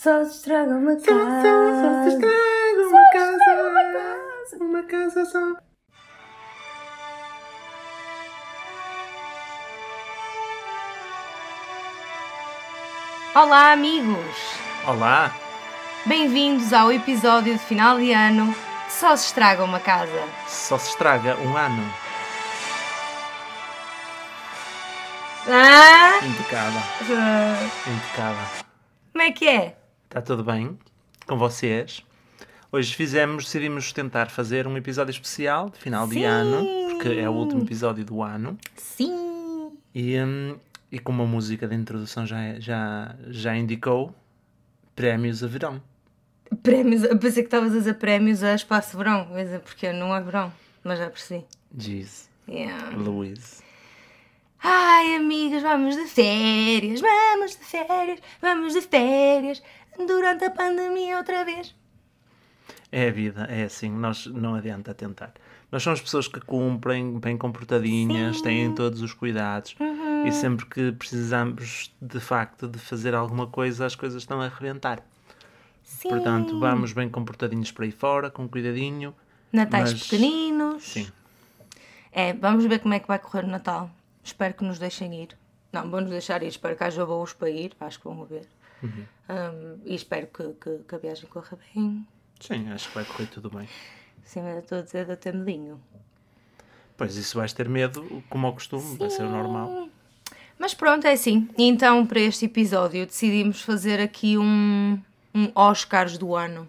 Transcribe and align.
Só 0.00 0.24
se 0.26 0.36
estraga 0.36 0.76
uma 0.76 0.94
casa. 0.94 1.08
Só 1.82 2.02
se 2.04 2.08
estraga 2.14 2.86
uma 2.86 3.12
casa. 3.12 4.64
Uma 4.64 4.82
casa 4.84 5.24
só. 5.24 5.56
Olá, 13.34 13.72
amigos! 13.72 14.36
Olá. 14.86 15.34
Bem-vindos 16.06 16.72
ao 16.72 16.92
episódio 16.92 17.54
de 17.54 17.58
final 17.58 17.98
de 17.98 18.12
ano 18.12 18.54
de 18.86 18.92
Só 18.92 19.16
se 19.16 19.26
estraga 19.26 19.64
uma 19.64 19.80
casa. 19.80 20.28
Só 20.46 20.78
se 20.78 20.90
estraga 20.90 21.36
um 21.38 21.56
ano. 21.56 21.92
Ah! 25.48 26.20
Impecável. 26.24 26.82
Ah, 27.10 27.90
Impecável. 27.90 28.64
Como 29.12 29.22
é 29.24 29.32
que 29.32 29.48
é? 29.48 29.77
Está 30.08 30.22
tudo 30.22 30.42
bem 30.42 30.78
com 31.26 31.36
vocês? 31.36 32.02
Hoje 32.72 32.94
fizemos, 32.94 33.44
decidimos 33.44 33.92
tentar 33.92 34.30
fazer 34.30 34.66
um 34.66 34.74
episódio 34.74 35.10
especial 35.10 35.68
de 35.68 35.78
final 35.78 36.06
de 36.08 36.14
Sim. 36.14 36.24
ano, 36.24 36.66
porque 36.90 37.08
é 37.10 37.28
o 37.28 37.32
último 37.34 37.62
episódio 37.62 38.06
do 38.06 38.22
ano. 38.22 38.56
Sim! 38.74 39.70
E, 39.94 40.18
hum, 40.18 40.56
e 40.90 40.98
como 40.98 41.22
a 41.22 41.26
música 41.26 41.68
de 41.68 41.74
introdução 41.74 42.26
já, 42.26 42.58
já, 42.58 43.14
já 43.28 43.54
indicou, 43.54 44.14
prémios 44.96 45.44
a 45.44 45.46
verão. 45.46 45.82
Prémios, 46.62 47.04
eu 47.04 47.18
pensei 47.18 47.42
que 47.42 47.48
estavas 47.48 47.72
a 47.72 47.78
dizer 47.78 47.94
prémios 47.94 48.42
a 48.42 48.54
espaço 48.54 48.96
verão, 48.96 49.28
mas 49.30 49.50
é 49.50 49.58
porque 49.58 49.92
não 49.92 50.16
é 50.16 50.22
verão, 50.22 50.50
mas 50.82 50.98
já 50.98 51.10
percebi. 51.10 51.44
Diz 51.70 52.28
Yeah. 52.48 52.96
Luís. 52.96 53.62
Ai, 54.60 55.14
amigas, 55.14 55.62
vamos 55.62 55.94
de 55.94 56.04
férias, 56.06 57.00
vamos 57.00 57.52
de 57.52 57.64
férias, 57.64 58.20
vamos 58.40 58.72
de 58.72 58.80
férias, 58.80 59.62
durante 60.06 60.44
a 60.44 60.50
pandemia 60.50 61.18
outra 61.18 61.44
vez. 61.44 61.74
É 62.90 63.08
a 63.08 63.10
vida, 63.12 63.44
é 63.50 63.64
assim, 63.64 63.90
nós 63.90 64.26
não 64.26 64.54
adianta 64.54 64.94
tentar. 64.94 65.32
Nós 65.70 65.82
somos 65.82 66.00
pessoas 66.00 66.26
que 66.26 66.40
cumprem, 66.40 67.18
bem 67.18 67.36
comportadinhas, 67.36 68.40
têm 68.40 68.74
todos 68.74 69.02
os 69.02 69.12
cuidados 69.12 69.76
e 70.26 70.32
sempre 70.32 70.64
que 70.64 70.92
precisamos 70.92 71.94
de 72.00 72.18
facto 72.18 72.66
de 72.66 72.78
fazer 72.78 73.14
alguma 73.14 73.46
coisa, 73.46 73.84
as 73.84 73.94
coisas 73.94 74.22
estão 74.22 74.40
a 74.40 74.46
arrebentar. 74.46 75.02
Sim. 75.82 76.08
Portanto, 76.08 76.58
vamos 76.58 76.92
bem 76.92 77.08
comportadinhos 77.10 77.70
para 77.70 77.84
aí 77.84 77.90
fora, 77.90 78.30
com 78.30 78.48
cuidadinho. 78.48 79.14
Natais 79.52 79.92
mas- 79.92 80.02
pequeninos. 80.04 80.82
Sim, 80.84 81.08
É, 82.10 82.32
vamos 82.32 82.64
ver 82.64 82.78
como 82.80 82.94
é 82.94 82.98
que 83.00 83.06
vai 83.06 83.18
correr 83.18 83.44
o 83.44 83.48
Natal. 83.48 83.90
Espero 84.24 84.54
que 84.54 84.64
nos 84.64 84.78
deixem 84.78 85.22
ir. 85.22 85.36
Não, 85.70 85.90
vão-nos 85.90 86.10
deixar 86.10 86.42
ir. 86.42 86.48
Espero 86.48 86.74
que 86.74 86.82
haja 86.84 87.04
voos 87.04 87.34
para 87.34 87.50
ir. 87.50 87.72
Acho 87.78 87.98
que 87.98 88.04
vão 88.06 88.22
haver. 88.22 88.46
Uhum. 88.82 89.04
Um, 89.28 89.78
e 89.84 89.94
espero 89.94 90.26
que, 90.28 90.52
que, 90.54 90.78
que 90.86 90.94
a 90.94 90.98
viagem 90.98 91.28
corra 91.28 91.58
bem. 91.74 92.06
sim, 92.40 92.70
acho 92.70 92.88
que 92.88 92.94
vai 92.94 93.04
correr 93.04 93.26
tudo 93.26 93.50
bem. 93.50 93.68
Sim, 94.24 94.42
mas 94.42 94.54
eu 94.54 94.60
estou 94.60 94.78
a 94.78 94.82
dizer 94.82 95.04
da 95.06 95.32
medinho. 95.32 95.80
Pois 96.96 97.16
isso 97.16 97.38
vais 97.38 97.52
ter 97.52 97.68
medo, 97.68 98.22
como 98.28 98.46
ao 98.46 98.52
costume, 98.52 98.96
vai 98.96 99.10
ser 99.10 99.22
o 99.22 99.30
normal. 99.30 99.88
Mas 100.58 100.74
pronto, 100.74 101.06
é 101.06 101.12
assim. 101.12 101.48
Então, 101.56 102.04
para 102.04 102.20
este 102.20 102.46
episódio, 102.46 103.06
decidimos 103.06 103.62
fazer 103.62 104.00
aqui 104.00 104.36
um, 104.36 105.00
um 105.34 105.52
Oscars 105.54 106.18
do 106.18 106.34
ano. 106.34 106.68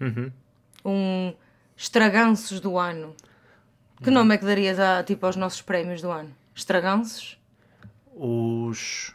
Uhum. 0.00 0.32
Um 0.84 1.34
Estraganços 1.76 2.58
do 2.58 2.78
ano. 2.78 3.14
Que 4.02 4.10
nome 4.10 4.34
é 4.34 4.38
que 4.38 4.44
darias 4.44 4.78
a, 4.78 5.02
tipo, 5.02 5.26
aos 5.26 5.36
nossos 5.36 5.60
prémios 5.60 6.00
do 6.00 6.10
ano? 6.10 6.34
Estraganços? 6.54 7.38
Os, 8.14 9.14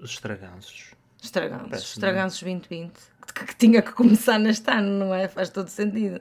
os 0.00 0.10
estraganços. 0.10 0.92
Estraganços. 1.22 1.90
Estraganços 1.90 2.42
2020. 2.42 2.92
Que, 3.34 3.44
que 3.46 3.56
tinha 3.56 3.80
que 3.80 3.92
começar 3.92 4.38
neste 4.38 4.68
ano, 4.70 5.06
não 5.06 5.14
é? 5.14 5.28
Faz 5.28 5.48
todo 5.48 5.68
sentido. 5.68 6.20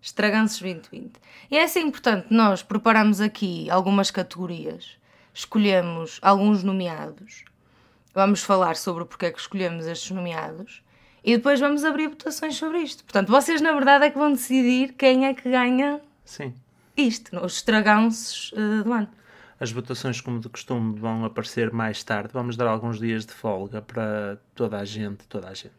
Estraganços 0.00 0.60
2020. 0.60 1.12
E 1.50 1.58
é 1.58 1.64
assim, 1.64 1.90
portanto, 1.90 2.26
nós 2.30 2.62
preparamos 2.62 3.20
aqui 3.20 3.70
algumas 3.70 4.10
categorias, 4.10 4.98
escolhemos 5.32 6.18
alguns 6.20 6.62
nomeados, 6.62 7.44
vamos 8.12 8.42
falar 8.42 8.76
sobre 8.76 9.02
o 9.02 9.06
porquê 9.06 9.30
que 9.30 9.40
escolhemos 9.40 9.86
estes 9.86 10.10
nomeados 10.10 10.82
e 11.22 11.36
depois 11.36 11.58
vamos 11.58 11.84
abrir 11.84 12.08
votações 12.08 12.56
sobre 12.56 12.80
isto. 12.80 13.02
Portanto, 13.04 13.30
vocês 13.30 13.60
na 13.60 13.72
verdade 13.72 14.04
é 14.04 14.10
que 14.10 14.18
vão 14.18 14.32
decidir 14.32 14.92
quem 14.92 15.26
é 15.26 15.32
que 15.32 15.48
ganha 15.48 16.00
Sim. 16.24 16.54
isto, 16.96 17.38
os 17.38 17.56
estraganços 17.56 18.52
eh, 18.54 18.82
do 18.82 18.92
ano. 18.92 19.08
As 19.64 19.72
votações, 19.72 20.20
como 20.20 20.40
de 20.40 20.48
costume, 20.50 20.98
vão 21.00 21.24
aparecer 21.24 21.72
mais 21.72 22.04
tarde. 22.04 22.28
Vamos 22.34 22.54
dar 22.54 22.66
alguns 22.66 22.98
dias 22.98 23.24
de 23.24 23.32
folga 23.32 23.80
para 23.80 24.36
toda 24.54 24.76
a 24.78 24.84
gente, 24.84 25.24
toda 25.26 25.48
a 25.48 25.54
gente. 25.54 25.72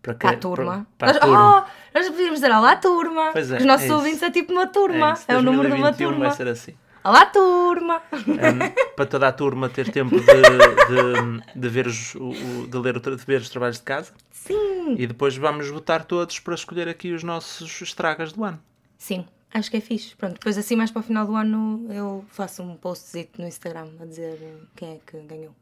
Para, 0.00 0.14
que- 0.14 0.20
Para 0.20 0.36
a 0.36 0.38
turma. 0.38 0.86
Para, 0.96 1.14
para 1.14 1.14
nós, 1.14 1.16
a 1.16 1.20
turma. 1.26 1.66
Oh, 1.66 1.98
nós 1.98 2.08
podíamos 2.08 2.34
dizer 2.34 2.52
olá 2.52 2.76
turma. 2.76 3.30
Pois 3.32 3.50
é, 3.50 3.56
Os 3.56 3.64
nossos 3.64 3.90
é 3.90 3.94
ouvintes 3.96 4.22
é 4.22 4.30
tipo 4.30 4.52
uma 4.52 4.68
turma. 4.68 5.12
isso, 5.14 5.24
É, 5.26 5.36
o 5.36 5.42
número 5.42 5.68
de 5.68 5.74
uma 5.74 5.90
2021 5.90 6.08
turma. 6.08 6.26
vai 6.28 6.36
ser 6.36 6.46
assim. 6.46 6.74
Olá 7.02 7.26
turma. 7.26 8.00
Um, 8.12 8.94
para 8.94 9.06
toda 9.06 9.26
a 9.26 9.32
turma 9.32 9.68
ter 9.68 9.90
tempo 9.90 10.20
de, 10.20 10.24
de, 10.24 11.60
de 11.60 11.68
ver, 11.68 11.88
os, 11.88 12.14
o, 12.14 12.30
de, 12.68 12.78
ler, 12.78 13.00
de 13.00 13.16
ver 13.26 13.40
os 13.40 13.48
trabalhos 13.50 13.78
de 13.78 13.82
casa. 13.82 14.12
Sim. 14.30 14.94
E 14.96 15.04
depois 15.04 15.36
vamos 15.36 15.68
votar 15.68 16.04
todos 16.04 16.38
para 16.38 16.54
escolher 16.54 16.88
aqui 16.88 17.10
os 17.12 17.24
nossos 17.24 17.80
estragas 17.82 18.32
do 18.32 18.44
ano. 18.44 18.60
Sim, 18.96 19.26
acho 19.58 19.70
que 19.70 19.76
é 19.76 19.80
fixe. 19.80 20.14
Pronto, 20.14 20.34
depois 20.34 20.58
assim 20.58 20.76
mais 20.76 20.90
para 20.90 21.00
o 21.00 21.02
final 21.02 21.26
do 21.26 21.34
ano 21.34 21.86
eu 21.90 22.24
faço 22.28 22.62
um 22.62 22.76
postzito 22.76 23.40
no 23.40 23.48
Instagram 23.48 23.88
a 24.00 24.04
dizer 24.04 24.38
quem 24.74 24.94
é 24.94 25.00
que 25.04 25.18
ganhou. 25.26 25.54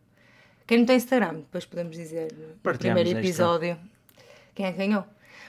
Quem 0.66 0.78
não 0.78 0.87
tem 0.87 0.97
Instagram, 0.97 1.34
depois 1.34 1.65
podemos 1.65 1.97
dizer 1.97 2.32
no 2.32 2.78
primeiro 2.78 3.10
esta. 3.10 3.21
episódio 3.21 3.78
quem 4.55 4.66
é 4.66 4.72
que 4.72 4.78
ganhou. 4.78 5.05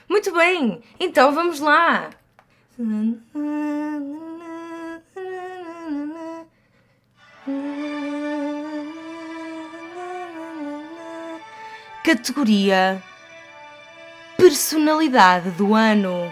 Muito 0.08 0.32
bem, 0.32 0.82
então 1.00 1.32
vamos 1.32 1.60
lá. 1.60 2.10
Categoria 12.04 13.02
Personalidade 14.36 15.50
do 15.52 15.74
ano. 15.74 16.30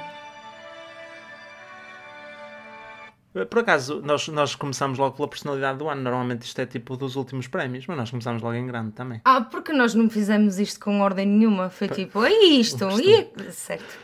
Por 3.51 3.59
acaso, 3.59 4.01
nós, 4.05 4.29
nós 4.29 4.55
começamos 4.55 4.97
logo 4.97 5.17
pela 5.17 5.27
personalidade 5.27 5.79
do 5.79 5.89
ano. 5.89 6.01
Normalmente 6.01 6.43
isto 6.43 6.59
é 6.61 6.67
tipo 6.67 6.97
dos 6.97 7.17
últimos 7.17 7.49
prémios, 7.49 7.85
mas 7.87 7.97
nós 7.97 8.11
começamos 8.11 8.41
logo 8.41 8.55
em 8.55 8.65
grande 8.67 8.93
também. 8.93 9.21
Ah, 9.25 9.41
porque 9.41 9.73
nós 9.73 9.93
não 9.93 10.09
fizemos 10.09 10.59
isto 10.61 10.79
com 10.79 11.01
ordem 11.01 11.27
nenhuma. 11.27 11.69
Foi 11.69 11.89
tipo, 11.89 12.25
é 12.25 12.33
isto, 12.33 12.87
e... 13.01 13.29
Certo. 13.51 13.99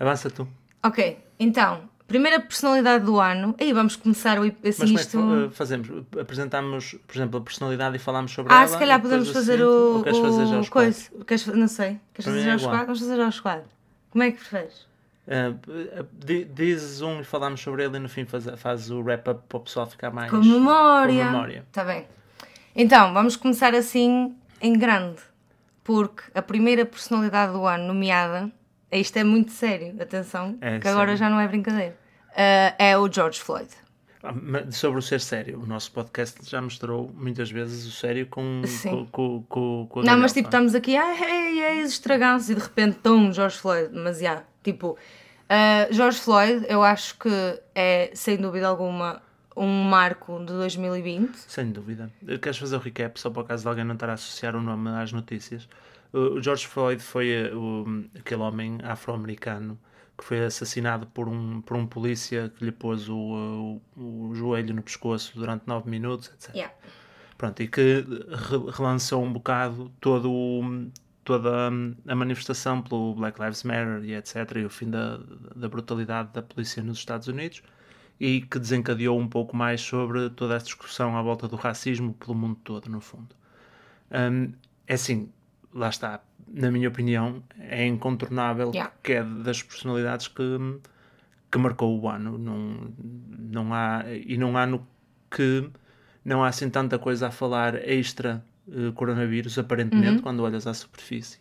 Avança 0.00 0.30
tu. 0.30 0.48
Ok, 0.82 1.18
então, 1.38 1.82
primeira 2.06 2.40
personalidade 2.40 3.04
do 3.04 3.20
ano. 3.20 3.54
Aí 3.60 3.70
vamos 3.72 3.96
começar 3.96 4.38
o, 4.38 4.44
assim, 4.44 4.54
Mas 4.64 4.76
como 4.76 4.88
é 4.88 4.94
que 4.94 5.00
isto... 5.00 5.18
uh, 5.18 5.50
fazemos? 5.50 5.88
Apresentamos, 6.18 6.94
por 7.06 7.16
exemplo, 7.16 7.38
a 7.40 7.42
personalidade 7.42 7.96
e 7.96 7.98
falamos 7.98 8.32
sobre 8.32 8.50
Ah, 8.52 8.60
ela? 8.60 8.68
se 8.68 8.78
calhar 8.78 9.02
podemos 9.02 9.28
fazer 9.30 9.60
o, 9.60 9.96
Ou 9.96 10.02
queres 10.02 10.18
fazer 10.18 10.46
já 10.46 10.56
o 10.56 10.60
os 10.60 10.68
coisa. 10.70 11.10
Queres, 11.26 11.46
não 11.48 11.68
sei. 11.68 12.00
Queres 12.14 12.32
fazer 12.32 12.48
é 12.48 12.52
aos 12.52 12.62
igual. 12.62 12.76
quadros? 12.76 12.98
Vamos 12.98 13.10
fazer 13.10 13.22
aos 13.22 13.40
quadros. 13.40 13.70
Como 14.10 14.24
é 14.24 14.30
que 14.30 14.38
preferes? 14.38 14.87
Uh, 15.28 16.06
di- 16.12 16.46
dizes 16.46 17.02
um 17.02 17.20
e 17.20 17.24
falamos 17.24 17.60
sobre 17.60 17.84
ele 17.84 17.96
e 17.98 18.00
no 18.00 18.08
fim 18.08 18.24
faz, 18.24 18.46
faz 18.56 18.90
o 18.90 19.00
wrap-up 19.02 19.42
para 19.46 19.58
o 19.58 19.60
pessoal 19.60 19.86
ficar 19.86 20.10
mais... 20.10 20.30
Com 20.30 20.38
memória. 20.38 21.24
Com 21.26 21.30
memória. 21.32 21.64
Tá 21.70 21.84
bem. 21.84 22.06
Então, 22.74 23.12
vamos 23.12 23.36
começar 23.36 23.74
assim 23.74 24.34
em 24.60 24.72
grande. 24.72 25.20
Porque 25.84 26.22
a 26.34 26.40
primeira 26.40 26.86
personalidade 26.86 27.52
do 27.52 27.66
ano 27.66 27.88
nomeada, 27.88 28.50
isto 28.90 29.16
é 29.18 29.24
muito 29.24 29.52
sério, 29.52 29.94
atenção, 30.00 30.56
É 30.60 30.78
que 30.78 30.88
agora 30.88 31.08
sério. 31.08 31.16
já 31.18 31.30
não 31.30 31.40
é 31.40 31.46
brincadeira, 31.48 31.96
ah, 32.36 32.74
é 32.78 32.96
o 32.96 33.10
George 33.10 33.40
Floyd. 33.40 33.68
Sobre 34.70 34.98
o 34.98 35.02
ser 35.02 35.20
sério, 35.20 35.60
o 35.62 35.66
nosso 35.66 35.92
podcast 35.92 36.40
já 36.48 36.60
mostrou 36.60 37.10
muitas 37.14 37.50
vezes 37.50 37.86
o 37.86 37.90
sério 37.92 38.26
com, 38.26 38.62
Sim. 38.66 39.06
com, 39.12 39.42
com, 39.44 39.86
com 39.88 40.02
Não, 40.02 40.18
mas 40.18 40.32
tipo, 40.32 40.48
estamos 40.48 40.74
aqui, 40.74 40.96
ah, 40.96 41.14
ei, 41.26 41.80
estragados, 41.82 42.50
e 42.50 42.54
de 42.54 42.60
repente, 42.60 42.98
tão 43.02 43.32
George 43.32 43.56
Floyd, 43.58 43.90
mas 43.94 44.18
já, 44.18 44.42
tipo, 44.72 44.96
ah, 45.48 45.86
George 45.90 46.18
Floyd, 46.20 46.66
eu 46.68 46.82
acho 46.82 47.16
que 47.18 47.28
é, 47.74 48.10
sem 48.14 48.36
dúvida 48.36 48.66
alguma, 48.68 49.22
um 49.56 49.82
marco 49.84 50.38
de 50.40 50.52
2020. 50.52 51.34
Sem 51.36 51.70
dúvida. 51.72 52.10
Queres 52.40 52.58
fazer 52.58 52.76
o 52.76 52.78
recap 52.78 53.18
só 53.20 53.30
para 53.30 53.42
o 53.42 53.44
caso 53.44 53.62
de 53.62 53.68
alguém 53.68 53.84
não 53.84 53.94
estar 53.94 54.08
a 54.10 54.14
associar 54.14 54.54
o 54.56 54.60
nome 54.60 54.88
às 54.90 55.12
notícias? 55.12 55.68
O 56.12 56.40
George 56.40 56.66
Floyd 56.66 57.02
foi 57.02 57.28
eh, 57.30 57.54
o- 57.54 58.04
aquele 58.18 58.40
homem 58.40 58.78
afro-americano 58.82 59.78
que 60.16 60.24
foi 60.24 60.44
assassinado 60.44 61.06
por 61.06 61.28
um, 61.28 61.60
por 61.60 61.76
um 61.76 61.86
polícia 61.86 62.50
que 62.56 62.64
lhe 62.64 62.72
pôs 62.72 63.08
o, 63.08 63.80
o, 63.96 64.28
o 64.30 64.34
joelho 64.34 64.74
no 64.74 64.82
pescoço 64.82 65.32
durante 65.38 65.64
nove 65.66 65.88
minutos, 65.88 66.30
etc. 66.34 66.54
Yeah. 66.54 66.74
Pronto, 67.36 67.62
e 67.62 67.68
que 67.68 68.04
re- 68.28 68.70
relançou 68.72 69.22
um 69.22 69.32
bocado 69.32 69.92
todo 70.00 70.32
o- 70.32 70.88
toda 71.28 71.68
a 72.06 72.14
manifestação 72.14 72.80
pelo 72.80 73.14
Black 73.14 73.38
Lives 73.38 73.62
Matter 73.62 74.02
e 74.02 74.14
etc. 74.14 74.50
e 74.56 74.64
o 74.64 74.70
fim 74.70 74.88
da, 74.88 75.20
da 75.54 75.68
brutalidade 75.68 76.30
da 76.32 76.40
polícia 76.40 76.82
nos 76.82 76.96
Estados 76.96 77.28
Unidos 77.28 77.62
e 78.18 78.40
que 78.40 78.58
desencadeou 78.58 79.20
um 79.20 79.28
pouco 79.28 79.54
mais 79.54 79.82
sobre 79.82 80.30
toda 80.30 80.54
essa 80.54 80.64
discussão 80.64 81.18
à 81.18 81.20
volta 81.20 81.46
do 81.46 81.54
racismo 81.54 82.14
pelo 82.14 82.34
mundo 82.34 82.58
todo, 82.64 82.88
no 82.88 82.98
fundo. 82.98 83.28
Hum, 84.10 84.54
é 84.86 84.94
assim, 84.94 85.28
lá 85.70 85.90
está, 85.90 86.22
na 86.46 86.70
minha 86.70 86.88
opinião, 86.88 87.42
é 87.58 87.86
incontornável 87.86 88.70
Yeah. 88.72 88.90
que 89.02 89.12
é 89.12 89.22
das 89.22 89.62
personalidades 89.62 90.28
que, 90.28 90.80
que 91.52 91.58
marcou 91.58 92.00
o 92.00 92.08
ano. 92.08 92.38
Não, 92.38 92.90
não 93.38 93.74
há, 93.74 94.02
e 94.08 94.38
não 94.38 94.56
há 94.56 94.64
no 94.64 94.86
que 95.30 95.70
não 96.24 96.42
há 96.42 96.48
assim 96.48 96.70
tanta 96.70 96.98
coisa 96.98 97.28
a 97.28 97.30
falar 97.30 97.74
extra 97.86 98.42
eh, 98.70 98.92
coronavírus, 98.94 99.58
aparentemente, 99.58 100.22
quando 100.22 100.40
olhas 100.40 100.66
à 100.66 100.74
superfície. 100.74 101.38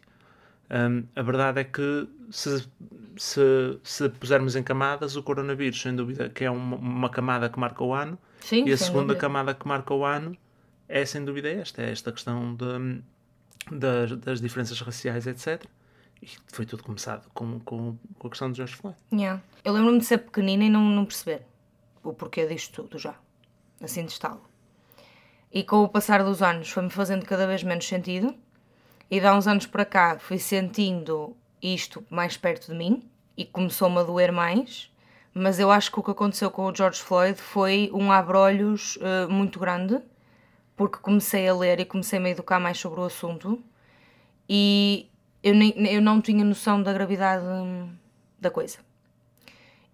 Hum, 0.69 1.03
a 1.15 1.21
verdade 1.21 1.61
é 1.61 1.63
que 1.63 2.07
se, 2.29 2.67
se, 3.15 3.79
se 3.83 4.09
pusermos 4.09 4.55
em 4.55 4.63
camadas, 4.63 5.15
o 5.15 5.23
coronavírus, 5.23 5.81
sem 5.81 5.95
dúvida, 5.95 6.29
que 6.29 6.43
é 6.43 6.51
uma, 6.51 6.75
uma 6.75 7.09
camada 7.09 7.49
que 7.49 7.57
marca 7.59 7.83
o 7.83 7.93
ano, 7.93 8.17
Sim, 8.41 8.65
e 8.65 8.71
a 8.73 8.77
segunda 8.77 9.07
dúvida. 9.07 9.19
camada 9.19 9.53
que 9.53 9.67
marca 9.67 9.93
o 9.93 10.03
ano 10.05 10.37
é 10.89 11.05
sem 11.05 11.23
dúvida 11.23 11.49
esta, 11.49 11.81
é 11.81 11.91
esta 11.91 12.11
questão 12.11 12.55
de, 12.55 13.01
das, 13.71 14.11
das 14.17 14.41
diferenças 14.41 14.79
raciais, 14.81 15.25
etc. 15.27 15.63
E 16.21 16.27
foi 16.47 16.65
tudo 16.65 16.83
começado 16.83 17.29
com, 17.33 17.59
com, 17.59 17.97
com 18.17 18.27
a 18.27 18.29
questão 18.29 18.51
de 18.51 18.57
George 18.57 18.75
Floyd. 18.75 18.97
Yeah. 19.11 19.41
Eu 19.63 19.73
lembro-me 19.73 19.99
de 19.99 20.05
ser 20.05 20.17
pequenina 20.19 20.63
e 20.65 20.69
não, 20.69 20.83
não 20.83 21.05
perceber 21.05 21.43
o 22.03 22.13
porquê 22.13 22.45
disto 22.47 22.83
tudo 22.83 22.97
já. 22.97 23.15
Assim 23.81 24.03
de 24.05 24.11
estalo. 24.11 24.41
E 25.57 25.63
com 25.63 25.81
o 25.81 25.89
passar 25.89 26.23
dos 26.23 26.43
anos 26.43 26.69
foi-me 26.69 26.91
fazendo 26.91 27.25
cada 27.25 27.47
vez 27.47 27.63
menos 27.63 27.87
sentido. 27.87 28.35
E 29.09 29.19
de 29.19 29.25
há 29.25 29.33
uns 29.33 29.47
anos 29.47 29.65
para 29.65 29.83
cá 29.83 30.19
fui 30.19 30.37
sentindo 30.37 31.35
isto 31.59 32.05
mais 32.11 32.37
perto 32.37 32.67
de 32.67 32.77
mim 32.77 33.01
e 33.35 33.43
começou-me 33.43 33.97
a 33.97 34.03
doer 34.03 34.31
mais. 34.31 34.93
Mas 35.33 35.59
eu 35.59 35.71
acho 35.71 35.91
que 35.91 35.99
o 35.99 36.03
que 36.03 36.11
aconteceu 36.11 36.51
com 36.51 36.67
o 36.67 36.75
George 36.75 37.01
Floyd 37.01 37.41
foi 37.41 37.89
um 37.91 38.11
abrolhos 38.11 38.99
eh, 39.01 39.25
muito 39.25 39.59
grande, 39.59 39.99
porque 40.75 40.99
comecei 40.99 41.49
a 41.49 41.55
ler 41.55 41.79
e 41.79 41.85
comecei 41.85 42.19
a 42.19 42.21
me 42.21 42.29
educar 42.29 42.59
mais 42.59 42.77
sobre 42.77 42.99
o 42.99 43.05
assunto 43.05 43.59
e 44.47 45.09
eu, 45.41 45.55
nem, 45.55 45.73
eu 45.87 46.03
não 46.03 46.21
tinha 46.21 46.45
noção 46.45 46.83
da 46.83 46.93
gravidade 46.93 47.43
hum, 47.43 47.89
da 48.39 48.51
coisa. 48.51 48.77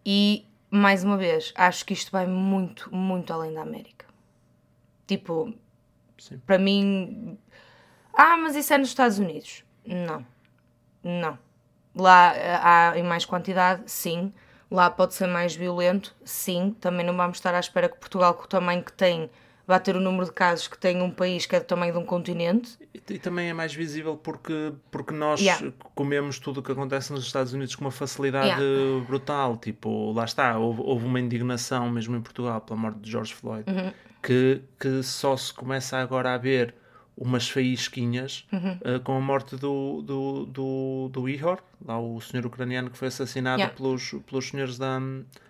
E, 0.05 0.45
mais 0.69 1.05
uma 1.05 1.15
vez, 1.15 1.53
acho 1.55 1.85
que 1.85 1.93
isto 1.93 2.11
vai 2.11 2.27
muito, 2.27 2.93
muito 2.93 3.31
além 3.31 3.53
da 3.53 3.61
América. 3.61 4.02
Tipo, 5.17 5.53
Sim. 6.17 6.39
para 6.45 6.57
mim. 6.57 7.37
Ah, 8.13 8.37
mas 8.37 8.55
isso 8.55 8.73
é 8.73 8.77
nos 8.77 8.89
Estados 8.89 9.19
Unidos. 9.19 9.63
Não. 9.85 10.25
Não. 11.03 11.37
Lá 11.95 12.33
eh, 12.35 12.59
há 12.61 12.93
em 12.97 13.03
mais 13.03 13.25
quantidade, 13.25 13.83
sim. 13.85 14.33
Lá 14.71 14.89
pode 14.89 15.13
ser 15.13 15.27
mais 15.27 15.55
violento, 15.55 16.15
sim. 16.23 16.75
Também 16.79 17.05
não 17.05 17.15
vamos 17.15 17.37
estar 17.37 17.53
à 17.53 17.59
espera 17.59 17.87
que 17.89 17.97
Portugal, 17.97 18.33
com 18.33 18.45
o 18.45 18.47
tamanho 18.47 18.83
que 18.83 18.91
tem, 18.93 19.29
vá 19.67 19.79
ter 19.79 19.95
o 19.95 19.99
número 19.99 20.25
de 20.25 20.31
casos 20.31 20.67
que 20.67 20.77
tem 20.77 20.99
um 21.01 21.11
país 21.11 21.45
que 21.45 21.55
é 21.55 21.59
do 21.59 21.65
tamanho 21.65 21.93
de 21.93 21.99
um 21.99 22.05
continente. 22.05 22.77
E, 22.93 23.01
e 23.13 23.19
também 23.19 23.49
é 23.49 23.53
mais 23.53 23.73
visível 23.73 24.17
porque, 24.17 24.73
porque 24.89 25.13
nós 25.13 25.39
Yeah. 25.39 25.71
comemos 25.93 26.39
tudo 26.39 26.59
o 26.61 26.63
que 26.63 26.71
acontece 26.71 27.11
nos 27.13 27.23
Estados 27.25 27.53
Unidos 27.53 27.75
com 27.75 27.85
uma 27.85 27.91
facilidade 27.91 28.47
Yeah. 28.47 29.05
brutal. 29.05 29.57
Tipo, 29.57 30.11
lá 30.13 30.25
está, 30.25 30.57
houve, 30.57 30.81
houve 30.81 31.05
uma 31.05 31.19
indignação 31.19 31.89
mesmo 31.91 32.15
em 32.15 32.21
Portugal 32.21 32.59
pela 32.61 32.79
morte 32.79 32.99
de 32.99 33.11
George 33.11 33.33
Floyd 33.35 33.69
Uhum. 33.69 33.91
Que, 34.23 34.61
que 34.79 35.03
só 35.03 35.35
se 35.37 35.53
começa 35.53 35.97
agora 35.97 36.33
a 36.33 36.37
ver 36.37 36.73
umas 37.15 37.47
faísquinhas 37.47 38.45
Uhum. 38.51 38.77
eh, 38.83 38.99
com 39.03 39.15
a 39.15 39.21
morte 39.21 39.55
do, 39.55 40.01
do, 40.01 40.45
do, 40.47 41.09
do 41.11 41.29
Ihor, 41.29 41.59
lá 41.85 41.99
o 41.99 42.19
senhor 42.21 42.45
ucraniano 42.45 42.89
que 42.89 42.97
foi 42.97 43.09
assassinado 43.09 43.59
Yeah. 43.59 43.75
pelos, 43.77 44.15
pelos 44.27 44.47
senhores 44.47 44.77
da, 44.79 44.99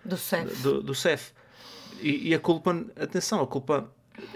Do 0.04 0.16
CEF. 0.16 0.62
do, 0.62 0.82
do 0.82 0.94
CEF. 0.94 1.32
E, 2.02 2.28
e 2.30 2.34
a 2.34 2.38
culpa, 2.38 2.84
atenção, 3.00 3.40
a 3.40 3.46
culpa 3.46 3.88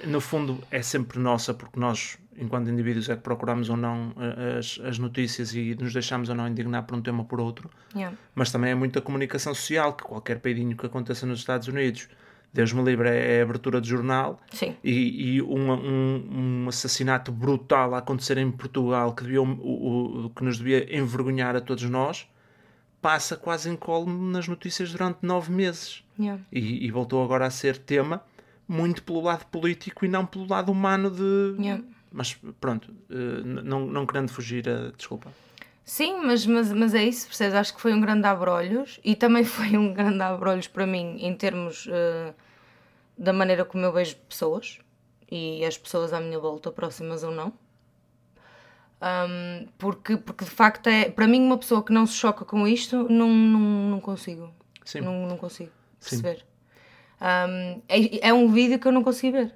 no 0.04 0.20
fundo 0.20 0.58
é 0.70 0.80
sempre 0.80 1.18
nossa, 1.18 1.52
porque 1.52 1.78
nós, 1.78 2.16
enquanto 2.36 2.70
indivíduos, 2.70 3.08
é 3.10 3.16
que 3.16 3.22
procuramos 3.22 3.68
ou 3.68 3.76
não 3.76 4.14
eh, 4.18 4.58
as, 4.58 4.80
as 4.82 4.98
notícias 4.98 5.54
e 5.54 5.76
nos 5.78 5.92
deixamos 5.92 6.30
ou 6.30 6.34
não 6.34 6.48
indignar 6.48 6.84
por 6.84 6.96
um 6.96 7.02
tema 7.02 7.18
ou 7.20 7.24
por 7.26 7.40
outro, 7.40 7.68
Yeah. 7.94 8.16
mas 8.34 8.50
também 8.50 8.70
é 8.70 8.74
muita 8.74 9.00
comunicação 9.02 9.54
social, 9.54 9.92
que 9.92 10.02
qualquer 10.04 10.38
peidinho 10.40 10.74
que 10.76 10.86
aconteça 10.86 11.26
nos 11.26 11.40
Estados 11.40 11.68
Unidos, 11.68 12.08
Deus 12.52 12.72
me 12.72 12.82
livre, 12.82 13.08
é 13.08 13.40
a 13.40 13.42
abertura 13.42 13.80
de 13.80 13.88
jornal, 13.88 14.40
Sim. 14.50 14.74
e, 14.82 15.36
e 15.36 15.42
um, 15.42 15.70
um, 15.72 16.62
um 16.64 16.68
assassinato 16.68 17.30
brutal 17.30 17.94
a 17.94 17.98
acontecer 17.98 18.38
em 18.38 18.50
Portugal 18.50 19.12
que, 19.14 19.22
devia, 19.22 19.42
o, 19.42 20.24
o- 20.26 20.30
que 20.30 20.42
nos 20.42 20.58
devia 20.58 20.96
envergonhar 20.96 21.54
a 21.54 21.60
todos 21.60 21.84
nós, 21.84 22.26
passa 23.02 23.36
quase 23.36 23.68
incólume 23.70 24.32
nas 24.32 24.48
notícias 24.48 24.90
durante 24.92 25.18
nove 25.22 25.52
meses 25.52 26.02
Yeah. 26.18 26.42
e, 26.50 26.84
e 26.84 26.90
voltou 26.90 27.22
agora 27.22 27.46
a 27.46 27.50
ser 27.50 27.78
tema 27.78 28.20
muito 28.66 29.04
pelo 29.04 29.20
lado 29.20 29.44
político 29.46 30.04
e 30.04 30.08
não 30.08 30.26
pelo 30.26 30.48
lado 30.48 30.72
humano 30.72 31.10
de. 31.12 31.54
Yeah. 31.62 31.84
Mas 32.12 32.36
pronto, 32.60 32.92
eh, 33.08 33.42
não, 33.44 33.86
não 33.86 34.04
querendo 34.04 34.30
fugir 34.30 34.68
a. 34.68 34.90
Desculpa. 34.96 35.30
Sim, 35.88 36.20
mas, 36.22 36.44
mas, 36.44 36.70
mas 36.70 36.94
é 36.94 37.02
isso, 37.02 37.26
percebes? 37.26 37.54
Acho 37.54 37.74
que 37.74 37.80
foi 37.80 37.94
um 37.94 38.00
grande 38.02 38.26
abrolhos 38.26 39.00
e 39.02 39.16
também 39.16 39.42
foi 39.56 39.78
um 39.78 39.94
grande 39.94 40.20
abrolhos 40.22 40.68
para 40.68 40.86
mim 40.86 41.16
em 41.18 41.34
termos 41.34 41.88
eh, 41.90 42.34
da 43.16 43.32
maneira 43.32 43.64
como 43.64 43.86
eu 43.86 43.90
vejo 43.90 44.14
pessoas 44.28 44.78
e 45.30 45.64
as 45.64 45.78
pessoas 45.78 46.12
à 46.12 46.20
minha 46.20 46.38
volta, 46.38 46.70
próximas 46.70 47.22
ou 47.22 47.30
não. 47.30 47.54
Ahm, 49.00 49.66
porque, 49.78 50.18
porque 50.18 50.44
de 50.44 50.50
facto 50.50 50.88
é, 50.88 51.08
para 51.08 51.26
mim, 51.26 51.40
uma 51.40 51.56
pessoa 51.56 51.82
que 51.82 51.90
não 51.92 52.04
se 52.06 52.14
choca 52.14 52.44
com 52.44 52.68
isto, 52.68 53.08
não, 53.08 53.30
não, 53.30 53.60
não 53.92 54.00
consigo. 54.00 54.52
Sim. 54.84 55.00
Não, 55.00 55.26
não 55.26 55.38
consigo 55.38 55.70
perceber. 55.98 56.44
Ahm, 57.18 57.80
é, 57.88 58.28
é 58.28 58.34
um 58.34 58.48
vídeo 58.52 58.78
que 58.78 58.86
eu 58.86 58.92
não 58.92 59.02
consigo 59.02 59.38
ver, 59.38 59.54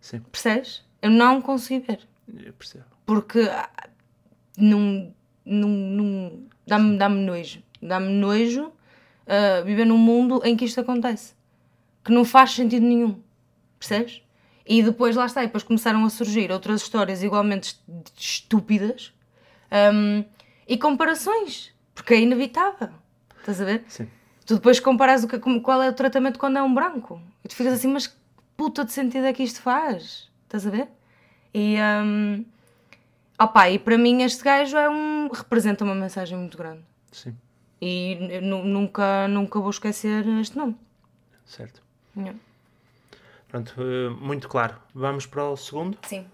Sim, 0.00 0.18
percebes? 0.32 0.84
Eu 1.00 1.10
não 1.10 1.40
consigo 1.40 1.86
ver 1.86 2.08
eu 2.44 2.52
percebo. 2.54 2.84
porque 3.04 3.48
não, 4.56 5.12
não, 5.44 5.68
não 5.68 6.42
dá-me 6.66 6.96
dá 6.98 7.08
nojo. 7.08 7.62
Dá-me 7.82 8.08
nojo 8.12 8.72
ah, 9.26 9.62
viver 9.62 9.84
num 9.84 9.98
mundo 9.98 10.40
em 10.44 10.56
que 10.56 10.64
isto 10.64 10.80
acontece. 10.80 11.34
Que 12.04 12.12
não 12.12 12.24
faz 12.24 12.52
sentido 12.52 12.84
nenhum. 12.86 13.20
Percebes? 13.78 14.22
E 14.68 14.82
depois, 14.82 15.14
lá 15.14 15.26
está, 15.26 15.42
e 15.42 15.46
depois 15.46 15.62
começaram 15.62 16.04
a 16.04 16.10
surgir 16.10 16.50
outras 16.50 16.82
histórias 16.82 17.22
igualmente 17.22 17.68
est- 17.68 18.12
estúpidas 18.18 19.12
ahm, 19.70 20.24
e 20.66 20.76
comparações, 20.76 21.72
porque 21.94 22.14
é 22.14 22.20
inevitável. 22.20 22.88
Estás 23.38 23.60
a 23.60 23.64
ver? 23.64 23.84
Sim. 23.86 24.08
Tu 24.44 24.54
depois 24.56 24.80
comparas 24.80 25.22
o 25.24 25.28
que, 25.28 25.38
como- 25.38 25.60
qual 25.60 25.80
é 25.82 25.88
o 25.88 25.92
tratamento 25.92 26.38
quando 26.38 26.56
é 26.58 26.62
um 26.62 26.74
branco. 26.74 27.20
E 27.44 27.48
tu 27.48 27.54
ficas 27.54 27.74
assim, 27.74 27.88
mas 27.88 28.08
que 28.08 28.14
puta 28.56 28.84
de 28.84 28.92
sentido 28.92 29.26
é 29.26 29.32
que 29.32 29.42
isto 29.44 29.60
faz? 29.62 30.28
Estás 30.44 30.66
a 30.66 30.70
ver? 30.70 30.88
E, 31.54 31.76
um, 32.04 32.44
opa, 33.38 33.68
e 33.70 33.78
para 33.78 33.96
mim 33.98 34.22
este 34.22 34.42
gajo 34.44 34.76
é 34.76 34.88
um, 34.88 35.28
representa 35.32 35.84
uma 35.84 35.94
mensagem 35.94 36.36
muito 36.38 36.56
grande. 36.56 36.82
Sim, 37.12 37.36
E 37.80 38.40
nunca, 38.42 39.28
nunca 39.28 39.60
vou 39.60 39.70
esquecer 39.70 40.26
este 40.40 40.56
nome. 40.56 40.76
certo. 41.44 41.82
Yeah. 42.16 42.38
Pronto, 43.48 43.74
eh, 43.78 44.08
muito 44.20 44.48
claro. 44.48 44.74
Vamos 44.94 45.26
para 45.26 45.44
o 45.44 45.56
segundo. 45.56 45.98
Sim. 46.02 46.26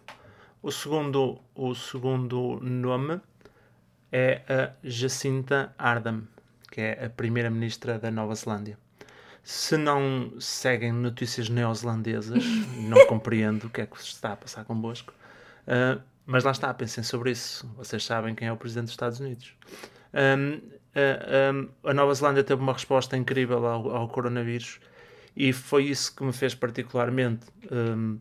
O 0.63 0.71
segundo, 0.71 1.41
o 1.55 1.75
segundo 1.75 2.61
nome 2.61 3.21
é 4.13 4.43
a 4.49 4.73
Jacinta 4.85 5.75
Ardern, 5.77 6.27
que 6.71 6.81
é 6.81 7.07
a 7.07 7.11
primeira-ministra 7.11 7.99
da 7.99 8.11
Nova 8.11 8.35
Zelândia. 8.35 8.79
Se 9.43 9.77
não 9.77 10.33
seguem 10.39 10.93
notícias 10.93 11.49
neozelandesas, 11.49 12.45
não 12.89 13.07
compreendo 13.09 13.67
o 13.67 13.71
que 13.71 13.81
é 13.81 13.87
que 13.87 13.99
se 14.01 14.07
está 14.09 14.33
a 14.33 14.37
passar 14.37 14.65
convosco. 14.65 15.13
Ah, 15.67 15.99
mas 16.27 16.45
lá 16.45 16.51
está, 16.53 16.73
pensem 16.73 17.03
sobre 17.05 17.31
isso. 17.31 17.67
Vocês 17.77 18.05
sabem 18.05 18.35
quem 18.35 18.49
é 18.49 18.53
o 18.53 18.57
presidente 18.57 18.85
dos 18.85 18.93
Estados 18.93 19.21
Unidos. 19.21 19.55
Ah, 20.13 20.37
ahm, 21.51 21.69
a 21.85 21.95
Nova 21.95 22.15
Zelândia 22.15 22.45
teve 22.45 22.61
uma 22.61 22.73
resposta 22.73 23.17
incrível 23.17 23.67
ao, 23.67 23.91
ao 23.91 24.09
coronavírus 24.09 24.79
e 25.35 25.53
foi 25.53 25.85
isso 25.85 26.15
que 26.15 26.23
me 26.23 26.33
fez 26.33 26.55
particularmente 26.55 27.47
ahm, 27.71 28.17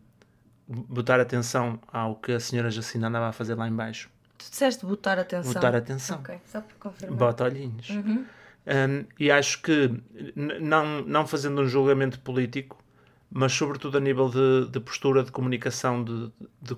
botar 0.66 1.20
atenção 1.20 1.78
ao 1.88 2.16
que 2.16 2.32
a 2.32 2.40
senhora 2.40 2.70
Jacinta 2.70 3.06
andava 3.08 3.28
a 3.28 3.32
fazer 3.32 3.54
lá 3.54 3.68
em 3.68 3.74
baixo. 3.74 4.08
Tu 4.38 4.50
disseste 4.50 4.86
botar 4.86 5.18
atenção. 5.18 5.52
Botar 5.52 5.76
atenção. 5.76 6.18
Ok, 6.18 6.40
só 6.46 6.60
para 6.60 6.74
confirmar. 6.80 7.18
Bota 7.18 7.44
olhinhos. 7.44 7.90
Uhum. 7.90 8.24
Um, 8.64 9.04
e 9.18 9.30
acho 9.30 9.60
que, 9.60 9.90
não, 10.36 11.02
não 11.02 11.26
fazendo 11.26 11.60
um 11.62 11.66
julgamento 11.66 12.20
político, 12.20 12.82
mas 13.30 13.52
sobretudo 13.52 13.98
a 13.98 14.00
nível 14.00 14.28
de, 14.28 14.70
de 14.70 14.80
postura 14.80 15.22
de 15.24 15.32
comunicação, 15.32 16.02
de, 16.04 16.32
de- 16.60 16.76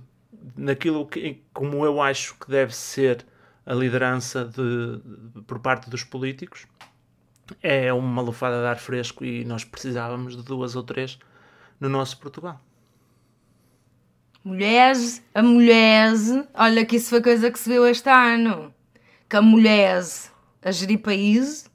naquilo 0.57 1.07
que, 1.07 1.43
como 1.53 1.85
eu 1.85 2.01
acho 2.03 2.35
que 2.39 2.51
deve 2.51 2.75
ser 2.75 3.25
a 3.67 3.73
liderança 3.75 4.45
de, 4.45 4.99
de- 4.99 5.43
por 5.43 5.59
parte 5.59 5.89
dos 5.89 6.05
políticos, 6.05 6.67
é 7.63 7.93
uma 7.93 8.23
lufada 8.23 8.61
de 8.61 8.67
ar 8.67 8.79
fresco 8.79 9.25
e 9.25 9.45
nós 9.45 9.65
precisávamos 9.65 10.37
de 10.37 10.43
duas 10.43 10.77
ou 10.77 10.83
três 10.83 11.19
no 11.81 11.89
nosso 11.89 12.19
Portugal. 12.19 12.61
Mulheres, 14.43 15.23
a 15.35 15.43
mulheres, 15.43 16.31
olha 16.55 16.85
que 16.85 16.97
isso 16.97 17.11
foi 17.11 17.23
coisa 17.23 17.51
que 17.51 17.59
se 17.59 17.69
viu 17.69 17.87
este 17.87 18.11
ano. 18.11 18.75
Que 19.29 19.37
a 19.37 19.43
mulheres 19.43 20.31
a 20.63 20.71
gerir 20.71 20.99
país 21.01 21.71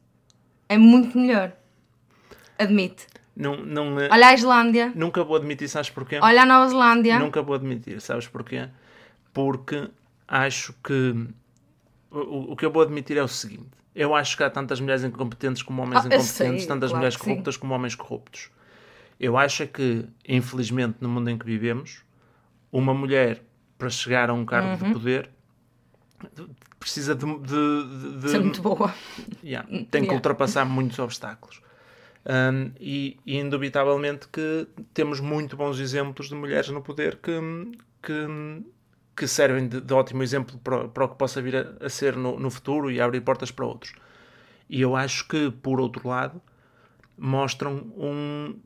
é 0.68 0.78
muito 0.78 1.18
melhor. 1.18 1.52
Admite. 2.58 3.08
Não, 3.40 3.56
não, 3.56 3.96
Olha 3.96 4.28
a 4.28 4.34
Islândia, 4.34 4.92
nunca 4.94 5.24
vou 5.24 5.38
admitir, 5.38 5.70
sabes 5.70 5.90
porquê? 5.90 6.20
olha 6.22 6.42
a 6.42 6.46
Nova 6.46 6.68
Zelândia. 6.68 7.18
Nunca 7.18 7.42
vou 7.42 7.56
admitir, 7.56 8.02
sabes 8.02 8.28
porquê? 8.28 8.68
Porque 9.32 9.90
acho 10.28 10.74
que 10.84 11.26
o, 12.12 12.52
o 12.52 12.56
que 12.58 12.66
eu 12.66 12.72
vou 12.72 12.82
admitir 12.82 13.16
é 13.16 13.24
o 13.24 13.30
seguinte: 13.30 13.70
eu 13.96 14.14
acho 14.14 14.36
que 14.36 14.44
há 14.44 14.50
tantas 14.50 14.82
mulheres 14.82 15.06
incompetentes 15.06 15.64
como 15.64 15.82
homens 15.82 16.04
Ah, 16.04 16.08
incompetentes, 16.10 16.34
sei, 16.64 16.68
tantas 16.68 16.90
claro 16.90 16.98
mulheres 16.98 17.16
corruptas 17.16 17.56
como 17.56 17.74
homens 17.74 17.96
corruptos. 17.96 18.52
Eu 19.18 19.38
acho 19.38 19.64
é 19.64 19.68
que, 19.68 20.06
infelizmente, 20.28 20.98
no 21.00 21.08
mundo 21.08 21.30
em 21.30 21.38
que 21.38 21.46
vivemos, 21.46 22.04
uma 22.74 22.94
mulher 22.94 23.42
para 23.78 23.90
chegar 23.90 24.30
a 24.30 24.34
um 24.34 24.44
cargo 24.46 24.68
Uhum. 24.72 24.76
de 24.90 24.94
poder 24.94 25.30
precisa 26.78 27.16
de, 27.16 27.26
de- 27.26 27.40
de- 27.48 28.20
de- 28.20 28.36
é 28.36 28.40
muito 28.40 28.62
boa. 28.62 28.94
Yeah, 29.42 29.66
tem 29.90 30.02
que 30.02 30.08
Yeah. 30.08 30.14
ultrapassar 30.16 30.66
muitos 30.66 31.00
obstáculos. 31.00 31.62
Um, 32.26 32.72
e, 32.80 33.18
e 33.26 33.38
indubitavelmente 33.38 34.28
que 34.28 34.68
temos 34.94 35.20
muito 35.20 35.56
bons 35.56 35.80
exemplos 35.80 36.28
de 36.28 36.36
mulheres 36.36 36.70
no 36.70 36.82
poder 36.82 37.16
que, 37.16 37.32
que, 38.04 38.64
que 39.16 39.28
servem 39.28 39.68
de, 39.68 39.80
de 39.80 39.94
ótimo 39.94 40.22
exemplo 40.22 40.58
para, 40.60 40.90
para 40.90 41.06
o 41.06 41.10
que 41.10 41.16
possa 41.16 41.42
vir 41.42 41.56
a, 41.56 41.86
a 41.86 41.90
ser 41.90 42.16
no, 42.16 42.38
no 42.38 42.52
futuro 42.52 42.92
e 42.92 43.00
abrir 43.00 43.22
portas 43.22 43.52
para 43.52 43.66
outros. 43.66 43.94
E 44.70 44.82
eu 44.82 44.96
acho 44.96 45.28
que, 45.28 45.50
por 45.50 45.80
outro 45.80 46.08
lado, 46.08 46.42
mostram 47.18 47.92
um, 47.98 48.60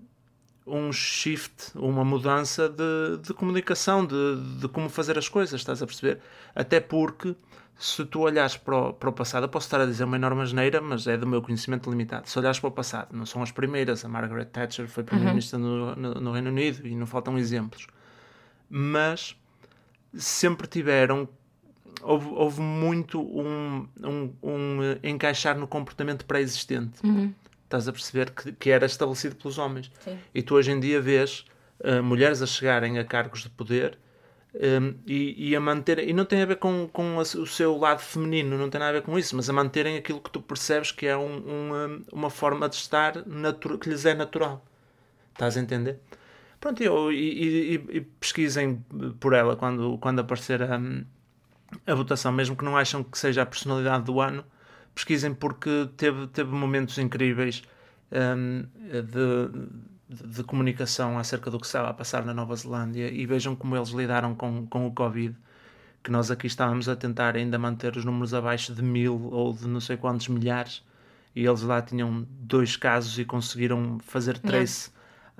um 0.66 0.92
shift, 0.92 1.72
uma 1.76 2.04
mudança 2.04 2.70
de, 2.70 3.18
de 3.22 3.34
comunicação, 3.34 4.06
de, 4.06 4.60
de 4.60 4.68
como 4.68 4.90
fazer 4.90 5.18
as 5.18 5.30
coisas, 5.30 5.60
estás 5.60 5.82
a 5.82 5.86
perceber? 5.86 6.20
Até 6.54 6.80
porque, 6.80 7.36
se 7.78 8.06
tu 8.06 8.22
olhares 8.22 8.56
para 8.56 8.78
o, 8.78 8.94
para 8.94 9.10
o 9.10 9.14
passado, 9.14 9.44
eu 9.44 9.50
posso 9.50 9.68
estar 9.68 9.82
a 9.82 9.86
dizer 9.86 10.04
uma 10.04 10.16
enorme 10.16 10.42
asneira, 10.42 10.80
mas 10.80 11.08
é 11.08 11.18
do 11.18 11.28
meu 11.28 11.42
conhecimento 11.42 11.90
limitado. 11.90 12.30
Se 12.30 12.38
olhares 12.40 12.60
para 12.60 12.68
o 12.70 12.72
passado, 12.72 13.16
não 13.16 13.26
são 13.26 13.42
as 13.42 13.52
primeiras, 13.52 14.06
a 14.06 14.08
Margaret 14.08 14.46
Thatcher 14.46 14.88
foi 14.88 15.04
Primeira-Ministra 15.04 15.60
no, 15.60 15.96
no, 15.96 16.14
no 16.16 16.32
Reino 16.32 16.50
Unido 16.50 16.88
e 16.88 16.96
não 16.96 17.06
faltam 17.06 17.38
exemplos. 17.38 17.88
Mas 18.70 19.36
sempre 20.14 20.68
tiveram 20.68 21.28
houve, 22.02 22.28
houve 22.30 22.62
muito 22.62 23.22
um, 23.22 23.88
um, 24.02 24.34
um, 24.44 24.80
encaixar 25.04 25.58
no 25.58 25.68
comportamento 25.68 26.26
pré-existente. 26.26 27.02
Estás 27.64 27.88
a 27.88 27.92
perceber 27.92 28.30
que, 28.32 28.52
que 28.52 28.70
era 28.70 28.86
estabelecido 28.86 29.36
pelos 29.36 29.58
homens. 29.58 29.92
Sim. 30.04 30.18
E 30.34 30.44
tu 30.44 30.56
hoje 30.56 30.72
em 30.72 30.80
dia 30.80 31.02
vês 31.02 31.46
eh, 31.80 32.02
mulheres 32.02 32.42
a 32.42 32.46
chegarem 32.46 33.00
a 33.00 33.04
cargos 33.04 33.44
de 33.44 33.50
poder 33.50 33.98
um, 34.56 34.96
e, 35.08 35.50
e 35.50 35.56
a 35.56 35.60
manter 35.60 36.00
e 36.00 36.14
não 36.14 36.26
tem 36.26 36.42
a 36.42 36.46
ver 36.46 36.58
com, 36.58 36.88
com 36.92 37.18
o 37.18 37.26
seu 37.48 37.78
lado 37.78 38.00
feminino, 38.02 38.58
não 38.58 38.70
tem 38.70 38.80
nada 38.80 38.92
a 38.92 39.02
ver 39.02 39.06
com 39.06 39.18
isso, 39.18 39.36
mas 39.36 39.50
a 39.50 39.54
manterem 39.54 39.98
aquilo 39.98 40.22
que 40.22 40.30
tu 40.32 40.42
percebes 40.42 40.92
que 40.92 41.08
é 41.08 41.18
um- 41.18 41.40
uma, 41.68 42.02
uma 42.12 42.30
forma 42.30 42.70
de 42.70 42.76
estar 42.76 43.14
que 43.80 43.90
lhes 43.90 44.06
é 44.06 44.14
natural. 44.14 44.64
Estás 45.34 45.58
a 45.58 45.62
entender? 45.62 46.00
Pronto, 46.62 46.82
eu, 46.84 47.12
e, 47.12 47.18
e- 47.18 47.76
e- 47.76 47.98
e 47.98 48.02
pesquisem 48.02 48.84
por 49.20 49.34
ela 49.34 49.56
quando, 49.58 49.98
quando 50.00 50.20
aparecer 50.22 50.62
a, 50.64 50.80
a 51.86 51.96
votação, 51.96 52.32
mesmo 52.32 52.56
que 52.56 52.64
não 52.66 52.78
acham 52.78 53.04
que 53.04 53.18
seja 53.18 53.42
a 53.42 53.46
personalidade 53.46 54.04
do 54.06 54.20
ano, 54.22 54.44
pesquisem 54.94 55.34
porque 55.34 55.90
teve, 55.98 56.28
teve 56.28 56.52
momentos 56.52 56.98
incríveis 56.98 57.64
hum, 58.12 58.64
de, 59.02 59.70
de, 60.10 60.28
de 60.28 60.44
comunicação 60.44 61.18
acerca 61.18 61.50
do 61.50 61.60
que 61.60 61.66
estava 61.66 61.90
a 61.90 61.94
passar 61.94 62.26
na 62.26 62.34
Nova 62.34 62.56
Zelândia 62.56 63.10
e 63.10 63.26
vejam 63.26 63.56
como 63.56 63.76
eles 63.76 63.90
lidaram 63.90 64.36
com, 64.36 64.68
com 64.68 64.88
o 64.88 64.92
Covid, 64.92 65.36
que 66.04 66.12
nós 66.12 66.30
aqui 66.30 66.48
estávamos 66.48 66.90
a 66.90 66.96
tentar 66.96 67.36
ainda 67.36 67.58
manter 67.58 67.96
os 67.96 68.04
números 68.04 68.34
abaixo 68.34 68.74
de 68.74 68.82
mil 68.82 69.30
ou 69.32 69.54
de 69.54 69.68
não 69.68 69.80
sei 69.80 69.98
quantos 69.98 70.28
milhares 70.28 70.84
e 71.36 71.46
eles 71.46 71.62
lá 71.62 71.82
tinham 71.82 72.28
dois 72.30 72.76
casos 72.76 73.18
e 73.18 73.26
conseguiram 73.26 74.00
fazer 74.00 74.38
trace 74.38 74.92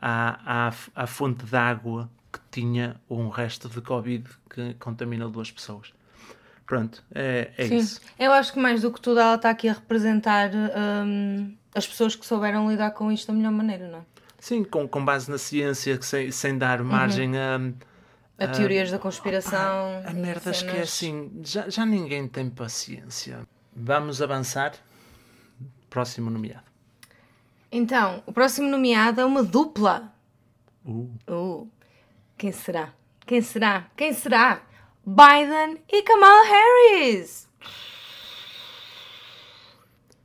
à, 0.02 0.68
à, 0.68 0.74
à 0.96 1.08
fonte 1.08 1.46
de 1.46 1.56
água 1.56 2.10
que 2.32 2.40
tinha 2.50 2.96
um 3.10 3.30
resto 3.30 3.70
de 3.70 3.80
Covid 3.82 4.28
que 4.50 4.74
contaminou 4.76 5.30
duas 5.30 5.52
pessoas. 5.52 5.94
Pronto, 6.66 7.04
é, 7.14 7.52
é 7.58 7.68
Sim. 7.68 7.78
isso. 7.78 8.02
Eu 8.18 8.32
acho 8.32 8.54
que 8.54 8.60
mais 8.60 8.82
do 8.82 8.92
que 8.92 9.00
tudo 9.00 9.20
ela 9.20 9.36
está 9.36 9.50
aqui 9.50 9.68
a 9.68 9.74
representar 9.74 10.50
hum, 11.06 11.54
as 11.76 11.86
pessoas 11.86 12.16
que 12.16 12.26
souberam 12.26 12.70
lidar 12.70 12.92
com 12.92 13.12
isto 13.12 13.28
da 13.28 13.34
melhor 13.34 13.52
maneira, 13.52 13.88
não 13.90 14.00
é? 14.00 14.13
Sim, 14.44 14.66
com, 14.66 14.86
com 14.86 15.06
base 15.06 15.32
na 15.32 15.38
ciência, 15.38 16.02
sem, 16.02 16.30
sem 16.30 16.58
dar 16.58 16.84
margem 16.84 17.38
a, 17.38 17.62
A 18.38 18.46
teorias 18.50 18.92
da 18.92 19.00
conspiração. 19.00 20.04
a 20.06 20.12
e 20.12 20.14
merdas 20.14 20.62
que 20.62 20.70
é 20.70 20.82
assim. 20.82 21.32
Já, 21.46 21.70
já 21.70 21.86
ninguém 21.86 22.28
tem 22.28 22.50
paciência. 22.50 23.48
Vamos 23.74 24.22
avançar. 24.22 24.74
Próximo 25.90 26.30
nomeado. 26.30 26.66
Então, 27.72 28.22
o 28.26 28.34
próximo 28.34 28.68
nomeado 28.70 29.22
é 29.22 29.26
uma 29.26 29.44
dupla. 29.44 30.14
Uh, 30.86 31.10
Uh, 31.26 31.72
quem 32.38 32.52
será? 32.52 32.94
Quem 33.26 33.42
será? 33.42 33.90
Quem 33.96 34.12
será? 34.12 34.62
Biden 35.06 35.82
e 35.90 36.04
Kamala 36.04 36.44
Harris. 36.46 37.48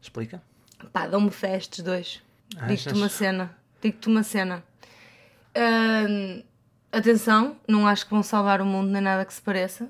explica. 0.03 0.43
Pá, 0.93 1.07
dão-me 1.07 1.31
fé 1.31 1.57
estes 1.57 1.85
dois. 1.85 2.21
Digo-te 2.49 2.73
Achas? 2.89 2.93
uma 2.99 3.09
cena. 3.09 3.58
Digo-te 3.83 4.09
uma 4.09 4.23
cena. 4.23 4.63
Ahn, 5.55 6.43
atenção, 6.93 7.57
não 7.67 7.87
acho 7.87 8.05
que 8.07 8.11
vão 8.13 8.23
salvar 8.23 8.61
o 8.61 8.65
mundo 8.67 8.91
nem 8.91 9.03
nada 9.03 9.25
que 9.25 9.33
se 9.33 9.41
pareça. 9.43 9.89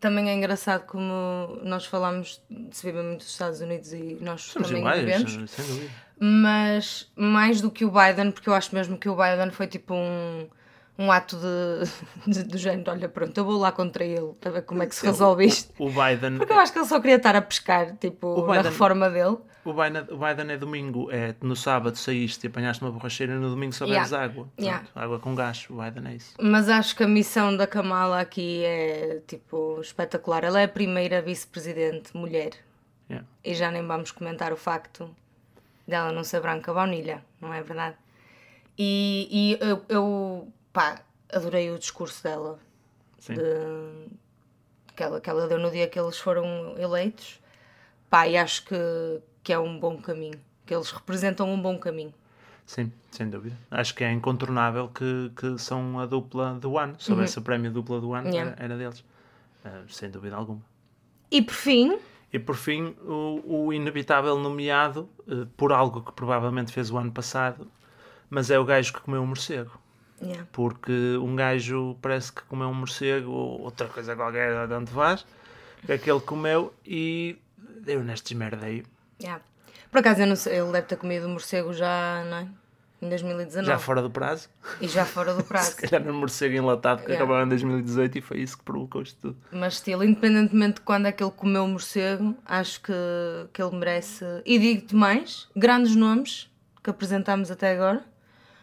Também 0.00 0.28
é 0.28 0.34
engraçado 0.34 0.84
como 0.86 1.58
nós 1.62 1.86
falamos, 1.86 2.40
se 2.70 2.86
vive 2.86 3.02
muito 3.02 3.22
nos 3.22 3.30
Estados 3.30 3.60
Unidos 3.60 3.92
e 3.92 4.18
nós 4.20 4.42
Somos 4.42 4.68
também 4.68 4.82
iguais, 4.82 5.00
vivemos. 5.00 5.50
sem 5.50 5.64
dúvida. 5.66 5.90
Mas 6.18 7.10
mais 7.16 7.60
do 7.60 7.70
que 7.70 7.84
o 7.84 7.90
Biden, 7.90 8.30
porque 8.30 8.48
eu 8.48 8.54
acho 8.54 8.74
mesmo 8.74 8.96
que 8.98 9.08
o 9.08 9.16
Biden 9.16 9.50
foi 9.50 9.66
tipo 9.66 9.94
um, 9.94 10.46
um 10.98 11.10
ato 11.10 11.36
de, 11.36 11.90
de, 12.30 12.42
do 12.44 12.58
género: 12.58 12.90
olha, 12.90 13.08
pronto, 13.08 13.36
eu 13.36 13.44
vou 13.44 13.58
lá 13.58 13.72
contra 13.72 14.04
ele 14.04 14.32
a 14.44 14.48
ver 14.50 14.62
como 14.62 14.82
é 14.82 14.86
que 14.86 14.94
se 14.94 15.04
resolve 15.04 15.46
isto. 15.46 15.72
O 15.78 15.88
Biden, 15.90 16.36
Porque 16.38 16.52
eu 16.52 16.58
acho 16.58 16.72
que 16.72 16.78
ele 16.78 16.86
só 16.86 17.00
queria 17.00 17.16
estar 17.16 17.34
a 17.34 17.42
pescar, 17.42 17.96
tipo, 17.96 18.26
O 18.28 18.46
na 18.54 18.62
reforma 18.62 19.08
dele. 19.10 19.38
O, 19.70 19.74
Biden, 19.74 20.04
o 20.10 20.16
Biden 20.18 20.50
é 20.54 20.56
domingo. 20.56 21.10
É 21.10 21.34
no 21.40 21.54
sábado 21.56 21.96
saíste 21.96 22.46
e 22.46 22.48
apanhaste 22.48 22.82
uma 22.82 22.90
borracheira 22.90 23.32
e 23.32 23.36
no 23.36 23.50
domingo 23.50 23.72
só 23.72 23.86
bebes 23.86 24.10
Yeah. 24.10 24.24
água. 24.24 24.44
Pronto, 24.44 24.60
Yeah. 24.60 24.86
Água 24.94 25.18
com 25.18 25.34
gás. 25.34 25.66
O 25.70 25.74
Biden 25.82 26.12
é 26.12 26.14
isso. 26.16 26.34
Mas 26.40 26.68
acho 26.68 26.94
que 26.96 27.02
a 27.02 27.08
missão 27.08 27.56
da 27.56 27.66
Kamala 27.66 28.20
aqui 28.20 28.64
é, 28.64 29.20
tipo, 29.26 29.80
espetacular. 29.80 30.44
Ela 30.44 30.60
é 30.60 30.64
a 30.64 30.68
primeira 30.68 31.20
vice-presidente 31.22 32.16
mulher. 32.16 32.50
Yeah. 33.08 33.26
E 33.44 33.54
já 33.54 33.70
nem 33.70 33.86
vamos 33.86 34.10
comentar 34.10 34.52
o 34.52 34.56
facto 34.56 35.08
dela 35.86 36.10
não 36.12 36.24
ser 36.24 36.40
branca 36.40 36.72
baunilha, 36.74 37.22
não 37.40 37.54
é 37.54 37.62
verdade? 37.62 37.96
E, 38.78 39.28
e 39.60 39.64
eu, 39.64 39.84
eu, 39.88 40.52
pá, 40.72 41.00
adorei 41.32 41.70
o 41.70 41.78
discurso 41.78 42.22
dela. 42.22 42.58
Sim. 43.18 43.34
de- 43.34 44.16
que, 44.94 45.02
ela, 45.02 45.20
que 45.20 45.28
ela 45.28 45.46
deu 45.46 45.58
no 45.58 45.70
dia 45.70 45.86
que 45.88 45.98
eles 46.00 46.18
foram 46.18 46.74
eleitos. 46.78 47.38
Pá, 48.08 48.26
e 48.26 48.36
acho 48.36 48.64
que, 48.64 48.74
que 49.46 49.52
é 49.52 49.58
um 49.60 49.78
bom 49.78 49.96
caminho. 49.96 50.40
Que 50.66 50.74
eles 50.74 50.90
representam 50.90 51.48
um 51.48 51.62
bom 51.62 51.78
caminho. 51.78 52.12
Sim, 52.66 52.90
sem 53.12 53.30
dúvida. 53.30 53.56
Acho 53.70 53.94
que 53.94 54.02
é 54.02 54.10
incontornável 54.10 54.88
que, 54.88 55.30
que 55.36 55.56
são 55.56 56.00
a 56.00 56.04
dupla 56.06 56.54
do 56.54 56.76
ano. 56.76 56.96
Se 56.98 57.12
houvesse 57.12 57.38
o 57.38 57.42
prémio 57.42 57.70
dupla 57.70 58.00
do 58.00 58.12
ano, 58.12 58.26
Uhum. 58.26 58.34
Yeah. 58.34 58.50
era, 58.58 58.64
era 58.64 58.76
deles. 58.76 59.04
Ah, 59.64 59.82
sem 59.88 60.10
dúvida 60.10 60.34
alguma. 60.34 60.60
E 61.30 61.40
por 61.40 61.54
fim, 61.54 61.96
E 62.32 62.40
por 62.40 62.56
fim, 62.56 62.96
o, 63.04 63.66
o 63.66 63.72
inevitável 63.72 64.36
nomeado 64.36 65.08
eh, 65.28 65.46
por 65.56 65.72
algo 65.72 66.02
que 66.02 66.10
provavelmente 66.10 66.72
fez 66.72 66.90
o 66.90 66.98
ano 66.98 67.12
passado, 67.12 67.70
mas 68.28 68.50
é 68.50 68.58
o 68.58 68.64
gajo 68.64 68.92
que 68.94 69.00
comeu 69.00 69.22
um 69.22 69.26
morcego. 69.26 69.70
yeah, 70.20 70.44
Porque 70.50 71.16
um 71.22 71.36
gajo 71.36 71.96
parece 72.02 72.32
que 72.32 72.42
comeu 72.42 72.66
um 72.66 72.74
morcego 72.74 73.30
ou 73.30 73.60
outra 73.60 73.86
coisa 73.86 74.16
qualquer, 74.16 74.66
tanto 74.68 74.90
faz, 74.90 75.24
que 75.84 75.92
aquele 75.92 76.18
comeu 76.20 76.74
e 76.84 77.38
deu 77.80 78.02
nestes 78.02 78.36
merda 78.36 78.66
aí. 78.66 78.82
Yeah. 79.20 79.42
por 79.90 79.98
acaso 79.98 80.20
eu 80.22 80.26
não 80.26 80.36
sei, 80.36 80.58
ele 80.58 80.72
deve 80.72 80.86
ter 80.86 80.96
comido 80.96 81.28
morcego 81.28 81.72
já, 81.72 82.24
não 82.28 82.36
é? 82.38 82.48
Em 83.02 83.10
2019. 83.10 83.66
Já 83.66 83.78
fora 83.78 84.00
do 84.00 84.10
prazo, 84.10 84.48
E 84.80 84.88
já 84.88 85.04
fora 85.04 85.34
do 85.34 85.44
prazo. 85.44 85.72
se 85.72 85.76
calhar 85.76 86.02
no 86.04 86.14
morcego 86.14 86.56
enlatado 86.56 87.02
que 87.02 87.10
Yeah. 87.10 87.24
acabou 87.24 87.44
em 87.44 87.48
2018 87.48 88.16
e 88.18 88.20
foi 88.22 88.38
isso 88.40 88.56
que 88.56 88.64
provocou 88.64 89.02
isto 89.02 89.20
tudo. 89.20 89.36
Mas, 89.52 89.74
estilo, 89.74 90.02
independentemente 90.02 90.76
de 90.76 90.80
quando 90.80 91.04
é 91.06 91.12
que 91.12 91.22
ele 91.22 91.30
comeu 91.32 91.64
o 91.64 91.68
morcego, 91.68 92.34
acho 92.46 92.80
que, 92.80 92.92
que 93.52 93.60
ele 93.62 93.76
merece. 93.76 94.24
E 94.46 94.58
digo-te 94.58 94.96
mais: 94.96 95.46
grandes 95.54 95.94
nomes 95.94 96.50
que 96.82 96.88
apresentámos 96.88 97.50
até 97.50 97.72
agora, 97.74 98.02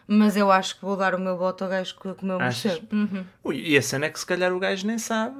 mas 0.06 0.36
eu 0.36 0.50
acho 0.50 0.74
que 0.80 0.84
vou 0.84 0.96
dar 0.96 1.14
o 1.14 1.18
meu 1.20 1.36
voto 1.38 1.62
ao 1.62 1.70
gajo 1.70 1.94
que 1.94 2.12
comeu 2.14 2.36
o 2.36 2.40
morcego. 2.40 2.86
Uhum. 2.92 3.24
Ui, 3.44 3.56
e 3.60 3.78
a 3.78 3.82
cena 3.82 4.06
é 4.06 4.10
que 4.10 4.18
se 4.18 4.26
calhar 4.26 4.52
o 4.52 4.58
gajo 4.58 4.84
nem 4.84 4.98
sabe 4.98 5.36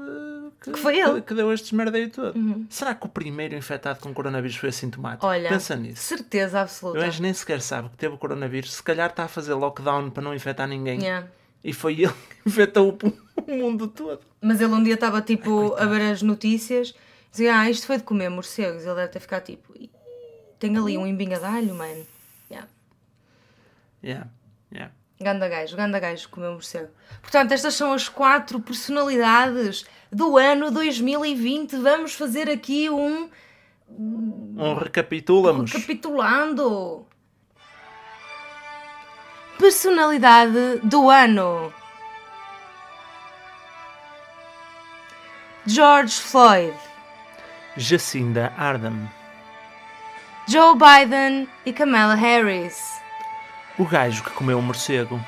que, 0.64 0.72
Que 0.72 0.78
foi 0.78 0.98
ele. 0.98 1.08
Uhum. 1.08 1.14
que, 1.16 1.26
que 1.28 1.34
deu 1.34 1.52
estes 1.52 1.72
merdeio 1.72 2.10
todo. 2.10 2.66
Será 2.70 2.94
que 2.94 3.04
o 3.06 3.08
primeiro 3.08 3.54
infectado 3.54 4.00
com 4.00 4.12
coronavírus 4.14 4.56
foi 4.56 4.70
assintomático? 4.70 5.26
Olha, 5.26 5.48
Pensa 5.48 5.76
nisso. 5.76 6.02
certeza 6.02 6.60
absoluta. 6.62 7.00
gajo 7.00 7.22
nem 7.22 7.32
sequer 7.34 7.60
sabe 7.60 7.90
que 7.90 7.96
teve 7.96 8.14
o 8.14 8.18
coronavírus. 8.18 8.72
Se 8.74 8.82
calhar 8.82 9.10
está 9.10 9.24
a 9.24 9.28
fazer 9.28 9.54
lockdown 9.54 10.10
para 10.10 10.22
não 10.22 10.34
infectar 10.34 10.66
ninguém. 10.66 11.00
Yeah. 11.00 11.28
E 11.62 11.72
foi 11.72 11.94
ele 12.00 12.12
que 12.12 12.36
infectou 12.48 12.96
o, 13.46 13.52
mundo 13.52 13.88
todo. 13.88 14.20
Mas 14.40 14.60
ele 14.60 14.72
um 14.72 14.82
dia 14.82 14.94
estava 14.94 15.20
tipo 15.20 15.74
a 15.74 15.84
ver 15.86 16.00
as 16.12 16.22
notícias 16.22 16.94
dizia: 17.30 17.58
Ah, 17.58 17.68
isto 17.70 17.86
foi 17.86 17.98
de 17.98 18.02
comer 18.04 18.28
morcegos. 18.30 18.84
Ele 18.84 18.94
deve 18.94 19.08
ter 19.08 19.20
ficado 19.20 19.44
tipo: 19.44 19.72
"Ih, 19.76 19.90
Tem 20.58 20.76
ali 20.76 20.96
um 20.96 21.06
embinha 21.06 21.38
de 21.38 21.44
alho, 21.44 21.74
mano. 21.74 22.06
Yeah. 22.50 22.68
Yeah, 24.02 24.26
yeah. 24.72 24.92
Ganda 25.24 25.48
gajo, 25.48 25.74
ganda 25.74 25.98
gajo 25.98 26.28
comeu 26.28 26.52
morcego. 26.52 26.90
Portanto, 27.22 27.52
estas 27.52 27.72
são 27.72 27.94
as 27.94 28.10
quatro 28.10 28.60
personalidades 28.60 29.86
do 30.12 30.36
ano 30.36 30.70
2020. 30.70 31.76
Vamos 31.76 32.12
fazer 32.12 32.50
aqui 32.50 32.90
um. 32.90 33.30
Um 33.88 34.74
recapitulamos. 34.74 35.72
Recapitulando. 35.72 37.06
Personalidade 39.58 40.80
do 40.82 41.08
ano. 41.08 41.72
George 45.66 46.20
Floyd, 46.20 46.76
Jacinda 47.78 48.52
Ardern. 48.58 49.08
Joe 50.46 50.74
Biden 50.76 51.48
e 51.64 51.72
Kamala 51.72 52.14
Harris. 52.14 52.93
O 53.78 53.84
gajo 53.84 54.22
que 54.22 54.30
comeu 54.30 54.58
o 54.58 54.62
morcego. 54.62 55.20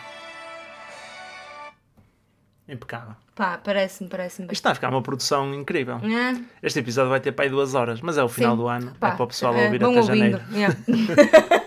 Impecável. 2.68 3.14
Pá, 3.34 3.58
parece-me, 3.62 4.08
parece-me 4.08 4.46
Isto 4.46 4.54
está 4.54 4.70
a 4.70 4.74
ficar 4.74 4.88
uma 4.90 5.02
produção 5.02 5.52
incrível. 5.54 5.96
É? 5.96 6.40
Este 6.62 6.78
episódio 6.80 7.10
vai 7.10 7.20
ter 7.20 7.32
para 7.32 7.44
aí 7.44 7.50
duas 7.50 7.74
horas, 7.74 8.00
mas 8.00 8.16
é 8.16 8.22
o 8.22 8.28
final 8.28 8.52
Sim. 8.52 8.62
do 8.62 8.68
ano. 8.68 8.92
Pá, 8.98 9.08
é 9.08 9.12
para 9.12 9.24
o 9.24 9.26
pessoal 9.26 9.54
é, 9.54 9.64
ouvir 9.66 9.76
até 9.76 9.86
ouvindo, 9.86 10.06
janeiro. 10.06 10.42
yeah. 10.52 10.76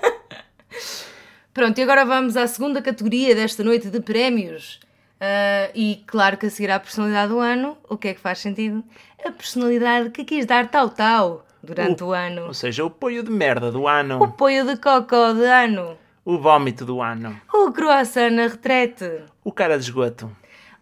Pronto, 1.54 1.78
e 1.78 1.84
agora 1.84 2.06
vamos 2.06 2.38
à 2.38 2.48
segunda 2.48 2.82
categoria 2.82 3.36
desta 3.36 3.64
noite 3.64 3.90
de 3.90 4.00
prémios. 4.00 4.80
Ah, 5.20 5.70
e 5.76 6.04
claro 6.08 6.38
que 6.38 6.46
a 6.46 6.50
seguir 6.50 6.72
à 6.72 6.80
personalidade 6.80 7.30
do 7.32 7.40
ano, 7.40 7.78
o 7.90 7.98
que 7.98 8.10
é 8.10 8.14
que 8.14 8.22
faz 8.22 8.40
sentido? 8.40 8.84
A 9.26 9.32
personalidade 9.32 10.10
que 10.12 10.24
quis 10.24 10.46
dar 10.46 10.70
tal-tal 10.70 11.46
durante 11.62 12.04
o, 12.04 12.14
ano. 12.14 12.48
Ou 12.48 12.54
seja, 12.54 12.86
o 12.86 12.90
poio 12.90 13.22
de 13.22 13.30
merda 13.30 13.72
do 13.72 13.82
O 13.82 13.88
ano. 13.88 14.24
apoio 14.24 14.66
de 14.66 14.78
cocó 14.78 15.34
de 15.34 15.46
ano. 15.46 15.98
O 16.30 16.38
vómito 16.38 16.86
do 16.86 17.02
ano. 17.02 17.42
O 17.52 17.72
croissant 17.72 18.30
na 18.30 18.46
retrete. 18.46 19.24
O 19.44 19.52
cara 19.52 19.80
de 19.80 19.86
esgoto. 19.86 20.30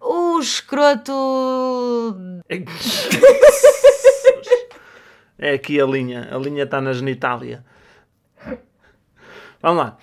O 0.02 0.40
escroto. 0.42 1.14
É 5.40 5.54
aqui 5.54 5.80
a 5.80 5.86
linha. 5.86 6.28
A 6.32 6.38
linha 6.40 6.64
está 6.64 6.82
na 6.82 6.92
genitália. 6.92 7.64
Vamos 9.62 9.78
lá. 9.78 9.98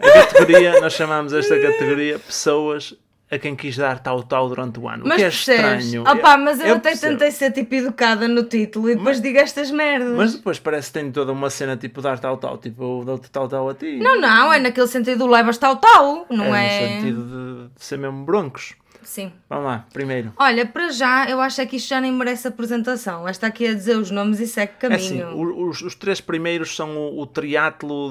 A 0.00 0.10
categoria, 0.10 0.80
nós 0.80 0.94
chamamos 0.94 1.32
esta 1.32 1.60
categoria 1.60 2.18
pessoas 2.18 2.98
a 3.30 3.38
quem 3.38 3.54
quis 3.54 3.76
dar 3.76 4.00
tal 4.00 4.22
tal 4.24 4.48
durante 4.48 4.80
o 4.80 4.88
ano. 4.88 5.04
o 5.04 5.08
Mas 5.08 5.18
que 5.18 5.22
é 5.22 5.26
percebes? 5.26 5.84
estranho. 5.86 6.02
Opa, 6.02 6.36
mas 6.36 6.58
eu, 6.60 6.74
até 6.74 6.90
percebo. 6.90 7.12
tentei 7.12 7.30
ser 7.30 7.52
tipo 7.52 7.74
educada 7.76 8.26
no 8.26 8.42
título 8.42 8.90
e 8.90 8.96
depois 8.96 9.20
digo 9.20 9.38
estas 9.38 9.70
merdas. 9.70 10.16
Mas 10.16 10.34
depois 10.34 10.58
parece 10.58 10.88
que 10.88 10.94
tem 10.98 11.12
toda 11.12 11.30
uma 11.30 11.48
cena 11.48 11.76
tipo 11.76 12.02
dar 12.02 12.18
tal 12.18 12.36
tal, 12.38 12.58
tipo 12.58 12.82
eu 13.00 13.04
dou-te 13.04 13.30
tal 13.30 13.48
tal 13.48 13.68
a 13.68 13.74
ti. 13.74 13.98
Não, 13.98 14.20
não, 14.20 14.52
é 14.52 14.58
naquele 14.58 14.88
sentido 14.88 15.18
do 15.18 15.26
levas 15.28 15.56
tal 15.58 15.76
tal, 15.76 16.26
não 16.28 16.54
é 16.54 16.66
é? 16.66 16.80
no 16.96 17.00
sentido 17.00 17.22
de, 17.24 17.74
de 17.78 17.84
ser 17.84 17.98
mesmo 17.98 18.24
broncos. 18.24 18.74
Sim. 19.02 19.32
Vamos 19.48 19.64
lá, 19.66 19.86
primeiro. 19.92 20.32
Olha, 20.36 20.66
para 20.66 20.90
já, 20.90 21.28
eu 21.28 21.40
acho 21.40 21.60
é 21.60 21.66
que 21.66 21.76
isto 21.76 21.88
já 21.88 22.00
nem 22.00 22.12
merece 22.12 22.46
apresentação. 22.48 23.26
Esta 23.26 23.46
aqui 23.46 23.66
a 23.66 23.74
dizer 23.74 23.96
os 23.96 24.10
nomes 24.10 24.40
e 24.40 24.46
segue 24.46 24.72
É 24.82 24.94
assim, 24.94 25.18
caminho. 25.20 25.68
os, 25.68 25.80
os 25.82 25.94
três 25.94 26.20
primeiros 26.20 26.74
são 26.76 26.96
o, 26.96 27.20
o 27.22 27.26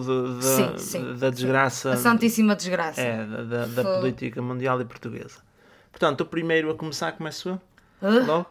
de- 0.01 0.39
de- 0.39 0.45
Sim, 0.45 0.77
sim, 0.77 1.15
da 1.17 1.29
desgraça 1.29 1.91
A 1.93 1.97
santíssima 1.97 2.55
desgraça. 2.55 3.01
é, 3.01 3.25
da, 3.25 3.65
da- 3.65 3.65
política 3.99 4.41
mundial 4.41 4.79
e 4.81 4.85
portuguesa. 4.85 5.39
Portanto, 5.91 6.21
o 6.21 6.25
primeiro 6.25 6.69
a 6.71 6.75
começar 6.75 7.11
começo 7.13 7.49
eu. 7.49 7.61
Uh. 8.01 8.25
Logo, 8.25 8.45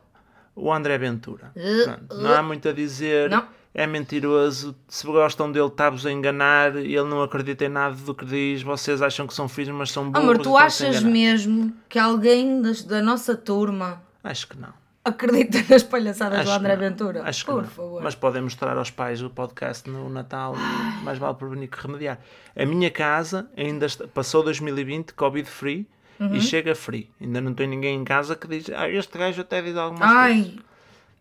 o 0.54 0.72
André 0.72 0.98
Ventura. 0.98 1.52
Uh, 1.56 1.84
Pronto, 1.84 2.16
não 2.22 2.32
há 2.34 2.42
muito 2.42 2.68
a 2.68 2.72
dizer. 2.72 3.30
Não. 3.30 3.44
É 3.80 3.86
mentiroso. 3.86 4.74
Se 4.88 5.06
gostam 5.06 5.52
dele, 5.52 5.66
está-vos 5.68 6.04
a 6.04 6.10
enganar. 6.10 6.74
Ele 6.76 7.04
não 7.04 7.22
acredita 7.22 7.64
em 7.64 7.68
nada 7.68 7.94
do 7.94 8.14
que 8.14 8.24
diz. 8.24 8.62
Vocês 8.62 9.00
acham 9.00 9.26
que 9.26 9.32
são 9.34 9.48
filhos, 9.48 9.74
mas 9.76 9.92
são 9.92 10.10
burros. 10.10 10.24
Amor, 10.30 10.38
tu 10.38 10.56
achas 10.56 11.00
mesmo 11.02 11.72
que 11.88 11.98
alguém 11.98 12.60
das- 12.60 12.82
da 12.82 13.00
nossa 13.00 13.36
turma 13.36 14.02
Acho 14.24 14.48
que 14.48 14.58
não. 14.58 14.72
acredita 15.04 15.64
nas 15.70 15.82
palhaçadas 15.84 16.44
do 16.44 16.50
Acho 16.50 16.58
André 16.58 16.76
que 16.76 16.82
não. 16.82 16.88
Ventura? 16.90 17.22
Acho 17.24 17.44
que 17.44 17.50
Por 17.52 17.62
não. 17.62 17.68
favor. 17.68 18.02
Mas 18.02 18.14
podem 18.16 18.42
mostrar 18.42 18.76
aos 18.76 18.90
pais 18.90 19.22
o 19.22 19.30
podcast 19.30 19.88
no 19.88 20.08
Natal 20.10 20.54
e 20.56 21.04
mais 21.04 21.16
vale 21.18 21.34
prevenir 21.34 21.68
que 21.70 21.80
remediar. 21.80 22.18
A 22.56 22.66
minha 22.66 22.90
casa 22.90 23.48
ainda 23.56 23.86
está- 23.86 24.08
passou 24.08 24.42
2020 24.42 25.12
Covid 25.14 25.48
free 25.48 25.86
Uhum. 26.18 26.34
e 26.34 26.40
chega 26.40 26.74
free. 26.74 27.08
Ainda 27.20 27.40
não 27.40 27.54
tem 27.54 27.68
ninguém 27.68 27.94
em 27.96 28.02
casa 28.02 28.34
que 28.34 28.48
diz 28.48 28.68
ah, 28.74 28.88
este 28.90 29.16
gajo 29.16 29.40
até 29.40 29.62
diz 29.62 29.76
algumas 29.76 30.10
coisas. 30.10 30.67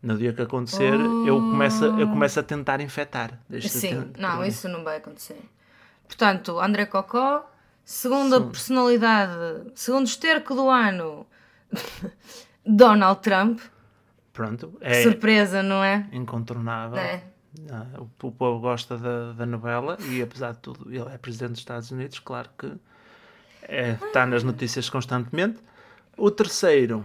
No 0.01 0.17
dia 0.17 0.31
que 0.33 0.41
acontecer, 0.41 0.93
eu, 1.25 1.38
começo, 1.38 1.83
a- 1.86 1.99
eu 1.99 2.07
começo 2.07 2.39
a 2.39 2.43
tentar 2.43 2.79
infectar. 2.81 3.39
Sim, 3.62 4.12
não, 4.17 4.45
isso 4.45 4.67
não 4.69 4.83
vai 4.83 4.97
acontecer. 4.97 5.39
Portanto, 6.07 6.60
André 6.60 6.86
Cocó, 6.86 7.49
segunda 7.83 8.39
personalidade, 8.41 9.71
segundo 9.75 10.05
esterco 10.05 10.53
do 10.55 10.69
ano, 10.69 11.25
Donald 12.65 13.21
Trump. 13.21 13.60
Pronto, 14.33 14.77
é 14.81 15.01
surpresa, 15.03 15.63
não 15.63 15.83
é? 15.83 16.07
incontornável. 16.12 16.97
É. 16.99 17.23
O, 17.97 18.27
o 18.27 18.31
povo 18.31 18.60
gosta 18.60 18.97
da, 18.97 19.33
da 19.33 19.45
novela 19.45 19.97
e, 20.12 20.21
apesar 20.21 20.51
de 20.51 20.60
tudo, 20.60 20.93
ele 20.93 21.10
é 21.12 21.17
presidente 21.17 21.51
dos 21.51 21.60
Estados 21.62 21.89
Unidos, 21.89 22.19
claro 22.19 22.49
que 22.57 22.71
é, 23.63 23.93
está 23.93 24.25
nas 24.27 24.43
notícias 24.43 24.89
constantemente. 24.89 25.57
O 26.15 26.29
terceiro 26.29 27.03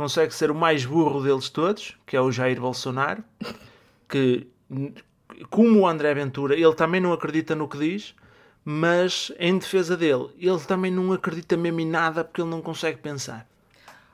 consegue 0.00 0.32
ser 0.34 0.50
o 0.50 0.54
mais 0.54 0.86
burro 0.86 1.22
deles 1.22 1.50
todos, 1.50 1.94
que 2.06 2.16
é 2.16 2.20
o 2.22 2.32
Jair 2.32 2.58
Bolsonaro, 2.58 3.22
que, 4.08 4.46
como 5.50 5.80
o 5.80 5.86
André 5.86 6.14
Ventura, 6.14 6.54
ele 6.54 6.74
também 6.74 7.02
não 7.02 7.12
acredita 7.12 7.54
no 7.54 7.68
que 7.68 7.76
diz, 7.76 8.14
mas 8.64 9.30
em 9.38 9.58
defesa 9.58 9.98
dele, 9.98 10.28
ele 10.38 10.58
também 10.60 10.90
não 10.90 11.12
acredita 11.12 11.54
mesmo 11.54 11.80
em 11.80 11.86
nada 11.86 12.24
porque 12.24 12.40
ele 12.40 12.48
não 12.48 12.62
consegue 12.62 12.96
pensar. 12.96 13.46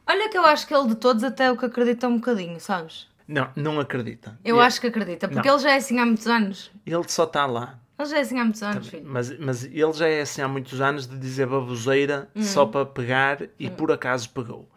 Olha 0.09 0.29
que 0.29 0.37
eu 0.37 0.45
acho 0.45 0.67
que 0.67 0.75
ele 0.75 0.89
de 0.89 0.97
todos 0.97 1.23
até 1.23 1.45
é 1.45 1.53
o 1.53 1.57
que 1.57 1.67
acredita 1.67 2.09
um 2.09 2.17
bocadinho, 2.17 2.59
sabes? 2.59 3.07
Não, 3.29 3.49
não 3.55 3.79
acredita. 3.79 4.37
Eu 4.45 4.57
ele, 4.57 4.65
acho 4.67 4.81
que 4.81 4.89
acredita, 4.89 5.29
porque 5.29 5.47
Não. 5.49 5.55
ele 5.55 5.63
já 5.63 5.71
é 5.71 5.77
assim 5.77 6.01
há 6.01 6.05
muitos 6.07 6.27
anos. 6.27 6.73
ele 6.85 7.09
só 7.09 7.23
está 7.25 7.47
lá. 7.47 7.79
Ele 7.97 8.09
já 8.09 8.19
é 8.19 8.21
assim 8.23 8.41
há 8.41 8.43
muitos 8.45 8.63
anos, 8.65 8.89
filho. 8.89 9.05
Mas, 9.07 9.39
mas 9.39 9.65
ele 9.65 9.93
já 9.93 10.09
é 10.09 10.21
assim 10.23 10.43
há 10.43 10.49
muitos 10.49 10.81
anos 10.81 11.07
de 11.07 11.17
dizer 11.17 11.47
baboseira 11.47 12.29
Hum. 12.35 12.43
só 12.43 12.67
para 12.67 12.85
pegar 12.87 13.39
e 13.57 13.71
por 13.71 13.93
acaso 13.93 14.29
pegou. 14.31 14.69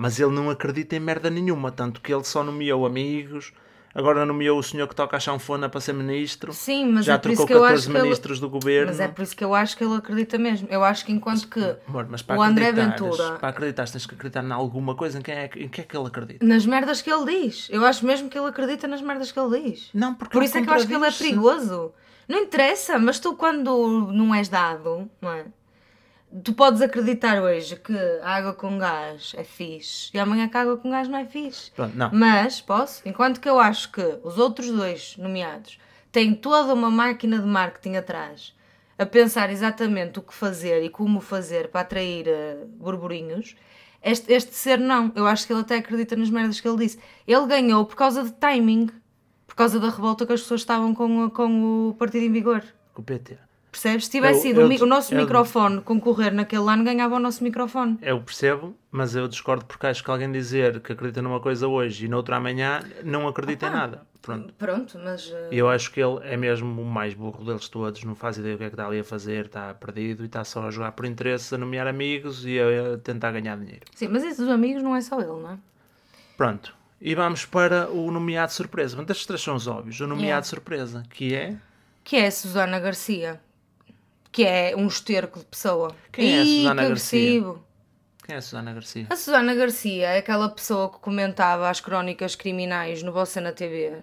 Mas 0.00 0.18
ele 0.18 0.30
não 0.32 0.48
acredita 0.48 0.96
em 0.96 0.98
merda 0.98 1.28
nenhuma, 1.28 1.70
tanto 1.70 2.00
que 2.00 2.10
ele 2.10 2.24
só 2.24 2.42
nomeou 2.42 2.86
amigos, 2.86 3.52
agora 3.94 4.24
nomeou 4.24 4.58
o 4.58 4.62
senhor 4.62 4.88
que 4.88 4.94
toca 4.94 5.14
a 5.14 5.20
chanfona 5.20 5.68
para 5.68 5.78
ser 5.78 5.92
ministro, 5.92 6.54
Sim, 6.54 6.86
mas 6.90 7.04
já 7.04 7.16
é 7.16 7.18
trocou 7.18 7.44
isso 7.44 7.46
que 7.46 7.52
eu 7.52 7.60
14 7.60 7.74
acho 7.78 7.90
que 7.90 7.96
ele... 7.96 8.02
ministros 8.04 8.40
do 8.40 8.48
governo. 8.48 8.86
Mas 8.86 8.98
é 8.98 9.08
por 9.08 9.22
isso 9.22 9.36
que 9.36 9.44
eu 9.44 9.54
acho 9.54 9.76
que 9.76 9.84
ele 9.84 9.94
acredita 9.94 10.38
mesmo. 10.38 10.66
Eu 10.70 10.82
acho 10.82 11.04
que 11.04 11.12
enquanto 11.12 11.46
que 11.48 11.76
Amor, 11.86 12.06
mas 12.08 12.22
para 12.22 12.38
o 12.38 12.42
André 12.42 12.72
Ventura, 12.72 13.32
Para 13.32 13.50
acreditar, 13.50 13.86
tens 13.90 14.06
que 14.06 14.14
acreditar 14.14 14.42
em 14.42 14.52
alguma 14.52 14.94
coisa, 14.94 15.18
em, 15.18 15.22
quem 15.22 15.34
é, 15.34 15.48
que- 15.48 15.64
em 15.64 15.68
que 15.68 15.82
é 15.82 15.84
que 15.84 15.94
ele 15.94 16.06
acredita? 16.06 16.46
nas 16.46 16.64
merdas 16.64 17.02
que 17.02 17.12
ele 17.12 17.42
diz, 17.42 17.68
eu 17.70 17.84
acho 17.84 18.06
mesmo 18.06 18.30
que 18.30 18.38
ele 18.38 18.48
acredita 18.48 18.88
nas 18.88 19.02
merdas 19.02 19.30
que 19.30 19.38
ele 19.38 19.60
diz. 19.70 19.90
Não, 19.92 20.14
porque 20.14 20.32
Por 20.32 20.42
isso 20.42 20.56
é 20.56 20.62
que 20.62 20.70
eu 20.70 20.72
acho 20.72 20.86
que 20.86 20.94
ele 20.94 21.04
é 21.06 21.12
perigoso. 21.12 21.92
Não 22.26 22.38
interessa, 22.38 22.98
mas 22.98 23.18
tu 23.18 23.34
quando 23.34 24.10
não 24.12 24.34
és 24.34 24.48
dado, 24.48 25.10
não 25.20 25.30
é? 25.30 25.44
Tu 26.44 26.52
podes 26.52 26.80
acreditar 26.80 27.42
hoje 27.42 27.74
que 27.76 27.92
a 28.22 28.36
água 28.36 28.52
com 28.54 28.78
gás 28.78 29.32
é 29.36 29.42
fixe 29.42 30.10
e 30.14 30.18
amanhã 30.18 30.48
que 30.48 30.56
a 30.56 30.60
água 30.60 30.76
com 30.76 30.88
gás 30.90 31.08
não 31.08 31.18
é 31.18 31.24
fixe. 31.24 31.72
Pronto, 31.72 31.96
não. 31.96 32.10
Mas, 32.12 32.60
posso? 32.60 33.02
Enquanto 33.08 33.40
que 33.40 33.48
eu 33.48 33.58
acho 33.58 33.90
que 33.90 34.18
os 34.22 34.38
outros 34.38 34.70
dois 34.70 35.16
nomeados 35.16 35.78
têm 36.12 36.32
toda 36.34 36.72
uma 36.72 36.88
máquina 36.90 37.38
de 37.38 37.46
marketing 37.46 37.96
atrás 37.96 38.54
a 38.96 39.04
pensar 39.04 39.50
exatamente 39.50 40.18
o 40.20 40.22
que 40.22 40.32
fazer 40.34 40.84
e 40.84 40.88
como 40.88 41.20
fazer 41.20 41.68
para 41.68 41.80
atrair 41.80 42.28
eh, 42.28 42.58
burburinhos, 42.78 43.56
este, 44.02 44.32
este 44.32 44.54
ser 44.54 44.78
não. 44.78 45.10
Eu 45.16 45.26
acho 45.26 45.46
que 45.46 45.52
ele 45.52 45.62
até 45.62 45.76
acredita 45.78 46.14
nas 46.14 46.30
merdas 46.30 46.60
que 46.60 46.68
ele 46.68 46.76
disse. 46.78 46.98
Ele 47.26 47.46
ganhou 47.46 47.84
por 47.86 47.96
causa 47.96 48.22
de 48.22 48.30
timing, 48.32 48.88
por 49.48 49.56
causa 49.56 49.80
da 49.80 49.88
revolta 49.90 50.24
que 50.24 50.32
as 50.32 50.42
pessoas 50.42 50.60
estavam 50.60 50.94
com, 50.94 51.24
o- 51.24 51.30
com 51.30 51.88
o 51.88 51.94
partido 51.94 52.24
em 52.26 52.30
vigor. 52.32 52.62
Com 52.94 53.02
o 53.02 53.04
PT. 53.04 53.36
Percebes? 53.70 54.06
Se 54.06 54.10
tivesse 54.10 54.38
Eu- 54.38 54.42
sido 54.42 54.60
eu 54.62 54.68
o, 54.68 54.82
o 54.82 54.86
nosso 54.86 55.14
eu- 55.14 55.20
microfone 55.20 55.80
concorrer 55.82 56.32
naquele 56.32 56.68
ano, 56.68 56.82
ganhava 56.84 57.14
o 57.14 57.18
nosso 57.20 57.42
microfone. 57.44 57.98
Eu 58.02 58.20
percebo, 58.20 58.74
mas 58.90 59.14
eu 59.14 59.28
discordo 59.28 59.64
porque 59.64 59.86
acho 59.86 60.02
que 60.02 60.10
alguém 60.10 60.30
dizer 60.32 60.80
que 60.80 60.92
acredita 60.92 61.22
numa 61.22 61.38
coisa 61.40 61.68
hoje 61.68 62.06
e 62.06 62.08
noutra 62.08 62.36
amanhã 62.36 62.82
não 63.04 63.28
acredita 63.28 63.66
em 63.66 63.70
nada. 63.70 64.02
Pronto. 64.22 64.52
Pronto, 64.58 64.98
mas. 65.02 65.30
eh, 65.32 65.48
eu 65.52 65.68
acho 65.70 65.90
que 65.92 65.98
ele 66.02 66.18
é 66.24 66.36
mesmo 66.36 66.82
o 66.82 66.84
mais 66.84 67.14
burro 67.14 67.42
deles 67.42 67.68
todos, 67.68 68.04
não 68.04 68.14
faz 68.14 68.36
ideia 68.36 68.54
o 68.54 68.58
que 68.58 68.64
é 68.64 68.68
que 68.68 68.74
está 68.74 68.86
ali 68.86 68.98
a 69.00 69.04
fazer, 69.04 69.46
está 69.46 69.72
perdido 69.72 70.24
e 70.24 70.26
está 70.26 70.44
só 70.44 70.66
a 70.66 70.70
jogar 70.70 70.92
por 70.92 71.06
interesse, 71.06 71.54
a 71.54 71.58
nomear 71.58 71.86
amigos 71.86 72.44
e 72.44 72.58
a, 72.60 72.94
a 72.94 72.98
tentar 72.98 73.32
ganhar 73.32 73.56
dinheiro. 73.56 73.80
Sim, 73.94 74.08
mas 74.08 74.36
dos 74.36 74.48
amigos 74.48 74.82
não 74.82 74.94
é 74.94 75.00
só 75.00 75.18
ele, 75.20 75.28
não 75.28 75.52
é? 75.52 75.58
Pronto. 76.36 76.74
E 77.00 77.14
vamos 77.14 77.46
para 77.46 77.88
o 77.90 78.10
nomeado 78.10 78.52
surpresa. 78.52 78.94
Portanto, 78.94 79.10
estes 79.10 79.26
três 79.26 79.40
são 79.40 79.54
os 79.54 79.66
óbvios. 79.66 79.98
O 80.00 80.06
nomeado 80.06 80.24
Yeah. 80.26 80.42
surpresa, 80.44 81.02
que 81.08 81.34
é. 81.34 81.56
Que 82.04 82.16
é 82.16 82.26
a 82.26 82.30
Susana 82.30 82.78
Garcia. 82.78 83.40
Que 84.32 84.44
é 84.44 84.74
um 84.76 84.86
esterco 84.86 85.38
de 85.38 85.44
pessoa. 85.44 85.94
Quem 86.12 86.36
é 86.36 86.40
a 86.40 86.44
Susana 86.44 86.82
que 86.82 86.88
Garcia? 86.88 87.54
Quem 88.24 88.34
é 88.34 88.38
a 88.38 88.42
Susana 88.42 88.72
Garcia? 88.72 89.06
A 89.10 89.16
Susana 89.16 89.54
Garcia 89.54 90.08
é 90.10 90.18
aquela 90.18 90.48
pessoa 90.48 90.88
que 90.88 90.98
comentava 90.98 91.68
as 91.68 91.80
crónicas 91.80 92.36
criminais 92.36 93.02
no 93.02 93.10
Você 93.10 93.40
na 93.40 93.50
TV 93.50 94.02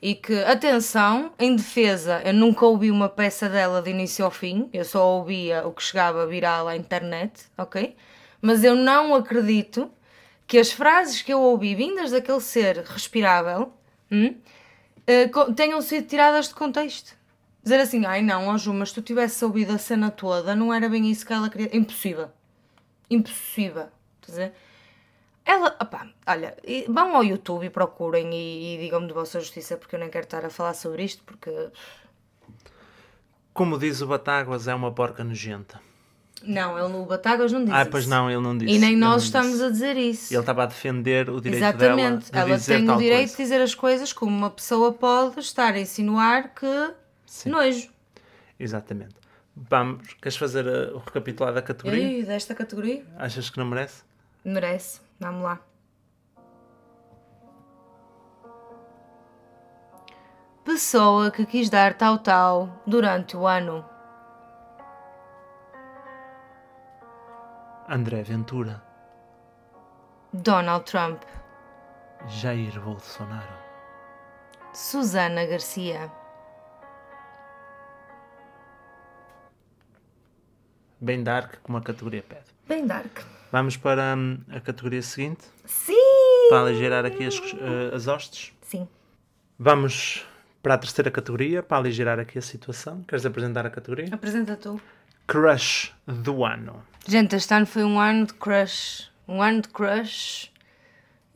E 0.00 0.14
que, 0.14 0.42
atenção, 0.44 1.32
em 1.38 1.54
defesa, 1.54 2.22
eu 2.24 2.32
nunca 2.32 2.64
ouvi 2.64 2.90
uma 2.90 3.10
peça 3.10 3.48
dela 3.48 3.82
de 3.82 3.90
início 3.90 4.24
ao 4.24 4.30
fim, 4.30 4.70
eu 4.72 4.84
só 4.86 5.06
ouvia 5.06 5.66
o 5.66 5.72
que 5.72 5.82
chegava 5.82 6.26
viral 6.26 6.66
à 6.66 6.76
internet, 6.76 7.44
ok? 7.58 7.94
Mas 8.40 8.64
eu 8.64 8.74
não 8.74 9.14
acredito 9.14 9.90
que 10.46 10.56
as 10.56 10.72
frases 10.72 11.20
que 11.20 11.32
eu 11.32 11.40
ouvi 11.40 11.74
vindas 11.74 12.10
daquele 12.10 12.40
ser 12.40 12.78
respirável 12.78 13.70
hum, 14.10 14.34
eh, 15.06 15.28
tenham 15.54 15.82
sido 15.82 16.06
tiradas 16.06 16.48
de 16.48 16.54
contexto. 16.54 17.17
Dizer 17.62 17.80
assim, 17.80 18.04
ai 18.06 18.22
não, 18.22 18.48
ó 18.48 18.56
Ju, 18.56 18.72
mas 18.72 18.88
se 18.90 18.94
tu 18.94 19.02
tivesse 19.02 19.44
ouvido 19.44 19.72
a 19.72 19.78
cena 19.78 20.10
toda, 20.10 20.54
não 20.54 20.72
era 20.72 20.88
bem 20.88 21.10
isso 21.10 21.26
que 21.26 21.32
ela 21.32 21.50
queria. 21.50 21.76
Impossível. 21.76 22.30
Impossível. 23.10 23.82
A 23.82 24.26
dizer? 24.26 24.52
Ela, 25.44 25.74
opá, 25.80 26.06
olha, 26.26 26.56
vão 26.88 27.16
ao 27.16 27.24
YouTube 27.24 27.64
e 27.66 27.70
procurem 27.70 28.32
e, 28.34 28.74
e 28.74 28.78
digam-me 28.78 29.06
de 29.06 29.14
vossa 29.14 29.40
justiça, 29.40 29.76
porque 29.76 29.94
eu 29.96 30.00
nem 30.00 30.10
quero 30.10 30.24
estar 30.24 30.44
a 30.44 30.50
falar 30.50 30.74
sobre 30.74 31.04
isto, 31.04 31.22
porque. 31.24 31.50
Como 33.52 33.78
diz 33.78 34.00
o 34.02 34.06
Batáguas, 34.06 34.68
é 34.68 34.74
uma 34.74 34.92
porca 34.92 35.24
nojenta. 35.24 35.80
Não, 36.42 36.78
ele 36.78 36.88
no 36.88 37.04
Batáguas 37.04 37.50
não 37.50 37.64
diz 37.64 37.74
Ah, 37.74 37.82
isso. 37.82 37.90
pois 37.90 38.06
não, 38.06 38.30
ele 38.30 38.40
não 38.40 38.56
disse. 38.56 38.72
E 38.72 38.78
nem 38.78 38.90
ele 38.92 39.00
nós 39.00 39.24
estamos 39.24 39.52
disse. 39.54 39.64
a 39.64 39.70
dizer 39.70 39.96
isso. 39.96 40.32
Ele 40.32 40.40
estava 40.40 40.62
a 40.62 40.66
defender 40.66 41.28
o 41.28 41.40
direito 41.40 41.64
Exatamente. 41.64 42.30
dela 42.30 42.46
de 42.46 42.52
Ela 42.52 42.60
tem 42.60 42.90
o 42.90 42.96
direito 42.96 43.18
coisa. 43.30 43.36
de 43.36 43.42
dizer 43.42 43.60
as 43.60 43.74
coisas 43.74 44.12
como 44.12 44.36
uma 44.36 44.50
pessoa 44.50 44.92
pode 44.92 45.40
estar 45.40 45.74
a 45.74 45.80
insinuar 45.80 46.54
que. 46.54 46.66
Sim. 47.28 47.50
Nojo. 47.50 47.90
Exatamente. 48.58 49.14
Vamos, 49.54 50.14
queres 50.14 50.36
fazer 50.36 50.66
uh, 50.66 50.96
o 50.96 50.98
recapitulado 50.98 51.54
da 51.56 51.62
categoria? 51.62 52.02
Ei, 52.02 52.24
desta 52.24 52.54
categoria? 52.54 53.04
Achas 53.16 53.50
que 53.50 53.58
não 53.58 53.66
merece? 53.66 54.02
Merece. 54.44 55.00
Vamos 55.20 55.42
lá. 55.42 55.60
Pessoa 60.64 61.30
que 61.30 61.44
quis 61.44 61.68
dar 61.68 61.94
tal-tal 61.94 62.82
durante 62.86 63.36
o 63.36 63.46
ano. 63.46 63.84
André 67.88 68.22
Ventura, 68.22 68.82
Donald 70.32 70.84
Trump. 70.84 71.22
Jair 72.26 72.78
Bolsonaro, 72.80 73.54
Susana 74.72 75.46
Garcia. 75.46 76.12
Bem 81.00 81.22
dark 81.22 81.56
como 81.62 81.78
a 81.78 81.82
categoria 81.82 82.22
pede. 82.22 82.44
Bem 82.66 82.86
dark. 82.86 83.20
Vamos 83.50 83.76
para 83.76 84.14
hum, 84.16 84.38
a 84.50 84.60
categoria 84.60 85.00
seguinte, 85.00 85.44
Sim! 85.64 85.94
para 86.50 86.62
aligerar 86.62 87.04
aqui 87.06 87.24
as, 87.24 87.38
uh, 87.38 87.94
as 87.94 88.06
hostes. 88.06 88.52
Sim. 88.60 88.86
Vamos 89.58 90.26
para 90.62 90.74
a 90.74 90.78
terceira 90.78 91.10
categoria, 91.10 91.62
para 91.62 91.78
aligerar 91.78 92.18
aqui 92.18 92.38
a 92.38 92.42
situação. 92.42 93.02
Queres 93.04 93.24
apresentar 93.24 93.64
a 93.64 93.70
categoria? 93.70 94.08
Apresenta 94.12 94.56
tu. 94.56 94.80
Crush 95.26 95.94
do 96.06 96.44
ano. 96.44 96.82
Gente, 97.06 97.36
este 97.36 97.54
ano 97.54 97.66
foi 97.66 97.84
um 97.84 97.98
ano 97.98 98.26
de 98.26 98.34
crush. 98.34 99.10
Um 99.26 99.42
ano 99.42 99.62
de 99.62 99.68
crush. 99.68 100.50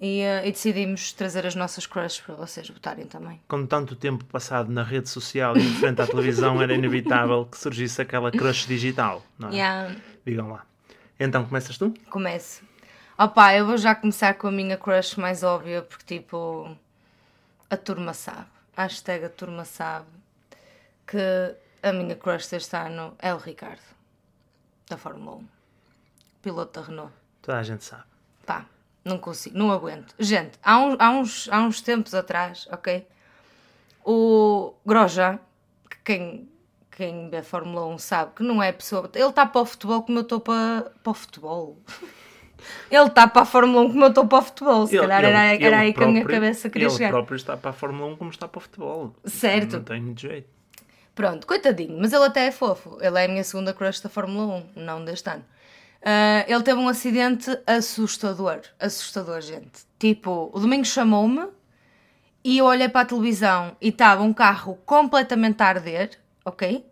E, 0.03 0.21
eh, 0.21 0.49
e 0.49 0.51
decidimos 0.51 1.13
trazer 1.13 1.47
as 1.47 1.55
nossas 1.55 1.87
crushes 1.87 2.21
para 2.21 2.35
vocês 2.35 2.69
votarem 2.69 3.07
também. 3.07 3.41
Com 3.47 3.65
tanto 3.65 3.95
tempo 3.95 4.25
passado 4.25 4.69
na 4.69 4.83
rede 4.83 5.09
social 5.09 5.57
e 5.57 5.61
em 5.61 5.75
frente 5.75 6.03
à 6.03 6.07
televisão, 6.09 6.61
era 6.61 6.75
inevitável 6.75 7.47
que 7.47 7.57
surgisse 7.57 8.03
aquela 8.03 8.33
crush 8.33 8.67
digital, 8.67 9.23
não 9.39 9.51
é? 9.51 9.53
Yeah. 9.53 9.97
Digam 10.27 10.51
lá. 10.51 10.67
Então, 11.21 11.45
começas 11.47 11.79
tu? 11.79 11.95
Começo. 12.11 12.65
Opa, 13.17 13.55
eu 13.55 13.65
vou 13.65 13.77
já 13.77 13.95
começar 13.95 14.35
com 14.35 14.49
a 14.49 14.51
minha 14.51 14.77
crush 14.77 15.15
mais 15.15 15.45
óbvia, 15.45 15.83
porque 15.83 16.19
tipo. 16.19 16.77
A 17.71 17.77
turma 17.77 18.13
sabe. 18.13 18.47
Hashtag 18.77 19.27
a 19.27 19.31
turma 19.31 19.65
sabe 19.65 20.09
que 21.07 21.55
a 21.81 21.93
minha 21.93 22.17
crush 22.17 22.49
deste 22.49 22.75
ano 22.77 23.15
é 23.21 23.33
o 23.33 23.37
Ricardo, 23.37 23.81
da 24.91 24.97
Fórmula 24.97 25.37
1. 25.37 25.49
Piloto 26.43 26.81
da 26.81 26.87
Renault. 26.89 27.13
Toda 27.41 27.59
a 27.59 27.63
gente 27.63 27.85
sabe. 27.85 28.03
Pá, 28.45 28.67
não 29.05 29.19
consigo, 29.19 29.57
não 29.59 29.71
aguento. 29.73 30.15
Gente, 30.19 30.59
há, 30.63 30.79
uns 30.79 30.97
há, 30.99 31.11
uns, 31.11 31.49
há 31.51 31.61
uns 31.63 31.81
tempos 31.81 32.15
atrás, 32.15 32.69
ok? 32.73 33.07
O 34.05 34.75
Grosjean, 34.85 35.39
que 35.89 35.97
quem, 36.05 36.49
quem 36.91 37.29
vê 37.31 37.43
Fórmula 37.43 37.87
1 37.87 37.99
sabe 37.99 38.33
que 38.37 38.43
não 38.43 38.63
é 38.63 38.73
pessoa. 38.73 39.09
Ele 39.15 39.25
está 39.27 39.47
para 39.47 39.61
o 39.61 39.65
futebol 39.67 40.03
como 40.03 40.19
eu 40.19 40.23
estou 40.23 40.41
para, 40.41 40.93
para 41.03 41.11
o 41.11 41.15
futebol. 41.15 41.79
Ele 42.89 43.09
está 43.09 43.27
para 43.27 43.43
a 43.43 43.45
Fórmula 43.45 43.81
1 43.83 43.89
como 43.89 44.05
eu 44.05 44.09
estou 44.09 44.25
para 44.27 44.39
o 44.39 44.43
futebol. 44.43 44.87
Se 44.87 44.95
Ele- 44.97 45.03
calhar 45.03 45.25
ele- 45.25 45.33
era, 45.33 45.39
era 45.47 45.55
ele 45.67 45.75
aí 45.75 45.93
que 45.93 46.05
a 46.05 46.07
minha 46.07 46.25
cabeça 46.25 46.71
queria 46.71 46.87
ele 46.87 46.95
chegar. 46.95 47.11
próprio 47.11 47.35
está 47.35 47.57
para 47.57 47.71
a 47.71 47.73
Fórmula 47.73 48.13
1 48.13 48.17
como 48.17 48.31
está 48.31 48.47
para 48.47 48.59
o 48.59 48.61
futebol. 48.61 49.17
Certo. 49.25 49.73
Não 49.79 49.83
tem 49.83 50.01
muito 50.01 50.21
jeito. 50.21 50.49
Pronto, 51.13 51.45
coitadinho, 51.45 51.99
mas 52.01 52.13
ele 52.13 52.25
até 52.25 52.47
é 52.47 52.53
fofo. 52.53 52.97
Ele 53.01 53.19
é 53.19 53.25
a 53.25 53.29
minha 53.29 53.43
segunda 53.43 53.75
crush 53.75 54.01
da 54.01 54.09
Fórmula 54.09 54.63
1, 54.77 54.81
não 54.81 55.05
deste 55.05 55.29
ano. 55.29 55.45
Ah, 56.05 56.45
ele 56.49 56.63
teve 56.63 56.81
um 56.81 56.89
acidente 56.89 57.57
assustador. 57.67 58.61
Assustador, 58.79 59.41
gente. 59.41 59.85
Tipo, 59.99 60.51
o 60.53 60.59
domingo 60.59 60.85
chamou-me 60.85 61.47
e 62.45 62.59
eu 62.59 62.65
olhei 62.65 62.89
para 62.89 63.03
a 63.03 63.05
televisão 63.05 63.77
e 63.81 63.89
estava 63.89 64.23
um 64.23 64.33
carro 64.33 64.77
completamente 64.85 65.63
a 65.63 65.67
arder, 65.67 66.11
ok? 66.45 66.85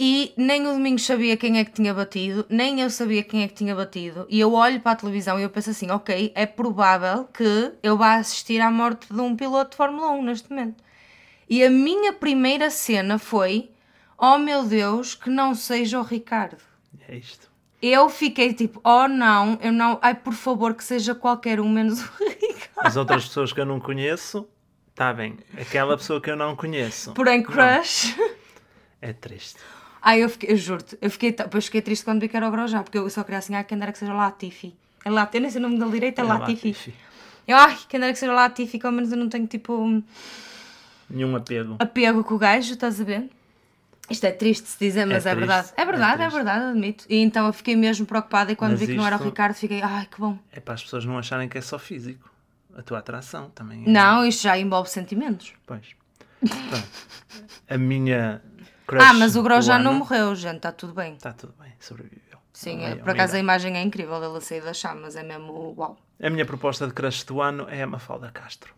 E 0.00 0.32
nem 0.36 0.64
o 0.64 0.72
domingo 0.72 1.00
sabia 1.00 1.36
quem 1.36 1.58
é 1.58 1.64
que 1.64 1.72
tinha 1.72 1.92
batido, 1.92 2.46
nem 2.48 2.80
eu 2.80 2.88
sabia 2.88 3.24
quem 3.24 3.42
é 3.42 3.48
que 3.48 3.54
tinha 3.54 3.74
batido. 3.74 4.28
E 4.30 4.38
eu 4.38 4.52
olho 4.52 4.80
para 4.80 4.92
a 4.92 4.96
televisão 4.96 5.40
e 5.40 5.42
eu 5.42 5.50
penso 5.50 5.70
assim: 5.70 5.90
ok, 5.90 6.30
é 6.36 6.46
provável 6.46 7.24
que 7.24 7.72
eu 7.82 7.96
vá 7.96 8.14
assistir 8.14 8.60
à 8.60 8.70
morte 8.70 9.12
de 9.12 9.20
um 9.20 9.34
piloto 9.34 9.72
de 9.72 9.76
Fórmula 9.76 10.12
1 10.12 10.22
neste 10.22 10.50
momento. 10.50 10.84
E 11.50 11.64
a 11.64 11.70
minha 11.70 12.12
primeira 12.12 12.70
cena 12.70 13.18
foi: 13.18 13.72
oh 14.16 14.38
meu 14.38 14.62
Deus, 14.62 15.16
que 15.16 15.28
não 15.28 15.52
seja 15.56 15.98
o 15.98 16.04
Ricardo. 16.04 16.62
É 17.08 17.16
isto. 17.16 17.47
Eu 17.80 18.08
fiquei 18.08 18.52
tipo: 18.52 18.80
oh 18.84 19.06
não, 19.08 19.58
eu 19.62 19.72
não, 19.72 19.98
ai 20.02 20.14
por 20.14 20.32
favor, 20.32 20.74
que 20.74 20.82
seja 20.84 21.14
qualquer 21.14 21.60
um 21.60 21.68
menos 21.68 22.00
o 22.02 22.10
Ricardo. 22.24 22.86
As 22.86 22.96
outras 22.96 23.26
pessoas 23.26 23.52
que 23.52 23.60
eu 23.60 23.66
não 23.66 23.78
conheço, 23.78 24.48
está 24.90 25.12
bem. 25.12 25.36
Aquela 25.56 25.96
pessoa 25.96 26.20
que 26.20 26.30
eu 26.30 26.36
não 26.36 26.56
conheço. 26.56 27.12
Porém, 27.14 27.42
crush. 27.42 28.16
É 29.00 29.12
triste. 29.12 29.58
Ai, 30.02 30.22
eu 30.22 30.28
fiquei, 30.28 30.50
eu 30.52 30.56
juro-te, 30.56 30.96
eu 31.00 31.10
fiquei, 31.10 31.32
depois 31.32 31.66
fiquei 31.66 31.82
triste 31.82 32.04
quando 32.04 32.20
vi 32.20 32.28
que 32.28 32.36
era 32.36 32.48
o 32.48 32.50
Grosjean, 32.50 32.82
porque 32.82 32.98
eu 32.98 33.08
só 33.10 33.22
queria 33.22 33.38
assim, 33.38 33.54
ai, 33.54 33.64
quem 33.64 33.78
dera 33.78 33.92
que 33.92 33.98
seja 33.98 34.12
Latifi. 34.12 34.74
É 35.04 35.10
Latifi, 35.10 35.36
eu 35.38 35.40
nem 35.42 35.50
sei 35.50 35.60
o 35.60 35.62
nome 35.62 35.78
dele 35.78 35.90
direito, 35.90 36.20
é, 36.20 36.24
Latifi. 36.24 36.68
Latifi. 36.68 36.94
Eu, 37.46 37.56
ai, 37.56 37.76
quem 37.88 37.98
dera 38.00 38.12
que 38.12 38.18
seja 38.18 38.32
Latifi, 38.32 38.78
que 38.78 38.86
ao 38.86 38.92
menos 38.92 39.10
eu 39.12 39.18
não 39.18 39.28
tenho 39.28 39.46
tipo 39.46 39.72
um 39.74 40.02
Nenhum 41.10 41.34
apego. 41.36 41.76
apego 41.78 42.22
com 42.24 42.34
o 42.34 42.38
gajo, 42.38 42.72
estás 42.72 43.00
a 43.00 43.04
ver? 43.04 43.28
Isto 44.10 44.24
é 44.24 44.32
triste 44.32 44.62
de 44.64 44.68
se 44.70 44.78
dizer, 44.78 45.04
mas 45.06 45.26
é, 45.26 45.30
triste, 45.34 45.38
verdade. 45.46 45.72
É 45.76 45.82
é 45.82 45.84
verdade, 45.84 46.12
é, 46.14 46.16
triste. 46.26 46.34
verdade, 46.36 46.64
admito. 46.66 47.04
E 47.08 47.16
então 47.18 47.46
eu 47.46 47.52
fiquei 47.52 47.76
mesmo 47.76 48.06
preocupada 48.06 48.50
e 48.52 48.56
quando 48.56 48.70
Mas 48.72 48.80
vi 48.80 48.86
que 48.88 48.94
não 48.94 49.06
era 49.06 49.16
o 49.16 49.18
isto- 49.18 49.26
Ricardo, 49.28 49.54
fiquei, 49.54 49.82
ai, 49.82 50.06
que 50.10 50.18
bom. 50.20 50.38
É 50.50 50.60
para 50.60 50.74
as 50.74 50.82
pessoas 50.82 51.04
não 51.04 51.18
acharem 51.18 51.48
que 51.48 51.58
é 51.58 51.60
só 51.60 51.78
físico. 51.78 52.30
A 52.76 52.82
tua 52.82 52.98
atração 53.00 53.50
também 53.50 53.84
é. 53.84 53.88
Não, 53.90 54.24
isto 54.24 54.42
já 54.42 54.56
envolve 54.58 54.88
sentimentos. 54.88 55.52
Pois. 55.66 55.86
Pronto. 56.40 56.88
A 57.68 57.76
minha 57.76 58.40
Ah, 59.00 59.12
mas 59.12 59.34
o 59.36 59.42
Grosjean 59.42 59.78
não 59.80 59.90
ano- 59.90 59.98
morreu, 60.00 60.34
gente, 60.36 60.56
está 60.58 60.70
tudo 60.72 60.94
bem. 60.94 61.14
Está 61.14 61.32
tudo 61.32 61.52
bem, 61.60 61.72
sobreviveu. 61.80 62.38
Sim, 62.52 62.78
Uma- 62.78 62.88
é, 62.88 62.94
por 62.96 63.10
acaso 63.10 63.36
a 63.36 63.38
imagem 63.38 63.76
é 63.76 63.82
incrível 63.82 64.20
dele 64.20 64.36
a 64.38 64.40
sair 64.40 64.62
das 64.62 64.76
chamas, 64.76 65.16
é 65.16 65.22
mesmo 65.22 65.74
uau. 65.76 65.98
A 66.22 66.30
minha 66.30 66.46
proposta 66.46 66.86
de 66.86 66.92
crush 66.94 67.24
do 67.24 67.40
ano 67.42 67.66
é 67.68 67.82
a 67.82 67.86
Mafalda 67.86 68.30
Castro. 68.30 68.72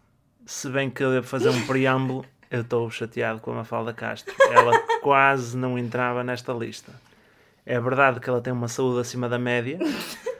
Se 0.44 0.68
bem 0.68 0.90
que 0.90 1.02
eu 1.04 1.10
devo 1.12 1.26
fazer 1.26 1.48
um 1.50 1.66
preâmbulo, 1.66 2.24
eu 2.50 2.62
estou 2.62 2.90
chateado 2.90 3.40
com 3.40 3.52
a 3.52 3.56
Mafalda 3.56 3.92
Castro. 3.92 4.34
Ela 4.50 4.78
quase 5.02 5.56
não 5.56 5.78
entrava 5.78 6.24
nesta 6.24 6.52
lista. 6.52 6.92
É 7.64 7.78
verdade 7.78 8.20
que 8.20 8.28
ela 8.28 8.40
tem 8.40 8.52
uma 8.52 8.68
saúde 8.68 9.00
acima 9.00 9.28
da 9.28 9.38
média, 9.38 9.78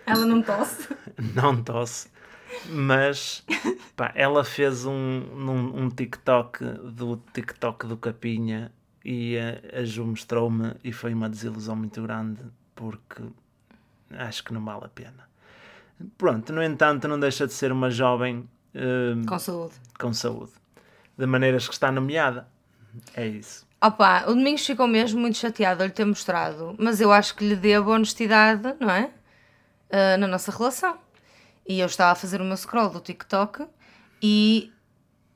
Ela 0.06 0.24
não 0.26 0.42
tosse. 0.42 0.88
não 1.34 1.62
tosse, 1.62 2.08
mas 2.68 3.44
pá, 3.94 4.10
ela 4.14 4.42
fez 4.42 4.84
um, 4.86 4.92
um, 4.92 5.82
um 5.84 5.88
TikTok 5.90 6.64
do 6.64 7.16
TikTok 7.32 7.86
do 7.86 7.96
Capinha 7.96 8.72
e 9.04 9.36
a, 9.38 9.80
a 9.80 9.84
Ju 9.84 10.04
mostrou-me 10.06 10.74
e 10.82 10.92
foi 10.92 11.14
uma 11.14 11.28
desilusão 11.28 11.76
muito 11.76 12.02
grande 12.02 12.40
porque 12.74 13.22
acho 14.10 14.42
que 14.42 14.52
não 14.52 14.64
vale 14.64 14.86
a 14.86 14.88
pena. 14.88 15.28
Pronto, 16.16 16.52
no 16.52 16.62
entanto, 16.62 17.06
não 17.06 17.20
deixa 17.20 17.46
de 17.46 17.52
ser 17.52 17.70
uma 17.70 17.90
jovem 17.90 18.48
eh, 18.74 19.14
Com 19.28 19.38
saúde. 19.38 19.74
com 19.98 20.12
saúde, 20.12 20.52
de 21.20 21.26
maneiras 21.26 21.68
que 21.68 21.74
está 21.74 21.92
nomeada. 21.92 22.48
É 23.14 23.26
isso. 23.26 23.66
Opa, 23.82 24.24
o 24.24 24.34
Domingos 24.34 24.66
ficou 24.66 24.86
mesmo 24.86 25.20
muito 25.20 25.38
chateado 25.38 25.82
a 25.82 25.86
lhe 25.86 25.92
ter 25.92 26.04
mostrado, 26.04 26.74
mas 26.78 27.00
eu 27.00 27.12
acho 27.12 27.34
que 27.34 27.46
lhe 27.46 27.56
devo 27.56 27.92
honestidade, 27.92 28.74
não 28.78 28.90
é? 28.90 29.10
Ah, 29.90 30.16
na 30.16 30.26
nossa 30.26 30.50
relação. 30.50 30.98
E 31.66 31.80
eu 31.80 31.86
estava 31.86 32.12
a 32.12 32.14
fazer 32.14 32.40
o 32.40 32.44
meu 32.44 32.56
scroll 32.56 32.90
do 32.90 33.00
TikTok 33.00 33.66
e 34.22 34.72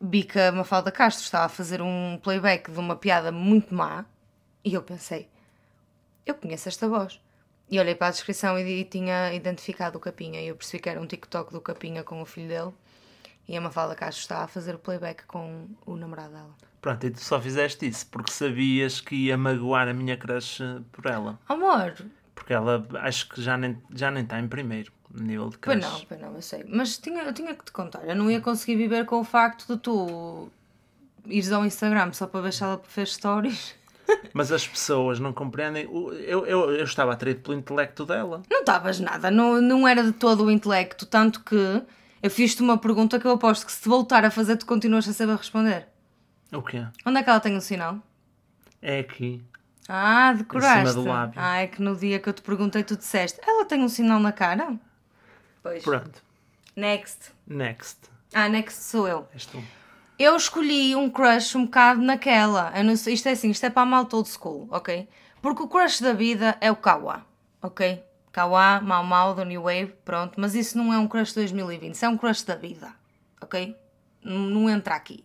vi 0.00 0.24
que 0.24 0.38
a 0.38 0.52
Mafalda 0.52 0.90
Castro 0.90 1.24
estava 1.24 1.46
a 1.46 1.48
fazer 1.48 1.80
um 1.80 2.18
playback 2.22 2.70
de 2.70 2.78
uma 2.78 2.96
piada 2.96 3.30
muito 3.32 3.74
má 3.74 4.04
e 4.64 4.74
eu 4.74 4.82
pensei, 4.82 5.28
eu 6.26 6.34
conheço 6.34 6.68
esta 6.68 6.88
voz. 6.88 7.20
E 7.70 7.78
olhei 7.78 7.94
para 7.94 8.08
a 8.08 8.10
descrição 8.10 8.58
e, 8.58 8.80
e 8.80 8.84
tinha 8.84 9.32
identificado 9.32 9.96
o 9.98 10.00
Capinha 10.00 10.40
e 10.40 10.48
eu 10.48 10.56
percebi 10.56 10.82
que 10.82 10.88
era 10.88 11.00
um 11.00 11.06
TikTok 11.06 11.52
do 11.52 11.60
Capinha 11.60 12.02
com 12.02 12.20
o 12.20 12.26
filho 12.26 12.48
dele 12.48 12.72
E 13.46 13.56
a 13.56 13.60
Mafalda 13.60 13.94
Castro 13.94 14.20
está 14.22 14.44
a 14.44 14.46
fazer 14.48 14.74
o 14.74 14.78
playback 14.78 15.24
com 15.26 15.66
o 15.84 15.96
namorado 15.96 16.32
dela. 16.32 16.50
Pronto, 16.80 17.06
e 17.06 17.10
tu 17.10 17.20
só 17.20 17.40
fizeste 17.40 17.86
isso 17.86 18.06
porque 18.06 18.30
sabias 18.32 19.00
que 19.00 19.14
ia 19.14 19.36
magoar 19.36 19.88
a 19.88 19.94
minha 19.94 20.16
crush 20.16 20.60
eh, 20.62 20.80
por 20.92 21.06
ela. 21.06 21.38
Amor, 21.48 21.94
Porque 22.34 22.52
ela 22.52 22.86
acho 23.00 23.28
que 23.28 23.40
já 23.40 23.56
nem, 23.56 23.78
já 23.94 24.10
nem 24.10 24.22
está 24.22 24.38
em 24.38 24.48
primeiro 24.48 24.92
nível 25.10 25.48
de 25.50 25.58
crush. 25.58 25.80
pois 25.80 25.92
não, 25.92 26.00
pois 26.06 26.20
não, 26.20 26.34
eu 26.34 26.42
sei. 26.42 26.64
Mas 26.68 26.98
tinha, 26.98 27.22
eu 27.22 27.32
tinha 27.32 27.54
que 27.54 27.64
te 27.64 27.72
contar. 27.72 28.04
Eu 28.06 28.14
não 28.16 28.30
ia 28.30 28.40
conseguir 28.40 28.76
viver 28.76 29.04
com 29.06 29.20
o 29.20 29.24
facto 29.24 29.66
de 29.74 29.80
tu 29.80 30.48
ires 31.26 31.52
ao 31.52 31.64
Instagram 31.64 32.12
só 32.12 32.26
para 32.26 32.40
ver 32.40 32.52
se 32.52 32.62
ela 32.62 32.80
fez 32.86 33.14
stories. 33.14 33.74
Mas 34.34 34.52
as 34.52 34.66
pessoas 34.68 35.18
não 35.18 35.32
compreendem. 35.32 35.84
Eu, 35.84 36.44
eu, 36.46 36.70
eu 36.70 36.84
estava 36.84 37.12
atraído 37.14 37.40
pelo 37.40 37.56
intelecto 37.56 38.04
dela. 38.04 38.42
Não 38.50 38.60
estavas 38.60 39.00
nada, 39.00 39.30
não, 39.30 39.60
não 39.62 39.88
era 39.88 40.02
de 40.02 40.12
todo 40.12 40.44
o 40.44 40.50
intelecto, 40.50 41.06
tanto 41.06 41.40
que 41.42 41.82
eu 42.24 42.30
fiz-te 42.30 42.62
uma 42.62 42.78
pergunta 42.78 43.20
que 43.20 43.26
eu 43.26 43.32
aposto 43.32 43.66
que 43.66 43.72
se 43.72 43.82
te 43.82 43.86
voltar 43.86 44.24
a 44.24 44.30
fazer, 44.30 44.56
tu 44.56 44.64
continuas 44.64 45.06
a 45.06 45.12
saber 45.12 45.36
responder. 45.36 45.86
O 46.50 46.62
quê? 46.62 46.86
Onde 47.04 47.18
é 47.18 47.22
que 47.22 47.28
ela 47.28 47.38
tem 47.38 47.54
o 47.54 47.60
sinal? 47.60 47.98
É 48.80 49.00
aqui. 49.00 49.44
Ah, 49.86 50.32
decoraste. 50.32 50.94
do 50.94 51.04
lábio. 51.04 51.34
Ah, 51.36 51.58
é 51.58 51.66
que 51.66 51.82
no 51.82 51.94
dia 51.94 52.18
que 52.18 52.26
eu 52.26 52.32
te 52.32 52.40
perguntei, 52.40 52.82
tu 52.82 52.96
disseste, 52.96 53.38
ela 53.46 53.66
tem 53.66 53.82
um 53.82 53.90
sinal 53.90 54.18
na 54.20 54.32
cara? 54.32 54.74
Pois. 55.62 55.84
Pronto. 55.84 56.22
Next. 56.74 57.30
Next. 57.46 58.08
Ah, 58.32 58.48
next 58.48 58.84
sou 58.84 59.06
eu. 59.06 59.28
És 59.34 59.44
tu. 59.44 59.62
Eu 60.18 60.34
escolhi 60.34 60.96
um 60.96 61.10
crush 61.10 61.54
um 61.54 61.66
bocado 61.66 62.00
naquela. 62.00 62.70
Não 62.82 62.94
isto 62.94 63.28
é 63.28 63.32
assim, 63.32 63.50
isto 63.50 63.66
é 63.66 63.68
para 63.68 63.82
a 63.82 63.86
malta 63.86 64.16
old 64.16 64.30
school, 64.30 64.66
ok? 64.70 65.06
Porque 65.42 65.62
o 65.62 65.68
crush 65.68 66.00
da 66.00 66.14
vida 66.14 66.56
é 66.58 66.72
o 66.72 66.76
Kawa, 66.76 67.26
ok? 67.60 68.02
Kawa, 68.34 68.80
Mau 68.80 69.04
Mau, 69.04 69.32
do 69.32 69.44
New 69.44 69.62
Wave, 69.62 69.94
pronto. 70.04 70.40
Mas 70.40 70.56
isso 70.56 70.76
não 70.76 70.92
é 70.92 70.98
um 70.98 71.06
crush 71.06 71.28
de 71.28 71.36
2020, 71.36 71.94
isso 71.94 72.04
é 72.04 72.08
um 72.08 72.18
crush 72.18 72.42
da 72.42 72.56
vida, 72.56 72.92
ok? 73.40 73.76
Não, 74.24 74.68
entra 74.68 74.96
aqui. 74.96 75.24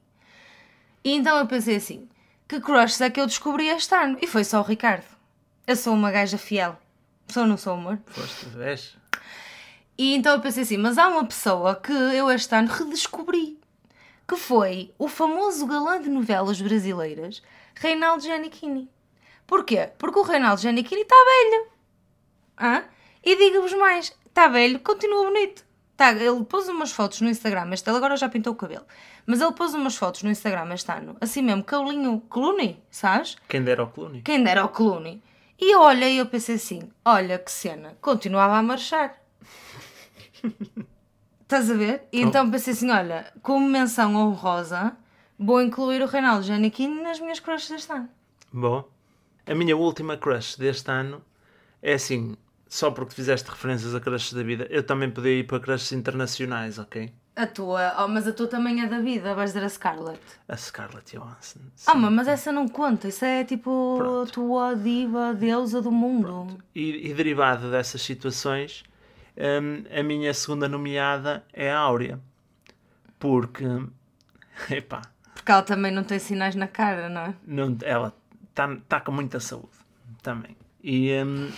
E 1.04 1.16
então 1.16 1.36
eu 1.40 1.48
pensei 1.48 1.78
assim, 1.78 2.08
que 2.48 2.62
crush 2.62 3.02
é 3.02 3.10
que 3.10 3.20
eu 3.20 3.26
descobri 3.26 3.68
este 3.68 3.96
ano? 3.96 4.16
E 4.22 4.28
foi 4.28 4.44
só 4.44 4.60
o 4.60 4.64
Ricardo. 4.64 5.08
Eu 5.66 5.76
sou 5.76 5.96
uma 5.96 6.12
gaja 6.12 6.38
fiel. 6.38 6.78
Sou 7.30 7.44
ou 7.44 7.50
não 7.50 7.58
sou, 7.58 7.74
amor? 7.74 8.00
Foste, 8.06 8.46
vês? 8.46 8.96
E 9.98 10.14
então 10.14 10.34
eu 10.34 10.40
pensei 10.40 10.62
assim, 10.62 10.78
mas 10.78 11.00
há 11.00 11.08
uma 11.08 11.26
pessoa 11.26 11.76
que 11.76 11.92
eu 11.92 12.30
este 12.30 12.54
ano 12.54 12.72
redescobri, 12.72 13.60
que 14.28 14.36
foi 14.36 14.94
o 15.00 15.08
famoso 15.08 15.66
galã 15.66 16.00
de 16.00 16.10
novelas 16.10 16.62
brasileiras, 16.62 17.42
Reinaldo 17.74 18.22
Giannichini. 18.22 18.88
Porquê? 19.48 19.90
Porque 19.98 20.20
o 20.20 20.22
Reinaldo 20.22 20.62
Giannichini 20.62 21.02
está 21.02 21.16
velho. 21.16 21.68
Hã? 22.62 22.84
E 23.24 23.36
digo-vos 23.36 23.74
mais, 23.74 24.18
está 24.26 24.48
velho, 24.48 24.80
continua 24.80 25.26
bonito. 25.26 25.66
Tá, 25.96 26.14
ele 26.14 26.46
pôs 26.46 26.68
umas 26.70 26.94
fotos 26.94 27.20
no 27.20 27.30
Instagram, 27.30 27.74
este 27.74 27.90
ele 27.90 27.98
agora 27.98 28.16
já 28.16 28.30
pintou 28.30 28.54
o 28.54 28.56
cabelo, 28.56 28.86
mas 29.26 29.42
ele 29.42 29.52
pôs 29.52 29.74
umas 29.74 29.98
fotos 29.98 30.24
no 30.24 30.32
Instagram 30.32 30.74
este 30.74 30.90
ano, 30.90 31.18
assim 31.20 31.42
mesmo, 31.42 31.62
cabelinho 31.62 32.22
Clooney, 32.30 32.82
sabes? 32.90 33.36
Quem 33.50 33.62
dera 33.62 33.82
ao 33.82 33.90
Clooney. 33.90 34.22
Quem 34.22 34.42
dera 34.42 34.62
ao 34.62 34.70
Clooney. 34.70 35.22
E 35.60 35.76
eu 35.76 35.82
olhei 35.82 36.14
e 36.14 36.18
eu 36.20 36.26
pensei 36.26 36.56
assim: 36.56 36.90
olha 37.04 37.38
que 37.38 37.52
cena, 37.52 37.98
continuava 38.00 38.56
a 38.56 38.64
marchar. 38.64 39.22
Estás 41.42 41.70
a 41.70 41.74
ver? 41.74 42.04
E 42.14 42.22
então 42.22 42.50
pensei 42.50 42.72
assim: 42.72 42.90
olha, 42.90 43.34
como 43.42 43.68
menção 43.68 44.16
honrosa, 44.16 44.96
vou 45.38 45.62
incluir 45.62 46.02
o 46.02 46.06
Reinaldo 46.06 46.44
Giannichini 46.44 47.02
nas 47.02 47.20
minhas 47.20 47.42
crushes 47.42 47.70
deste 47.70 47.92
ano. 47.92 48.10
Bom. 48.54 48.88
A 49.46 49.54
minha 49.54 49.76
última 49.76 50.16
crush 50.16 50.56
deste 50.58 50.90
ano 50.92 51.22
é 51.82 51.94
assim, 51.94 52.38
só 52.70 52.92
porque 52.92 53.16
fizeste 53.16 53.50
referências 53.50 53.96
a 53.96 54.00
crushes 54.00 54.32
da 54.32 54.44
vida, 54.44 54.68
eu 54.70 54.84
também 54.84 55.10
podia 55.10 55.40
ir 55.40 55.48
para 55.48 55.60
crushes 55.60 55.92
internacionais, 55.92 56.78
ok? 56.78 57.12
A 57.36 57.48
tua, 57.48 57.96
oh, 58.04 58.08
mas 58.08 58.28
a 58.28 58.34
tua 58.34 58.48
também 58.48 58.82
é 58.82 58.88
da 58.88 59.00
vida, 59.00 59.34
vais 59.34 59.52
dizer 59.54 59.66
a 59.66 59.70
Scarlett. 59.70 60.20
A 60.48 60.56
Scarlett 60.56 61.16
Johansson. 61.16 61.60
Ah, 61.88 61.96
mas 61.96 62.12
mas 62.12 62.28
essa 62.28 62.52
não 62.52 62.68
conta, 62.68 63.08
isso 63.08 63.26
é 63.26 63.44
tipo 63.44 64.00
a 64.24 64.26
tua 64.30 64.76
diva, 64.76 65.34
deusa 65.34 65.82
do 65.82 65.90
mundo. 65.92 66.60
E, 66.76 67.10
e 67.10 67.14
derivado 67.14 67.72
dessas 67.72 68.02
situações, 68.02 68.84
hum, 69.38 69.84
a 69.98 70.04
minha 70.04 70.34
segunda 70.34 70.68
nomeada 70.68 71.44
é 71.52 71.72
a 71.72 71.80
Áurea. 71.80 72.20
Porque, 73.18 73.66
epá, 74.70 75.02
Porque 75.34 75.52
ela 75.52 75.64
também 75.64 75.92
não 75.92 76.04
tem 76.04 76.20
sinais 76.20 76.56
na 76.56 76.68
cara, 76.68 77.10
não 77.10 77.22
é? 77.22 77.34
não, 77.48 77.78
ela 77.84 78.14
está 78.50 78.76
tá 78.88 79.00
com 79.00 79.12
muita 79.14 79.40
saúde 79.40 79.70
também. 80.22 80.58
E, 80.84 81.14
hum, 81.24 81.50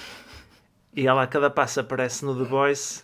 e 0.96 1.08
ela 1.08 1.24
a 1.24 1.28
cada 1.28 1.50
passo 1.50 1.80
aparece 1.80 2.26
no 2.26 2.36
The 2.36 2.44
Voice 2.44 3.04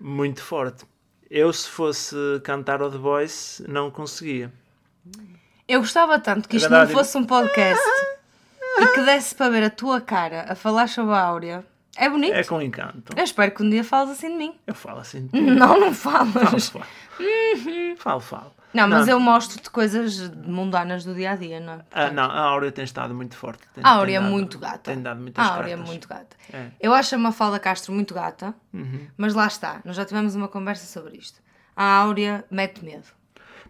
muito 0.00 0.42
forte. 0.42 0.84
Eu, 1.30 1.52
se 1.52 1.68
fosse 1.68 2.14
cantar 2.44 2.82
o 2.82 2.90
The 2.90 2.98
Voice, 2.98 3.64
não 3.68 3.90
conseguia. 3.90 4.52
Eu 5.66 5.80
gostava 5.80 6.18
tanto 6.18 6.48
que 6.48 6.56
isto 6.56 6.68
não 6.68 6.86
fosse 6.88 7.16
um 7.16 7.24
podcast 7.24 7.82
e 8.78 8.86
que 8.88 9.02
desse 9.02 9.34
para 9.34 9.50
ver 9.50 9.64
a 9.64 9.70
tua 9.70 10.00
cara 10.00 10.44
a 10.48 10.54
falar 10.54 10.88
sobre 10.88 11.14
a 11.14 11.20
Áurea. 11.20 11.64
É 11.96 12.08
bonito. 12.08 12.34
É 12.34 12.42
com 12.44 12.60
encanto. 12.60 13.12
Eu 13.16 13.22
espero 13.24 13.52
que 13.52 13.62
um 13.62 13.70
dia 13.70 13.84
fales 13.84 14.10
assim 14.10 14.28
de 14.28 14.34
mim. 14.36 14.54
Eu 14.66 14.74
falo 14.74 15.00
assim. 15.00 15.28
Não, 15.32 15.78
não 15.80 15.92
Falo, 15.94 16.30
falas. 16.32 16.68
falo. 16.68 16.84
Falo, 17.96 18.20
falo. 18.20 18.52
Não, 18.72 18.88
mas 18.88 19.06
eu 19.06 19.20
mostro-te 19.20 19.70
coisas 19.70 20.28
mundanas 20.34 21.04
do 21.04 21.14
dia 21.14 21.30
a 21.30 21.36
dia, 21.36 21.60
não 21.60 21.74
é? 21.74 21.80
Ah, 21.92 22.10
não, 22.10 22.24
a 22.24 22.40
Áurea 22.40 22.72
tem 22.72 22.82
estado 22.84 23.14
muito 23.14 23.36
forte. 23.36 23.62
Tem, 23.72 23.84
A 23.84 23.90
Áurea 23.90 24.16
é 24.16 24.20
muito 24.20 24.58
gata. 24.58 24.90
Tem 24.92 25.00
dado 25.00 25.20
muitas 25.20 25.46
A 25.46 25.54
Áurea 25.54 25.74
é 25.74 25.76
muito 25.76 26.08
gata. 26.08 26.36
É. 26.52 26.66
Eu 26.80 26.92
acho 26.92 27.14
a 27.14 27.18
Mafalda 27.18 27.60
Castro 27.60 27.92
muito 27.92 28.12
gata, 28.12 28.52
Uhum. 28.72 29.06
mas 29.16 29.32
lá 29.32 29.46
está. 29.46 29.80
Nós 29.84 29.94
já 29.94 30.04
tivemos 30.04 30.34
uma 30.34 30.48
conversa 30.48 30.86
sobre 30.86 31.16
isto. 31.16 31.40
A 31.76 31.84
Áurea 31.84 32.44
mete 32.50 32.84
medo. 32.84 33.06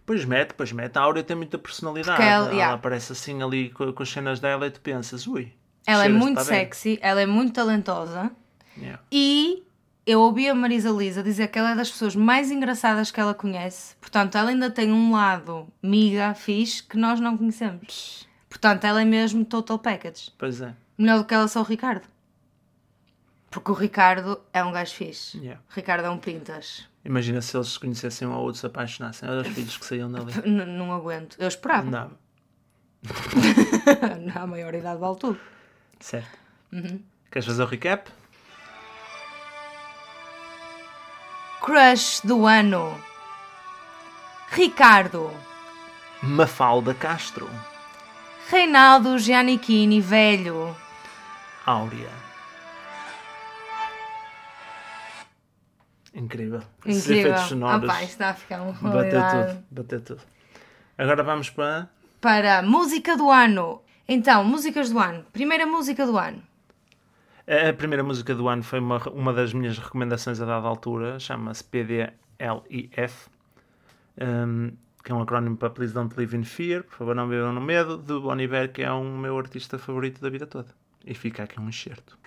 Pois 0.07 0.25
mete, 0.25 0.55
pois 0.55 0.71
mete. 0.71 0.97
A 0.97 1.01
Áurea 1.01 1.23
tem 1.23 1.35
muita 1.37 1.59
personalidade. 1.59 2.17
Porque 2.17 2.27
ela- 2.27 2.45
ela 2.47 2.53
yeah. 2.55 2.73
aparece 2.73 3.11
assim 3.11 3.43
ali 3.43 3.69
com, 3.69 3.93
com 3.93 4.01
as 4.01 4.09
cenas 4.09 4.39
dela 4.39 4.65
e 4.65 4.71
tu 4.71 4.81
pensas, 4.81 5.27
ui. 5.27 5.53
Ela 5.87 6.05
é 6.05 6.09
muito 6.09 6.41
sexy, 6.43 6.97
ela 7.01 7.21
é 7.21 7.25
muito 7.25 7.53
talentosa 7.53 8.31
Yeah. 8.77 9.01
e 9.11 9.63
eu 10.05 10.19
ouvi 10.19 10.49
a 10.49 10.53
Marisa 10.53 10.89
Lisa 10.89 11.23
dizer 11.23 11.47
que 11.47 11.57
ela 11.57 11.71
é 11.71 11.75
das 11.75 11.89
pessoas 11.89 12.13
mais 12.15 12.51
engraçadas 12.51 13.09
que 13.09 13.19
ela 13.19 13.33
conhece. 13.33 13.95
Portanto, 14.01 14.37
ela 14.37 14.49
ainda 14.49 14.69
tem 14.69 14.91
um 14.91 15.11
lado 15.13 15.67
miga, 15.81 16.33
fixe, 16.33 16.83
que 16.83 16.97
nós 16.97 17.19
não 17.21 17.37
conhecemos. 17.37 18.27
Portanto, 18.49 18.83
ela 18.83 19.01
é 19.01 19.05
mesmo 19.05 19.45
total 19.45 19.79
package. 19.79 20.31
Pois 20.37 20.59
é. 20.61 20.73
Melhor 20.97 21.19
do 21.19 21.25
que 21.25 21.33
ela 21.33 21.47
só 21.47 21.61
o 21.61 21.63
Ricardo. 21.63 22.05
Porque 23.49 23.71
o 23.71 23.73
Ricardo 23.73 24.41
é 24.51 24.61
um 24.63 24.71
gajo 24.73 24.93
fixe. 24.93 25.37
Yeah. 25.37 25.61
Ricardo 25.69 26.05
é 26.05 26.09
um 26.09 26.17
pintas. 26.17 26.85
Imagina 27.05 27.41
se 27.41 27.55
eles 27.55 27.69
se 27.69 27.79
conhecessem 27.79 28.27
um 28.27 28.33
ao 28.33 28.41
outro, 28.43 28.59
se 28.59 28.65
apaixonassem. 28.65 29.29
Olha 29.29 29.41
os 29.41 29.47
filhos 29.47 29.77
que 29.77 29.85
saíam 29.85 30.11
dali. 30.11 30.33
N- 30.45 30.65
não 30.65 30.91
aguento. 30.91 31.37
Eu 31.39 31.47
esperava. 31.47 31.89
Não. 31.89 32.11
Na 34.33 34.45
maior 34.47 34.73
idade 34.73 34.99
vale 34.99 35.15
tudo. 35.17 35.39
Certo. 35.99 36.37
Uhum. 36.71 37.01
Queres 37.31 37.45
fazer 37.45 37.63
o 37.63 37.65
recap? 37.65 38.11
Crush 41.61 42.21
do 42.23 42.45
ano. 42.45 42.99
Ricardo. 44.51 45.31
Mafalda 46.21 46.93
Castro. 46.93 47.49
Reinaldo 48.49 49.17
Giannichini 49.17 49.99
velho. 49.99 50.75
Áurea. 51.65 52.09
Incrível. 56.13 56.61
Incrível. 56.85 57.33
efeitos 57.33 57.41
sonoros. 57.49 57.91
Isto 57.91 58.03
está 58.03 58.29
a 58.29 58.33
ficar 58.33 58.61
uma 58.61 58.73
bateu 58.73 59.21
tudo. 59.21 59.65
Bateu 59.71 60.01
tudo. 60.01 60.21
Agora 60.97 61.23
vamos 61.23 61.49
para. 61.49 61.89
Para 62.21 62.61
música 62.61 63.17
do 63.17 63.29
ano. 63.29 63.81
Então, 64.07 64.43
músicas 64.43 64.91
do 64.91 64.99
ano. 64.99 65.25
Primeira 65.33 65.65
música 65.65 66.05
do 66.05 66.17
ano. 66.17 66.41
A 67.47 67.73
primeira 67.73 68.03
música 68.03 68.33
do 68.33 68.47
ano 68.47 68.63
foi 68.63 68.79
uma, 68.79 68.97
uma 69.09 69.33
das 69.33 69.53
minhas 69.53 69.77
recomendações 69.77 70.41
a 70.41 70.45
dada 70.45 70.67
altura, 70.67 71.19
chama-se 71.19 71.63
PDLIF, 71.63 73.29
um, 74.19 74.71
que 75.03 75.11
é 75.11 75.15
um 75.15 75.21
acrónimo 75.21 75.55
para 75.55 75.69
Please 75.69 75.93
Don't 75.93 76.15
Live 76.17 76.35
in 76.35 76.43
Fear, 76.43 76.83
por 76.83 76.95
favor 76.95 77.15
não 77.15 77.27
vivam 77.27 77.53
no 77.53 77.61
medo, 77.61 77.97
do 77.97 78.19
Bon 78.21 78.39
Iver, 78.39 78.71
que 78.71 78.81
é 78.81 78.91
um 78.91 79.17
meu 79.17 79.37
artista 79.37 79.77
favorito 79.77 80.19
da 80.19 80.29
vida 80.29 80.47
toda. 80.47 80.69
E 81.05 81.13
fica 81.13 81.43
aqui 81.43 81.59
um 81.59 81.69
enxerto. 81.69 82.17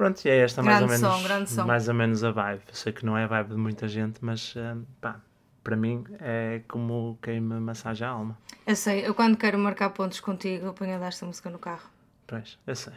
Pronto, 0.00 0.24
e 0.24 0.30
é 0.30 0.38
esta 0.38 0.62
mais 0.62 0.80
ou 0.80 0.88
Grande 0.88 1.02
menos, 1.02 1.18
som, 1.18 1.22
grande 1.22 1.54
mais 1.68 1.88
ou 1.88 1.94
menos 1.94 2.24
a 2.24 2.30
vibe. 2.30 2.62
Eu 2.66 2.74
sei 2.74 2.90
que 2.90 3.04
não 3.04 3.18
é 3.18 3.24
a 3.24 3.26
vibe 3.26 3.50
de 3.50 3.56
muita 3.56 3.86
gente, 3.86 4.24
mas 4.24 4.54
um, 4.56 4.82
pá, 4.98 5.20
para 5.62 5.76
mim 5.76 6.06
é 6.18 6.62
como 6.66 7.18
quem 7.20 7.38
me 7.38 7.60
massaja 7.60 8.06
a 8.06 8.12
alma. 8.12 8.38
Eu 8.66 8.74
sei, 8.76 9.06
eu 9.06 9.12
quando 9.14 9.36
quero 9.36 9.58
marcar 9.58 9.90
pontos 9.90 10.18
contigo, 10.18 10.64
eu 10.64 10.72
ponho 10.72 10.96
a 10.96 10.98
dar 10.98 11.08
esta 11.08 11.26
música 11.26 11.50
no 11.50 11.58
carro. 11.58 11.86
Pois, 12.26 12.58
eu 12.66 12.74
sei. 12.74 12.94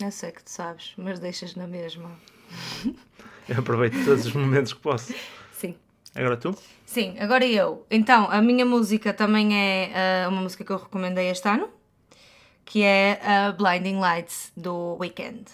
Eu 0.00 0.12
sei 0.12 0.30
que 0.30 0.44
tu 0.44 0.50
sabes, 0.50 0.94
mas 0.96 1.18
deixas 1.18 1.56
na 1.56 1.66
mesma. 1.66 2.08
Eu 3.48 3.58
aproveito 3.58 4.04
todos 4.04 4.24
os 4.24 4.32
momentos 4.32 4.72
que 4.72 4.80
posso. 4.80 5.12
Sim. 5.50 5.74
Agora 6.14 6.36
tu? 6.36 6.56
Sim, 6.86 7.16
agora 7.18 7.44
eu. 7.44 7.84
Então, 7.90 8.30
a 8.30 8.40
minha 8.40 8.64
música 8.64 9.12
também 9.12 9.54
é 9.54 10.24
ah, 10.24 10.28
uma 10.30 10.40
música 10.40 10.64
que 10.64 10.70
eu 10.70 10.78
recomendei 10.78 11.28
este 11.28 11.46
ano, 11.48 11.68
que 12.64 12.82
é 12.82 13.20
a 13.22 13.52
Blinding 13.52 13.98
Lights 13.98 14.50
do 14.56 14.96
Weekend. 14.98 15.44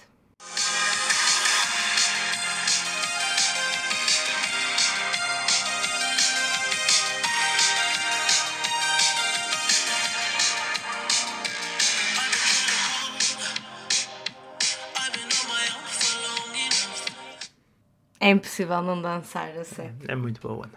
É 18.21 18.31
impossível 18.31 18.83
não 18.83 19.01
dançar, 19.01 19.55
eu 19.57 19.65
sei. 19.65 19.91
É 20.07 20.15
muito 20.15 20.41
boa. 20.47 20.69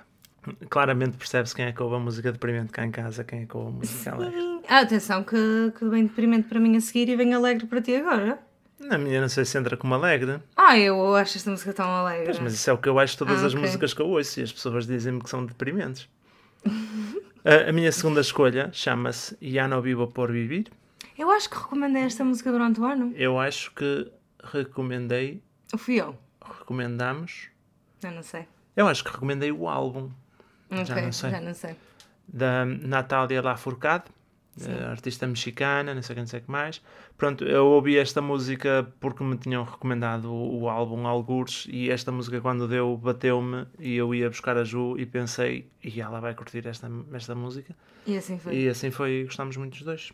Claramente 0.69 1.17
percebe-se 1.17 1.53
quem 1.55 1.65
é 1.65 1.71
que 1.71 1.81
ouve 1.83 1.95
a 1.95 1.99
música 1.99 2.31
deprimente 2.31 2.71
cá 2.71 2.85
em 2.85 2.91
casa, 2.91 3.23
quem 3.23 3.43
é 3.43 3.45
que 3.45 3.55
ouve 3.55 3.69
a 3.69 3.71
música 3.71 4.11
alegre. 4.13 4.59
Ah, 4.67 4.79
atenção 4.79 5.23
que, 5.23 5.73
que 5.77 5.85
vem 5.85 6.05
deprimente 6.05 6.47
para 6.47 6.59
mim 6.59 6.75
a 6.75 6.81
seguir 6.81 7.09
e 7.09 7.15
vem 7.15 7.33
alegre 7.33 7.65
para 7.67 7.81
ti 7.81 7.95
agora. 7.95 8.39
Na 8.79 8.97
minha 8.97 9.21
não 9.21 9.29
sei 9.29 9.45
se 9.45 9.57
entra 9.57 9.77
como 9.77 9.93
alegre, 9.93 10.39
Ah, 10.57 10.77
eu 10.77 11.15
acho 11.15 11.37
esta 11.37 11.49
música 11.49 11.71
tão 11.73 11.85
alegre. 11.87 12.25
Pois, 12.25 12.39
mas 12.39 12.53
isso 12.53 12.69
é 12.69 12.73
o 12.73 12.77
que 12.77 12.89
eu 12.89 12.99
acho 12.99 13.13
de 13.13 13.19
todas 13.19 13.41
Ah, 13.43 13.47
as 13.47 13.53
ok. 13.53 13.61
músicas 13.65 13.93
que 13.93 14.01
eu 14.01 14.07
ouço 14.07 14.39
e 14.39 14.43
as 14.43 14.51
pessoas 14.51 14.85
dizem-me 14.87 15.21
que 15.21 15.29
são 15.29 15.45
deprimentes. 15.45 16.09
a, 17.45 17.69
a 17.69 17.71
minha 17.73 17.91
segunda 17.91 18.19
escolha 18.21 18.69
chama-se 18.73 19.37
Ya 19.41 19.67
no 19.67 19.81
vivo 19.81 20.07
por 20.07 20.31
vivir. 20.31 20.69
Eu 21.17 21.29
acho 21.31 21.49
que 21.49 21.55
recomendei 21.57 22.03
esta 22.03 22.23
música 22.25 22.51
durante 22.51 22.79
o 22.81 22.85
ano. 22.85 23.13
Eu 23.15 23.39
acho 23.39 23.71
que 23.73 24.11
recomendei, 24.43 25.41
Fui 25.77 25.95
eu. 26.01 26.17
Recomendamos, 26.59 27.49
Eu 28.03 28.11
não 28.11 28.23
sei. 28.23 28.47
eu 28.75 28.87
acho 28.87 29.03
que 29.03 29.11
recomendei 29.11 29.51
o 29.51 29.67
álbum 29.67 30.09
Já 30.71 30.81
Ok, 30.93 31.01
não 31.03 31.11
sei. 31.11 31.29
Já 31.31 31.41
não 31.41 31.53
sei. 31.53 31.75
da 32.27 32.65
Natália 32.65 33.41
Lafourcade, 33.41 34.05
eh, 34.61 34.85
artista 34.85 35.25
mexicana, 35.27 35.93
não 35.93 36.01
sei 36.01 36.15
que, 36.15 36.19
não 36.21 36.27
sei 36.27 36.39
o 36.39 36.43
que 36.43 36.51
mais. 36.51 36.81
Pronto, 37.17 37.43
eu 37.43 37.65
ouvi 37.67 37.97
esta 37.97 38.21
música 38.21 38.87
porque 38.99 39.23
me 39.23 39.37
tinham 39.37 39.63
recomendado 39.63 40.25
o, 40.31 40.61
o 40.61 40.69
álbum 40.69 41.05
Algures 41.07 41.67
e 41.69 41.89
esta 41.89 42.11
música 42.11 42.39
quando 42.41 42.67
deu 42.67 42.95
bateu-me 42.97 43.65
e 43.79 43.95
eu 43.95 44.13
ia 44.13 44.29
buscar 44.29 44.57
a 44.57 44.63
Ju 44.63 44.97
e 44.97 45.05
pensei, 45.05 45.69
e 45.83 45.99
ela 46.01 46.19
vai 46.19 46.33
curtir 46.33 46.65
esta, 46.67 46.89
esta 47.13 47.33
música. 47.35 47.75
E 48.05 48.17
assim 48.17 48.37
foi. 48.37 48.55
E 48.55 48.67
assim 48.69 48.91
foi, 48.91 49.23
gostámos 49.25 49.57
muito 49.57 49.73
dos 49.73 49.81
dois. 49.83 50.11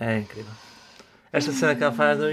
É 0.00 0.18
incrível. 0.18 0.52
Esta 1.32 1.52
cena 1.52 1.74
que 1.74 1.82
ela 1.82 1.92
faz 1.92 2.18
do 2.18 2.24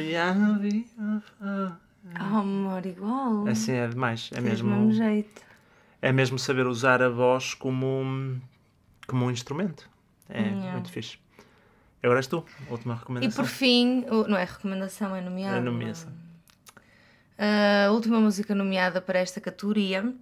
Oh, 2.32 2.36
amor, 2.38 2.86
igual. 2.86 3.48
assim 3.48 3.74
é 3.74 3.88
demais. 3.88 4.30
É 4.34 4.40
mesmo 4.40 4.70
mesmo, 4.70 4.92
jeito. 4.94 5.42
é 6.02 6.12
mesmo 6.12 6.38
saber 6.38 6.68
usar 6.68 7.02
a 7.02 7.10
voz 7.10 7.54
como, 7.56 7.86
um- 7.88 8.40
como 9.08 9.26
um 9.26 9.32
instrumento. 9.32 9.90
É 10.30 10.42
Yeah. 10.42 10.72
muito 10.74 10.92
fixe. 10.92 11.18
Agora 12.04 12.20
és 12.20 12.28
tu, 12.28 12.46
última 12.70 12.94
E 12.94 12.98
recomendação. 13.00 13.44
por 13.44 13.50
fim, 13.50 14.06
não 14.28 14.38
é 14.38 14.44
recomendação, 14.46 15.16
é 15.16 15.22
nomeada. 15.22 15.58
É 15.58 15.62
nomeação. 15.62 16.12
A 17.38 17.92
última 17.92 18.20
música 18.20 18.54
nomeada 18.56 19.02
para 19.02 19.20
esta 19.20 19.42
categoria 19.42 20.14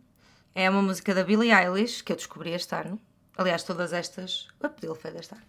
é 0.55 0.69
uma 0.69 0.81
música 0.81 1.13
da 1.13 1.23
Billie 1.23 1.51
Eilish, 1.53 2.01
que 2.03 2.11
eu 2.11 2.15
descobri 2.15 2.51
este 2.51 2.73
ano. 2.75 2.99
Aliás, 3.37 3.63
todas 3.63 3.91
estas. 3.93 4.47
O 4.63 4.69
pedil 4.69 4.95
foi 4.95 5.11
deste 5.11 5.33
ano. 5.35 5.43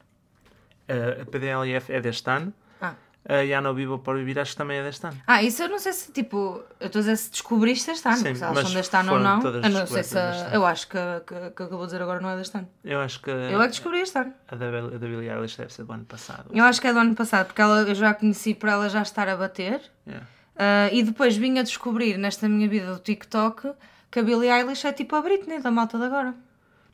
Uh, 0.89 1.23
a 1.23 1.25
PDLF 1.27 1.93
é 1.93 2.01
deste 2.01 2.29
ano. 2.29 2.53
Ah. 2.81 2.95
A 3.27 3.37
Ya 3.37 3.61
no 3.63 3.73
Vivo 3.73 3.99
por 4.01 4.17
Vivir 4.19 4.39
acho 4.39 4.53
que 4.53 4.59
também 4.59 4.79
é 4.79 4.83
deste 4.83 5.07
ano. 5.07 5.17
Ah, 5.27 5.43
isso 5.43 5.63
eu 5.63 5.69
não 5.71 5.79
sei 5.79 5.93
se, 5.95 6.13
tipo, 6.13 6.63
eu 6.79 6.87
estou 6.87 6.99
a 6.99 7.03
dizer 7.03 7.17
se 7.17 7.31
descobriste 7.31 7.91
este 7.91 8.07
ano, 8.07 8.19
Sim, 8.19 8.35
se 8.35 8.45
elas 8.45 8.67
são 8.67 8.75
deste 8.75 8.97
ano 8.97 9.13
ou 9.15 9.19
não. 9.19 9.41
Eu 9.43 9.71
não 9.71 9.87
sei 9.87 10.03
se. 10.03 10.17
Eu 10.53 10.67
acho 10.67 10.89
que, 10.89 10.99
que, 11.27 11.35
que 11.35 11.51
que 11.55 11.63
eu 11.63 11.79
vou 11.79 11.87
dizer 11.87 12.03
agora 12.03 12.21
não 12.21 12.29
é 12.29 12.37
deste 12.37 12.57
ano. 12.59 12.69
Eu 12.85 13.01
acho 13.01 13.23
que 13.23 13.31
Eu 13.31 13.63
é 13.63 13.65
que 13.65 13.71
descobri 13.71 14.01
este 14.01 14.19
ano. 14.19 14.35
a 14.47 14.57
da, 14.57 14.67
a 14.67 14.71
da 14.71 14.99
Billie 14.99 15.31
Eilish 15.31 15.57
deve 15.57 15.73
ser 15.73 15.85
do 15.85 15.93
ano 15.93 16.05
passado. 16.05 16.51
Eu 16.53 16.65
acho 16.65 16.81
que 16.81 16.87
é 16.87 16.93
do 16.93 16.99
ano 16.99 17.15
passado, 17.15 17.47
porque 17.47 17.63
ela, 17.63 17.81
eu 17.83 17.95
já 17.95 18.11
a 18.11 18.15
conheci 18.15 18.53
por 18.55 18.69
ela 18.69 18.89
já 18.91 19.01
estar 19.01 19.27
a 19.27 19.37
bater. 19.37 19.81
Yeah. 20.07 20.27
Ah, 20.57 20.89
e 20.93 21.03
depois 21.03 21.35
vim 21.37 21.59
a 21.59 21.63
descobrir 21.63 22.19
nesta 22.19 22.47
minha 22.49 22.69
vida 22.69 22.93
do 22.93 22.99
TikTok 22.99 23.73
que 24.11 24.19
a 24.19 24.23
Billie 24.23 24.51
Eilish 24.51 24.87
é 24.87 24.93
tipo 24.93 25.17
a 25.17 25.23
Britney 25.23 25.61
da 25.61 25.71
malta 25.71 25.99
de 25.99 26.05
agora. 26.05 26.35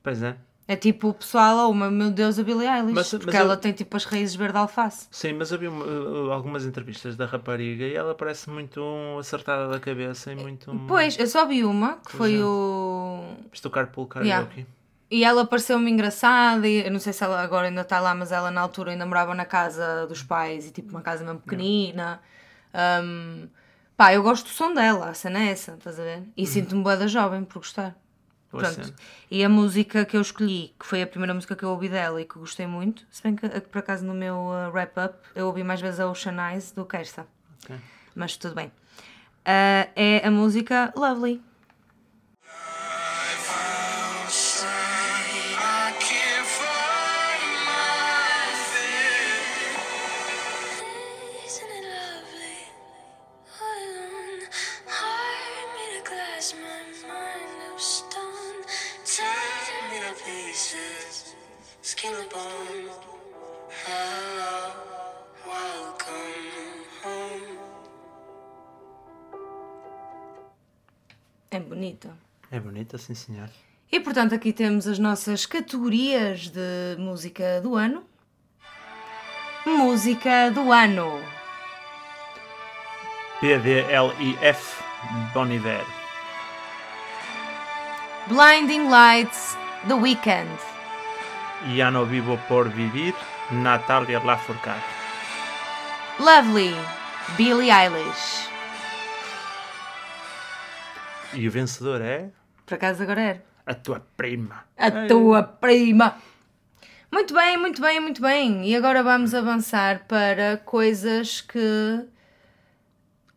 Pois 0.03 0.23
é. 0.23 0.37
É 0.73 0.77
tipo 0.77 1.09
o 1.09 1.15
pessoal, 1.15 1.69
oh 1.69 1.75
meu 1.75 2.13
Deus, 2.13 2.39
a 2.39 2.45
Billie 2.45 2.69
Eilish. 2.69 2.95
Mas- 2.95 3.11
porque 3.11 3.27
mas 3.27 3.35
ela 3.35 3.55
eu- 3.55 3.57
tem 3.57 3.73
tipo 3.73 3.97
as 3.97 4.05
raízes 4.05 4.37
verde 4.37 4.57
alface. 4.57 5.09
Sim, 5.11 5.33
mas 5.33 5.53
havia 5.53 5.69
uh, 5.69 6.31
algumas 6.31 6.65
entrevistas 6.65 7.17
da 7.17 7.27
rapariga 7.27 7.85
e 7.85 7.95
ela 7.97 8.15
parece 8.15 8.49
muito 8.49 8.81
acertada 9.19 9.67
da 9.69 9.81
cabeça 9.81 10.31
e 10.31 10.37
muito. 10.37 10.71
Pois, 10.87 11.19
eu 11.19 11.27
só 11.27 11.45
vi 11.45 11.65
uma, 11.65 11.97
que 12.07 12.13
foi 12.13 12.41
o. 12.41 13.25
Viste 13.51 13.67
o 13.67 13.71
Carpool 13.71 14.09
Yeah. 14.19 14.47
Karaoke? 14.47 14.67
E 15.11 15.25
ela 15.25 15.45
pareceu-me 15.45 15.91
engraçada, 15.91 16.69
e 16.69 16.85
eu 16.87 16.91
não 16.93 17.01
sei 17.01 17.13
se 17.13 17.25
ela 17.25 17.43
agora 17.43 17.67
ainda 17.67 17.81
está 17.81 17.99
lá, 17.99 18.15
mas 18.15 18.31
ela 18.31 18.49
na 18.53 18.61
altura 18.61 18.93
ainda 18.93 19.05
morava 19.05 19.35
na 19.35 19.45
casa 19.45 20.07
dos 20.07 20.23
pais 20.23 20.69
e 20.69 20.71
tipo 20.71 20.91
uma 20.91 21.01
casa 21.03 21.25
mesmo 21.25 21.41
pequenina. 21.41 22.21
Um, 22.73 23.49
pá, 23.97 24.15
eu 24.15 24.23
gosto 24.23 24.45
do 24.45 24.51
som 24.51 24.73
dela, 24.73 25.09
a 25.09 25.15
cena 25.15 25.41
é 25.41 25.49
essa, 25.51 25.73
estás 25.73 25.99
a 25.99 26.03
ver? 26.05 26.23
E 26.37 26.47
sinto-me 26.47 26.85
boa 26.85 26.97
da 26.97 27.09
jovem 27.09 27.43
por 27.43 27.59
gostar. 27.59 27.97
Pronto. 28.51 28.95
E 29.31 29.45
a 29.45 29.49
música 29.49 30.05
que 30.05 30.17
eu 30.17 30.21
escolhi, 30.21 30.75
que 30.79 30.85
foi 30.85 31.03
a 31.03 31.07
primeira 31.07 31.33
música 31.33 31.55
que 31.55 31.63
eu 31.63 31.71
ouvi 31.71 31.89
dela 31.89 32.21
e 32.21 32.25
que 32.25 32.39
gostei 32.39 32.67
muito, 32.67 33.07
se 33.11 33.23
bem 33.23 33.37
que 33.37 33.47
eh, 33.47 33.61
por 33.61 33.79
acaso 33.79 34.05
no 34.05 34.13
meu 34.13 34.35
uh, 34.35 34.71
wrap-up 34.73 35.19
eu 35.37 35.47
ouvi 35.47 35.63
mais 35.63 35.81
vezes 35.81 36.01
a 36.01 36.09
Ocean 36.09 36.37
Eyes 36.51 36.73
do 36.73 36.85
que 36.85 36.97
esta. 36.97 37.27
Ok. 37.65 37.77
Mas 38.15 38.37
tudo 38.37 38.57
bem. 38.57 38.73
Ah, 39.45 39.89
é 39.95 40.27
a 40.27 40.31
música 40.31 40.93
Lovely. 40.97 41.43
É 71.91 71.95
bonita. 71.95 72.19
É 72.53 72.61
bonita, 72.61 72.99
sim 72.99 73.15
senhor. 73.15 73.49
E 73.91 73.99
portanto 73.99 74.35
aqui 74.35 74.53
temos 74.53 74.87
as 74.87 74.99
nossas 74.99 75.47
categorias 75.47 76.49
de 76.49 76.97
música 76.99 77.61
do 77.61 77.75
ano. 77.75 78.05
Música 79.67 80.51
do 80.51 80.73
ano. 80.73 81.21
PDLIF 83.41 84.83
Boniver. 85.35 85.85
Blinding 88.29 88.89
Lights, 88.89 89.57
The 89.89 89.95
Weeknd. 89.95 90.59
Ya 91.75 91.91
no 91.91 92.05
vivo 92.05 92.39
por 92.49 92.69
vivir, 92.69 93.15
Natália 93.51 94.21
Lafourcade. 94.21 94.85
Lovely, 96.19 96.75
Billie 97.37 97.71
Eilish. 97.71 98.50
E 101.35 101.47
o 101.47 101.51
vencedor 101.51 102.01
é 102.01 102.31
Por 102.67 102.75
acaso 102.75 103.03
agora 103.03 103.21
era. 103.21 103.45
a 103.67 103.75
tua 103.75 104.01
prima. 104.17 104.65
A 104.77 104.91
tua 105.07 105.43
prima. 105.43 106.17
Muito 107.13 107.35
bem, 107.35 107.57
muito 107.57 107.81
bem, 107.81 108.01
muito 108.01 108.21
bem. 108.23 108.65
E 108.69 108.77
agora 108.77 109.03
vamos 109.03 109.35
avançar 109.35 110.05
para 110.07 110.59
coisas 110.59 111.41
que, 111.41 112.07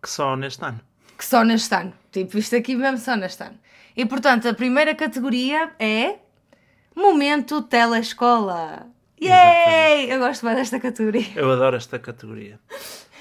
Que 0.02 0.10
só 0.10 0.36
neste 0.36 0.64
ano. 0.64 0.80
que 1.18 1.26
só 1.26 1.44
neste 1.44 1.74
ano. 1.74 1.94
Tipo, 2.12 2.38
isto 2.38 2.56
aqui 2.56 2.76
mesmo 2.76 2.98
só 2.98 3.16
neste 3.16 3.42
ano. 3.44 3.58
E 3.96 4.06
portanto, 4.06 4.48
a 4.48 4.54
primeira 4.54 4.94
categoria 4.96 5.72
é 5.80 6.18
Momento 6.96 7.62
Telescola. 7.64 8.88
Yay! 9.22 10.12
Eu 10.12 10.20
gosto 10.20 10.44
mais 10.46 10.58
desta 10.58 10.80
categoria. 10.80 11.26
Eu 11.36 11.52
adoro 11.52 11.76
esta 11.78 11.98
categoria. 11.98 12.60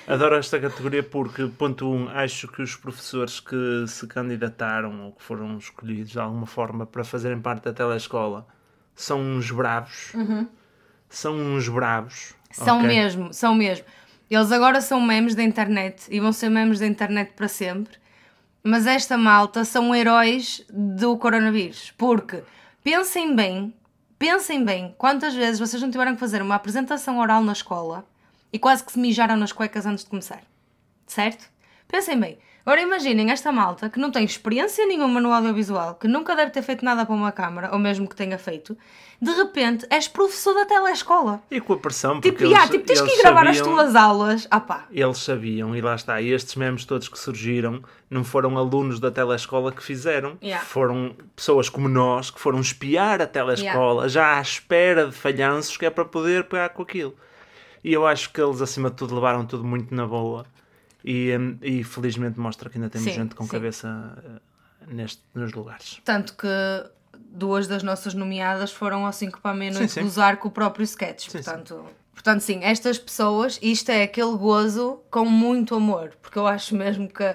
Adoro 0.07 0.36
esta 0.36 0.59
categoria 0.59 1.03
porque, 1.03 1.46
ponto 1.46 1.88
1, 1.88 1.94
um, 1.94 2.09
acho 2.09 2.48
que 2.48 2.61
os 2.61 2.74
professores 2.74 3.38
que 3.38 3.84
se 3.86 4.07
candidataram 4.09 5.07
ou 5.07 5.12
que 5.12 5.22
foram 5.22 5.57
escolhidos 5.57 6.11
de 6.11 6.18
alguma 6.18 6.46
forma 6.46 6.84
para 6.84 7.05
fazerem 7.05 7.40
parte 7.40 7.64
da 7.64 7.72
telescola 7.72 8.46
são 8.96 9.20
uns 9.20 9.50
bravos. 9.50 10.12
São 11.09 11.36
uns 11.36 11.68
bravos. 11.68 12.34
São 12.50 12.78
ok? 12.78 12.88
mesmo, 12.88 13.32
são 13.32 13.55
mesmo. 13.55 13.84
Eles 14.28 14.50
agora 14.50 14.80
são 14.80 15.00
memes 15.00 15.34
da 15.34 15.42
internet 15.42 16.07
e 16.11 16.18
vão 16.18 16.32
ser 16.32 16.48
memes 16.48 16.80
da 16.80 16.86
internet 16.86 17.32
para 17.34 17.48
sempre. 17.48 17.96
Mas 18.64 18.86
esta 18.86 19.16
malta 19.16 19.64
são 19.64 19.94
heróis 19.94 20.64
do 20.70 21.16
coronavírus. 21.16 21.92
Porque 21.96 22.42
pensem 22.82 23.36
bem, 23.36 23.74
pensem 24.18 24.64
bem 24.64 24.94
quantas 24.98 25.34
vezes 25.34 25.61
vocês 25.61 25.80
não 25.80 25.90
tiveram 25.90 26.14
que 26.14 26.20
fazer 26.20 26.42
uma 26.42 26.57
apresentação 26.57 27.18
oral 27.18 27.42
na 27.42 27.53
escola 27.53 28.05
e 28.53 28.59
quase 28.59 28.84
que 28.84 28.92
se 28.92 28.98
mijaram 28.98 29.36
nas 29.36 29.53
cuecas 29.53 29.86
antes 29.86 30.05
de 30.05 30.11
começar. 30.11 30.42
Certo? 31.07 31.44
Pensem 31.88 32.18
bem. 32.18 32.38
Agora 32.64 32.80
imaginem 32.80 33.32
esta 33.32 33.50
malta 33.50 33.90
que 33.90 33.98
não 33.98 34.12
tem 34.12 34.24
experiência 34.24 34.86
nenhuma 34.86 35.20
no 35.20 35.32
audiovisual, 35.32 35.96
que 35.96 36.07
nunca 36.07 36.36
deve 36.36 36.53
ter 36.53 36.62
feito 36.62 36.84
nada 36.84 37.05
para 37.05 37.12
uma 37.14 37.32
câmara, 37.32 37.70
ou 37.72 37.78
mesmo 37.78 38.09
que 38.09 38.14
tenha 38.14 38.38
feito, 38.38 38.78
de 39.20 39.32
repente 39.32 39.84
és 39.90 40.07
professor 40.07 40.55
da 40.55 40.64
telescola. 40.64 41.42
E 41.50 41.61
com 41.61 41.72
a 41.72 41.76
pressão, 41.78 42.12
porque 42.20 42.30
Tipo, 42.30 42.44
eles, 42.44 42.53
yeah, 42.53 42.70
tipo, 42.70 42.84
tens 42.86 43.00
que 43.00 43.11
ir 43.11 43.18
gravar 43.20 43.48
as 43.48 43.57
sabiam- 43.59 43.74
tuas 43.76 43.96
aulas. 43.96 44.46
Ah 44.48 44.61
pá. 44.61 44.86
Eles 44.92 45.18
sabiam, 45.18 45.74
e 45.74 45.80
lá 45.80 45.96
está, 45.96 46.20
e 46.20 46.30
estes 46.32 46.55
memes 46.55 46.84
todos 46.84 47.09
que 47.09 47.18
surgiram 47.18 47.82
não 48.09 48.22
foram 48.22 48.57
alunos 48.57 49.00
da 49.00 49.11
telescola 49.11 49.72
que 49.72 49.82
fizeram, 49.82 50.38
Yeah. 50.40 50.64
foram 50.64 51.16
pessoas 51.34 51.68
como 51.68 51.88
nós 51.88 52.30
que 52.30 52.38
foram 52.40 52.61
espiar 52.61 53.20
a 53.20 53.26
telescola 53.26 54.09
já 54.09 54.38
à 54.38 54.40
espera 54.40 55.07
de 55.07 55.12
falhanços 55.12 55.76
que 55.76 55.84
é 55.84 55.90
para 55.90 56.05
poder 56.05 56.44
pegar 56.44 56.68
com 56.68 56.82
aquilo. 56.82 57.16
E 57.84 57.92
eu 57.92 58.06
acho 58.06 58.30
que 58.32 58.40
eles, 58.40 58.60
acima 58.60 58.90
de 58.90 58.96
tudo, 58.96 59.14
levaram 59.14 59.44
tudo 59.44 59.64
muito 59.64 59.94
na 59.94 60.06
boa. 60.06 60.46
E, 61.04 61.36
hum, 61.36 61.58
e 61.60 61.82
felizmente 61.82 62.38
mostra 62.38 62.70
que 62.70 62.78
ainda 62.78 62.88
temos 62.88 63.08
Sim, 63.08 63.14
gente 63.14 63.34
com 63.34 63.44
sim. 63.44 63.50
cabeça 63.50 64.18
eh, 64.24 64.94
neste, 64.94 65.20
nos 65.34 65.52
lugares. 65.52 66.00
Tanto 66.04 66.34
que 66.34 66.46
duas 67.18 67.66
das 67.66 67.82
nossas 67.82 68.14
nomeadas 68.14 68.70
foram 68.70 69.04
ao 69.04 69.12
5 69.12 69.40
para 69.40 69.50
a 69.50 69.54
meia-noite 69.54 69.88
Sim, 69.92 70.00
sim. 70.00 70.02
gozar 70.02 70.36
com 70.36 70.48
o 70.48 70.50
próprio 70.50 70.84
sketch. 70.84 71.28
Sim, 71.28 71.32
portanto, 71.32 71.84
portanto, 72.14 72.40
sim, 72.40 72.60
estas 72.62 72.98
pessoas, 72.98 73.58
isto 73.60 73.90
é 73.90 74.04
aquele 74.04 74.36
gozo 74.36 75.00
com 75.10 75.24
muito 75.24 75.74
amor. 75.74 76.12
Porque 76.22 76.38
eu 76.38 76.46
acho 76.46 76.76
mesmo 76.76 77.08
que. 77.08 77.34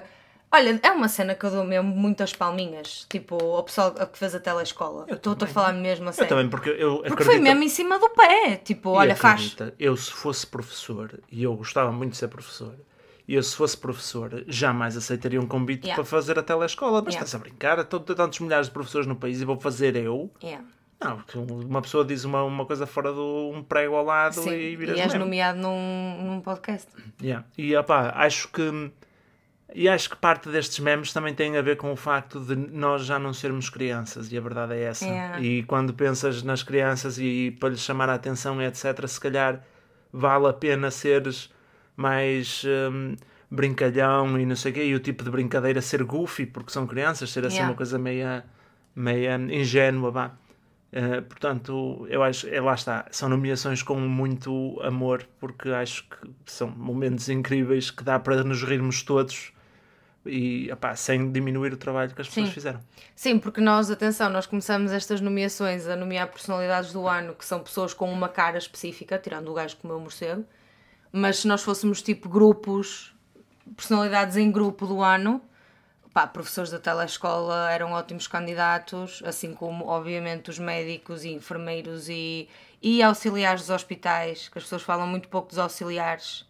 Olha, 0.50 0.80
é 0.82 0.90
uma 0.90 1.08
cena 1.08 1.34
que 1.34 1.44
eu 1.44 1.50
dou 1.50 1.64
mesmo 1.64 1.90
muitas 1.94 2.32
palminhas. 2.32 3.06
Tipo, 3.08 3.36
ao 3.54 3.62
pessoal 3.64 3.92
que 3.92 4.18
fez 4.18 4.34
a 4.34 4.40
telescola. 4.40 5.04
Estou 5.10 5.36
a 5.40 5.46
falar 5.46 5.72
mesmo 5.74 6.08
a 6.08 6.12
Eu 6.16 6.26
também, 6.28 6.48
porque 6.48 6.70
eu 6.70 6.96
Porque 6.98 7.12
acredito... 7.12 7.26
foi 7.32 7.38
mesmo 7.38 7.62
em 7.62 7.68
cima 7.68 7.98
do 7.98 8.08
pé. 8.10 8.56
Tipo, 8.56 8.94
E 8.94 8.96
olha, 8.98 9.14
faz. 9.16 9.34
acredita, 9.52 9.74
Eu, 9.78 9.96
se 9.96 10.10
fosse 10.10 10.46
professor, 10.46 11.20
e 11.30 11.42
eu 11.42 11.54
gostava 11.54 11.92
muito 11.92 12.12
de 12.12 12.16
ser 12.16 12.28
professor, 12.28 12.74
e 13.26 13.34
eu, 13.34 13.42
se 13.42 13.54
fosse 13.54 13.76
professor, 13.76 14.42
jamais 14.48 14.96
aceitaria 14.96 15.38
um 15.38 15.46
convite 15.46 15.84
Yeah. 15.84 16.02
para 16.02 16.10
fazer 16.10 16.38
a 16.38 16.42
telescola. 16.42 17.02
Mas 17.04 17.12
Yeah. 17.14 17.26
estás 17.26 17.34
a 17.34 17.38
brincar? 17.38 17.78
Estão 17.80 18.00
tantos 18.00 18.40
milhares 18.40 18.68
de 18.68 18.72
professores 18.72 19.06
no 19.06 19.16
país 19.16 19.42
e 19.42 19.44
vou 19.44 19.60
fazer 19.60 19.96
eu? 19.96 20.30
Yeah. 20.42 20.64
Não, 20.98 21.16
porque 21.18 21.38
uma 21.38 21.82
pessoa 21.82 22.04
diz 22.06 22.24
uma, 22.24 22.42
uma 22.42 22.64
coisa 22.64 22.86
fora 22.86 23.12
do 23.12 23.50
um 23.54 23.62
prego 23.62 23.94
ao 23.96 24.04
lado 24.04 24.34
Sim, 24.34 24.50
e 24.50 24.72
e 24.72 24.76
viras 24.76 24.98
és 24.98 25.12
meme. 25.12 25.24
nomeado 25.26 25.58
num, 25.60 26.22
num 26.24 26.40
podcast. 26.40 26.88
Yeah. 27.22 27.46
E 27.58 27.76
opá, 27.76 28.14
acho 28.16 28.48
que. 28.48 28.90
E 29.74 29.88
acho 29.88 30.08
que 30.08 30.16
parte 30.16 30.48
destes 30.48 30.78
memes 30.78 31.12
também 31.12 31.34
tem 31.34 31.56
a 31.56 31.62
ver 31.62 31.76
com 31.76 31.92
o 31.92 31.96
facto 31.96 32.40
de 32.40 32.56
nós 32.56 33.04
já 33.04 33.18
não 33.18 33.34
sermos 33.34 33.68
crianças, 33.68 34.32
e 34.32 34.38
a 34.38 34.40
verdade 34.40 34.74
é 34.74 34.84
essa. 34.84 35.04
Yeah. 35.04 35.40
E 35.40 35.62
quando 35.62 35.92
pensas 35.92 36.42
nas 36.42 36.62
crianças 36.62 37.18
e, 37.18 37.56
para 37.60 37.68
lhes 37.70 37.80
chamar 37.80 38.08
a 38.08 38.14
atenção, 38.14 38.60
etc., 38.62 39.06
se 39.06 39.20
calhar 39.20 39.62
vale 40.10 40.46
a 40.48 40.52
pena 40.54 40.90
seres 40.90 41.52
mais 41.94 42.64
hum, 42.64 43.14
brincalhão 43.50 44.40
e 44.40 44.46
não 44.46 44.56
sei 44.56 44.72
o 44.72 44.74
quê, 44.74 44.84
e 44.86 44.94
o 44.94 45.00
tipo 45.00 45.22
de 45.22 45.30
brincadeira 45.30 45.82
ser 45.82 46.02
goofy, 46.02 46.46
porque 46.46 46.72
são 46.72 46.86
crianças, 46.86 47.30
ser 47.30 47.44
assim 47.44 47.56
Yeah. 47.56 47.70
uma 47.70 47.76
coisa 47.76 47.98
meia, 47.98 48.44
meia 48.96 49.36
ingênua, 49.36 50.10
vá. 50.10 50.32
Uh, 50.90 51.20
portanto, 51.20 52.06
eu 52.08 52.22
acho, 52.22 52.48
é, 52.48 52.58
lá 52.58 52.72
está, 52.72 53.04
são 53.10 53.28
nomeações 53.28 53.82
com 53.82 53.96
muito 54.00 54.80
amor, 54.82 55.28
porque 55.38 55.68
acho 55.68 56.04
que 56.08 56.30
são 56.46 56.70
momentos 56.70 57.28
incríveis 57.28 57.90
que 57.90 58.02
dá 58.02 58.18
para 58.18 58.42
nos 58.42 58.62
rirmos 58.62 59.02
todos 59.02 59.52
e 60.28 60.70
opá, 60.72 60.94
sem 60.94 61.32
diminuir 61.32 61.72
o 61.72 61.76
trabalho 61.76 62.14
que 62.14 62.20
as 62.20 62.28
pessoas 62.28 62.48
Sim. 62.48 62.54
fizeram. 62.54 62.80
Sim, 63.14 63.38
porque 63.38 63.60
nós, 63.60 63.90
atenção, 63.90 64.28
nós 64.30 64.46
começamos 64.46 64.92
estas 64.92 65.20
nomeações 65.20 65.86
a 65.86 65.96
nomear 65.96 66.28
personalidades 66.28 66.92
do 66.92 67.06
ano 67.08 67.34
que 67.34 67.44
são 67.44 67.60
pessoas 67.60 67.94
com 67.94 68.12
uma 68.12 68.28
cara 68.28 68.58
específica, 68.58 69.18
tirando 69.18 69.48
o 69.48 69.54
gajo 69.54 69.76
que 69.76 69.82
comeu 69.82 69.96
o 69.96 70.00
morcego, 70.00 70.44
mas 71.10 71.38
se 71.38 71.48
nós 71.48 71.62
fôssemos 71.62 72.02
tipo 72.02 72.28
grupos, 72.28 73.14
personalidades 73.76 74.36
em 74.36 74.50
grupo 74.50 74.86
do 74.86 75.02
ano, 75.02 75.40
pá, 76.12 76.26
professores 76.26 76.70
da 76.70 76.78
telescola 76.78 77.70
eram 77.70 77.92
ótimos 77.92 78.26
candidatos, 78.26 79.22
assim 79.24 79.54
como, 79.54 79.86
obviamente, 79.86 80.50
os 80.50 80.58
médicos 80.58 81.24
e 81.24 81.30
enfermeiros 81.30 82.08
e, 82.08 82.48
e 82.82 83.02
auxiliares 83.02 83.62
dos 83.62 83.70
hospitais, 83.70 84.48
que 84.48 84.58
as 84.58 84.64
pessoas 84.64 84.82
falam 84.82 85.06
muito 85.06 85.28
pouco 85.28 85.48
dos 85.48 85.58
auxiliares. 85.58 86.47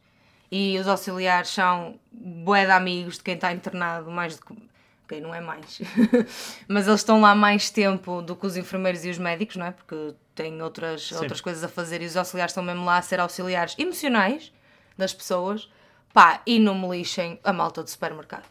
E 0.51 0.79
os 0.79 0.89
auxiliares 0.89 1.51
são 1.51 1.99
bué 2.11 2.65
de 2.65 2.73
amigos 2.73 3.17
de 3.19 3.23
quem 3.23 3.35
está 3.35 3.53
internado, 3.53 4.11
mais 4.11 4.37
do 4.37 4.47
que. 4.47 4.69
Ok, 5.05 5.21
não 5.21 5.35
é 5.35 5.41
mais. 5.41 5.81
Mas 6.69 6.87
eles 6.87 7.01
estão 7.01 7.21
lá 7.21 7.35
mais 7.35 7.71
tempo 7.71 8.21
do 8.23 8.37
que 8.37 8.47
os 8.47 8.57
enfermeiros 8.57 9.05
e 9.05 9.11
os 9.11 9.19
médicos, 9.19 9.57
não 9.57 9.67
é? 9.67 9.71
Porque 9.73 10.15
têm 10.35 10.61
outras, 10.63 11.11
outras 11.13 11.41
coisas 11.41 11.65
a 11.65 11.69
fazer 11.69 12.03
e 12.03 12.07
os 12.07 12.17
auxiliares 12.17 12.53
estão 12.53 12.63
mesmo 12.63 12.85
lá 12.85 12.99
a 12.99 13.03
ser 13.03 13.19
auxiliares 13.21 13.75
emocionais 13.79 14.53
das 14.97 15.15
pessoas. 15.15 15.71
Pá, 16.13 16.41
e 16.47 16.59
não 16.59 16.75
me 16.75 16.89
lixem 16.97 17.39
a 17.45 17.53
malta 17.53 17.83
do 17.83 17.89
supermercado. 17.89 18.45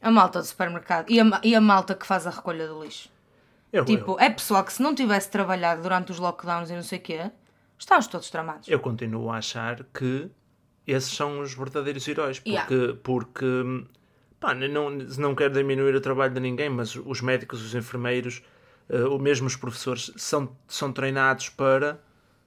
A 0.00 0.10
malta 0.10 0.40
do 0.40 0.44
supermercado. 0.44 1.10
E 1.10 1.20
a, 1.20 1.24
e 1.42 1.54
a 1.54 1.60
malta 1.60 1.94
que 1.94 2.06
faz 2.06 2.26
a 2.26 2.30
recolha 2.30 2.66
do 2.66 2.82
lixo. 2.82 3.10
Eu, 3.72 3.84
Tipo, 3.84 4.12
eu, 4.12 4.20
é 4.20 4.30
pessoal 4.30 4.64
que 4.64 4.72
se 4.72 4.82
não 4.82 4.94
tivesse 4.94 5.30
trabalhado 5.30 5.82
durante 5.82 6.12
os 6.12 6.18
lockdowns 6.18 6.70
e 6.70 6.74
não 6.74 6.82
sei 6.82 6.98
o 6.98 7.02
quê, 7.02 7.30
estamos 7.78 8.06
todos 8.06 8.30
tramados. 8.30 8.68
eu 8.68 8.78
continuo 8.80 9.30
a 9.30 9.38
achar 9.38 9.84
que 9.92 10.30
esses 10.92 11.12
são 11.14 11.40
os 11.40 11.54
verdadeiros 11.54 12.06
heróis, 12.06 12.38
porque, 12.38 12.74
Yeah. 12.74 12.98
porque 13.02 13.46
pá, 14.38 14.54
não, 14.54 14.90
não 14.90 15.34
quero 15.34 15.54
diminuir 15.54 15.94
o 15.94 16.00
trabalho 16.00 16.32
de 16.34 16.40
ninguém, 16.40 16.68
mas 16.68 16.94
os 16.96 17.20
médicos, 17.20 17.62
os 17.64 17.74
enfermeiros, 17.74 18.42
eh, 18.88 19.02
ou 19.04 19.18
mesmo 19.18 19.46
os 19.46 19.56
professores, 19.56 20.12
são, 20.16 20.56
são 20.68 20.92
treinados 20.92 21.48
para, 21.48 22.00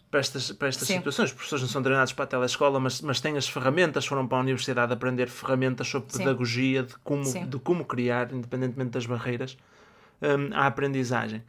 para 0.10 0.20
estas, 0.20 0.52
para 0.52 0.68
estas 0.70 0.88
Sim. 0.88 0.98
situações. 0.98 1.30
Os 1.30 1.36
professores 1.36 1.64
não 1.64 1.70
são 1.70 1.84
treinados 1.84 2.14
para 2.14 2.24
a 2.26 2.28
telescola, 2.28 2.80
mas, 2.80 3.02
mas 3.02 3.20
têm 3.20 3.36
as 3.38 3.48
ferramentas, 3.48 4.06
foram 4.06 4.28
para 4.28 4.38
a 4.38 4.42
universidade 4.42 4.94
aprender 4.94 5.28
ferramentas 5.30 5.88
sobre 5.88 6.12
Sim. 6.12 6.20
pedagogia, 6.20 6.84
de 6.84 6.96
como, 7.04 7.26
Sim. 7.26 7.46
de 7.46 7.60
como 7.60 7.84
criar, 7.86 8.32
independentemente 8.32 8.92
das 8.92 9.06
barreiras, 9.06 9.58
hum, 10.22 10.50
a 10.54 10.66
aprendizagem. 10.68 11.44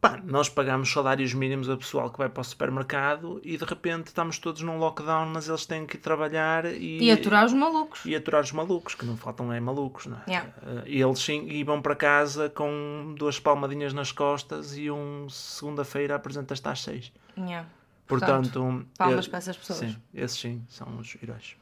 Pá, 0.00 0.18
nós 0.24 0.48
pagamos 0.48 0.90
salários 0.90 1.34
mínimos 1.34 1.68
a 1.68 1.76
pessoal 1.76 2.08
que 2.10 2.16
vai 2.16 2.30
para 2.30 2.40
o 2.40 2.44
supermercado 2.44 3.38
e 3.44 3.58
de 3.58 3.64
repente 3.66 4.06
estamos 4.06 4.38
todos 4.38 4.62
num 4.62 4.78
lockdown, 4.78 5.26
mas 5.26 5.46
eles 5.46 5.66
têm 5.66 5.84
que 5.86 5.96
ir 5.96 6.00
trabalhar 6.00 6.64
e, 6.64 7.02
E 7.02 7.10
aturar 7.10 7.44
os 7.44 7.52
malucos. 7.52 8.00
e 8.06 8.16
aturar 8.16 8.42
os 8.42 8.50
malucos, 8.50 8.94
que 8.94 9.04
não 9.04 9.14
faltam 9.18 9.52
é 9.52 9.60
malucos, 9.60 10.06
não 10.06 10.16
é? 10.16 10.30
Yeah. 10.30 10.50
Eh, 10.62 10.82
E 10.86 11.02
eles 11.02 11.18
sim, 11.18 11.46
e 11.50 11.62
vão 11.62 11.82
para 11.82 11.94
casa 11.94 12.48
com 12.48 13.14
duas 13.18 13.38
palmadinhas 13.38 13.92
nas 13.92 14.10
costas 14.10 14.74
e 14.74 14.90
um 14.90 15.28
segunda-feira 15.28 16.14
apresentas-te 16.14 16.66
às 16.66 16.80
seis. 16.80 17.12
Yeah. 17.36 17.68
Portanto, 18.06 18.86
palmas 18.96 19.26
eh, 19.26 19.28
para 19.28 19.38
essas 19.38 19.56
pessoas. 19.58 19.80
Sim, 19.80 19.96
esses 20.14 20.40
sim 20.40 20.64
são 20.70 20.96
os 20.96 21.14
heróis. 21.22 21.56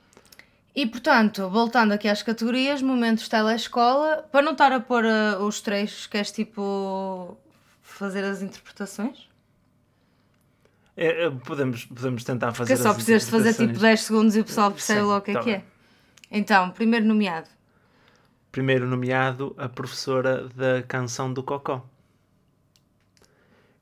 E 0.76 0.86
portanto, 0.86 1.50
voltando 1.50 1.90
aqui 1.90 2.06
às 2.06 2.22
categorias, 2.22 2.80
momentos 2.82 3.28
telescola, 3.28 4.24
para 4.30 4.42
não 4.42 4.52
estar 4.52 4.70
a 4.72 4.78
pôr 4.78 5.04
uh, 5.04 5.42
os 5.44 5.60
trechos, 5.60 6.06
queres 6.06 6.30
tipo 6.30 7.36
fazer 7.90 8.24
as 8.24 8.42
interpretações? 8.42 9.28
É, 10.96 11.26
é, 11.26 11.30
podemos, 11.30 11.84
podemos 11.84 12.24
tentar 12.24 12.52
fazer 12.52 12.74
Porque 12.74 12.82
só 12.82 12.90
as 12.90 12.96
precisas 12.96 13.24
de 13.24 13.30
fazer 13.30 13.50
tipo 13.52 13.62
interpretações. 13.64 13.90
10 13.90 14.00
segundos 14.00 14.36
e 14.36 14.40
o 14.40 14.44
pessoal 14.44 14.70
percebe 14.70 15.00
Sim, 15.00 15.06
logo 15.06 15.18
o 15.18 15.22
que 15.22 15.30
é 15.30 15.34
tá 15.34 15.40
que 15.40 15.50
é. 15.50 15.64
Então, 16.30 16.70
primeiro 16.70 17.06
nomeado. 17.06 17.48
Primeiro 18.50 18.86
nomeado, 18.86 19.54
a 19.58 19.68
professora 19.68 20.48
da 20.48 20.82
canção 20.82 21.32
do 21.32 21.42
Cocó. 21.42 21.88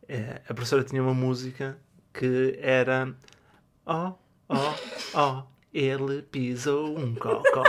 É, 0.09 0.43
a 0.49 0.55
professora 0.55 0.85
tinha 0.85 1.03
uma 1.03 1.15
música 1.15 1.79
que 2.13 2.59
era 2.61 3.15
Oh, 3.89 4.15
oh, 4.49 4.75
oh, 5.15 5.43
ele 5.73 6.23
pisou 6.23 6.99
um 6.99 7.15
cocó. 7.15 7.63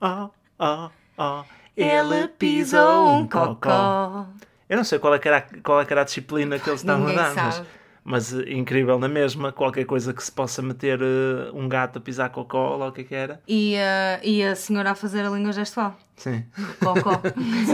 Oh, 0.00 0.30
oh, 0.56 0.90
oh, 1.18 1.44
ele 1.76 2.28
pisou 2.28 3.08
um 3.08 3.26
cocó. 3.26 4.28
Eu 4.70 4.76
não 4.76 4.84
sei 4.84 4.98
qual 5.00 5.12
é 5.14 5.18
que 5.18 5.26
era, 5.28 5.38
a- 5.38 5.60
qual 5.62 5.80
é 5.80 5.86
era 5.90 6.00
a 6.02 6.04
disciplina 6.04 6.58
que 6.58 6.70
eles 6.70 6.80
estavam 6.80 7.08
a 7.08 7.12
dar, 7.12 7.34
mas, 7.34 7.62
mas 8.04 8.32
eh, 8.32 8.52
incrível 8.52 8.98
na 9.00 9.08
mesma, 9.08 9.50
qualquer 9.52 9.84
coisa 9.84 10.14
que 10.14 10.22
se 10.22 10.30
possa 10.30 10.62
meter 10.62 11.00
eh, 11.02 11.50
um 11.52 11.68
gato 11.68 11.98
a 11.98 12.00
pisar 12.00 12.30
cocó, 12.30 12.76
lá 12.76 12.86
o 12.86 12.92
que 12.92 13.00
é 13.00 13.04
que 13.04 13.14
era. 13.14 13.40
E, 13.48 13.74
uh, 13.74 14.20
e 14.24 14.42
a 14.44 14.54
senhora 14.54 14.92
a 14.92 14.94
fazer 14.94 15.24
a 15.26 15.30
língua 15.30 15.52
gestual. 15.52 15.98
Sim, 16.16 16.44
Cocó. 16.80 17.20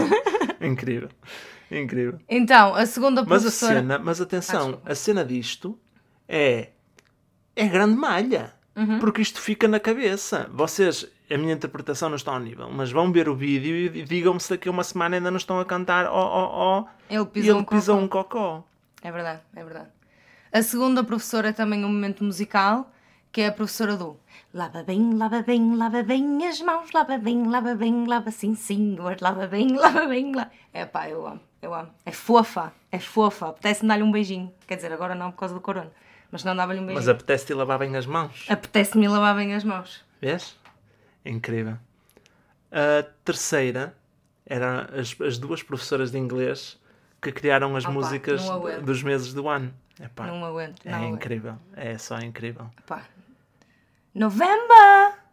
incrível, 0.61 1.09
incrível. 1.71 2.19
então, 2.27 2.73
a 2.75 2.85
segunda 2.85 3.21
Mas 3.23 3.41
a 3.43 3.45
professora. 3.45 3.75
cena, 3.75 3.99
mas 3.99 4.19
Ah, 4.19 4.23
atenção, 4.23 4.61
desculpa. 4.71 4.91
a 4.91 4.95
cena 4.95 5.23
disto 5.25 5.79
é 6.27 6.69
é 7.55 7.67
grande 7.67 7.95
malha. 7.95 8.53
Uhum. 8.75 8.99
Porque 8.99 9.21
isto 9.21 9.41
fica 9.41 9.67
na 9.67 9.79
cabeça. 9.79 10.47
Vocês, 10.53 11.07
a 11.29 11.37
minha 11.37 11.53
interpretação 11.53 12.09
não 12.09 12.15
está 12.15 12.31
ao 12.31 12.39
nível, 12.39 12.69
mas 12.71 12.91
vão 12.91 13.11
ver 13.11 13.27
o 13.27 13.35
vídeo 13.35 13.75
e 13.75 14.03
digam-me 14.03 14.39
se 14.39 14.49
daqui 14.49 14.67
a 14.67 14.71
uma 14.71 14.83
semana 14.83 15.17
ainda 15.17 15.29
não 15.29 15.37
estão 15.37 15.59
a 15.59 15.65
cantar 15.65 16.05
ó, 16.05 16.11
ó, 16.11 16.49
ó. 16.53 16.85
Ele 17.09 17.25
pisou 17.25 17.59
um 17.59 17.63
pisou 17.63 17.95
cocó. 18.01 18.05
um 18.05 18.07
cocó. 18.07 18.63
É 19.01 19.11
verdade, 19.11 19.41
é 19.55 19.63
verdade. 19.63 19.89
A 20.51 20.61
segunda 20.61 21.03
professora 21.03 21.49
é 21.49 21.53
também 21.53 21.83
um 21.83 21.89
momento 21.89 22.23
musical, 22.23 22.89
que 23.31 23.41
é 23.41 23.47
a 23.47 23.51
professora 23.51 23.97
do 23.97 24.17
Lava 24.53 24.81
bem, 24.81 25.13
lava 25.13 25.41
bem, 25.41 25.75
lava 25.75 26.01
bem 26.03 26.47
as 26.47 26.61
mãos, 26.61 26.89
lava 26.93 27.17
bem, 27.17 27.47
lava 27.47 27.75
bem, 27.75 28.07
lava 28.07 28.31
sim, 28.31 28.55
senhor, 28.55 29.17
lava 29.19 29.45
bem, 29.45 29.67
lava 29.75 30.07
bem, 30.07 30.33
lava... 30.33 30.49
É 30.73 30.85
pá, 30.85 31.09
eu 31.09 31.27
amo, 31.27 31.41
eu 31.61 31.73
amo. 31.73 31.89
É 32.05 32.11
fofa, 32.11 32.73
é 32.91 32.97
fofa. 32.97 33.49
Apetece-me 33.49 33.89
dar-lhe 33.89 34.03
um 34.03 34.11
beijinho. 34.11 34.51
Quer 34.65 34.77
dizer, 34.77 34.91
agora 34.93 35.13
não 35.13 35.31
por 35.31 35.39
causa 35.39 35.53
do 35.53 35.61
corona, 35.61 35.91
mas 36.31 36.43
não 36.43 36.55
dava-lhe 36.55 36.79
um 36.79 36.85
beijinho. 36.85 36.97
Mas 36.97 37.09
apetece-te 37.09 37.53
lavar 37.53 37.77
bem 37.77 37.95
as 37.95 38.05
mãos. 38.05 38.45
Apetece-me 38.49 39.07
lavar 39.07 39.35
bem 39.35 39.53
as 39.53 39.63
mãos. 39.63 40.03
Vês? 40.21 40.57
Incrível. 41.27 41.77
A 42.71 43.03
terceira 43.23 43.95
eram 44.45 44.87
as, 44.99 45.15
as 45.21 45.37
duas 45.37 45.61
professoras 45.63 46.11
de 46.11 46.17
inglês 46.17 46.79
que 47.21 47.31
criaram 47.31 47.75
as 47.75 47.83
Opa, 47.83 47.93
músicas 47.93 48.45
não 48.45 48.55
aguento. 48.55 48.81
dos 48.83 49.03
meses 49.03 49.33
do 49.33 49.47
ano. 49.49 49.73
Epá, 49.99 50.27
Não 50.27 50.45
aguento, 50.45 50.85
é 50.85 50.91
não 50.91 50.97
aguento. 50.99 51.15
incrível. 51.15 51.57
É 51.75 51.97
só 51.97 52.19
incrível. 52.19 52.69
Pá. 52.85 53.03
November! 54.13 55.13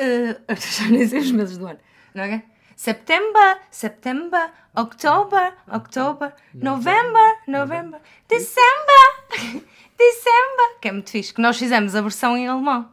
Uh, 0.00 0.54
já 0.54 0.88
nem 0.90 1.04
sei 1.08 1.18
os 1.18 1.32
meses 1.32 1.58
do 1.58 1.66
ano. 1.66 1.80
Não 2.14 2.22
é? 2.22 2.44
September, 2.76 3.58
September, 3.68 4.48
October, 4.76 5.54
October, 5.66 6.32
November, 6.54 7.36
November, 7.48 8.00
December, 8.28 9.08
December. 9.98 10.78
Que 10.80 10.86
é 10.88 10.92
muito 10.92 11.10
fixe. 11.10 11.34
Que 11.34 11.40
nós 11.42 11.58
fizemos 11.58 11.96
a 11.96 12.00
versão 12.00 12.36
em 12.36 12.46
alemão. 12.46 12.88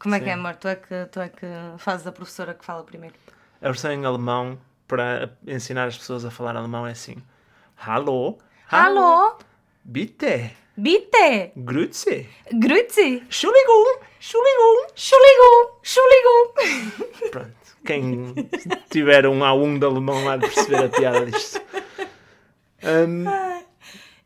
Como 0.00 0.14
é 0.14 0.18
Sim. 0.18 0.24
que 0.24 0.30
é, 0.30 0.32
amor? 0.32 0.56
Tu 0.56 0.66
é 0.68 0.74
que, 0.76 1.06
tu 1.12 1.20
é 1.20 1.28
que 1.28 1.46
fazes 1.78 2.06
a 2.06 2.12
professora 2.12 2.54
que 2.54 2.64
fala 2.64 2.82
primeiro. 2.82 3.14
A 3.62 3.66
versão 3.66 3.92
em 3.92 4.04
alemão, 4.04 4.58
para 4.88 5.30
ensinar 5.46 5.86
as 5.88 5.96
pessoas 5.98 6.24
a 6.24 6.30
falar 6.30 6.56
alemão, 6.56 6.86
é 6.86 6.92
assim: 6.92 7.16
Hallo, 7.86 8.38
Alô? 8.70 9.36
bitte, 9.84 10.56
Bitte! 10.76 11.52
grüezi, 11.54 12.26
Grüezi! 12.52 13.22
Entschuldigung, 13.26 13.98
Entschuldigung. 14.16 14.86
Entschuldigung! 14.90 15.78
Entschuldigung! 15.80 17.30
Pronto. 17.30 17.60
Quem 17.84 18.34
tiver 18.90 19.26
um 19.26 19.40
A1 19.40 19.78
de 19.78 19.84
alemão 19.86 20.28
há 20.28 20.36
de 20.36 20.46
perceber 20.48 20.84
a 20.84 20.88
piada 20.88 21.26
disto. 21.30 21.60
Hum, 22.82 23.24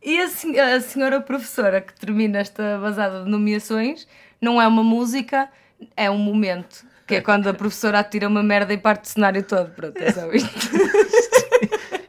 E 0.03 0.21
a, 0.21 0.29
sen- 0.29 0.59
a 0.61 0.81
senhora 0.81 1.21
professora 1.21 1.81
que 1.81 1.95
termina 1.99 2.39
esta 2.39 2.79
basada 2.79 3.25
de 3.25 3.31
nomeações 3.31 4.07
não 4.41 4.61
é 4.61 4.67
uma 4.69 4.83
música, 4.85 5.49
é 5.97 6.11
um 6.11 6.19
momento. 6.19 6.85
Que 7.07 7.17
é 7.17 7.21
quando 7.21 7.47
a 7.49 7.55
professora 7.55 7.99
atira 7.99 8.27
uma 8.29 8.43
merda 8.43 8.73
e 8.73 8.79
parte 8.79 9.05
o 9.05 9.09
cenário 9.09 9.43
todo. 9.43 9.71
Pronto, 9.73 9.97
é 9.99 10.11
só 10.13 10.31
isto. 10.33 10.49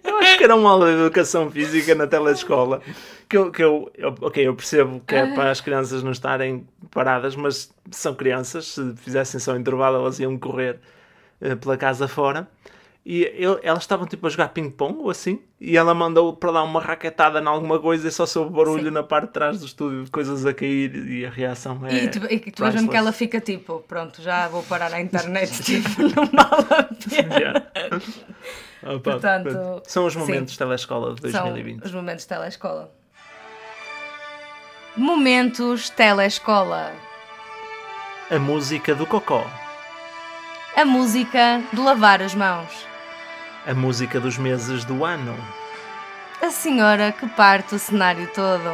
Eu 0.03 0.17
acho 0.19 0.37
que 0.37 0.43
era 0.43 0.55
uma 0.55 0.69
aula 0.69 0.87
de 0.93 1.01
educação 1.01 1.51
física 1.51 1.93
na 1.95 2.07
telescola. 2.07 2.81
Que 3.27 3.35
eu, 3.37 3.51
que 3.51 3.63
eu, 3.63 3.91
eu- 3.97 4.15
ok, 4.21 4.47
eu 4.47 4.55
percebo 4.55 5.01
que 5.05 5.15
é 5.15 5.33
para 5.33 5.51
as 5.51 5.59
crianças 5.59 6.03
não 6.03 6.11
estarem 6.11 6.65
paradas, 6.91 7.35
mas 7.35 7.69
são 7.91 8.13
crianças, 8.13 8.67
se 8.67 8.93
fizessem 8.97 9.39
só 9.39 9.55
intervalo, 9.57 9.97
elas 9.97 10.19
iam 10.19 10.37
correr 10.37 10.79
eh, 11.41 11.55
pela 11.55 11.75
casa 11.75 12.07
fora. 12.07 12.47
E 13.07 13.31
eu- 13.37 13.59
elas 13.61 13.83
estavam 13.83 14.07
tipo 14.07 14.25
a 14.25 14.29
jogar 14.31 14.47
ping-pong 14.49 14.97
ou 14.97 15.11
assim, 15.11 15.39
e 15.61 15.77
ela 15.77 15.93
mandou 15.93 16.33
para 16.35 16.53
dar 16.53 16.63
uma 16.63 16.81
raquetada 16.81 17.39
em 17.39 17.45
alguma 17.45 17.77
coisa 17.79 18.07
e 18.07 18.11
só 18.11 18.25
soube 18.25 18.55
barulho 18.57 18.85
Sim. 18.85 18.89
na 18.89 19.03
parte 19.03 19.27
de 19.27 19.33
trás 19.33 19.59
do 19.59 19.65
estúdio 19.67 20.03
de 20.05 20.09
coisas 20.09 20.43
a 20.43 20.51
cair 20.55 20.95
e 21.07 21.23
a 21.23 21.29
reação 21.29 21.79
é. 21.85 22.05
E 22.05 22.07
tu, 22.09 22.17
e 22.27 22.39
tu 22.39 22.89
que 22.89 22.97
ela 22.97 23.11
fica 23.11 23.39
tipo, 23.39 23.79
pronto, 23.87 24.23
já 24.23 24.47
vou 24.47 24.63
parar 24.63 24.91
a 24.91 24.99
internet, 24.99 25.51
tipo, 25.61 26.01
não 26.01 26.25
vale 26.25 26.65
a 26.71 26.83
pena. 26.83 27.35
Yeah. 27.39 27.67
Opa, 28.95 29.11
Portanto, 29.11 29.49
pronto. 29.51 29.83
são 29.87 30.05
os 30.05 30.13
sim. 30.13 30.19
momentos 30.19 30.53
de 30.53 30.57
telescola 30.59 31.13
de 31.15 31.21
2020. 31.21 31.77
São 31.79 31.87
os 31.87 31.93
momentos 31.93 32.23
de 32.23 32.27
telescola. 32.29 32.91
Momentos 34.97 35.89
telescola. 35.91 36.91
A 38.31 38.39
música 38.39 38.95
do 38.95 39.05
cocó. 39.05 39.45
A 40.75 40.83
música 40.85 41.61
de 41.71 41.79
lavar 41.79 42.21
as 42.21 42.33
mãos. 42.35 42.87
A 43.65 43.73
música 43.73 44.19
dos 44.19 44.37
meses 44.37 44.85
do 44.85 45.03
ano. 45.03 45.35
A 46.41 46.49
senhora 46.51 47.11
que 47.11 47.27
parte 47.29 47.75
o 47.75 47.79
cenário 47.79 48.27
todo. 48.33 48.69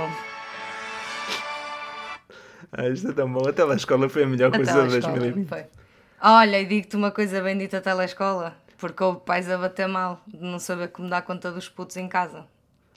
Ah, 2.72 2.88
isto 2.90 3.10
é 3.10 3.14
tão 3.14 3.32
bom. 3.32 3.48
A 3.48 3.54
telescola 3.54 4.10
foi 4.10 4.24
a 4.24 4.28
melhor 4.28 4.50
A 4.54 4.58
coisa 4.58 4.72
de 4.84 4.90
telescola, 4.90 5.18
2020. 5.20 5.48
foi. 5.48 5.66
Olha, 6.22 6.62
e 6.62 6.66
digo-te 6.66 6.96
uma 6.96 7.12
coisa 7.12 7.42
bendita 7.42 7.78
a 7.78 7.82
telescola. 7.82 8.56
Porque 8.78 9.04
houve 9.04 9.22
pais 9.22 9.50
a 9.50 9.58
bater 9.58 9.88
mal 9.88 10.22
de 10.28 10.44
não 10.44 10.60
saber 10.60 10.90
como 10.90 11.08
dar 11.10 11.22
conta 11.22 11.52
dos 11.52 11.70
putos 11.70 11.98
em 11.98 12.08
casa. 12.08 12.46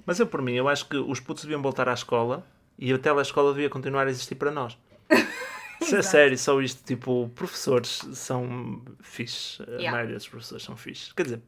Mas 0.07 0.19
eu, 0.19 0.27
por 0.27 0.41
mim, 0.43 0.53
eu 0.55 0.69
acho 0.69 0.87
que 0.89 0.97
os 0.97 1.21
putos 1.21 1.45
deviam 1.45 1.63
voltar 1.63 1.89
à 1.89 1.95
escola 1.95 2.45
e 2.79 2.93
a 2.93 2.99
telescola 2.99 3.53
devia 3.53 3.71
continuar 3.71 4.07
a 4.07 4.11
existir 4.11 4.35
para 4.35 4.51
nós. 4.51 4.77
Se 5.83 5.97
é 5.97 6.03
sério, 6.03 6.39
só 6.39 6.61
isto, 6.63 6.83
tipo, 6.85 7.31
professores 7.35 8.01
são 8.15 8.83
fixes. 9.03 9.61
A 9.61 9.71
Yeah. 9.73 9.91
maioria 9.93 10.17
dos 10.17 10.27
professores 10.29 10.63
são 10.65 10.77
fixes. 10.77 11.13
Quer 11.13 11.23
dizer, 11.25 11.43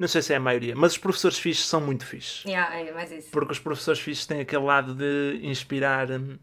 não 0.00 0.08
sei 0.08 0.22
se 0.22 0.32
é 0.32 0.36
a 0.36 0.40
maioria, 0.40 0.74
mas 0.74 0.92
os 0.92 0.98
professores 0.98 1.38
fixes 1.38 1.66
são 1.66 1.78
muito 1.78 2.06
fixes. 2.06 2.42
Yeah, 2.46 2.74
é 2.74 2.90
mais 2.90 3.12
isso. 3.12 3.28
Porque 3.30 3.52
os 3.52 3.58
professores 3.58 4.00
fixes 4.00 4.24
têm 4.24 4.40
aquele 4.40 4.64
lado 4.64 4.94
de 4.94 5.38
inspirar, 5.42 6.10
hum, 6.10 6.38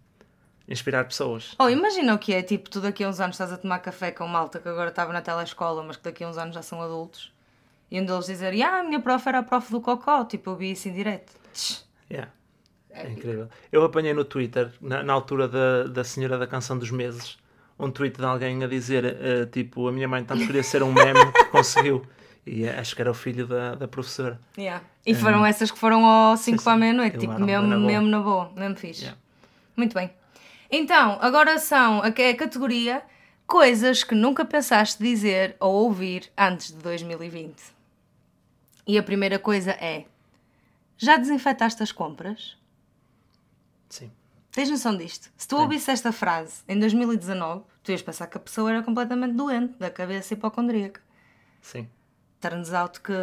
inspirar 0.69 1.05
pessoas. 1.05 1.55
Oh, 1.57 1.67
imagina 1.67 2.13
o 2.13 2.19
que 2.19 2.35
é, 2.35 2.43
tipo, 2.43 2.69
tu 2.69 2.79
daqui 2.79 3.03
a 3.03 3.09
uns 3.09 3.19
anos 3.19 3.33
estás 3.33 3.51
a 3.51 3.57
tomar 3.57 3.79
café 3.79 4.11
com 4.11 4.27
malta 4.27 4.59
que 4.59 4.69
agora 4.69 4.89
estava 4.89 5.11
na 5.11 5.23
telescola, 5.23 5.81
mas 5.81 5.97
que 5.97 6.03
daqui 6.03 6.23
a 6.23 6.29
uns 6.29 6.37
anos 6.37 6.53
já 6.53 6.61
são 6.61 6.79
adultos. 6.83 7.33
E 7.89 7.99
um 7.99 8.05
deles 8.05 8.27
dizer, 8.27 8.53
ah, 8.61 8.81
a 8.81 8.83
minha 8.83 8.99
prof 8.99 9.27
era 9.27 9.39
a 9.39 9.43
prof 9.43 9.71
do 9.71 9.81
Cocó, 9.81 10.23
tipo, 10.25 10.51
eu 10.51 10.55
vi 10.55 10.73
isso 10.73 10.87
em 10.87 10.93
direto. 10.93 11.33
Yeah. 12.11 12.31
É 12.91 13.01
Épico. 13.01 13.17
incrível. 13.17 13.49
Eu 13.71 13.83
apanhei 13.83 14.13
no 14.13 14.23
Twitter, 14.23 14.71
na, 14.79 15.01
na 15.01 15.13
altura 15.13 15.47
da, 15.47 15.83
da 15.85 16.03
senhora 16.03 16.37
da 16.37 16.45
canção 16.45 16.77
dos 16.77 16.91
meses, 16.91 17.39
um 17.79 17.89
tweet 17.89 18.19
de 18.19 18.25
alguém 18.25 18.63
a 18.63 18.67
dizer, 18.67 19.03
eh, 19.03 19.47
tipo, 19.47 19.87
a 19.87 19.91
minha 19.91 20.07
mãe 20.07 20.23
tanto 20.23 20.45
queria 20.45 20.61
ser 20.61 20.83
um 20.83 20.93
meme 20.93 21.31
que 21.31 21.45
conseguiu. 21.45 22.05
E 22.47 22.67
acho 22.67 22.95
que 22.95 23.01
era 23.01 23.11
o 23.11 23.13
filho 23.13 23.45
da, 23.45 23.75
da 23.75 23.87
professora. 23.87 24.39
Yeah. 24.57 24.83
E 25.05 25.13
foram 25.13 25.45
essas 25.45 25.69
que 25.69 25.77
foram 25.77 26.05
ao 26.05 26.37
5 26.37 26.57
sim, 26.57 26.63
para 26.63 26.73
a 26.73 26.75
sim. 26.75 26.79
meia-noite, 26.79 27.17
tipo, 27.17 27.37
mesmo, 27.39 27.67
na 27.67 27.75
boa. 27.75 27.87
mesmo 27.87 28.07
na 28.07 28.19
boa, 28.21 28.51
mesmo 28.55 28.75
fixe. 28.77 29.01
Yeah. 29.01 29.19
Muito 29.75 29.93
bem. 29.93 30.09
Então, 30.71 31.17
agora 31.21 31.59
são 31.59 32.01
a, 32.01 32.07
a 32.07 32.35
categoria 32.35 33.03
coisas 33.45 34.03
que 34.03 34.15
nunca 34.15 34.45
pensaste 34.45 35.01
dizer 35.03 35.55
ou 35.59 35.73
ouvir 35.73 36.31
antes 36.37 36.71
de 36.71 36.77
2020. 36.77 37.55
E 38.87 38.97
a 38.97 39.03
primeira 39.03 39.37
coisa 39.37 39.71
é: 39.71 40.05
já 40.97 41.17
desinfetaste 41.17 41.83
as 41.83 41.91
compras? 41.91 42.57
Sim. 43.89 44.09
Tens 44.51 44.69
noção 44.69 44.95
disto? 44.97 45.29
Se 45.37 45.47
tu 45.47 45.57
ouvisse 45.57 45.91
esta 45.91 46.11
frase 46.11 46.63
em 46.67 46.79
2019, 46.79 47.63
tu 47.83 47.91
ias 47.91 48.01
pensar 48.01 48.27
que 48.27 48.37
a 48.37 48.39
pessoa 48.39 48.71
era 48.71 48.81
completamente 48.81 49.33
doente, 49.33 49.77
da 49.77 49.89
cabeça 49.89 50.33
hipocondríaca. 50.33 51.01
Sim. 51.61 51.87
Turns 52.39 52.73
out 52.73 52.99
que 53.01 53.13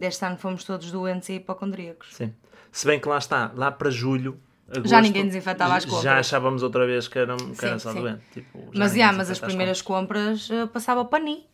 este 0.00 0.24
ano 0.24 0.36
fomos 0.36 0.64
todos 0.64 0.90
doentes 0.90 1.28
e 1.28 1.34
hipocondríacos. 1.34 2.14
Sim. 2.14 2.32
Se 2.70 2.86
bem 2.86 3.00
que 3.00 3.08
lá 3.08 3.18
está, 3.18 3.50
lá 3.54 3.70
para 3.72 3.90
julho. 3.90 4.38
Agosto, 4.70 4.88
Já 4.88 5.00
ninguém 5.00 5.24
desinfetava 5.26 5.76
as 5.76 5.84
compras. 5.86 6.02
Já 6.02 6.18
achávamos 6.18 6.62
outra 6.62 6.86
vez 6.86 7.08
que 7.08 7.18
era, 7.18 7.34
que 7.36 7.54
Sim, 7.56 7.66
era 7.66 7.78
só 7.78 7.92
sim. 7.92 8.00
doente. 8.02 8.20
Tipo, 8.32 8.70
Mas, 8.74 8.94
yeah, 8.94 9.16
mas 9.16 9.30
as 9.30 9.38
primeiras 9.38 9.80
compras 9.80 10.50
eh, 10.50 10.66
passava 10.66 11.04
para 11.06 11.24
ni. 11.24 11.46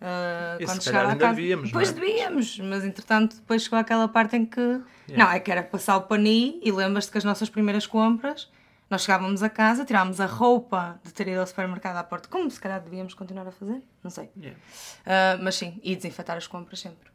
Uh, 0.00 0.62
E 0.62 0.64
quando 0.64 0.82
chegava 0.82 1.12
a 1.12 1.16
casa. 1.16 1.34
devíamos, 1.34 1.72
Pois 1.72 1.92
não 1.92 1.98
é? 1.98 2.00
devíamos, 2.06 2.58
mas 2.60 2.84
entretanto 2.84 3.36
depois 3.36 3.62
chegou 3.64 3.78
aquela 3.78 4.08
parte 4.08 4.36
em 4.36 4.46
que. 4.46 4.80
Não, 5.14 5.30
é 5.30 5.40
que 5.40 5.50
era 5.50 5.62
passar 5.62 5.96
o 5.98 6.02
pani 6.02 6.58
e 6.62 6.70
lembras-te 6.72 7.10
que 7.12 7.18
as 7.18 7.24
nossas 7.24 7.50
primeiras 7.50 7.86
compras, 7.86 8.48
nós 8.90 9.02
chegávamos 9.02 9.42
a 9.42 9.50
casa, 9.50 9.84
tirávamos 9.84 10.20
a 10.20 10.26
roupa 10.26 10.98
de 11.04 11.12
ter 11.12 11.28
ido 11.28 11.40
ao 11.40 11.46
supermercado 11.46 11.96
à 11.96 12.02
porta, 12.02 12.28
como 12.28 12.50
se 12.50 12.58
calhar 12.58 12.80
devíamos 12.80 13.14
continuar 13.14 13.46
a 13.46 13.52
fazer, 13.52 13.82
não 14.02 14.10
sei. 14.10 14.30
Yeah. 14.36 14.58
Uh, 15.04 15.42
mas 15.42 15.56
sim, 15.56 15.78
e 15.82 15.94
desinfetar 15.94 16.36
as 16.36 16.46
compras 16.46 16.80
sempre. 16.80 17.10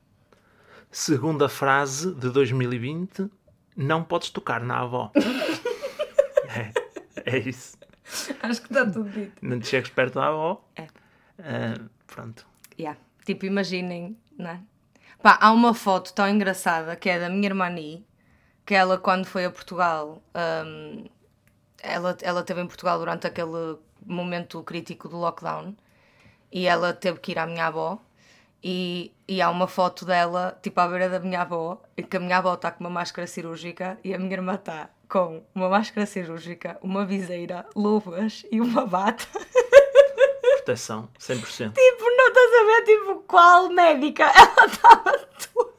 Segunda 0.91 1.49
frase 1.49 2.13
de 2.13 2.29
2020: 2.29 3.29
Não 3.75 4.03
podes 4.03 4.29
tocar 4.29 4.61
na 4.61 4.81
avó. 4.81 5.11
é, 6.55 6.71
é 7.25 7.37
isso. 7.39 7.75
Acho 8.43 8.61
que 8.61 8.67
está 8.67 8.85
tudo 8.85 9.09
dito. 9.09 9.33
Não 9.41 9.59
te 9.59 9.67
chegues 9.67 9.89
perto 9.89 10.15
da 10.15 10.27
avó. 10.27 10.63
É. 10.75 10.87
Ah, 11.39 11.79
pronto. 12.05 12.45
Yeah. 12.77 12.99
Tipo, 13.25 13.47
imaginem, 13.47 14.15
não 14.37 14.51
é? 14.51 14.59
Pá, 15.21 15.39
há 15.41 15.51
uma 15.51 15.73
foto 15.73 16.13
tão 16.13 16.27
engraçada 16.29 16.95
que 16.95 17.09
é 17.09 17.19
da 17.19 17.29
minha 17.29 17.47
irmã 17.47 17.69
Ni, 17.69 18.05
que 18.65 18.75
ela, 18.75 18.97
quando 18.97 19.25
foi 19.25 19.45
a 19.45 19.49
Portugal, 19.49 20.21
hum, 20.35 21.05
ela, 21.83 22.17
ela 22.21 22.39
esteve 22.39 22.61
em 22.61 22.67
Portugal 22.67 22.97
durante 22.97 23.27
aquele 23.27 23.77
momento 24.05 24.63
crítico 24.63 25.07
do 25.09 25.17
lockdown 25.17 25.75
e 26.51 26.65
ela 26.65 26.93
teve 26.93 27.19
que 27.19 27.33
ir 27.33 27.39
à 27.39 27.45
minha 27.45 27.67
avó. 27.67 27.99
E, 28.65 29.11
e 29.27 29.41
há 29.41 29.49
uma 29.49 29.67
foto 29.67 30.05
dela, 30.05 30.57
tipo, 30.61 30.79
à 30.79 30.87
beira 30.87 31.09
da 31.09 31.19
minha 31.19 31.41
avó, 31.41 31.81
em 31.97 32.03
que 32.03 32.15
a 32.15 32.19
minha 32.19 32.37
avó 32.37 32.53
está 32.53 32.71
com 32.71 32.85
uma 32.85 32.89
máscara 32.89 33.27
cirúrgica 33.27 33.99
e 34.03 34.13
a 34.13 34.17
minha 34.17 34.31
irmã 34.31 34.55
está 34.55 34.89
com 35.09 35.43
uma 35.53 35.67
máscara 35.67 36.05
cirúrgica, 36.05 36.79
uma 36.81 37.05
viseira, 37.05 37.65
luvas 37.75 38.45
e 38.49 38.61
uma 38.61 38.85
bata. 38.85 39.25
Proteção, 40.55 41.09
100%. 41.19 41.73
Tipo, 41.73 42.03
não 42.05 42.27
estás 42.29 42.51
a 42.53 42.63
ver, 42.65 42.83
tipo, 42.85 43.15
qual 43.27 43.69
médica? 43.69 44.23
Ela 44.33 44.65
estava 44.65 45.19
toda. 45.53 45.72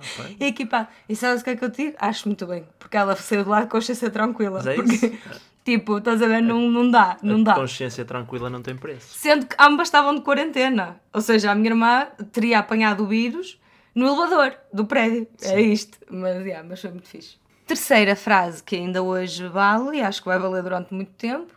Ok. 0.00 0.36
E 0.38 0.46
equipado. 0.46 0.88
E 1.08 1.14
sabes 1.14 1.42
o 1.42 1.44
que 1.44 1.50
é 1.50 1.56
que 1.56 1.64
eu 1.64 1.70
te 1.70 1.84
digo? 1.84 1.96
Acho 1.98 2.28
muito 2.28 2.46
bem. 2.46 2.64
Porque 2.78 2.96
ela 2.96 3.14
saiu 3.16 3.44
de 3.44 3.48
lá 3.50 3.62
de 3.62 3.68
consciência 3.68 4.10
tranquila. 4.10 4.58
Mas 4.58 4.66
é 4.66 4.74
porque, 4.74 4.94
isso. 4.94 5.18
tipo, 5.64 5.98
estás 5.98 6.22
a 6.22 6.26
ver? 6.26 6.42
Não, 6.42 6.70
não 6.70 6.90
dá, 6.90 7.16
não 7.22 7.42
dá. 7.42 7.54
Consciência 7.54 8.04
tranquila 8.04 8.50
não 8.50 8.62
tem 8.62 8.76
preço. 8.76 9.18
Sendo 9.18 9.46
que 9.46 9.56
ambas 9.58 9.88
estavam 9.88 10.14
de 10.14 10.22
quarentena. 10.22 11.00
Ou 11.12 11.20
seja, 11.20 11.50
a 11.50 11.54
minha 11.54 11.70
irmã 11.70 12.06
teria 12.32 12.58
apanhado 12.58 13.04
o 13.04 13.06
vírus 13.06 13.58
no 13.94 14.06
elevador 14.06 14.56
do 14.72 14.84
prédio. 14.86 15.26
É 15.42 15.60
isto. 15.60 15.98
Mas, 16.10 16.44
yeah, 16.44 16.66
mas 16.66 16.80
foi 16.80 16.90
muito 16.90 17.08
fixe. 17.08 17.36
Terceira 17.66 18.16
frase 18.16 18.62
que 18.62 18.74
ainda 18.74 19.02
hoje 19.02 19.46
vale 19.46 19.98
e 19.98 20.02
acho 20.02 20.20
que 20.20 20.28
vai 20.28 20.38
valer 20.38 20.62
durante 20.62 20.92
muito 20.92 21.12
tempo. 21.12 21.52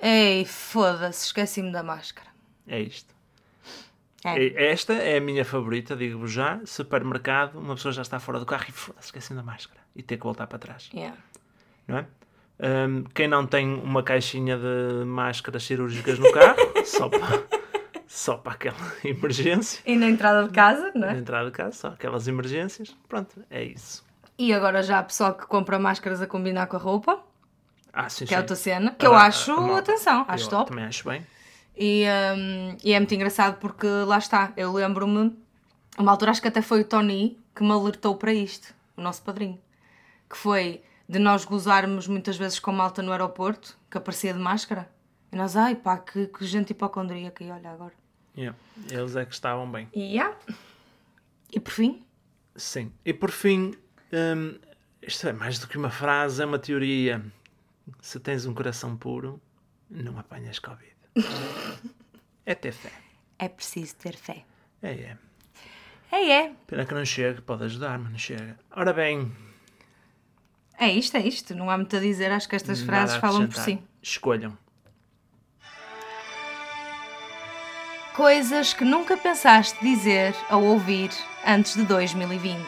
Ei, 0.00 0.44
foda-se, 0.44 1.26
esqueci-me 1.26 1.72
da 1.72 1.82
máscara. 1.82 2.28
É 2.66 2.80
isto. 2.80 3.17
É. 4.24 4.70
Esta 4.72 4.94
é 4.94 5.18
a 5.18 5.20
minha 5.20 5.44
favorita, 5.44 5.94
digo-vos 5.94 6.32
já. 6.32 6.60
Supermercado, 6.64 7.58
uma 7.58 7.74
pessoa 7.74 7.92
já 7.92 8.02
está 8.02 8.18
fora 8.18 8.38
do 8.40 8.46
carro 8.46 8.64
e 8.68 8.72
foda-se, 8.72 9.06
esqueci 9.06 9.32
da 9.34 9.42
máscara. 9.42 9.80
E 9.94 10.02
ter 10.02 10.16
que 10.16 10.24
voltar 10.24 10.46
para 10.46 10.58
trás. 10.58 10.90
Yeah. 10.92 11.16
Não 11.86 11.98
é? 11.98 12.06
Hum, 12.60 13.04
quem 13.14 13.28
não 13.28 13.46
tem 13.46 13.72
uma 13.72 14.02
caixinha 14.02 14.56
de 14.58 15.04
máscaras 15.04 15.62
cirúrgicas 15.62 16.18
no 16.18 16.32
carro, 16.32 16.56
só 16.84 17.08
para, 17.08 17.42
só 18.08 18.36
para 18.36 18.52
aquela 18.54 18.76
emergência. 19.04 19.80
E 19.86 19.94
na 19.96 20.06
entrada 20.08 20.44
de 20.48 20.52
casa, 20.52 20.90
não 20.94 21.02
Na 21.06 21.14
é? 21.14 21.18
entrada 21.18 21.46
de 21.46 21.52
casa, 21.56 21.72
só 21.72 21.88
aquelas 21.88 22.26
emergências. 22.26 22.96
Pronto, 23.08 23.40
é 23.48 23.62
isso. 23.62 24.04
E 24.36 24.52
agora 24.52 24.82
já 24.82 24.98
há 24.98 25.02
pessoal 25.04 25.34
que 25.34 25.46
compra 25.46 25.78
máscaras 25.78 26.20
a 26.20 26.26
combinar 26.26 26.66
com 26.66 26.76
a 26.76 26.80
roupa, 26.80 27.20
Ah, 27.92 28.08
sim, 28.08 28.24
que 28.26 28.34
é 28.34 28.36
a 28.36 28.40
sim. 28.40 28.42
outra 28.42 28.56
cena, 28.56 28.90
que 28.92 29.06
eu 29.06 29.14
Ah, 29.14 29.26
acho, 29.26 29.52
a 29.52 29.78
atenção, 29.78 30.24
acho 30.28 30.46
Eu 30.46 30.50
top. 30.50 30.70
Também 30.70 30.84
acho 30.84 31.08
bem. 31.08 31.24
E, 31.78 32.04
hum, 32.36 32.76
e 32.82 32.92
é 32.92 32.98
muito 32.98 33.14
engraçado 33.14 33.58
porque 33.58 33.86
lá 33.86 34.18
está, 34.18 34.52
eu 34.56 34.72
lembro-me, 34.72 35.32
uma 35.96 36.10
altura 36.10 36.32
acho 36.32 36.42
que 36.42 36.48
até 36.48 36.60
foi 36.60 36.80
o 36.80 36.84
Tony 36.84 37.38
que 37.54 37.62
me 37.62 37.70
alertou 37.70 38.16
para 38.16 38.32
isto, 38.32 38.74
o 38.96 39.00
nosso 39.00 39.22
padrinho, 39.22 39.58
que 40.28 40.36
foi 40.36 40.82
de 41.08 41.18
nós 41.18 41.44
gozarmos 41.44 42.08
muitas 42.08 42.36
vezes 42.36 42.58
com 42.58 42.72
malta 42.72 43.02
no 43.02 43.12
aeroporto, 43.12 43.78
que 43.90 43.96
aparecia 43.96 44.32
de 44.32 44.40
máscara. 44.40 44.88
E 45.30 45.36
nós, 45.36 45.56
ai 45.56 45.76
pá, 45.76 45.98
que, 45.98 46.26
que 46.26 46.44
gente 46.44 46.70
hipocondríaca, 46.70 47.44
e 47.44 47.50
olha 47.50 47.70
agora. 47.70 47.94
Yeah. 48.36 48.58
Eles 48.90 49.16
é 49.16 49.24
que 49.24 49.32
estavam 49.32 49.70
bem. 49.70 49.88
E, 49.94 50.00
yeah. 50.00 50.36
e 51.52 51.60
por 51.60 51.72
fim, 51.72 52.04
Sim. 52.58 52.92
E 53.04 53.14
por 53.14 53.30
fim, 53.30 53.72
hum, 54.12 54.58
isto 55.00 55.28
é 55.28 55.32
mais 55.32 55.60
do 55.60 55.68
que 55.68 55.78
uma 55.78 55.90
frase, 55.90 56.42
é 56.42 56.44
uma 56.44 56.58
teoria. 56.58 57.24
Se 58.02 58.18
tens 58.18 58.46
um 58.46 58.52
coração 58.52 58.96
puro, 58.96 59.40
não 59.88 60.18
apanhas 60.18 60.58
Covid. 60.58 60.97
É 62.46 62.54
ter 62.54 62.72
fé. 62.72 62.92
é 63.38 63.48
preciso 63.48 63.94
ter 63.96 64.16
fé. 64.16 64.44
É, 64.82 64.90
é. 64.92 65.16
É, 66.10 66.30
é. 66.30 66.52
Pena 66.66 66.86
que 66.86 66.94
não 66.94 67.04
chega, 67.04 67.42
pode 67.42 67.64
ajudar, 67.64 67.98
mas 67.98 68.10
não 68.10 68.18
chega. 68.18 68.58
Ora 68.74 68.92
bem, 68.92 69.30
É 70.78 70.88
isto, 70.88 71.16
é 71.16 71.20
isto. 71.20 71.54
Não 71.54 71.68
há 71.70 71.76
muito 71.76 71.94
a 71.96 72.00
dizer, 72.00 72.30
acho 72.32 72.48
que 72.48 72.56
estas 72.56 72.80
nada 72.80 72.92
frases 72.92 73.16
falam 73.16 73.46
por 73.46 73.56
si. 73.56 73.78
Escolham. 74.02 74.56
Coisas 78.14 78.72
que 78.74 78.84
nunca 78.84 79.16
pensaste 79.16 79.78
dizer 79.80 80.34
ou 80.50 80.64
ouvir 80.64 81.10
antes 81.46 81.74
de 81.74 81.84
2020. 81.84 82.58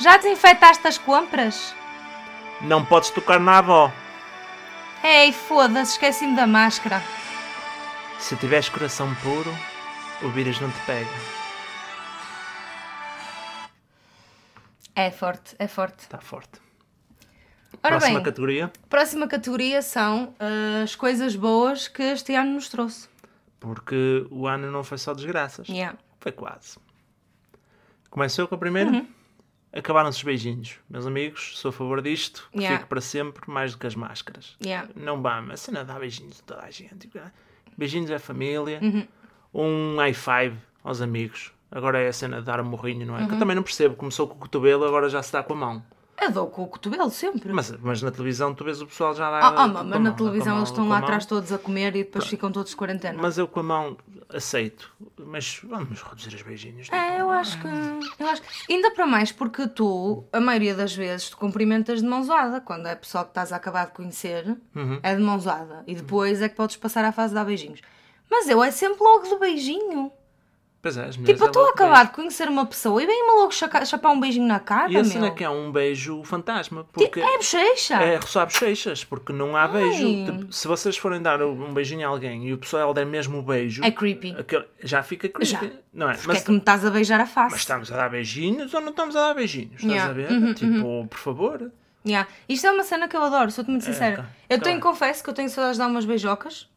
Já 0.00 0.16
desinfetaste 0.18 0.86
as 0.86 0.98
compras? 0.98 1.74
Não 2.60 2.84
podes 2.84 3.10
tocar 3.10 3.40
na 3.40 3.58
avó. 3.58 3.92
Ei, 5.02 5.32
foda-se, 5.32 5.92
esqueci-me 5.92 6.34
da 6.36 6.46
máscara. 6.46 7.02
Se 8.18 8.36
tiveres 8.36 8.68
coração 8.68 9.14
puro, 9.16 9.50
o 10.22 10.28
vírus 10.30 10.60
não 10.60 10.70
te 10.70 10.80
pega. 10.86 11.08
É 14.94 15.10
forte, 15.10 15.54
é 15.58 15.68
forte. 15.68 16.00
Está 16.00 16.18
forte. 16.18 16.60
Ora 17.82 17.96
Próxima 17.96 18.14
bem, 18.16 18.24
categoria. 18.24 18.72
próxima 18.88 19.28
categoria 19.28 19.82
são 19.82 20.34
ah, 20.40 20.82
as 20.82 20.96
coisas 20.96 21.36
boas 21.36 21.86
que 21.86 22.02
este 22.02 22.34
ano 22.34 22.54
nos 22.54 22.68
trouxe. 22.68 23.08
Porque 23.60 24.26
o 24.30 24.46
ano 24.48 24.70
não 24.72 24.82
foi 24.82 24.98
só 24.98 25.14
desgraças. 25.14 25.68
Yeah. 25.68 25.96
Foi 26.18 26.32
quase. 26.32 26.76
Começou 28.10 28.48
com 28.48 28.56
a 28.56 28.58
primeira. 28.58 28.90
Uhum. 28.90 29.06
Acabaram-se 29.72 30.18
os 30.18 30.24
beijinhos. 30.24 30.76
Meus 30.88 31.06
amigos, 31.06 31.58
sou 31.58 31.68
a 31.68 31.72
favor 31.72 32.00
disto. 32.00 32.48
Que 32.52 32.58
Yeah. 32.60 32.78
fique 32.78 32.88
para 32.88 33.00
sempre 33.00 33.50
mais 33.50 33.72
do 33.72 33.78
que 33.78 33.86
as 33.86 33.94
máscaras. 33.94 34.56
Yeah. 34.64 34.88
Não 34.96 35.20
vá, 35.20 35.40
mas 35.42 35.60
cena 35.60 35.84
dá 35.84 35.98
beijinhos 35.98 36.40
a 36.40 36.42
toda 36.46 36.62
a 36.64 36.70
gente. 36.70 37.10
Beijinhos 37.76 38.10
à 38.10 38.18
família. 38.18 38.80
Uhum. 38.82 39.06
Um 39.54 39.96
high 39.96 40.14
five 40.14 40.56
aos 40.82 41.00
amigos. 41.02 41.52
Agora 41.70 41.98
é 42.00 42.08
a 42.08 42.12
cena 42.12 42.38
de 42.40 42.46
dar 42.46 42.60
um 42.60 42.64
morrinho, 42.64 43.06
não 43.06 43.16
é? 43.16 43.20
Uhum. 43.22 43.28
Que 43.28 43.34
eu 43.34 43.38
também 43.38 43.54
não 43.54 43.62
percebo. 43.62 43.94
Começou 43.94 44.26
com 44.26 44.34
o 44.36 44.38
cotovelo, 44.38 44.84
agora 44.86 45.08
já 45.10 45.22
se 45.22 45.32
dá 45.32 45.42
com 45.42 45.52
a 45.52 45.56
mão. 45.56 45.82
Eu 46.20 46.32
dou 46.32 46.46
com 46.48 46.62
o 46.64 46.66
cotovelo 46.66 47.10
sempre. 47.10 47.52
Mas, 47.52 47.70
mas 47.80 48.02
na 48.02 48.10
televisão 48.10 48.52
tu 48.54 48.64
vês 48.64 48.80
o 48.82 48.86
pessoal 48.86 49.14
já 49.14 49.30
dá. 49.30 49.38
Ah, 49.38 49.54
ah, 49.64 49.68
mas 49.68 49.86
mão, 49.86 49.98
na 50.00 50.12
televisão 50.12 50.48
mão, 50.52 50.58
eles 50.58 50.68
estão 50.70 50.88
lá 50.88 50.98
atrás 50.98 51.24
todos 51.26 51.52
a 51.52 51.58
comer 51.58 51.94
e 51.94 52.02
depois 52.04 52.26
ficam 52.26 52.50
todos 52.50 52.70
de 52.70 52.76
quarentena. 52.76 53.16
Mas 53.20 53.38
eu 53.38 53.46
com 53.46 53.60
a 53.60 53.62
mão 53.62 53.96
aceito. 54.28 54.90
Mas 55.16 55.60
vamos 55.62 56.02
reduzir 56.02 56.34
os 56.34 56.42
beijinhos. 56.42 56.88
É, 56.90 57.20
eu 57.20 57.30
acho 57.30 57.58
que. 57.60 57.68
Eu 58.22 58.26
acho... 58.28 58.42
Ainda 58.68 58.90
para 58.90 59.06
mais 59.06 59.30
porque 59.32 59.66
tu, 59.68 60.24
a 60.32 60.40
maioria 60.40 60.74
das 60.74 60.94
vezes, 60.94 61.30
tu 61.30 61.36
cumprimentas 61.36 62.02
de 62.02 62.08
mãozada. 62.08 62.60
Quando 62.60 62.86
é 62.86 62.94
pessoal 62.94 63.24
que 63.24 63.30
estás 63.30 63.52
a 63.52 63.56
acabar 63.56 63.86
de 63.86 63.92
conhecer, 63.92 64.56
Uhum. 64.74 64.98
é 65.02 65.14
de 65.14 65.22
mãozada. 65.22 65.84
E 65.86 65.94
depois 65.94 66.42
é 66.42 66.48
que 66.48 66.56
podes 66.56 66.76
passar 66.76 67.04
à 67.04 67.12
fase 67.12 67.28
de 67.30 67.34
dar 67.36 67.44
beijinhos. 67.44 67.80
Mas 68.30 68.48
eu 68.48 68.62
é 68.62 68.70
sempre 68.70 69.02
logo 69.02 69.28
do 69.28 69.38
beijinho. 69.38 70.12
Pois 70.80 70.96
é, 70.96 71.06
as 71.06 71.16
mulheres 71.16 71.34
Tipo, 71.40 71.42
eu 71.42 71.46
é 71.46 71.50
estou 71.50 71.66
a 71.66 71.70
acabar 71.70 72.06
de 72.06 72.12
conhecer 72.12 72.48
uma 72.48 72.64
pessoa 72.64 73.02
e 73.02 73.06
vem-me 73.06 73.32
logo 73.40 73.50
chapar 73.52 74.10
um 74.12 74.20
beijinho 74.20 74.46
na 74.46 74.60
cara, 74.60 74.88
E 74.92 74.96
a 74.96 75.02
cena 75.02 75.26
é 75.26 75.30
que 75.30 75.42
é 75.42 75.50
um 75.50 75.72
beijo 75.72 76.22
fantasma. 76.22 76.84
Porque 76.92 77.18
É 77.20 77.36
bochecha. 77.36 77.94
é 77.96 78.16
roçar 78.16 78.46
bochechas, 78.46 79.02
porque 79.04 79.32
não 79.32 79.56
há 79.56 79.66
beijo. 79.66 80.06
Tipo, 80.24 80.52
se 80.52 80.68
vocês 80.68 80.96
forem 80.96 81.20
dar 81.20 81.42
um 81.42 81.74
beijinho 81.74 82.06
a 82.06 82.10
alguém 82.10 82.46
e 82.46 82.52
o 82.52 82.58
pessoal 82.58 82.94
der 82.94 83.04
mesmo 83.04 83.38
o 83.38 83.42
beijo, 83.42 83.82
É 83.82 83.90
creepy. 83.90 84.36
aquele- 84.38 84.66
já 84.84 85.02
fica 85.02 85.28
creepy. 85.28 85.50
Já. 85.50 85.60
Não 85.92 86.08
é? 86.10 86.14
Porque 86.14 86.28
Mas, 86.28 86.42
é 86.42 86.44
que 86.44 86.50
me 86.52 86.58
estás 86.58 86.84
a 86.84 86.90
beijar 86.90 87.20
a 87.20 87.26
face. 87.26 87.50
mas 87.50 87.60
estamos 87.60 87.90
a 87.90 87.96
dar 87.96 88.08
beijinhos 88.10 88.72
ou 88.72 88.80
não 88.80 88.90
estamos 88.90 89.16
a 89.16 89.20
dar 89.28 89.34
beijinhos? 89.34 89.72
Estás 89.82 89.90
Yeah. 89.92 90.10
a 90.10 90.14
ver? 90.14 90.30
Uhum, 90.30 90.54
tipo, 90.54 91.06
por 91.10 91.18
favor. 91.18 91.72
Yeah. 92.06 92.28
Isto 92.48 92.68
é 92.68 92.70
uma 92.70 92.84
cena 92.84 93.08
que 93.08 93.16
eu 93.16 93.22
adoro, 93.22 93.50
sou-te 93.50 93.68
muito 93.68 93.84
sincera. 93.84 94.20
ok. 94.20 94.24
Eu 94.48 94.58
Tá 94.58 94.64
tenho, 94.64 94.80
confesso 94.80 95.24
que 95.24 95.28
eu 95.30 95.34
tenho 95.34 95.50
saudades 95.50 95.76
de 95.76 95.82
dar 95.82 95.88
umas 95.90 96.04
beijocas. 96.04 96.68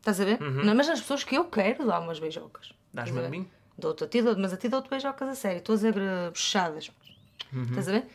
Estás 0.00 0.20
a 0.20 0.24
ver? 0.24 0.42
Uhum. 0.42 0.64
Não, 0.64 0.74
mas 0.74 0.88
as 0.88 1.00
pessoas 1.00 1.22
que 1.22 1.36
eu 1.38 1.44
quero 1.44 1.86
dar 1.86 2.00
umas 2.00 2.18
beijocas. 2.18 2.74
Dás-me 2.94 3.24
a 3.24 3.28
mim? 3.28 3.46
Dou-te 3.76 4.04
a 4.04 4.06
ti, 4.06 4.22
mas 4.22 4.52
a 4.52 4.56
ti 4.56 4.68
dou-te 4.68 4.88
beijocas 4.88 5.28
a 5.28 5.34
sério. 5.34 5.58
Estou 5.58 5.72
a 5.72 5.76
dizer 5.76 5.96
eh, 5.98 6.30
bochadas. 6.30 6.92
Uhum. 7.52 7.64
Estás 7.64 7.88
a 7.88 7.92
ver? 7.92 8.06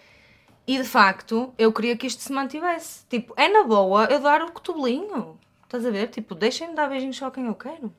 E 0.66 0.78
de 0.78 0.86
facto, 0.86 1.54
eu 1.58 1.74
queria 1.74 1.98
que 1.98 2.08
isto 2.08 2.24
se 2.24 2.32
mantivesse. 2.32 3.06
Tipo, 3.10 3.34
é 3.36 3.50
na 3.50 3.64
boa 3.64 4.06
eu 4.06 4.22
dar 4.22 4.42
o 4.42 4.52
cotobelinho. 4.52 5.38
Estás 5.66 5.86
a 5.86 5.92
ver? 5.92 6.08
Tipo, 6.08 6.34
deixem-me 6.34 6.74
dar 6.76 6.88
beijinhos 6.88 7.18
só 7.18 7.30
quem 7.30 7.46
eu 7.46 7.56
quero. 7.56 7.94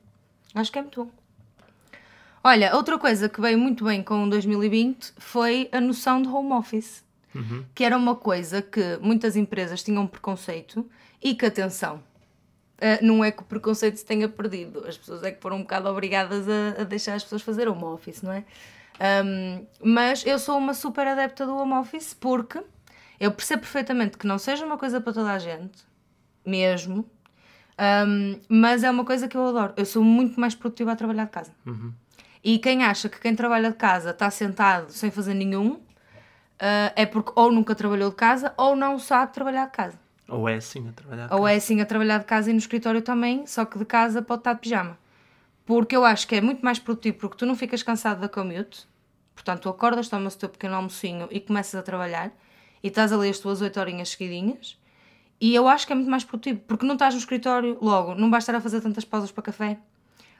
Acho 0.55 0.71
que 0.71 0.79
é 0.79 0.81
muito 0.81 1.05
bom. 1.05 1.11
Olha, 2.43 2.75
outra 2.75 2.97
coisa 2.97 3.29
que 3.29 3.39
veio 3.39 3.59
muito 3.59 3.85
bem 3.85 4.01
com 4.01 4.27
2020 4.27 5.13
foi 5.19 5.69
a 5.71 5.79
noção 5.79 6.21
de 6.21 6.27
home 6.27 6.53
office. 6.53 7.03
Que 7.75 7.85
era 7.85 7.95
uma 7.95 8.15
coisa 8.15 8.61
que 8.61 8.97
muitas 9.01 9.37
empresas 9.37 9.81
tinham 9.83 10.05
preconceito 10.07 10.85
e 11.21 11.33
que, 11.33 11.45
atenção, 11.45 12.03
eh, 12.81 12.99
não 13.01 13.23
é 13.23 13.31
que 13.31 13.41
o 13.41 13.45
preconceito 13.45 13.95
se 13.97 14.05
tenha 14.05 14.27
perdido. 14.27 14.83
As 14.87 14.97
pessoas 14.97 15.23
é 15.23 15.31
que 15.31 15.39
foram 15.39 15.57
um 15.57 15.61
bocado 15.61 15.87
obrigadas 15.87 16.47
a, 16.49 16.81
a 16.81 16.83
deixar 16.83 17.13
as 17.13 17.23
pessoas 17.23 17.41
fazer 17.41 17.69
home 17.69 17.83
office, 17.83 18.21
não 18.21 18.33
é? 18.33 18.43
Um, 19.23 19.65
mas 19.81 20.25
eu 20.25 20.37
sou 20.37 20.57
uma 20.57 20.73
super 20.73 21.07
adepta 21.07 21.45
do 21.45 21.55
home 21.55 21.73
office 21.73 22.13
porque 22.13 22.61
eu 23.19 23.31
percebo 23.31 23.61
perfeitamente 23.61 24.17
que 24.17 24.27
não 24.27 24.37
seja 24.37 24.65
uma 24.65 24.77
coisa 24.77 24.99
para 24.99 25.13
toda 25.13 25.31
a 25.31 25.39
gente, 25.39 25.83
mesmo, 26.45 27.09
um, 28.07 28.39
mas 28.49 28.83
é 28.83 28.91
uma 28.91 29.05
coisa 29.05 29.27
que 29.27 29.37
eu 29.37 29.47
adoro. 29.47 29.73
Eu 29.77 29.85
sou 29.85 30.03
muito 30.03 30.39
mais 30.39 30.53
produtiva 30.55 30.91
a 30.91 30.95
trabalhar 30.95 31.25
de 31.25 31.31
casa. 31.31 31.51
E 32.43 32.57
quem 32.59 32.83
acha 32.83 33.07
que 33.07 33.19
quem 33.19 33.35
trabalha 33.35 33.69
de 33.69 33.77
casa 33.77 34.09
está 34.09 34.29
sentado 34.29 34.91
sem 34.91 35.11
fazer 35.11 35.35
nenhum, 35.35 35.79
ah, 36.59 36.93
é 36.95 37.05
porque 37.07 37.31
ou 37.35 37.51
nunca 37.51 37.73
trabalhou 37.73 38.11
de 38.11 38.15
casa 38.15 38.53
ou 38.57 38.75
não 38.75 38.99
sabe 38.99 39.33
trabalhar 39.33 39.65
de 39.65 39.71
casa. 39.71 39.99
Ou 40.31 40.47
é 40.49 40.55
assim 40.55 40.87
a 40.89 40.91
trabalhar. 40.93 41.27
de 41.27 41.33
Ou 41.33 41.39
casa. 41.41 41.51
é 41.53 41.55
assim 41.57 41.81
a 41.81 41.85
trabalhar 41.85 42.17
de 42.19 42.25
casa 42.25 42.49
e 42.49 42.53
no 42.53 42.59
escritório 42.59 43.01
também, 43.01 43.45
só 43.45 43.65
que 43.65 43.77
de 43.77 43.85
casa 43.85 44.21
pode 44.21 44.39
estar 44.41 44.53
de 44.53 44.59
pijama. 44.61 44.97
Porque 45.65 45.95
eu 45.95 46.03
acho 46.05 46.27
que 46.27 46.35
é 46.35 46.41
muito 46.41 46.63
mais 46.63 46.79
produtivo 46.79 47.17
porque 47.17 47.37
tu 47.37 47.45
não 47.45 47.55
ficas 47.55 47.83
cansado 47.83 48.19
da 48.21 48.27
commute. 48.29 48.87
Portanto, 49.35 49.61
tu 49.61 49.69
acordas, 49.69 50.09
tomas 50.09 50.35
o 50.35 50.37
teu 50.39 50.49
pequeno 50.49 50.75
almocinho 50.75 51.27
e 51.31 51.39
começas 51.39 51.75
a 51.75 51.83
trabalhar 51.83 52.31
e 52.83 52.87
estás 52.87 53.11
ali 53.13 53.29
as 53.29 53.39
tuas 53.39 53.61
8 53.61 53.79
horinhas 53.79 54.09
seguidinhas. 54.09 54.77
E 55.39 55.55
eu 55.55 55.67
acho 55.67 55.87
que 55.87 55.93
é 55.93 55.95
muito 55.95 56.09
mais 56.11 56.23
produtivo 56.23 56.59
porque 56.67 56.85
não 56.85 56.93
estás 56.93 57.13
no 57.13 57.19
escritório 57.19 57.77
logo, 57.81 58.13
não 58.15 58.29
vais 58.29 58.43
estar 58.43 58.55
a 58.55 58.61
fazer 58.61 58.81
tantas 58.81 59.05
pausas 59.05 59.31
para 59.31 59.43
café, 59.43 59.79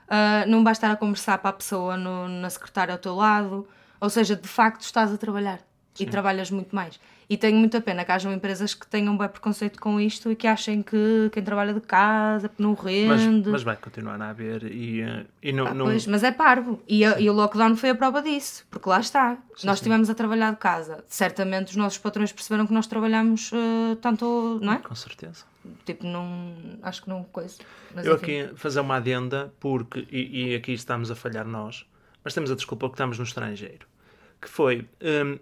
ah, 0.08 0.44
não 0.46 0.62
vais 0.62 0.76
estar 0.78 0.90
a 0.90 0.96
conversar 0.96 1.38
para 1.38 1.50
a 1.50 1.52
pessoa 1.54 1.96
no- 1.96 2.28
na 2.28 2.50
secretária 2.50 2.92
ao 2.92 2.98
teu 2.98 3.14
lado. 3.16 3.66
Ou 4.00 4.10
seja, 4.10 4.34
de 4.36 4.48
facto 4.48 4.82
estás 4.82 5.12
a 5.12 5.16
trabalhar. 5.18 5.60
e 6.00 6.06
trabalhas 6.06 6.50
muito 6.50 6.74
mais. 6.74 6.98
E 7.32 7.36
tenho 7.38 7.56
muita 7.56 7.80
pena 7.80 8.04
que 8.04 8.12
hajam 8.12 8.30
empresas 8.30 8.74
que 8.74 8.86
tenham 8.86 9.16
bem 9.16 9.26
preconceito 9.26 9.80
com 9.80 9.98
isto 9.98 10.30
e 10.30 10.36
que 10.36 10.46
achem 10.46 10.82
que 10.82 11.30
quem 11.32 11.42
trabalha 11.42 11.72
de 11.72 11.80
casa 11.80 12.46
que 12.50 12.60
não 12.60 12.76
Mas, 13.06 13.22
rende. 13.22 13.48
mas 13.48 13.62
vai 13.62 13.74
continuar 13.74 14.20
a 14.20 14.28
haver 14.28 14.64
e, 14.64 15.00
eh, 15.00 15.24
e 15.42 15.50
não, 15.50 15.66
Ah, 15.66 15.72
não- 15.72 15.86
pois, 15.86 16.06
mas 16.06 16.22
é 16.22 16.30
parvo. 16.30 16.82
E, 16.86 17.02
a- 17.06 17.18
e 17.18 17.30
o 17.30 17.32
lockdown 17.32 17.74
foi 17.74 17.88
a 17.88 17.94
prova 17.94 18.20
disso, 18.20 18.66
porque 18.70 18.86
lá 18.86 19.00
está. 19.00 19.38
nós 19.64 19.78
estivemos 19.78 20.10
a 20.10 20.14
trabalhar 20.14 20.50
de 20.50 20.58
casa. 20.58 21.02
Certamente 21.08 21.70
os 21.70 21.76
nossos 21.76 21.98
patrões 21.98 22.32
perceberam 22.32 22.66
que 22.66 22.74
nós 22.74 22.86
trabalhamos 22.86 23.50
eh, 23.54 23.96
tanto, 24.02 24.58
não 24.62 24.74
é? 24.74 24.78
Com 24.78 24.94
certeza. 24.94 25.44
Tipo, 25.86 26.04
não. 26.06 26.52
Acho 26.82 27.02
que 27.04 27.08
não 27.08 27.24
coisa. 27.24 27.56
Mas 27.94 28.04
Eu 28.04 28.16
enfim. 28.16 28.40
aqui 28.42 28.56
fazer 28.56 28.80
uma 28.80 28.96
adenda, 28.96 29.54
porque, 29.58 30.06
e, 30.12 30.50
e 30.50 30.54
aqui 30.54 30.72
estamos 30.74 31.10
a 31.10 31.14
falhar 31.14 31.46
nós, 31.46 31.86
mas 32.22 32.34
temos 32.34 32.50
a 32.50 32.54
desculpa 32.54 32.88
que 32.88 32.94
estamos 32.94 33.16
no 33.16 33.24
estrangeiro, 33.24 33.86
que 34.38 34.48
foi 34.50 34.86
Portu- 35.00 35.40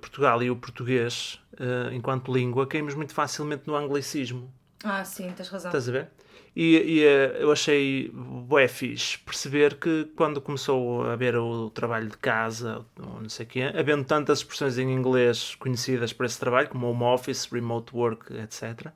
Portugal 0.00 0.42
e 0.42 0.50
o 0.50 0.56
português, 0.56 1.40
eh, 1.58 1.90
enquanto 1.92 2.32
língua, 2.32 2.66
caímos 2.66 2.94
muito 2.94 3.12
facilmente 3.12 3.64
no 3.66 3.76
anglicismo. 3.76 4.52
Ah, 4.84 5.04
sim, 5.04 5.30
tens 5.32 5.48
razão. 5.48 5.68
Estás 5.68 5.88
a 5.88 5.92
ver? 5.92 6.08
E, 6.54 6.76
e, 6.76 7.04
eh, 7.04 7.38
eu 7.40 7.50
achei 7.50 8.10
bué 8.12 8.68
fixe 8.68 9.18
perceber 9.18 9.76
que 9.76 10.10
quando 10.14 10.40
começou 10.40 11.04
a 11.04 11.14
haver 11.14 11.34
o 11.36 11.70
trabalho 11.70 12.08
de 12.08 12.18
casa, 12.18 12.84
ou 12.98 13.22
não 13.22 13.28
sei 13.28 13.46
o 13.46 13.48
quê, 13.48 13.72
havendo 13.74 14.04
tantas 14.04 14.38
expressões 14.38 14.76
em 14.76 14.92
inglês 14.92 15.54
conhecidas 15.54 16.12
para 16.12 16.26
esse 16.26 16.38
trabalho, 16.38 16.68
como 16.68 16.88
home 16.88 17.04
office, 17.04 17.46
remote 17.50 17.96
work, 17.96 18.34
etc. 18.34 18.88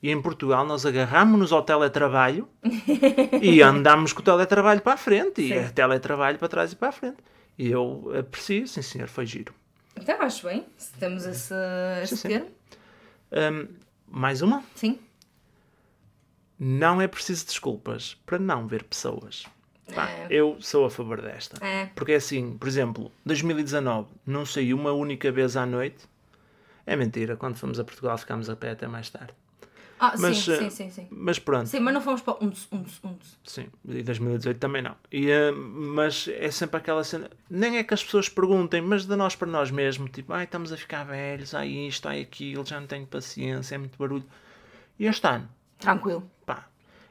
E 0.00 0.10
em 0.10 0.22
Portugal 0.22 0.64
nós 0.64 0.86
agarramos-nos 0.86 1.52
ao 1.52 1.62
teletrabalho 1.62 2.48
e 3.42 3.60
andamos 3.60 4.12
com 4.12 4.20
o 4.20 4.24
teletrabalho 4.24 4.80
para 4.80 4.92
a 4.92 4.96
frente, 4.96 5.42
e 5.42 5.48
Sim. 5.48 5.72
teletrabalho 5.74 6.38
para 6.38 6.48
trás 6.48 6.72
e 6.72 6.76
para 6.76 6.88
a 6.88 6.92
frente. 6.92 7.18
E 7.60 7.70
eu 7.70 8.10
aprecio, 8.18 8.66
sim 8.66 8.80
senhor, 8.80 9.06
foi 9.06 9.26
giro. 9.26 9.54
Então 9.94 10.18
acho 10.22 10.46
bem, 10.46 10.64
se 10.78 10.94
temos 10.94 11.26
esse, 11.26 11.52
esse 12.02 12.16
sim. 12.16 12.28
termo. 12.28 12.50
Hum, 13.32 13.68
mais 14.08 14.40
uma? 14.40 14.64
Sim. 14.74 14.98
Não 16.58 17.02
é 17.02 17.06
preciso 17.06 17.44
desculpas 17.44 18.14
para 18.24 18.38
não 18.38 18.66
ver 18.66 18.82
pessoas. 18.84 19.44
Pá, 19.94 20.08
É. 20.08 20.28
Eu 20.30 20.56
sou 20.58 20.86
a 20.86 20.90
favor 20.90 21.20
desta. 21.20 21.62
É. 21.62 21.90
Porque 21.94 22.12
é 22.12 22.16
assim, 22.16 22.56
por 22.56 22.66
exemplo, 22.66 23.12
2019 23.26 24.08
não 24.24 24.46
saí 24.46 24.72
uma 24.72 24.92
única 24.92 25.30
vez 25.30 25.54
à 25.54 25.66
noite. 25.66 26.08
É 26.86 26.96
mentira, 26.96 27.36
quando 27.36 27.56
fomos 27.56 27.78
a 27.78 27.84
Portugal 27.84 28.16
ficámos 28.16 28.48
a 28.48 28.56
pé 28.56 28.70
até 28.70 28.86
mais 28.86 29.10
tarde. 29.10 29.34
Ah, 30.02 30.14
Mas, 30.18 30.38
sim, 30.38 30.52
eh, 30.52 30.56
sim, 30.58 30.70
sim, 30.70 30.90
sim. 30.90 31.06
Mas 31.10 31.38
pronto, 31.38 31.66
sim, 31.66 31.76
Sim, 31.76 31.80
mas 31.84 31.92
não 31.92 32.00
fomos 32.00 32.22
para 32.22 32.42
uns, 32.42 32.66
uns, 32.72 33.00
uns. 33.04 33.38
e 33.84 34.02
2018 34.02 34.58
também 34.58 34.80
não. 34.80 34.96
E, 35.12 35.28
eh, 35.30 35.50
mas 35.52 36.26
é 36.26 36.50
sempre 36.50 36.78
aquela 36.78 37.04
cena. 37.04 37.28
Nem 37.50 37.76
é 37.76 37.84
que 37.84 37.92
as 37.92 38.02
pessoas 38.02 38.26
perguntem, 38.26 38.80
mas 38.80 39.04
de 39.04 39.14
nós 39.14 39.36
para 39.36 39.46
nós 39.46 39.70
mesmo, 39.70 40.08
tipo, 40.08 40.32
ai, 40.32 40.44
estamos 40.44 40.72
a 40.72 40.76
ficar 40.78 41.04
velhos, 41.04 41.54
ai 41.54 41.68
isto, 41.68 42.08
ai 42.08 42.22
aquilo, 42.22 42.64
já 42.64 42.80
não 42.80 42.86
tenho 42.86 43.06
paciência, 43.06 43.74
é 43.74 43.78
muito 43.78 43.98
barulho. 43.98 44.24
E 44.98 45.04
este 45.06 45.26
ano, 45.26 45.46
Tranquilo. 45.78 46.22
pá, 46.46 46.66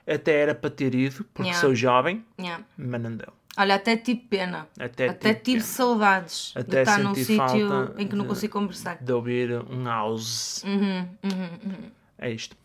até 0.07 0.39
era 0.41 0.55
para 0.55 0.71
ter 0.71 0.95
ido, 0.95 1.23
porque 1.25 1.49
Yeah. 1.49 1.61
sou 1.61 1.75
jovem, 1.75 2.25
Yeah. 2.39 2.63
mas 2.75 3.01
não 3.01 3.15
deu. 3.15 3.31
Olha, 3.55 3.75
até 3.75 3.97
tive 3.97 4.21
pena. 4.21 4.67
Até 4.79 5.09
Até, 5.09 5.33
tive 5.35 5.43
tive 5.59 5.61
saudades 5.61 6.53
de 6.55 6.59
Até 6.61 6.81
estar 6.81 6.97
num 6.99 7.13
sítio 7.13 7.93
em 7.99 8.07
que 8.07 8.15
não 8.15 8.23
de- 8.23 8.29
consigo 8.29 8.53
conversar. 8.53 8.97
de 8.99 9.11
ouvir 9.11 9.51
um 9.69 9.83
house. 9.83 10.63
Uhum, 10.63 11.07
É 12.17 12.31
isto. 12.31 12.55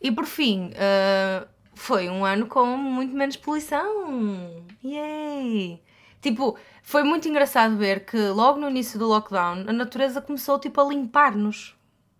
E 0.00 0.10
por 0.10 0.24
fim, 0.26 0.72
ah, 0.76 1.46
foi 1.74 2.08
um 2.08 2.24
ano 2.24 2.46
com 2.46 2.64
muito 2.76 3.14
menos 3.14 3.36
poluição. 3.36 4.64
Yay! 4.84 5.82
Tipo, 6.20 6.56
foi 6.82 7.02
muito 7.02 7.28
engraçado 7.28 7.76
ver 7.76 8.04
que 8.04 8.18
logo 8.28 8.58
no 8.60 8.68
início 8.68 8.98
do 8.98 9.06
lockdown 9.06 9.64
a 9.66 9.72
natureza 9.72 10.20
começou 10.20 10.58
tipo 10.58 10.80
a 10.80 10.84
limpar-nos, 10.84 11.74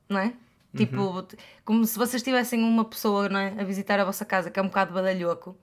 não 0.08 0.18
é? 0.18 0.32
Tipo, 0.76 1.22
t- 1.24 1.36
como 1.64 1.84
se 1.84 1.98
vocês 1.98 2.22
tivessem 2.22 2.62
uma 2.62 2.84
pessoa 2.84 3.28
não 3.28 3.40
é, 3.40 3.48
a 3.58 3.64
visitar 3.64 3.98
a 3.98 4.04
vossa 4.04 4.24
casa 4.24 4.50
que 4.50 4.58
é 4.58 4.62
um 4.62 4.68
bocado 4.68 4.94
badalhoco 4.94 5.56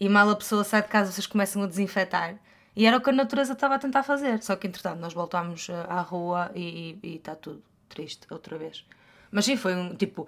e 0.00 0.08
mal 0.08 0.28
a 0.30 0.34
pessoa 0.34 0.64
sai 0.64 0.80
de 0.82 0.88
casa 0.88 1.12
vocês 1.12 1.26
começam 1.26 1.62
a 1.62 1.66
desinfetar. 1.66 2.36
E 2.74 2.86
era 2.86 2.96
o 2.96 3.00
que 3.00 3.10
a 3.10 3.12
natureza 3.12 3.52
estava 3.52 3.74
a 3.76 3.78
tentar 3.78 4.02
fazer. 4.02 4.42
Só 4.42 4.56
que 4.56 4.66
entretanto 4.66 4.98
nós 5.00 5.12
voltámos 5.12 5.68
ah, 5.70 5.86
à 5.88 6.00
rua 6.00 6.50
e 6.56 6.98
está 7.04 7.36
tudo 7.36 7.62
triste 7.88 8.26
outra 8.30 8.56
vez. 8.58 8.84
Mas 9.30 9.44
sim, 9.44 9.56
foi 9.56 9.74
um 9.76 9.94
tipo. 9.94 10.26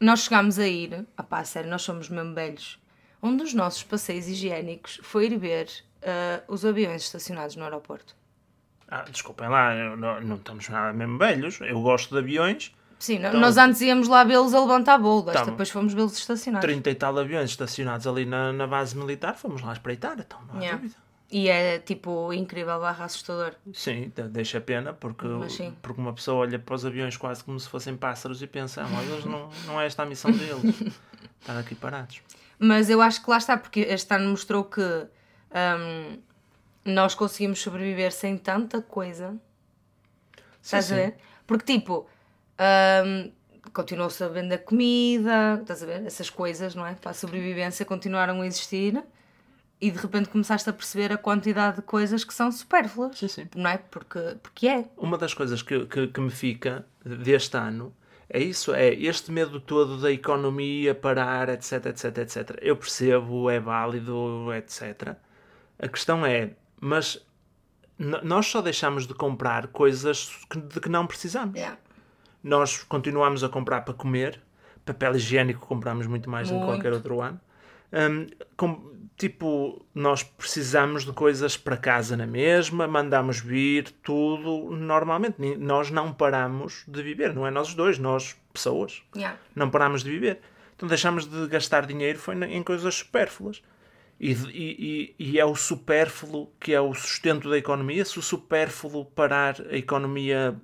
Nós 0.00 0.20
chegámos 0.20 0.58
a 0.58 0.66
ir, 0.66 1.06
ah 1.16 1.22
pá, 1.22 1.44
sério, 1.44 1.68
nós 1.70 1.82
somos 1.82 2.08
mesmo 2.08 2.34
velhos. 2.34 2.78
Um 3.22 3.36
dos 3.36 3.52
nossos 3.52 3.82
passeios 3.82 4.26
higiênicos 4.28 4.98
foi 5.02 5.26
ir 5.26 5.36
ver 5.36 5.68
ah, 6.02 6.42
os 6.48 6.64
aviões 6.64 7.02
estacionados 7.02 7.54
no 7.56 7.64
aeroporto. 7.64 8.16
Ah, 8.88 9.02
desculpem 9.02 9.48
lá, 9.48 9.74
não, 9.96 10.20
não 10.20 10.36
estamos 10.36 10.68
nada 10.68 10.92
mesmo 10.92 11.18
velhos. 11.18 11.60
Eu 11.60 11.80
gosto 11.82 12.10
de 12.14 12.18
aviões. 12.18 12.74
Sim, 12.98 13.16
Então- 13.16 13.38
nós 13.38 13.56
antes 13.56 13.80
íamos 13.82 14.08
lá 14.08 14.24
vê-los 14.24 14.52
a 14.54 14.60
levantar 14.60 14.98
bolo, 14.98 15.22
Tá. 15.30 15.44
depois 15.44 15.70
fomos 15.70 15.92
vê-los 15.94 16.16
estacionados. 16.18 16.66
30 16.66 16.90
e 16.90 16.94
tal 16.94 17.16
aviões 17.18 17.50
estacionados 17.50 18.06
ali 18.06 18.24
na, 18.26 18.52
na 18.52 18.66
base 18.66 18.96
militar. 18.96 19.36
Fomos 19.36 19.62
lá 19.62 19.72
espreitar, 19.72 20.18
então 20.18 20.40
não 20.48 20.56
há 20.56 20.58
Yeah. 20.62 20.78
dúvida. 20.78 20.96
E 21.30 21.48
é 21.48 21.78
tipo 21.78 22.32
incrível, 22.32 22.80
barra 22.80 23.04
assustador. 23.04 23.54
Sim, 23.72 24.12
de- 24.14 24.28
deixa 24.28 24.60
pena, 24.60 24.92
porque, 24.92 25.26
sim. 25.48 25.72
porque 25.80 26.00
uma 26.00 26.12
pessoa 26.12 26.38
olha 26.38 26.58
para 26.58 26.74
os 26.74 26.84
aviões 26.84 27.16
quase 27.16 27.44
como 27.44 27.58
se 27.58 27.68
fossem 27.68 27.96
pássaros 27.96 28.42
e 28.42 28.48
pensa, 28.48 28.82
ah, 28.82 28.88
mas 28.88 29.08
eles 29.08 29.24
não, 29.24 29.48
não 29.66 29.80
é 29.80 29.86
esta 29.86 30.02
a 30.02 30.06
missão 30.06 30.32
deles. 30.32 30.82
Estar 31.40 31.56
aqui 31.58 31.74
parados. 31.76 32.20
Mas 32.58 32.90
eu 32.90 33.00
acho 33.00 33.22
que 33.22 33.30
lá 33.30 33.38
está, 33.38 33.56
porque 33.56 33.80
este 33.80 34.12
ano 34.12 34.30
mostrou 34.30 34.64
que 34.64 34.82
hum, 34.82 36.18
nós 36.84 37.14
conseguimos 37.14 37.60
sobreviver 37.60 38.12
sem 38.12 38.36
tanta 38.36 38.82
coisa. 38.82 39.36
Estás 40.60 40.86
sim. 40.86 40.94
a 40.94 40.96
ver? 40.96 41.14
Porque, 41.46 41.72
tipo, 41.72 42.06
hum, 43.06 43.30
continuou-se 43.72 44.22
a 44.24 44.28
vender 44.28 44.58
comida, 44.58 45.58
estás 45.60 45.82
a 45.82 45.86
ver? 45.86 46.04
Essas 46.04 46.28
coisas, 46.28 46.74
não 46.74 46.84
é? 46.84 46.94
Para 46.94 47.12
a 47.12 47.14
sobrevivência 47.14 47.86
continuaram 47.86 48.40
a 48.40 48.46
existir 48.46 49.02
e 49.80 49.90
de 49.90 49.98
repente 49.98 50.28
começaste 50.28 50.68
a 50.68 50.72
perceber 50.72 51.12
a 51.12 51.16
quantidade 51.16 51.76
de 51.76 51.82
coisas 51.82 52.22
que 52.24 52.34
são 52.34 52.52
supérfluas. 52.52 53.16
Sim, 53.18 53.28
sim. 53.28 53.48
Não 53.56 53.70
é? 53.70 53.78
Porque, 53.78 54.18
porque 54.42 54.68
é. 54.68 54.84
Uma 54.96 55.16
das 55.16 55.32
coisas 55.34 55.62
que, 55.62 55.86
que, 55.86 56.06
que 56.08 56.20
me 56.20 56.30
fica 56.30 56.84
deste 57.04 57.56
ano 57.56 57.94
é 58.28 58.38
isso, 58.40 58.72
é 58.74 58.92
este 58.94 59.32
medo 59.32 59.58
todo 59.60 59.98
da 60.00 60.12
economia 60.12 60.94
parar, 60.94 61.48
etc, 61.48 61.86
etc, 61.86 62.18
etc. 62.18 62.58
Eu 62.60 62.76
percebo, 62.76 63.48
é 63.50 63.58
válido, 63.58 64.52
etc. 64.54 65.16
A 65.78 65.88
questão 65.88 66.24
é, 66.26 66.50
mas 66.80 67.24
nós 67.98 68.46
só 68.46 68.60
deixamos 68.62 69.06
de 69.06 69.14
comprar 69.14 69.66
coisas 69.68 70.30
que- 70.48 70.60
de 70.60 70.80
que 70.80 70.88
não 70.88 71.06
precisamos. 71.06 71.54
Yeah. 71.56 71.76
Nós 72.42 72.82
continuamos 72.84 73.42
a 73.44 73.48
comprar 73.48 73.80
para 73.82 73.92
comer, 73.94 74.40
papel 74.86 75.16
higiênico 75.16 75.66
compramos 75.66 76.06
muito 76.06 76.30
mais 76.30 76.48
do 76.48 76.54
que 76.54 76.58
Muito. 76.60 76.72
qualquer 76.72 76.92
outro 76.92 77.20
ano. 77.20 77.40
Hum, 77.92 78.26
com- 78.56 78.90
tipo, 79.20 79.84
nós 79.94 80.22
precisamos 80.22 81.04
de 81.04 81.12
coisas 81.12 81.54
para 81.54 81.76
casa 81.76 82.16
na 82.16 82.26
mesma, 82.26 82.88
mandamos 82.88 83.38
vir 83.38 83.90
tudo 84.02 84.74
normalmente. 84.74 85.36
Nós 85.58 85.90
não 85.90 86.10
paramos 86.10 86.84
de 86.88 87.02
viver, 87.02 87.34
não 87.34 87.46
é 87.46 87.50
nós 87.50 87.74
dois, 87.74 87.98
nós, 87.98 88.34
pessoas, 88.50 89.02
Yeah. 89.14 89.38
não 89.54 89.68
paramos 89.68 90.02
de 90.02 90.10
viver. 90.10 90.40
Então 90.74 90.88
deixamos 90.88 91.26
de 91.26 91.46
gastar 91.48 91.84
dinheiro 91.84 92.18
foi 92.18 92.34
em 92.46 92.62
coisas 92.62 92.94
supérfluas. 92.94 93.60
E, 94.18 94.32
e- 94.32 95.14
e- 95.18 95.32
e 95.32 95.38
é 95.38 95.44
o 95.44 95.54
supérfluo 95.54 96.50
que 96.58 96.72
é 96.72 96.80
o 96.80 96.94
sustento 96.94 97.50
da 97.50 97.58
economia. 97.58 98.04
Se 98.06 98.18
o 98.18 98.22
supérfluo 98.22 99.04
parar, 99.04 99.56
a 99.70 99.76
economia 99.76 100.56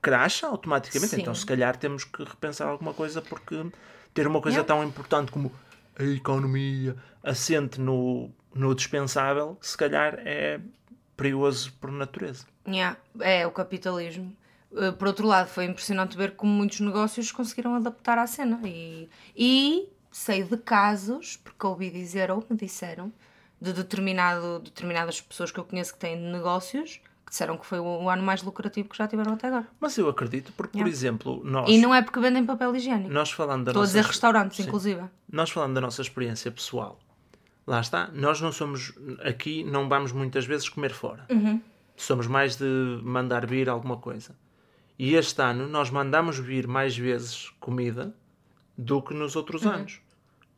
cracha 0.00 0.46
automaticamente. 0.46 1.14
Sim. 1.16 1.22
Então, 1.22 1.34
se 1.34 1.44
calhar, 1.44 1.76
temos 1.76 2.04
que 2.04 2.22
repensar 2.22 2.68
alguma 2.68 2.94
coisa 2.94 3.20
porque 3.20 3.66
ter 4.14 4.26
uma 4.28 4.40
coisa 4.40 4.58
Yeah. 4.58 4.66
tão 4.74 4.84
importante 4.88 5.32
como 5.32 5.50
a 5.98 6.04
economia 6.04 6.96
assente 7.22 7.80
no, 7.80 8.30
no 8.54 8.74
dispensável, 8.74 9.58
se 9.60 9.76
calhar 9.76 10.14
é 10.24 10.60
perigoso 11.16 11.72
por 11.80 11.90
natureza. 11.90 12.46
Yeah, 12.66 12.96
É, 13.20 13.46
o 13.46 13.50
capitalismo. 13.50 14.36
Uh, 14.70 14.92
Por 14.92 15.08
outro 15.08 15.26
lado, 15.26 15.48
foi 15.48 15.64
impressionante 15.64 16.16
ver 16.16 16.36
como 16.36 16.52
muitos 16.52 16.80
negócios 16.80 17.32
conseguiram 17.32 17.74
adaptar 17.74 18.18
à 18.18 18.26
cena. 18.26 18.60
E, 18.64 19.08
e 19.36 19.88
sei 20.10 20.42
de 20.42 20.56
casos, 20.56 21.36
porque 21.36 21.66
ouvi 21.66 21.90
dizer 21.90 22.30
ou 22.30 22.44
me 22.48 22.56
disseram, 22.56 23.12
de 23.60 23.72
determinado, 23.72 24.60
determinadas 24.60 25.20
pessoas 25.20 25.50
que 25.50 25.58
eu 25.58 25.64
conheço 25.64 25.94
que 25.94 25.98
têm 25.98 26.16
negócios, 26.16 27.00
disseram 27.30 27.56
que 27.56 27.66
foi 27.66 27.78
o, 27.78 28.08
ano 28.08 28.22
mais 28.22 28.42
lucrativo 28.42 28.88
que 28.88 28.96
já 28.96 29.06
tiveram 29.08 29.34
até 29.34 29.48
agora. 29.48 29.66
Mas 29.80 29.96
eu 29.98 30.08
acredito, 30.08 30.52
porque, 30.56 30.72
por 30.72 30.78
Yeah. 30.78 30.90
exemplo, 30.90 31.42
nós, 31.44 31.68
E 31.70 31.78
não 31.78 31.94
é 31.94 32.02
porque 32.02 32.20
vendem 32.20 32.44
papel 32.44 32.74
higiênico. 32.76 33.10
nós 33.12 33.30
falando 33.30 33.64
da 33.64 33.70
Estou 33.72 33.80
a 33.80 33.84
nossa... 33.84 33.92
dizer 33.98 34.06
restaurantes, 34.06 34.56
Sim. 34.56 34.62
inclusive. 34.64 35.02
nós 35.30 35.50
falando 35.50 35.74
da 35.74 35.80
nossa 35.80 36.00
experiência 36.02 36.50
pessoal, 36.50 36.98
lá 37.66 37.80
está, 37.80 38.08
nós 38.12 38.40
não 38.40 38.50
somos 38.52 38.92
aqui, 39.22 39.64
não 39.64 39.88
vamos 39.88 40.12
muitas 40.12 40.44
vezes 40.46 40.68
comer 40.68 40.92
fora. 40.92 41.26
Somos 41.96 42.26
mais 42.26 42.56
de 42.56 43.00
mandar 43.02 43.44
vir 43.46 43.68
alguma 43.68 43.96
coisa. 43.96 44.36
E 44.98 45.14
este 45.14 45.40
ano 45.42 45.68
nós 45.68 45.90
mandamos 45.90 46.38
vir 46.38 46.66
mais 46.66 46.96
vezes 46.96 47.50
comida 47.60 48.14
do 48.76 49.02
que 49.02 49.12
nos 49.14 49.34
outros 49.36 49.66
anos. 49.66 50.00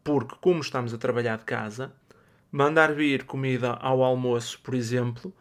Porque, 0.05 0.35
como 0.41 0.61
estamos 0.61 0.93
a 0.95 0.99
trabalhar 0.99 1.37
de 1.39 1.45
casa, 1.45 1.93
mandar 2.53 2.93
vir 2.95 3.25
comida 3.25 3.73
ao 3.73 4.03
almoço, 4.03 4.59
por 4.63 4.75
exemplo, 4.75 5.33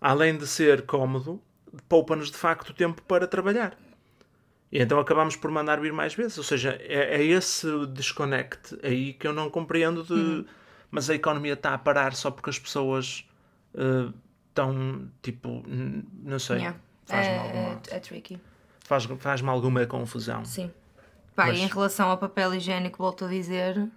além 0.00 0.36
de 0.36 0.46
ser 0.46 0.86
cómodo, 0.86 1.40
poupa-nos 1.88 2.30
de 2.30 2.36
facto 2.36 2.72
tempo 2.72 3.02
para 3.02 3.26
trabalhar. 3.26 3.76
E 4.70 4.80
então 4.82 4.98
acabamos 5.00 5.34
por 5.34 5.50
mandar 5.50 5.80
vir 5.80 5.92
mais 5.92 6.14
vezes. 6.14 6.36
Ou 6.36 6.44
seja, 6.44 6.76
é, 6.82 7.16
é 7.20 7.24
esse 7.24 7.66
desconnect 7.86 8.78
aí 8.82 9.14
que 9.14 9.26
eu 9.26 9.32
não 9.32 9.48
compreendo 9.50 10.02
de. 10.04 10.44
Mas 10.90 11.08
a 11.10 11.14
economia 11.14 11.54
está 11.54 11.74
a 11.74 11.78
parar 11.78 12.14
só 12.14 12.30
porque 12.30 12.50
as 12.50 12.58
pessoas 12.58 13.26
eh, 13.74 14.12
estão 14.48 15.10
tipo. 15.22 15.62
Não 15.66 16.38
sei. 16.38 16.56
Yeah. 16.58 16.78
Faz-me 17.06 17.32
É, 17.32 17.38
alguma, 17.38 17.80
é, 17.90 17.96
é 17.96 18.00
tricky. 18.00 18.38
faz, 18.80 19.04
faz-me 19.04 19.48
alguma 19.48 19.86
confusão. 19.86 20.44
Sim. 20.44 20.70
Pá, 21.34 21.46
Mas- 21.46 21.58
e 21.58 21.62
em 21.62 21.66
relação 21.66 22.10
ao 22.10 22.18
papel 22.18 22.54
higiênico, 22.54 22.98
volto 22.98 23.24
a 23.24 23.28
dizer, 23.28 23.88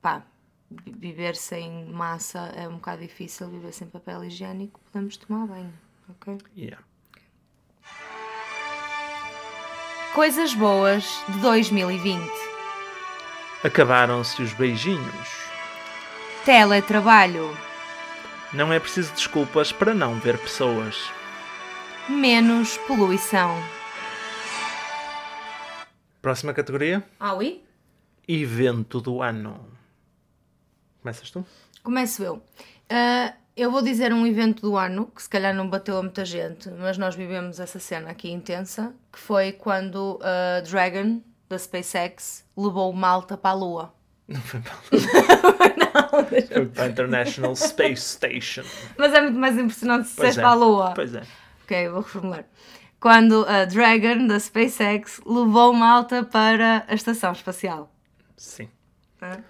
pá, 0.00 0.22
viver 0.70 1.34
sem 1.34 1.86
massa 1.86 2.52
é 2.56 2.68
um 2.68 2.74
bocado 2.74 3.02
difícil, 3.02 3.48
viver 3.48 3.72
sem 3.72 3.88
papel 3.88 4.24
higiênico, 4.24 4.80
podemos 4.92 5.16
tomar 5.16 5.46
banho, 5.46 5.72
ok? 6.08 6.38
Yeah. 6.56 6.82
Coisas 10.14 10.54
boas 10.54 11.04
de 11.28 11.38
2020. 11.38 12.28
Acabaram-se 13.62 14.42
os 14.42 14.52
beijinhos. 14.52 15.28
Teletrabalho. 16.44 17.56
Não 18.52 18.72
é 18.72 18.80
preciso 18.80 19.12
desculpas 19.12 19.70
para 19.70 19.94
não 19.94 20.18
ver 20.18 20.36
pessoas. 20.38 20.96
Menos 22.08 22.76
poluição. 22.78 23.54
Próxima 26.20 26.52
categoria: 26.52 27.04
Ah, 27.18 27.34
oui? 27.34 27.62
Evento 28.26 29.00
do 29.00 29.22
ano. 29.22 29.79
Começas 31.00 31.30
tu? 31.30 31.44
Começo 31.82 32.22
eu. 32.22 32.42
Ah, 32.88 33.34
eu 33.56 33.70
vou 33.70 33.82
dizer 33.82 34.12
um 34.12 34.26
evento 34.26 34.62
do 34.62 34.76
ano 34.76 35.06
que 35.14 35.22
se 35.22 35.28
calhar 35.28 35.54
não 35.54 35.68
bateu 35.68 35.96
a 35.98 36.02
muita 36.02 36.24
gente, 36.24 36.70
mas 36.70 36.96
nós 36.96 37.14
vivemos 37.14 37.60
essa 37.60 37.78
cena 37.78 38.10
aqui 38.10 38.30
intensa, 38.30 38.94
que 39.12 39.18
foi 39.18 39.52
quando 39.52 40.18
a 40.22 40.60
Dragon 40.60 41.20
da 41.48 41.58
SpaceX 41.58 42.44
levou 42.56 42.92
Malta 42.92 43.36
para 43.36 43.50
a 43.50 43.54
Lua. 43.54 43.94
Não 44.28 44.40
foi 44.40 44.60
mal. 44.60 44.78
Foi 46.48 46.66
para 46.66 46.84
a 46.84 46.88
International 46.88 47.56
Space 47.56 48.14
Station. 48.14 48.62
Mas 48.96 49.12
é 49.12 49.20
muito 49.20 49.38
mais 49.38 49.58
impressionante 49.58 50.08
se 50.08 50.14
disseste 50.14 50.38
é. 50.38 50.42
para 50.42 50.52
a 50.52 50.54
Lua. 50.54 50.92
Pois 50.94 51.12
é. 51.14 51.22
Ok, 51.64 51.88
vou 51.88 52.00
reformular. 52.00 52.44
Quando 53.00 53.44
a 53.48 53.64
Dragon 53.64 54.28
da 54.28 54.38
SpaceX 54.38 55.20
levou 55.26 55.72
Malta 55.72 56.22
para 56.22 56.84
a 56.86 56.94
estação 56.94 57.32
espacial. 57.32 57.92
Sim. 58.36 58.68
Hã? 59.20 59.42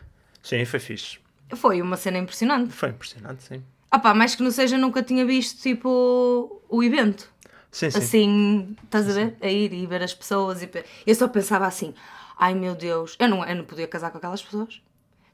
Sim, 0.42 0.64
foi 0.64 0.80
fixe. 0.80 1.18
Foi 1.56 1.82
uma 1.82 1.96
cena 1.96 2.18
impressionante. 2.18 2.72
Foi 2.72 2.90
impressionante, 2.90 3.42
sim. 3.42 3.62
Ah 3.90 3.98
pá, 3.98 4.14
mais 4.14 4.34
que 4.34 4.42
não 4.42 4.50
seja, 4.50 4.78
nunca 4.78 5.02
tinha 5.02 5.26
visto 5.26 5.60
tipo 5.60 6.62
o 6.68 6.82
evento. 6.82 7.28
Sim, 7.70 7.90
sim. 7.90 7.98
assim, 7.98 8.76
estás 8.84 9.08
a 9.08 9.12
ver? 9.12 9.36
A 9.40 9.48
ir 9.48 9.72
e 9.72 9.86
ver 9.86 10.02
as 10.02 10.14
pessoas. 10.14 10.62
E... 10.62 10.70
Eu 11.06 11.14
só 11.14 11.28
pensava 11.28 11.66
assim: 11.66 11.94
ai 12.38 12.54
meu 12.54 12.74
Deus, 12.74 13.16
eu 13.18 13.28
não, 13.28 13.44
eu 13.44 13.56
não 13.56 13.64
podia 13.64 13.86
casar 13.86 14.10
com 14.10 14.18
aquelas 14.18 14.42
pessoas. 14.42 14.80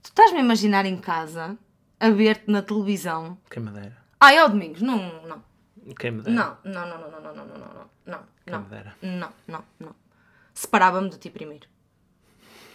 Tu 0.03 0.11
estás-me 0.11 0.39
a 0.39 0.43
imaginar 0.43 0.87
em 0.87 0.97
casa, 0.97 1.57
a 1.99 2.11
ver-te 2.11 2.51
na 2.51 2.63
televisão. 2.63 3.37
Quem 3.51 3.63
me 3.63 3.71
dera. 3.71 3.97
Ai, 4.21 4.39
ao 4.39 4.49
domingos, 4.49 4.81
não, 4.81 5.23
não. 5.27 5.43
Quem 5.99 6.11
me 6.11 6.23
dera. 6.23 6.35
Não, 6.35 6.73
não, 6.73 6.89
não, 6.89 6.99
não, 6.99 7.11
não, 7.11 7.21
não, 7.21 7.35
não, 7.35 7.47
não, 7.47 7.59
não, 7.59 7.91
não, 8.07 8.19
Quem 8.45 8.53
não, 8.55 8.61
me 8.61 8.69
dera. 8.69 8.97
não, 9.03 9.33
não, 9.47 9.65
não. 9.79 9.95
Separava-me 10.55 11.11
de 11.11 11.19
ti 11.19 11.31
primeiro. 11.31 11.69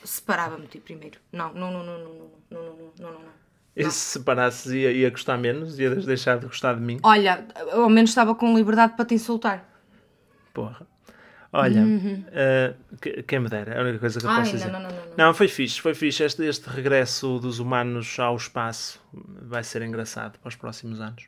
Separava-me 0.03 0.63
de 0.63 0.67
ti 0.69 0.79
primeiro. 0.79 1.19
Não, 1.31 1.53
não, 1.53 1.71
não, 1.71 1.83
não, 1.83 1.97
não, 1.99 2.09
não, 2.09 2.31
não, 2.51 2.63
não, 2.63 2.75
não, 2.75 3.11
não, 3.11 3.11
não. 3.21 3.41
E 3.75 3.83
se 3.85 3.91
separasses 4.19 4.71
ia, 4.73 4.91
ia 4.91 5.09
gostar 5.09 5.37
menos? 5.37 5.79
Ias 5.79 6.05
deixar 6.05 6.37
de 6.39 6.45
gostar 6.45 6.73
de 6.73 6.81
mim? 6.81 6.99
Olha, 7.03 7.47
ao 7.71 7.89
menos 7.89 8.09
estava 8.11 8.35
com 8.35 8.55
liberdade 8.57 8.95
para 8.95 9.05
te 9.05 9.13
insultar. 9.15 9.65
Porra. 10.53 10.85
Olha, 11.53 11.83
eh, 12.31 12.73
que- 13.01 13.23
quem 13.23 13.39
me 13.39 13.49
dera, 13.49 13.73
é 13.73 13.79
a 13.79 13.81
única 13.83 13.99
coisa 13.99 14.19
que 14.19 14.25
eu 14.25 14.29
Uhum. 14.29 14.35
Ai, 14.37 14.41
posso 14.43 14.53
não, 14.53 14.59
dizer. 14.59 14.71
não, 14.71 14.79
não, 14.81 14.89
não, 14.89 15.05
não. 15.09 15.17
Não, 15.17 15.33
foi 15.33 15.47
fixe, 15.49 15.81
foi 15.81 15.93
fixe. 15.93 16.23
Este, 16.23 16.43
este 16.45 16.69
regresso 16.69 17.39
dos 17.39 17.59
humanos 17.59 18.17
ao 18.19 18.35
espaço 18.37 19.01
vai 19.13 19.63
ser 19.63 19.81
engraçado 19.81 20.39
para 20.39 20.47
os 20.49 20.55
próximos 20.55 20.99
anos. 21.01 21.25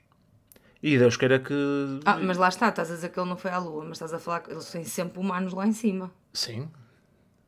E 0.81 0.97
Deus 0.97 1.15
queira 1.17 1.39
que. 1.39 1.53
Ah, 2.05 2.17
mas 2.17 2.37
lá 2.37 2.47
está, 2.49 2.69
estás 2.69 2.89
a 2.91 2.95
dizer 2.95 3.09
que 3.09 3.19
ele 3.19 3.29
não 3.29 3.37
foi 3.37 3.51
à 3.51 3.57
Lua, 3.57 3.83
mas 3.83 3.93
estás 3.93 4.13
a 4.13 4.19
falar 4.19 4.41
que 4.41 4.51
eles 4.51 4.69
têm 4.69 4.83
sempre 4.85 5.19
humanos 5.19 5.53
lá 5.53 5.65
em 5.67 5.71
cima. 5.73 6.11
Sim. 6.33 6.69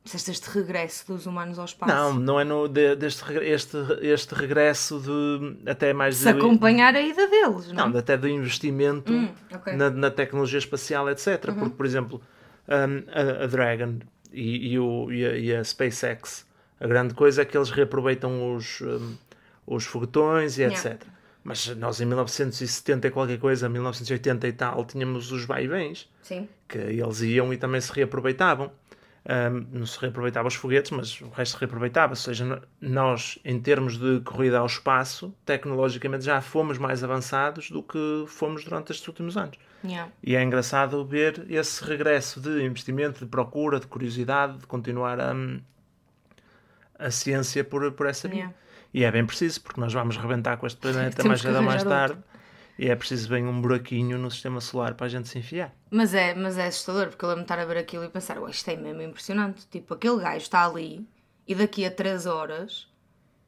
Disseste 0.05 0.29
este 0.31 0.49
regresso 0.51 1.07
dos 1.07 1.25
humanos 1.25 1.57
ao 1.59 1.65
espaço. 1.65 1.91
Não, 1.93 2.13
não 2.13 2.39
é 2.39 2.43
no, 2.43 2.67
de- 2.67 2.95
deste 2.95 3.23
este, 3.39 3.75
este 4.01 4.33
regresso 4.35 4.99
de 5.01 5.69
até 5.69 5.91
mais 5.93 6.15
Se 6.17 6.23
de, 6.31 6.37
acompanhar 6.39 6.95
a 6.95 7.01
ida 7.01 7.27
deles, 7.27 7.67
não? 7.71 7.85
não, 7.85 7.91
de- 7.91 7.97
até 7.97 8.15
do 8.15 8.27
investimento 8.27 9.11
Hum, 9.11 9.29
ok. 9.51 9.73
Uhum. 9.73 9.79
na, 9.79 9.89
na 9.89 10.11
tecnologia 10.11 10.59
espacial, 10.59 11.09
etc. 11.09 11.51
Porque, 11.57 11.75
por 11.75 11.85
exemplo, 11.87 12.21
hum, 12.69 13.03
a, 13.11 13.43
a 13.45 13.47
Dragon 13.47 13.95
e, 14.31 14.73
e 14.73 14.79
o, 14.79 15.11
e, 15.11 15.25
a, 15.25 15.37
e 15.37 15.55
a 15.55 15.63
SpaceX, 15.63 16.45
a 16.79 16.85
grande 16.87 17.15
coisa 17.15 17.41
é 17.41 17.45
que 17.45 17.57
eles 17.57 17.71
reaproveitam 17.71 18.55
os, 18.55 18.81
hum, 18.81 19.15
os 19.65 19.85
foguetões 19.85 20.59
e 20.59 20.61
Yeah. 20.61 20.77
etc. 20.91 21.01
Mas 21.43 21.67
nós 21.77 21.99
em 22.01 22.05
1970 22.05 23.07
e 23.07 23.11
qualquer 23.11 23.37
coisa, 23.39 23.69
1980 23.69 24.47
e 24.47 24.51
tal, 24.53 24.83
tínhamos 24.85 25.31
os 25.31 25.45
vai-vens, 25.45 26.09
que 26.67 26.77
eles 26.77 27.21
iam 27.21 27.53
e 27.53 27.57
também 27.57 27.79
se 27.81 27.91
reaproveitavam. 27.91 28.71
Hum, 29.27 29.65
não 29.71 29.85
se 29.87 29.99
reaproveitava 29.99 30.47
os 30.47 30.53
foguetes, 30.53 30.91
mas 30.91 31.19
o 31.19 31.29
resto 31.29 31.53
se 31.53 31.59
reaproveitava. 31.59 32.11
Ou 32.11 32.15
seja, 32.15 32.61
nós, 32.79 33.39
em 33.43 33.59
termos 33.59 33.97
de 33.97 34.19
corrida 34.19 34.59
ao 34.59 34.67
espaço, 34.67 35.33
tecnologicamente 35.43 36.23
já 36.23 36.39
fomos 36.41 36.77
mais 36.77 37.03
avançados 37.03 37.71
do 37.71 37.81
que 37.81 38.25
fomos 38.27 38.63
durante 38.63 38.91
estes 38.91 39.07
últimos 39.07 39.35
anos. 39.35 39.57
Yeah. 39.83 40.11
E 40.21 40.35
é 40.35 40.43
engraçado 40.43 41.03
ver 41.05 41.43
esse 41.49 41.83
regresso 41.83 42.39
de 42.39 42.63
investimento, 42.63 43.25
de 43.25 43.25
procura, 43.25 43.79
de 43.79 43.87
curiosidade, 43.87 44.59
de 44.59 44.67
continuar 44.67 45.19
a, 45.19 45.33
a 46.99 47.09
ciência 47.09 47.63
por, 47.63 47.91
por 47.93 48.05
essa 48.05 48.27
via. 48.27 48.37
Yeah. 48.37 48.55
E 48.93 49.03
é 49.03 49.11
bem 49.11 49.25
preciso, 49.25 49.59
porque 49.61 49.81
nós 49.81 49.91
vamos 49.91 50.17
rebentar 50.17 50.57
com 50.57 50.67
este 50.67 50.79
planeta 50.79 51.17
Temos 51.21 51.29
mais 51.29 51.41
cedo 51.41 51.55
ou 51.55 51.63
mais 51.63 51.83
tarde. 51.83 52.19
E 52.77 52.89
é 52.89 52.95
preciso 52.95 53.29
bem 53.29 53.45
um 53.45 53.61
buraquinho 53.61 54.17
no 54.17 54.29
sistema 54.29 54.59
solar 54.59 54.95
para 54.95 55.05
a 55.05 55.09
gente 55.09 55.29
se 55.29 55.39
enfiar. 55.39 55.73
Mas 55.89 56.13
é, 56.13 56.33
mas 56.35 56.57
é 56.57 56.67
assustador, 56.67 57.07
porque 57.07 57.23
eu 57.23 57.29
lembro-me 57.29 57.45
de 57.47 57.53
estar 57.53 57.61
a 57.61 57.65
ver 57.65 57.77
aquilo 57.77 58.03
e 58.03 58.09
pensar, 58.09 58.37
"Ué, 58.39 58.51
isto 58.51 58.69
é 58.69 58.75
mesmo 58.75 59.01
impressionante. 59.01 59.65
Tipo, 59.67 59.93
aquele 59.93 60.17
gajo 60.21 60.37
está 60.37 60.65
ali 60.65 61.07
e 61.47 61.55
daqui 61.55 61.85
a 61.85 61.91
3 61.91 62.25
horas 62.25 62.87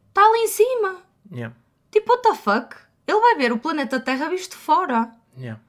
está 0.08 0.22
ali 0.26 0.40
em 0.40 0.48
cima. 0.48 1.02
Yeah. 1.32 1.56
Tipo, 1.92 2.12
what 2.14 2.24
the 2.24 2.36
fuck? 2.36 2.76
Ele 3.06 3.20
vai 3.20 3.36
ver 3.36 3.52
o 3.52 3.60
planeta 3.60 4.00
Terra 4.00 4.30
visto 4.30 4.56
fora. 4.56 5.12
Yeah. 5.38 5.62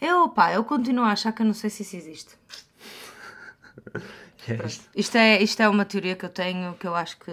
Eu, 0.00 0.28
pá, 0.28 0.52
eu 0.52 0.64
continuo 0.64 1.04
a 1.04 1.12
achar 1.12 1.32
que 1.32 1.42
eu 1.42 1.46
não 1.46 1.54
sei 1.54 1.70
se 1.70 1.82
isso 1.82 1.96
existe. 1.96 2.34
É 4.46 4.66
isto. 4.66 4.84
Isto 4.94 5.16
é, 5.16 5.42
isto 5.42 5.62
é 5.62 5.68
uma 5.70 5.86
teoria 5.86 6.14
que 6.14 6.24
eu 6.26 6.28
tenho, 6.28 6.74
que 6.74 6.86
eu 6.86 6.94
acho 6.94 7.16
que, 7.18 7.32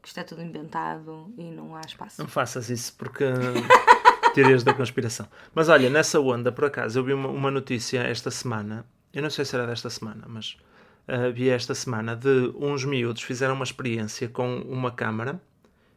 que 0.00 0.06
isto 0.06 0.20
é 0.20 0.22
tudo 0.22 0.40
inventado 0.40 1.32
e 1.36 1.50
não 1.50 1.74
há 1.74 1.80
espaço. 1.80 2.22
Não 2.22 2.28
faças 2.28 2.70
isso 2.70 2.94
porque 2.96 3.24
teorias 4.34 4.64
da 4.64 4.74
conspiração. 4.74 5.26
Mas 5.54 5.68
olha, 5.68 5.88
nessa 5.88 6.20
onda, 6.20 6.52
por 6.52 6.64
acaso, 6.64 6.98
eu 6.98 7.04
vi 7.04 7.14
uma, 7.14 7.28
uma 7.28 7.50
notícia 7.50 8.00
esta 8.00 8.30
semana, 8.30 8.84
eu 9.12 9.22
não 9.22 9.30
sei 9.30 9.44
se 9.44 9.54
era 9.54 9.66
desta 9.66 9.88
semana, 9.88 10.24
mas 10.26 10.56
ah, 11.06 11.30
vi 11.30 11.48
esta 11.48 11.74
semana 11.74 12.16
de 12.16 12.52
uns 12.56 12.84
miúdos 12.84 13.22
fizeram 13.22 13.54
uma 13.54 13.64
experiência 13.64 14.28
com 14.28 14.58
uma 14.62 14.90
câmara 14.90 15.40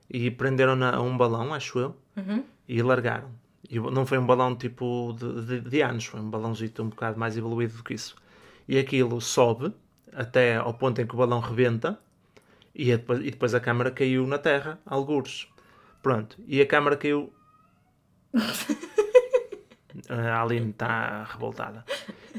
e 0.09 0.29
prenderam-na 0.29 0.95
a 0.95 1.01
um 1.01 1.17
balão, 1.17 1.53
acho 1.53 1.79
eu, 1.79 1.95
e 2.67 2.81
largaram. 2.81 3.29
E 3.69 3.79
não 3.79 4.05
foi 4.05 4.17
um 4.17 4.25
balão 4.25 4.55
tipo 4.55 5.15
de, 5.17 5.45
de, 5.45 5.69
de 5.69 5.81
anos, 5.81 6.05
foi 6.05 6.19
um 6.19 6.29
balãozito 6.29 6.83
um 6.83 6.89
bocado 6.89 7.19
mais 7.19 7.35
evoluído 7.35 7.77
do 7.77 7.83
que 7.83 7.93
isso. 7.93 8.15
E 8.67 8.77
aquilo 8.77 9.19
sobe 9.19 9.73
até 10.13 10.55
ao 10.57 10.73
ponto 10.73 11.01
em 11.01 11.07
que 11.07 11.13
o 11.13 11.17
balão 11.17 11.39
rebenta 11.39 11.99
e, 12.73 12.85
depois, 12.85 13.19
e 13.19 13.31
depois 13.31 13.55
a 13.55 13.59
câmara 13.59 13.91
caiu 13.91 14.25
na 14.27 14.37
terra, 14.37 14.79
algures. 14.85 15.47
Pronto, 16.01 16.37
e 16.47 16.61
a 16.61 16.65
câmara 16.65 16.95
caiu. 16.95 17.33
a 20.09 20.41
Aline 20.41 20.69
está 20.69 21.23
revoltada. 21.23 21.83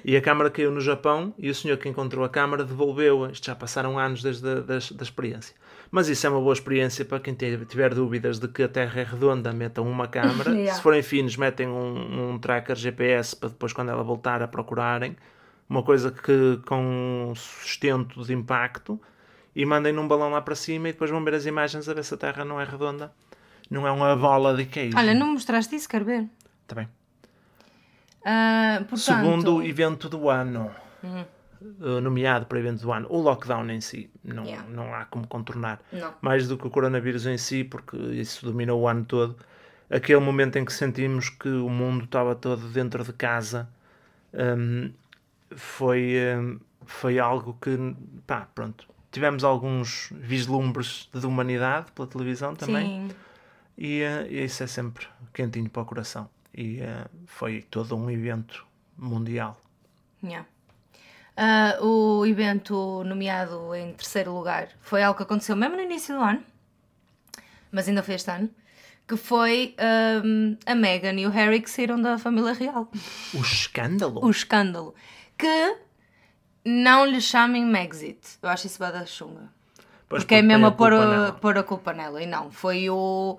E 0.05 0.17
a 0.17 0.21
câmara 0.21 0.51
caiu 0.51 0.71
no 0.71 0.81
Japão 0.81 1.35
e 1.39 1.51
o 1.51 1.55
senhor 1.55 1.77
que 1.79 1.89
encontrou 1.89 2.25
a 2.25 2.29
câmara 2.29 2.65
devolveu-a. 2.65 3.31
Isto 3.31 3.47
já 3.47 3.55
passaram 3.55 3.99
anos 3.99 4.23
desde 4.23 4.49
a 4.49 4.55
da, 4.55 4.79
da 4.79 5.03
experiência. 5.03 5.55
Mas 5.91 6.09
isso 6.09 6.27
é 6.27 6.31
uma 6.31 6.41
boa 6.41 6.53
experiência 6.53 7.05
para 7.05 7.19
quem 7.19 7.35
tiver, 7.35 7.95
dúvidas 7.95 8.39
de 8.39 8.47
que 8.47 8.63
a 8.63 8.69
Terra 8.69 9.01
é 9.01 9.05
redonda, 9.05 9.53
metam 9.53 9.89
uma 9.89 10.07
câmara. 10.07 10.49
Yeah. 10.59 10.75
Se 10.75 10.83
forem 10.83 11.03
finos, 11.03 11.37
metem 11.37 11.69
um, 11.69 12.33
um 12.33 12.39
tracker 12.39 12.75
GPS 12.75 13.37
para 13.37 13.49
depois, 13.51 13.73
quando 13.73 13.91
ela 13.91 14.03
voltar, 14.03 14.43
a 14.43 14.49
procurarem. 14.49 15.17
Uma 15.69 15.83
coisa 15.83 16.11
que 16.11 16.59
com 16.67 17.33
sustento 17.37 18.25
de 18.25 18.33
impacto 18.33 19.01
e 19.55 19.65
mandem 19.65 19.93
num 19.93 20.09
balão 20.09 20.31
lá 20.31 20.41
para 20.41 20.55
cima 20.55 20.89
e 20.89 20.93
depois 20.93 21.11
vão 21.11 21.23
ver 21.23 21.35
as 21.35 21.47
imagens 21.47 21.89
a 21.89 21.95
ver 21.95 22.03
se 22.03 22.15
a 22.15 22.17
Terra 22.17 22.45
não 22.45 22.61
é 22.61 22.65
redonda. 22.65 23.13
Não 23.71 23.87
é 23.87 23.91
uma 23.91 24.16
bola 24.16 24.57
de 24.57 24.64
queijo. 24.64 24.97
Olha, 24.97 25.14
não 25.14 25.33
mostraste 25.33 25.75
isso, 25.77 25.89
quero 25.89 26.05
ver. 26.05 26.27
Tá 26.66 26.75
bem. 26.75 26.89
Ah, 28.25 28.79
portanto, 28.89 28.99
Segundo 28.99 29.62
evento 29.62 30.09
do 30.09 30.29
ano, 30.29 30.71
uh, 31.03 32.01
nomeado 32.01 32.47
para 32.47 32.59
evento 32.59 32.83
do 32.83 32.93
ano, 32.93 33.07
o 33.11 33.21
lockdown 33.21 33.71
em 33.71 33.81
si. 33.81 34.11
Não, 34.25 34.45
Yeah. 34.45 34.69
não 34.69 34.95
há 34.95 35.05
como 35.07 35.27
contornar. 35.27 35.81
Não. 35.93 36.14
Mais 36.21 36.47
do 36.49 36.57
que 36.59 36.66
o 36.66 36.71
coronavírus 36.71 37.27
em 37.27 37.39
si, 37.39 37.64
porque 37.64 37.97
isso 37.97 38.45
dominou 38.45 38.81
o 38.81 38.89
ano 38.89 39.05
todo. 39.05 39.37
Aquele 39.91 40.21
momento 40.21 40.57
em 40.57 40.64
que 40.64 40.73
sentimos 40.73 41.31
que 41.31 41.49
o 41.49 41.69
mundo 41.71 42.05
estava 42.05 42.35
todo 42.35 42.69
dentro 42.69 43.03
de 43.03 43.12
casa, 43.12 43.69
hum, 44.35 44.91
foi, 45.57 46.16
hum, 46.39 46.59
foi 46.85 47.19
algo 47.19 47.57
que, 47.61 47.95
pá, 48.27 48.47
pronto. 48.55 48.87
Tivemos 49.11 49.43
alguns 49.43 50.11
vislumbres 50.12 51.09
de 51.14 51.25
humanidade 51.27 51.91
pela 51.93 52.07
televisão 52.07 52.55
também. 52.55 53.09
Sim. 53.09 53.16
E, 53.79 54.03
eh, 54.03 54.26
e 54.29 54.45
isso 54.45 54.64
é 54.64 54.66
sempre 54.66 55.07
quentinho 55.33 55.70
para 55.70 55.83
o 55.83 55.87
coração. 55.87 56.29
E 56.53 56.81
eh, 56.81 57.07
foi 57.26 57.62
todo 57.62 57.97
um 57.97 58.11
evento 58.11 58.66
mundial. 58.97 59.57
Yeah. 60.22 60.45
Ah, 61.37 61.79
o 61.81 62.26
evento 62.26 63.05
nomeado 63.05 63.72
em 63.72 63.93
terceiro 63.93 64.33
lugar 64.33 64.70
foi 64.81 65.05
algo 65.05 65.16
que 65.16 65.22
aconteceu 65.22 65.55
mesmo 65.55 65.76
no 65.76 65.83
início 65.83 66.16
do 66.16 66.20
ano, 66.20 66.43
mas 67.70 67.87
ainda 67.87 68.03
foi 68.03 68.16
este 68.16 68.29
ano, 68.29 68.51
que 69.07 69.16
foi 69.16 69.76
ahm, 69.79 70.57
a 70.66 70.74
Meghan 70.74 71.12
e 71.12 71.26
o 71.26 71.31
Harry 71.31 71.62
que 71.62 71.70
saíram 71.70 72.03
da 72.03 72.18
família 72.18 72.53
real. 72.53 72.91
O 73.33 73.41
escândalo? 73.41 74.24
O 74.24 74.31
escândalo. 74.31 74.97
Que 75.39 75.76
não 76.64 77.07
lhe 77.07 77.20
chamem 77.20 77.64
Megxit. 77.64 78.18
Eu 78.43 78.49
acho 78.49 78.66
isso 78.66 78.81
bada 78.81 79.07
chunga. 79.07 79.49
Pois, 80.09 80.24
Porque 80.24 80.35
é 80.35 80.43
mesmo 80.43 80.66
a 80.66 80.70
tem 80.70 80.76
pôr, 80.76 80.93
a, 80.93 81.33
pôr 81.33 81.57
a 81.57 81.62
culpa 81.62 81.93
nela. 81.93 82.20
E 82.20 82.26
não, 82.26 82.51
foi 82.51 82.91
o 82.91 83.39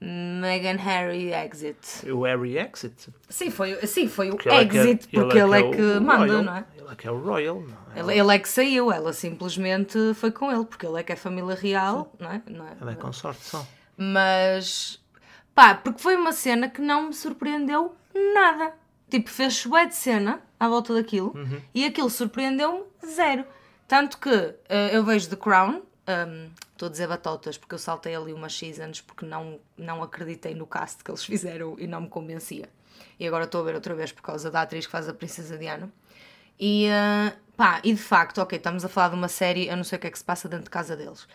Meghan 0.00 0.76
Harry 0.78 1.32
Exit. 1.32 2.10
O 2.10 2.24
Harry 2.24 2.58
Exit. 2.58 3.08
Sim, 3.28 3.50
foi, 3.50 3.74
sim, 3.86 4.08
foi 4.08 4.28
o 4.30 4.36
Porque 4.36 4.48
ele 4.48 4.56
é 4.58 4.66
que 4.66 4.76
é- 4.76 4.80
Exit, 4.82 5.08
porque 5.08 5.38
ele 5.38 5.58
é 5.58 5.62
que, 5.70 5.80
o 5.82 6.00
manda, 6.02 6.18
royal. 6.26 6.42
não 6.42 6.56
é? 6.56 6.64
Ele 6.76 6.88
é 6.90 6.94
que 6.94 7.08
é 7.08 7.10
o 7.10 7.18
Royal. 7.18 7.60
Não 7.62 7.76
é? 7.94 7.98
Ele, 8.00 8.18
ele 8.20 8.34
é 8.34 8.38
que 8.38 8.48
saiu, 8.48 8.92
ela 8.92 9.12
simplesmente 9.12 9.98
foi 10.14 10.30
com 10.30 10.52
ele, 10.52 10.64
porque 10.64 10.86
ele 10.86 11.00
é 11.00 11.02
que 11.02 11.12
é 11.12 11.16
família 11.16 11.54
real, 11.54 12.12
não 12.20 12.30
é? 12.30 12.42
Não 12.48 12.66
é? 12.66 12.72
Ela 12.80 12.92
é 12.92 12.94
consorte 12.94 13.42
só. 13.42 13.66
Mas, 13.96 15.00
pá, 15.54 15.74
porque 15.74 16.00
foi 16.00 16.14
uma 16.16 16.32
cena 16.32 16.68
que 16.68 16.80
não 16.80 17.08
me 17.08 17.14
surpreendeu 17.14 17.94
nada. 18.34 18.72
Tipo, 19.10 19.30
fez 19.30 19.64
bué 19.64 19.86
de 19.86 19.94
cena 19.94 20.40
à 20.58 20.68
volta 20.68 20.92
daquilo 20.94 21.32
e 21.74 21.84
aquilo 21.84 22.10
surpreendeu-me 22.10 22.82
zero. 23.06 23.44
Tanto 23.88 24.18
que 24.18 24.30
eh, 24.68 24.90
eu 24.96 25.04
vejo 25.04 25.28
The 25.30 25.36
Crown, 25.36 25.80
hum, 26.08 26.48
estou 26.76 26.88
a 26.88 26.90
dizer 26.90 27.08
batotas 27.08 27.56
porque 27.56 27.74
eu 27.74 27.78
saltei 27.78 28.14
ali 28.14 28.32
umas 28.32 28.56
seasons 28.56 29.00
porque 29.00 29.24
não, 29.24 29.58
não 29.76 30.02
acreditei 30.02 30.54
no 30.54 30.66
cast 30.66 31.02
que 31.02 31.10
eles 31.10 31.24
fizeram 31.24 31.76
e 31.78 31.86
não 31.86 32.02
me 32.02 32.08
convencia. 32.08 32.68
E 33.18 33.26
agora 33.26 33.44
estou 33.44 33.62
a 33.62 33.64
ver 33.64 33.74
outra 33.74 33.94
vez 33.94 34.12
por 34.12 34.22
causa 34.22 34.50
da 34.50 34.62
atriz 34.62 34.86
que 34.86 34.92
faz 34.92 35.08
a 35.08 35.14
Princesa 35.14 35.56
Diana. 35.56 35.90
E, 36.58 36.86
eh, 36.86 37.36
pá, 37.56 37.80
e 37.82 37.92
de 37.92 38.00
facto, 38.00 38.38
ok, 38.38 38.56
estamos 38.56 38.84
a 38.84 38.88
falar 38.88 39.10
de 39.10 39.14
uma 39.14 39.28
série, 39.28 39.68
eu 39.68 39.76
não 39.76 39.84
sei 39.84 39.96
o 39.98 40.00
que 40.00 40.06
é 40.06 40.10
que 40.10 40.18
se 40.18 40.24
passa 40.24 40.48
dentro 40.48 40.64
de 40.64 40.70
casa 40.70 40.96
deles. 40.96 41.26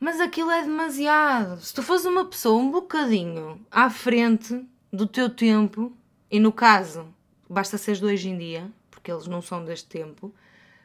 Mas 0.00 0.20
aquilo 0.20 0.50
é 0.50 0.62
demasiado. 0.62 1.60
Se 1.60 1.74
tu 1.74 1.82
fores 1.82 2.04
uma 2.04 2.24
pessoa 2.24 2.60
um 2.60 2.70
bocadinho 2.70 3.60
à 3.70 3.90
frente 3.90 4.64
do 4.92 5.06
teu 5.06 5.28
tempo, 5.28 5.92
e 6.30 6.38
no 6.38 6.52
caso, 6.52 7.06
basta 7.48 7.76
seres 7.78 7.98
de 8.00 8.06
hoje 8.06 8.28
em 8.28 8.38
dia, 8.38 8.70
porque 8.90 9.10
eles 9.10 9.26
não 9.26 9.42
são 9.42 9.64
deste 9.64 9.88
tempo, 9.88 10.32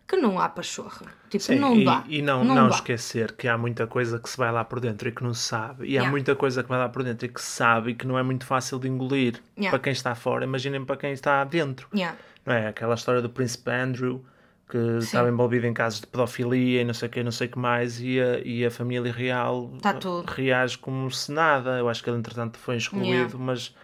que 0.08 0.16
não 0.18 0.40
há 0.40 0.50
pachorra. 0.50 1.06
Tipo, 1.30 1.44
Sim, 1.44 1.56
não 1.56 1.76
e, 1.76 1.86
dá. 1.86 2.04
e 2.08 2.22
não, 2.22 2.44
não, 2.44 2.68
dá. 2.70 2.76
esquecer 2.76 3.32
que 3.34 3.48
há 3.48 3.58
muita 3.58 3.88
coisa 3.88 4.20
que 4.20 4.30
se 4.30 4.38
vai 4.38 4.52
lá 4.52 4.64
por 4.64 4.80
dentro 4.80 5.08
e 5.08 5.12
que 5.12 5.24
não 5.24 5.34
se 5.34 5.42
sabe. 5.48 5.86
E 5.86 5.90
há 5.98 6.02
Yeah. 6.04 6.12
muita 6.12 6.36
coisa 6.36 6.62
que 6.62 6.70
vai 6.70 6.78
lá 6.78 6.90
por 6.90 7.04
dentro 7.04 7.26
e 7.26 7.30
que 7.30 7.42
se 7.42 7.48
sabe 7.52 7.92
e 7.92 7.96
que 7.96 8.06
não 8.06 8.18
é 8.20 8.24
muito 8.24 8.46
fácil 8.46 8.78
de 8.80 8.88
engolir 8.88 9.42
Yeah. 9.58 9.70
para 9.72 9.80
quem 9.84 9.94
está 9.94 10.14
fora. 10.14 10.44
Imaginem 10.44 10.84
para 10.86 10.98
quem 10.98 11.14
está 11.14 11.44
dentro. 11.44 11.88
Yeah. 11.94 12.18
Não 12.46 12.54
é? 12.54 12.68
Aquela 12.68 12.96
história 12.96 13.22
do 13.22 13.30
príncipe 13.30 13.72
Andrew 13.72 14.24
que 14.70 14.78
estava 15.00 15.30
envolvido 15.30 15.68
em 15.68 15.74
casos 15.74 16.02
de 16.02 16.08
pedofilia 16.08 16.82
e 16.82 16.84
não 16.86 16.94
sei 16.96 17.08
o 17.08 17.12
que, 17.12 17.24
não 17.24 17.32
sei 17.32 17.48
o 17.48 17.52
que 17.52 17.60
mais, 17.60 18.00
e 18.02 18.20
a, 18.20 18.40
e 18.40 18.66
a 18.66 18.72
família 18.72 19.12
real 19.12 19.72
Tá 19.82 19.94
reage 20.28 20.78
como 20.80 21.12
se 21.12 21.32
nada. 21.32 21.78
Eu 21.78 21.88
acho 21.90 22.04
que 22.04 22.10
ele, 22.10 22.18
entretanto, 22.18 22.58
foi 22.58 22.78
excluído, 22.78 23.38
mas 23.38 23.76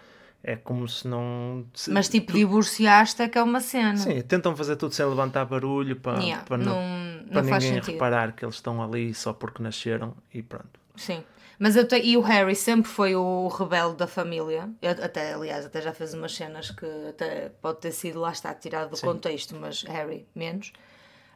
é 0.43 0.55
como 0.55 0.87
se 0.87 1.07
não. 1.07 1.65
Mas 1.89 2.07
tipo, 2.09 2.31
divorciaste 2.33 3.21
é 3.21 3.27
que 3.29 3.37
é 3.37 3.43
uma 3.43 3.59
cena. 3.61 3.97
Sim, 3.97 4.21
tentam 4.21 4.55
fazer 4.55 4.75
tudo 4.75 4.93
sem 4.93 5.05
levantar 5.05 5.45
barulho 5.45 5.95
para, 5.95 6.19
Yeah, 6.21 6.43
para, 6.45 6.57
não, 6.57 6.73
não- 6.75 7.27
para 7.29 7.41
não 7.43 7.51
ninguém 7.53 7.79
reparar 7.81 8.31
que 8.33 8.45
eles 8.45 8.55
estão 8.55 8.81
ali 8.81 9.13
só 9.13 9.33
porque 9.33 9.61
nasceram 9.61 10.15
e 10.33 10.41
pronto. 10.41 10.79
Sim. 10.95 11.23
Mas 11.61 11.75
eu 11.75 11.85
te... 11.85 11.97
E 11.97 12.15
o 12.15 12.21
Harry 12.21 12.55
sempre 12.55 12.89
foi 12.89 13.15
o 13.17 13.47
rebelde 13.49 13.97
da 13.97 14.07
família. 14.07 14.69
Eu 14.81 14.91
até, 14.91 15.33
aliás, 15.33 15.65
até 15.65 15.81
já 15.81 15.93
fez 15.93 16.13
umas 16.13 16.33
cenas 16.33 16.71
que 16.71 16.85
até 17.09 17.49
pode 17.61 17.79
ter 17.79 17.91
sido, 17.91 18.19
lá 18.21 18.31
está, 18.31 18.53
tirado 18.53 18.91
do 18.91 19.01
contexto, 19.01 19.55
mas 19.59 19.83
Harry 19.83 20.25
menos. 20.33 20.71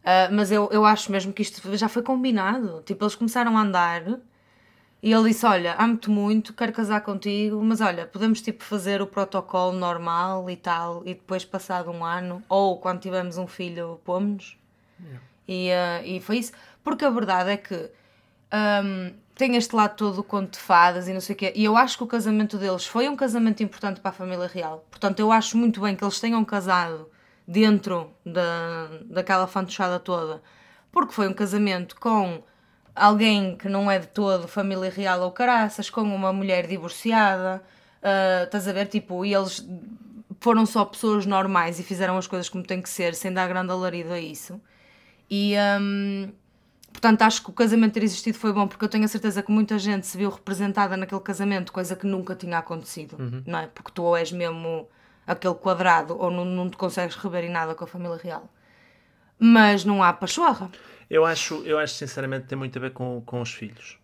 Ah, 0.05 0.29
mas 0.31 0.49
eu, 0.49 0.69
eu 0.71 0.85
acho 0.85 1.11
mesmo 1.11 1.33
que 1.33 1.41
isto 1.41 1.75
já 1.75 1.89
foi 1.89 2.03
combinado. 2.03 2.81
Tipo, 2.85 3.03
eles 3.03 3.15
começaram 3.15 3.57
a 3.57 3.61
andar 3.61 4.01
e 5.03 5.11
ele 5.11 5.29
disse: 5.29 5.45
Olha, 5.45 5.75
amo-te 5.77 6.09
muito, 6.09 6.53
quero 6.53 6.71
casar 6.71 7.01
contigo, 7.01 7.61
mas 7.61 7.81
olha, 7.81 8.07
podemos 8.07 8.41
tipo 8.41 8.63
fazer 8.63 9.01
o 9.01 9.05
protocolo 9.05 9.73
normal 9.73 10.49
e 10.49 10.55
tal, 10.55 11.01
e 11.05 11.13
depois, 11.13 11.43
passado 11.43 11.91
um 11.91 12.05
ano, 12.05 12.41
ou 12.47 12.77
quando 12.77 13.01
tivermos 13.01 13.37
um 13.37 13.45
filho, 13.45 13.99
pomos-nos. 14.05 14.57
E, 15.45 15.69
ah, 15.73 16.01
e 16.05 16.21
foi 16.21 16.37
isso. 16.37 16.53
Porque 16.81 17.03
a 17.03 17.09
verdade 17.09 17.49
é 17.49 17.57
que 17.57 17.75
hum, 18.53 19.13
tem 19.35 19.57
este 19.57 19.75
lado 19.75 19.97
todo 19.97 20.15
do 20.15 20.23
conto 20.23 20.53
de 20.53 20.59
fadas 20.59 21.05
e 21.09 21.13
não 21.13 21.19
sei 21.19 21.35
o 21.35 21.37
quê. 21.37 21.51
E 21.53 21.65
eu 21.65 21.75
acho 21.75 21.97
que 21.97 22.03
o 22.05 22.07
casamento 22.07 22.57
deles 22.57 22.85
foi 22.85 23.09
um 23.09 23.15
casamento 23.17 23.61
importante 23.61 23.99
para 23.99 24.11
a 24.11 24.13
família 24.13 24.47
real. 24.47 24.85
Portanto, 24.89 25.19
eu 25.19 25.33
acho 25.33 25.57
muito 25.57 25.81
bem 25.81 25.97
que 25.97 26.03
eles 26.03 26.17
tenham 26.21 26.45
casado 26.45 27.09
dentro 27.45 28.09
da, 28.25 28.87
daquela 29.05 29.47
fantochada 29.47 29.99
toda. 29.99 30.41
Porque 30.93 31.11
foi 31.13 31.27
um 31.27 31.33
casamento 31.33 31.97
com 31.99 32.41
alguém 32.95 33.55
que 33.55 33.67
não 33.67 33.89
é 33.89 33.99
de 33.99 34.07
todo 34.07 34.47
família 34.47 34.89
real 34.89 35.21
ou 35.21 35.31
caraças, 35.31 35.89
com 35.89 36.01
uma 36.01 36.33
mulher 36.33 36.67
divorciada. 36.67 37.61
ah, 38.01 38.43
estás 38.43 38.67
a 38.67 38.73
ver? 38.73 38.87
Tipo, 38.87 39.25
e 39.25 39.33
eles 39.33 39.65
foram 40.39 40.65
só 40.65 40.83
pessoas 40.85 41.25
normais 41.25 41.79
e 41.79 41.83
fizeram 41.83 42.17
as 42.17 42.27
coisas 42.27 42.49
como 42.49 42.63
tem 42.63 42.81
que 42.81 42.89
ser, 42.89 43.15
sem 43.15 43.31
dar 43.31 43.47
grande 43.47 43.71
alarido 43.71 44.11
a 44.11 44.19
isso. 44.19 44.59
E 45.29 45.55
hum, 45.79 46.31
portanto 46.91 47.21
acho 47.23 47.43
que 47.43 47.49
o 47.49 47.53
casamento 47.53 47.93
ter 47.93 48.03
existido 48.03 48.37
foi 48.37 48.51
bom 48.53 48.67
porque 48.67 48.83
eu 48.83 48.89
tenho 48.89 49.05
a 49.05 49.07
certeza 49.07 49.41
que 49.41 49.51
muita 49.51 49.79
gente 49.79 50.05
se 50.05 50.17
viu 50.17 50.29
representada 50.29 50.97
naquele 50.97 51.21
casamento, 51.21 51.71
coisa 51.71 51.95
que 51.95 52.05
nunca 52.05 52.35
tinha 52.35 52.57
acontecido, 52.57 53.17
não 53.47 53.59
é? 53.59 53.67
Porque 53.67 53.91
tu 53.93 54.03
ou 54.03 54.17
és 54.17 54.31
mesmo 54.31 54.87
aquele 55.25 55.55
quadrado 55.55 56.17
ou 56.19 56.29
não, 56.29 56.43
não 56.45 56.69
te 56.69 56.77
consegues 56.77 57.15
rever 57.15 57.45
em 57.45 57.49
nada 57.49 57.73
com 57.73 57.85
a 57.85 57.87
família 57.87 58.19
real. 58.21 58.49
Mas 59.39 59.83
não 59.85 60.03
há 60.03 60.11
pachorra. 60.13 60.69
Eu 61.13 61.27
acho, 61.27 61.61
eu 61.63 61.77
acho 61.77 61.93
sinceramente 61.93 62.45
que 62.45 62.49
tem 62.49 62.57
muito 62.57 62.75
a 62.75 62.81
ver 62.81 62.91
com, 62.91 63.21
com 63.23 63.39
os 63.39 63.53
filhos. 63.53 63.99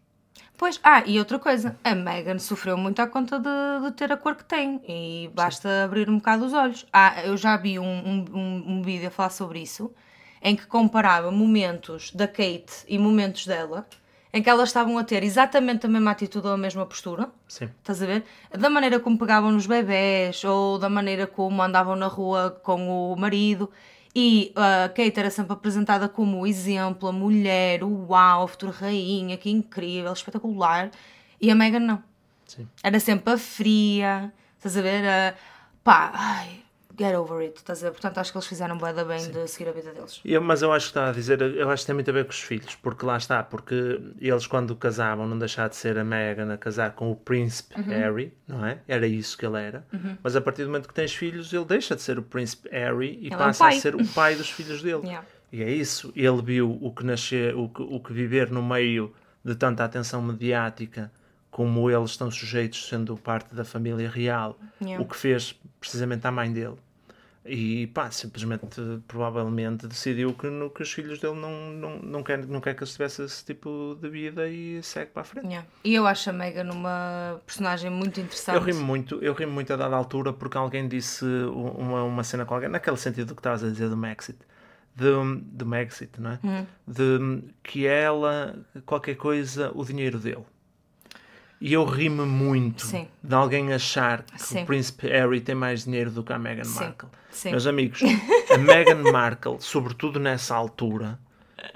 Pois, 0.56 0.80
ah, 0.84 1.02
e 1.08 1.18
outra 1.18 1.40
coisa, 1.40 1.76
a 1.84 1.96
Megan 1.96 2.38
sofreu 2.38 2.78
muito 2.78 3.00
à 3.00 3.08
conta 3.08 3.40
de, 3.40 3.88
de 3.88 3.92
ter 3.96 4.12
a 4.12 4.18
cor 4.18 4.36
que 4.36 4.44
tem 4.44 4.80
e 4.88 5.28
basta 5.34 5.86
abrir 5.86 6.08
um 6.08 6.18
bocado 6.18 6.46
os 6.46 6.54
olhos. 6.54 6.86
Ah, 6.94 7.26
eu 7.26 7.36
já 7.36 7.58
vi 7.58 7.80
um, 7.80 7.84
um, 7.84 8.26
um, 8.32 8.64
um 8.68 8.82
vídeo 8.84 9.08
a 9.08 9.10
falar 9.10 9.32
sobre 9.32 9.60
isso, 9.60 9.92
em 10.40 10.56
que 10.56 10.68
comparava 10.68 11.32
momentos 11.32 12.12
da 12.12 12.28
Kate 12.28 12.86
e 12.88 13.00
momentos 13.00 13.48
dela, 13.48 13.88
em 14.32 14.44
que 14.44 14.50
elas 14.50 14.70
estavam 14.70 14.96
a 15.00 15.04
ter 15.04 15.24
exatamente 15.24 15.88
a 15.88 15.90
mesma 15.90 16.12
atitude 16.12 16.46
ou 16.46 16.54
a 16.54 16.58
mesma 16.58 16.86
postura, 16.86 17.32
Sim. 17.48 17.72
estás 17.80 18.04
a 18.04 18.06
ver? 18.06 18.24
Da 18.52 18.70
maneira 18.70 19.00
como 19.00 19.18
pegavam 19.18 19.52
nos 19.52 19.66
bebés 19.66 20.44
ou 20.44 20.78
da 20.78 20.90
maneira 20.90 21.26
como 21.26 21.60
andavam 21.60 21.96
na 21.96 22.06
rua 22.06 22.52
com 22.62 23.12
o 23.12 23.16
marido. 23.16 23.72
E 24.16 24.52
a 24.56 24.90
Kate 24.90 25.20
era 25.20 25.30
sempre 25.30 25.54
apresentada 25.54 26.10
como 26.10 26.42
o 26.42 26.48
exemplo, 26.48 27.08
a 27.10 27.12
mulher, 27.12 27.84
o 27.84 28.08
uau, 28.08 28.44
a 28.44 28.48
futura 28.48 28.72
rainha, 28.72 29.38
que 29.38 29.50
incrível, 29.50 30.12
espetacular. 30.12 30.92
E 31.40 31.52
a 31.52 31.56
Megan 31.56 31.80
não. 31.80 32.04
Sim. 32.46 32.68
Era 32.84 33.00
sempre 33.00 33.34
a 33.34 33.38
fria, 33.38 34.34
estás 34.58 34.76
a 34.76 34.82
ver? 34.82 35.08
A, 35.08 35.36
pá, 35.84 36.12
ai, 36.14 36.64
get 37.00 37.16
over 37.16 37.40
it, 37.42 37.58
estás 37.58 37.82
a 37.84 37.88
ver? 37.88 37.92
Portanto, 37.92 38.18
acho 38.20 38.32
que 38.32 38.38
eles 38.38 38.48
fizeram 38.48 38.78
bué 38.78 38.92
da 38.94 39.04
bem 39.06 39.32
de 39.32 39.48
seguir 39.48 39.70
a 39.70 39.72
vida 39.72 39.92
deles. 39.94 40.20
Eu- 40.26 40.42
mas 40.42 40.62
eu 40.62 40.72
acho 40.72 40.88
que 40.88 40.90
está 40.92 41.10
a 41.10 41.12
dizer, 41.12 41.42
eu 41.42 41.70
acho 41.70 41.84
que 41.84 41.88
tem 41.88 41.96
muito 41.96 42.10
a 42.10 42.14
ver 42.14 42.26
com 42.26 42.32
os 42.32 42.40
filhos, 42.42 42.76
porque 42.76 43.06
lá 43.06 43.18
está, 43.18 43.42
porque 43.44 44.00
eles 44.20 44.46
quando 44.46 44.76
casavam 44.76 45.28
não 45.28 45.38
deixavam 45.40 45.70
de 45.70 45.76
ser 45.78 45.98
a 45.98 46.04
Meghan 46.04 46.54
a 46.54 46.58
casar 46.58 46.92
com 46.92 47.12
o 47.12 47.16
príncipe 47.16 47.80
Uhum. 47.80 47.88
Harry, 47.88 48.34
não 48.48 48.66
é? 48.66 48.80
Era 48.88 49.08
isso 49.08 49.38
que 49.38 49.46
ele 49.46 49.58
era. 49.60 49.86
Mas 50.22 50.36
a 50.36 50.42
partir 50.42 50.64
do 50.64 50.68
momento 50.70 50.88
que 50.88 50.94
tens 50.94 51.14
filhos, 51.16 51.52
ele 51.54 51.66
deixa 51.66 51.96
de 51.96 52.02
ser 52.02 52.20
o 52.20 52.24
príncipe 52.24 52.68
Harry 52.70 53.18
e 53.22 53.32
é 53.32 53.36
um 53.36 53.40
passa 53.40 53.68
a 53.68 53.72
ser 53.72 53.96
o 53.96 54.06
pai 54.10 54.36
dos 54.36 54.50
filhos 54.50 54.82
dele. 54.82 55.02
Yeah. 55.06 55.26
E 55.52 55.64
é 55.64 55.72
isso. 55.72 56.12
Ele 56.16 56.42
viu 56.42 56.78
o 56.82 56.94
que 56.94 57.04
nascer, 57.04 57.56
o 57.56 57.68
que, 57.70 57.82
o 57.82 58.00
que 58.00 58.14
viver 58.14 58.52
no 58.52 58.62
meio 58.62 59.14
de 59.44 59.56
tanta 59.56 59.84
atenção 59.84 60.22
mediática 60.22 61.12
como 61.50 61.90
eles 61.90 62.12
estão 62.12 62.30
sujeitos, 62.30 62.88
sendo 62.88 63.18
parte 63.18 63.56
da 63.56 63.66
família 63.66 64.08
real, 64.10 64.60
Yeah. 64.80 65.04
o 65.04 65.08
que 65.08 65.18
fez 65.18 65.60
precisamente 65.80 66.26
à 66.28 66.32
mãe 66.32 66.52
dele. 66.54 66.76
E 67.46 67.88
pá, 67.88 68.12
simplesmente, 68.12 68.82
provavelmente, 69.08 69.88
decidiu 69.88 70.34
que, 70.34 70.48
no, 70.48 70.70
que 70.70 70.84
os 70.84 70.92
filhos 70.92 71.20
dele 71.20 71.40
não, 71.40 71.72
não, 71.72 72.00
não, 72.00 72.24
quer, 72.24 72.46
não 72.46 72.60
quer 72.60 72.76
que 72.76 72.84
eles 72.84 72.92
tivessem 72.92 73.26
esse 73.26 73.44
tipo 73.46 73.98
de 74.00 74.10
vida 74.10 74.48
e 74.48 74.84
segue 74.84 75.12
para 75.12 75.22
a 75.22 75.26
frente. 75.26 75.48
Yeah. 75.48 75.68
E 75.84 75.96
eu 75.96 76.06
acho 76.06 76.30
a 76.30 76.34
Megan 76.34 76.70
uma 76.72 77.42
personagem 77.46 77.90
muito 77.90 78.20
interessante. 78.20 78.56
Eu 78.56 78.62
rimo 78.62 78.84
muito, 78.84 79.16
eu 79.24 79.34
rimo 79.34 79.54
muito 79.54 79.72
a 79.72 79.78
dada 79.78 79.96
altura 79.96 80.34
porque 80.34 80.58
alguém 80.58 80.88
disse 80.88 81.26
uma, 81.26 82.04
uma 82.04 82.24
cena 82.24 82.46
com 82.46 82.56
alguém, 82.56 82.70
naquele 82.70 82.98
sentido 82.98 83.34
que 83.34 83.40
estavas 83.40 83.64
a 83.64 83.70
dizer 83.70 83.90
do 83.90 83.98
Maxit, 83.98 84.38
de, 84.96 85.42
do 85.42 85.66
Maxit, 85.66 86.20
não 86.20 86.32
é? 86.32 86.40
De 86.86 87.44
que 87.64 87.88
ela, 87.88 88.56
qualquer 88.86 89.16
coisa, 89.16 89.72
o 89.74 89.86
dinheiro 89.86 90.20
dele. 90.20 90.46
E 91.62 91.74
eu 91.74 91.84
ri-me 91.84 92.26
muito 92.26 92.86
Sim. 92.86 93.08
de 93.22 93.36
alguém 93.36 93.74
achar 93.74 94.24
que 94.24 94.42
Sim. 94.42 94.64
o 94.64 94.66
príncipe 94.66 95.08
Harry 95.08 95.42
tem 95.42 95.56
mais 95.56 95.84
dinheiro 95.84 96.10
do 96.10 96.24
que 96.24 96.32
a 96.32 96.40
Meghan 96.40 96.64
Sim. 96.64 96.80
Markle. 96.80 97.10
Meus 97.46 97.68
amigos, 97.68 98.02
a 98.54 98.58
Meghan 98.58 99.12
Markle, 99.12 99.58
sobretudo 99.60 100.20
nessa 100.20 100.56
altura, 100.56 101.20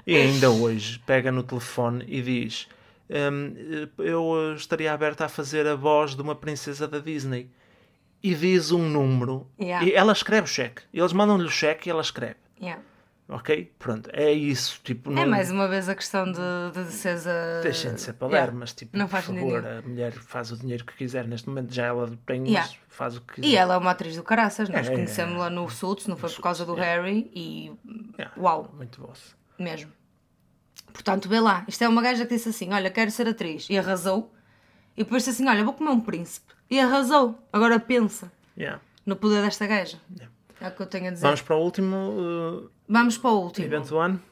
e 0.06 0.16
ainda 0.16 0.50
hoje, 0.50 0.98
pega 1.06 1.30
no 1.30 1.42
telefone 1.42 2.04
e 2.08 2.22
diz: 2.22 2.66
"Hum, 3.10 3.54
Eu 3.98 4.54
estaria 4.56 4.92
aberta 4.92 5.26
a 5.26 5.28
fazer 5.28 5.66
a 5.66 5.74
voz 5.74 6.14
de 6.14 6.22
uma 6.22 6.34
princesa 6.34 6.88
da 6.88 6.98
Disney. 6.98 7.50
E 8.22 8.34
diz 8.34 8.72
um 8.72 8.88
número. 8.88 9.46
Yeah. 9.60 9.86
E 9.86 9.92
ela 9.92 10.12
escreve 10.14 10.44
o 10.44 10.50
cheque. 10.50 10.80
Eles 10.94 11.12
mandam-lhe 11.12 11.44
o 11.44 11.50
cheque 11.50 11.88
e 11.88 11.90
ela 11.90 12.00
escreve. 12.00 12.36
Yeah. 12.58 12.80
Ok? 13.26 13.72
Pronto, 13.78 14.10
é 14.12 14.30
isso. 14.32 14.80
Tipo, 14.84 15.10
É 15.10 15.14
não- 15.14 15.26
mais 15.26 15.50
uma 15.50 15.66
vez 15.66 15.88
a 15.88 15.94
questão 15.94 16.26
de, 16.30 16.38
de 16.74 16.84
defesa. 16.84 17.32
Deixem 17.62 17.94
de 17.94 18.00
ser 18.02 18.12
para 18.12 18.28
Yeah. 18.28 18.52
mas 18.52 18.72
tipo, 18.74 18.96
Não 18.98 19.06
por 19.06 19.12
faz 19.12 19.24
sentido 19.24 19.44
favor, 19.46 19.62
nenhum. 19.62 19.78
a 19.78 19.82
mulher 19.82 20.12
faz 20.12 20.52
o 20.52 20.56
dinheiro 20.58 20.84
que 20.84 20.94
quiser. 20.94 21.26
Neste 21.26 21.48
momento 21.48 21.72
já 21.72 21.86
ela 21.86 22.10
tem, 22.26 22.44
Yeah. 22.46 22.68
mas 22.70 22.78
faz 22.88 23.16
o 23.16 23.22
que 23.22 23.34
quiser. 23.36 23.48
E 23.48 23.56
ela 23.56 23.74
é 23.74 23.78
uma 23.78 23.92
atriz 23.92 24.14
do 24.16 24.22
caraças, 24.22 24.68
nós 24.68 24.86
É, 24.86 24.90
é, 24.92 24.94
conhecemos-la 24.94 25.48
no 25.48 25.68
Suits, 25.70 26.06
não 26.06 26.16
foi 26.18 26.28
por 26.30 26.42
causa 26.42 26.66
do 26.66 26.74
Harry 26.74 27.30
e. 27.34 27.72
Yeah, 28.18 28.34
Uau, 28.36 28.70
Muito 28.76 29.00
boss. 29.00 29.34
mesmo. 29.58 29.90
Portanto, 30.92 31.28
vê 31.28 31.40
lá, 31.40 31.64
isto 31.66 31.82
é 31.82 31.88
uma 31.88 32.02
gaja 32.02 32.26
que 32.26 32.34
disse 32.34 32.50
assim: 32.50 32.72
Olha, 32.72 32.90
quero 32.90 33.10
ser 33.10 33.26
atriz, 33.26 33.66
e 33.70 33.78
arrasou. 33.78 34.32
E 34.96 35.02
depois 35.02 35.24
disse 35.24 35.42
assim: 35.42 35.48
Olha, 35.50 35.64
vou 35.64 35.72
comer 35.72 35.90
um 35.90 36.00
príncipe, 36.00 36.52
e 36.70 36.78
arrasou. 36.78 37.38
Agora 37.52 37.80
pensa 37.80 38.30
Yeah. 38.56 38.80
no 39.06 39.16
poder 39.16 39.42
desta 39.42 39.66
gaja. 39.66 39.98
É 40.60 40.68
o 40.68 40.70
que 40.72 40.80
eu 40.82 40.86
tenho 40.86 41.08
a 41.08 41.10
dizer. 41.10 41.22
Vamos 41.22 41.42
para 41.42 41.56
o 41.56 41.60
último 41.60 41.96
uh, 41.96 42.70
Vamos 42.88 43.18
para 43.18 43.30
o 43.30 43.40
último. 43.42 43.66
evento 43.66 43.88
do 43.88 43.98
ano. 43.98 44.22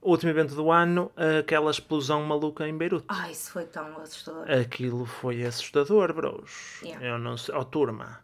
O 0.00 0.10
último 0.10 0.30
evento 0.30 0.54
do 0.56 0.70
ano, 0.72 1.12
aquela 1.38 1.70
explosão 1.70 2.24
maluca 2.24 2.66
em 2.66 2.76
Beirute. 2.76 3.04
Ai, 3.06 3.30
isso 3.30 3.52
foi 3.52 3.64
tão 3.66 4.00
assustador. 4.00 4.50
Aquilo 4.50 5.06
foi 5.06 5.44
assustador, 5.44 6.12
bros. 6.12 6.80
Yeah. 6.82 7.06
Eu 7.06 7.18
não 7.20 7.36
sei. 7.36 7.54
Oh, 7.54 7.64
turma. 7.64 8.18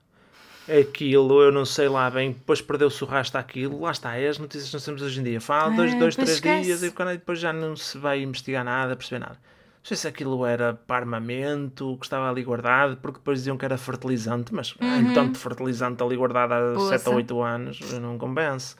Aquilo, 0.69 1.41
eu 1.41 1.53
não 1.53 1.65
sei 1.65 1.89
lá 1.89 2.11
bem. 2.11 2.33
Depois 2.33 2.61
perdeu-se 2.61 3.03
o 3.05 3.07
rastro 3.07 3.39
àquilo. 3.39 3.81
Lá 3.81 3.93
está. 3.93 4.17
É 4.17 4.27
as 4.29 4.39
notícias 4.39 4.69
que 4.71 4.75
nós 4.75 4.85
temos 4.85 5.03
hoje 5.03 5.21
em 5.21 5.23
dia. 5.23 5.41
Fala 5.41 5.71
dois, 5.75 5.95
Ah, 5.95 5.99
dois 5.99 6.17
pois 6.17 6.27
três 6.27 6.31
esquece. 6.39 6.65
dias 6.65 6.83
e 6.83 6.91
depois 7.17 7.39
já 7.39 7.53
não 7.53 7.77
se 7.77 7.97
vai 7.97 8.21
investigar 8.23 8.65
nada, 8.65 8.97
perceber 8.97 9.21
nada. 9.21 9.39
Não 9.79 9.85
sei 9.85 9.97
se 9.97 10.09
aquilo 10.09 10.45
era 10.45 10.75
para 10.75 10.97
armamento, 10.97 11.97
que 11.99 12.07
estava 12.07 12.29
ali 12.29 12.43
guardado, 12.45 12.97
porque 12.99 13.19
depois 13.19 13.39
diziam 13.39 13.57
que 13.57 13.65
era 13.65 13.79
fertilizante, 13.79 14.53
mas 14.53 14.75
há 14.81 15.15
tanto 15.15 15.39
fertilizante 15.39 16.03
ali 16.03 16.17
guardado 16.17 16.53
há 16.53 16.59
Uhum. 16.61 16.75
Poça. 16.75 16.99
7 16.99 17.09
ou 17.09 17.15
8 17.17 17.43
anos, 17.43 17.93
não 18.01 18.19
convence. 18.19 18.75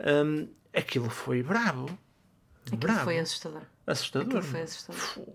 Hum, 0.00 0.48
aquilo 0.74 1.08
foi 1.08 1.42
bravo. 1.42 1.86
Aquilo 2.66 2.78
bravo. 2.78 3.04
foi 3.04 3.18
assustador. 3.18 3.62
Assustador. 3.86 4.26
Aquilo 4.28 4.42
foi 4.42 4.62
assustador. 4.62 5.26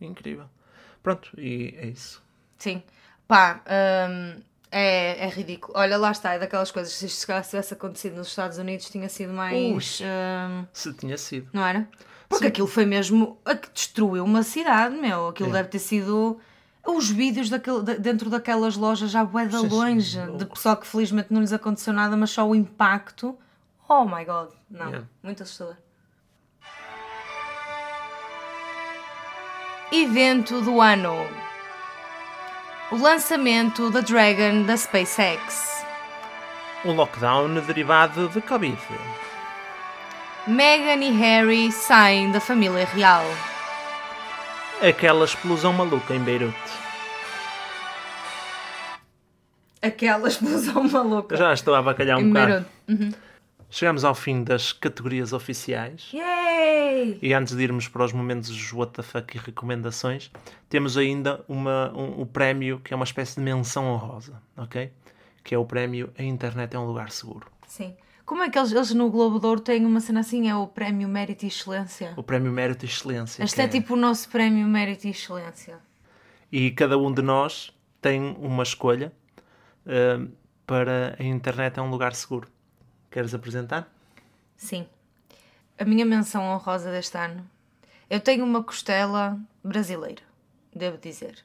Incrível. 0.00 0.46
Pronto, 1.02 1.30
e 1.38 1.74
é 1.78 1.86
isso. 1.86 2.22
Sim. 2.58 2.82
Pá, 3.28 3.62
hum, 4.10 4.40
é, 4.70 5.26
é 5.26 5.28
ridículo. 5.28 5.74
Olha, 5.78 5.96
lá 5.96 6.10
está, 6.10 6.32
é 6.34 6.38
daquelas 6.38 6.70
coisas. 6.72 6.92
Se 6.92 7.06
isto 7.06 7.20
tivesse 7.26 7.72
acontecido 7.74 8.16
nos 8.16 8.28
Estados 8.28 8.58
Unidos, 8.58 8.90
tinha 8.90 9.08
sido 9.08 9.32
mais. 9.32 10.00
Hum, 10.02 10.66
Se 10.72 10.92
tinha 10.94 11.16
sido. 11.16 11.48
não 11.52 11.64
era? 11.64 11.86
Porque 12.28 12.46
aquilo 12.46 12.66
foi 12.66 12.84
mesmo. 12.86 13.38
a 13.44 13.54
que 13.54 13.68
Destruiu 13.72 14.24
uma 14.24 14.42
cidade, 14.42 14.96
meu. 14.96 15.28
Aquilo 15.28 15.50
deve 15.52 15.68
ter 15.68 15.78
sido. 15.78 16.38
Os 16.86 17.08
vídeos 17.08 17.48
daquele, 17.48 17.82
da- 17.82 17.94
dentro 17.94 18.28
daquelas 18.28 18.76
lojas 18.76 19.10
já 19.10 19.24
bué 19.24 19.46
de 19.46 19.56
Sim, 19.56 19.68
sim, 19.70 19.74
longe, 19.74 20.20
de 20.36 20.44
pessoal 20.46 20.76
que 20.76 20.86
felizmente 20.86 21.32
não 21.32 21.40
lhes 21.40 21.52
aconteceu 21.52 21.92
nada, 21.94 22.14
mas 22.16 22.30
só 22.30 22.46
o 22.46 22.54
impacto. 22.54 23.36
Oh 23.88 24.04
my 24.04 24.22
god, 24.24 24.50
não, 24.70 24.86
Yeah. 24.88 25.06
muito 25.22 25.42
assustador. 25.42 25.76
Evento 29.92 30.60
do 30.60 30.80
ano: 30.80 31.14
o 32.92 32.96
lançamento 32.96 33.90
da 33.90 34.00
Dragon 34.00 34.64
da 34.64 34.76
SpaceX. 34.76 35.84
Um 36.84 36.92
lockdown 36.92 37.54
derivado 37.66 38.28
de 38.28 38.40
Covid. 38.42 38.76
Meghan 40.46 41.02
e 41.02 41.10
Harry 41.10 41.72
saem 41.72 42.30
da 42.30 42.38
família 42.38 42.84
real. 42.84 43.24
Aquela 44.86 45.24
explosão 45.24 45.72
maluca 45.72 46.14
em 46.14 46.20
Beirute. 46.20 46.54
Aquela 49.80 50.28
explosão 50.28 50.84
maluca. 50.84 51.34
Já 51.34 51.54
estou 51.54 51.74
a 51.74 51.78
abacalhar 51.78 52.18
um 52.18 52.20
Em 52.20 52.28
bocado. 52.28 52.66
Beirute. 52.86 53.16
Chegamos 53.70 54.04
ao 54.04 54.14
fim 54.14 54.44
das 54.44 54.70
categorias 54.70 55.32
oficiais. 55.32 56.10
Yay! 56.12 57.18
E 57.22 57.32
antes 57.32 57.56
de 57.56 57.62
irmos 57.62 57.88
para 57.88 58.04
os 58.04 58.12
momentos 58.12 58.72
what 58.72 58.92
the 58.92 59.02
fuck 59.02 59.34
e 59.34 59.40
recomendações, 59.40 60.30
temos 60.68 60.98
ainda 60.98 61.42
uma, 61.48 61.90
um, 61.96 62.20
o 62.20 62.26
prémio 62.26 62.80
que 62.80 62.92
é 62.92 62.96
uma 62.96 63.04
espécie 63.04 63.36
de 63.36 63.40
menção 63.40 63.86
honrosa, 63.86 64.42
ok? 64.58 64.92
Que 65.42 65.54
é 65.54 65.58
o 65.58 65.64
prémio 65.64 66.12
A 66.18 66.22
Internet 66.22 66.76
é 66.76 66.78
um 66.78 66.84
Lugar 66.84 67.10
Seguro. 67.10 67.46
Sim. 67.66 67.96
Como 68.24 68.42
é 68.42 68.48
que 68.48 68.58
eles, 68.58 68.72
eles 68.72 68.94
no 68.94 69.10
Globo 69.10 69.38
de 69.38 69.46
Ouro 69.46 69.60
têm 69.60 69.84
uma 69.84 70.00
cena 70.00 70.20
assim? 70.20 70.48
É 70.48 70.56
o 70.56 70.66
Prémio 70.66 71.08
Mérito 71.08 71.44
e 71.44 71.48
Excelência. 71.48 72.14
O 72.16 72.22
prémio 72.22 72.50
Mérito 72.50 72.84
e 72.84 72.88
Excelência. 72.88 73.44
Este 73.44 73.56
que 73.56 73.62
é 73.62 73.68
tipo 73.68 73.94
o 73.94 73.96
nosso 73.96 74.28
Prémio 74.30 74.66
Mérito 74.66 75.06
e 75.06 75.10
Excelência. 75.10 75.78
E 76.50 76.70
cada 76.70 76.96
um 76.96 77.12
de 77.12 77.20
nós 77.20 77.70
tem 78.00 78.34
uma 78.38 78.62
escolha 78.62 79.12
uh, 79.86 80.30
para 80.66 81.16
a 81.18 81.22
internet 81.22 81.78
é 81.78 81.82
um 81.82 81.90
lugar 81.90 82.14
seguro. 82.14 82.48
Queres 83.10 83.34
apresentar? 83.34 83.92
Sim. 84.56 84.86
A 85.78 85.84
minha 85.84 86.06
menção 86.06 86.44
honrosa 86.44 86.90
deste 86.90 87.18
ano. 87.18 87.48
Eu 88.08 88.20
tenho 88.20 88.44
uma 88.44 88.62
costela 88.62 89.38
brasileira, 89.62 90.22
devo 90.74 90.96
dizer. 90.96 91.44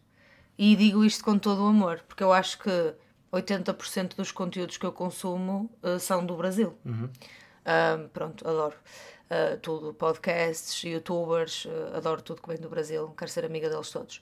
E 0.57 0.75
digo 0.75 1.03
isto 1.03 1.23
com 1.23 1.37
todo 1.37 1.63
o 1.63 1.67
amor, 1.67 2.03
porque 2.07 2.23
eu 2.23 2.31
acho 2.31 2.59
que 2.59 2.93
80% 3.31 4.15
dos 4.15 4.31
conteúdos 4.31 4.77
que 4.77 4.85
eu 4.85 4.91
consumo 4.91 5.69
eh, 5.83 5.99
são 5.99 6.25
do 6.25 6.35
Brasil. 6.35 6.75
Ah, 7.65 7.99
pronto, 8.11 8.47
adoro. 8.47 8.75
Ah, 9.29 9.57
tudo, 9.61 9.93
podcasts, 9.93 10.83
youtubers, 10.83 11.67
ah, 11.93 11.97
adoro 11.97 12.21
tudo 12.21 12.41
que 12.41 12.47
vem 12.47 12.57
do 12.57 12.69
Brasil, 12.69 13.13
quero 13.17 13.29
ser 13.29 13.45
amiga 13.45 13.69
deles 13.69 13.89
todos. 13.91 14.21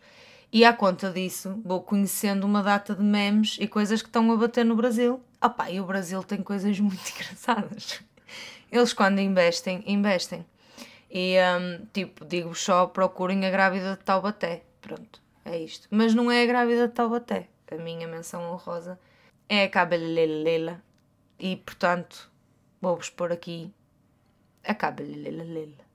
E 0.51 0.63
à 0.65 0.73
conta 0.73 1.11
disso, 1.11 1.61
vou 1.63 1.81
conhecendo 1.81 2.45
uma 2.45 2.63
data 2.63 2.95
de 2.95 3.03
memes 3.03 3.57
e 3.59 3.67
coisas 3.67 4.01
que 4.01 4.09
estão 4.09 4.31
a 4.31 4.35
bater 4.35 4.65
no 4.65 4.75
Brasil. 4.75 5.21
Opá, 5.41 5.69
e 5.69 5.79
o 5.79 5.85
Brasil 5.85 6.23
tem 6.23 6.41
coisas 6.41 6.79
muito 6.81 7.01
engraçadas. 7.11 8.01
Eles, 8.71 8.93
quando 8.93 9.19
investem, 9.19 9.83
investem. 9.87 10.45
E, 11.09 11.35
hum, 11.39 11.85
tipo, 11.93 12.25
digo 12.25 12.53
só, 12.53 12.85
procurem 12.87 13.45
a 13.45 13.49
grávida 13.49 13.95
de 13.95 14.03
Taubaté. 14.03 14.63
Pronto, 14.81 15.21
é 15.45 15.57
isto. 15.57 15.87
Mas 15.89 16.13
não 16.13 16.29
é 16.29 16.43
a 16.43 16.45
grávida 16.45 16.87
de 16.87 16.93
Taubaté. 16.93 17.47
A 17.70 17.76
minha 17.76 18.07
menção 18.07 18.51
honrosa 18.51 18.99
é 19.49 19.63
a 19.63 19.70
Cabelelela. 19.70 20.82
E, 21.39 21.55
portanto, 21.57 22.32
vou-vos 22.82 23.09
pôr 23.09 23.32
aqui 23.32 23.74
a 24.63 24.74
Cabelelela. 24.74 25.86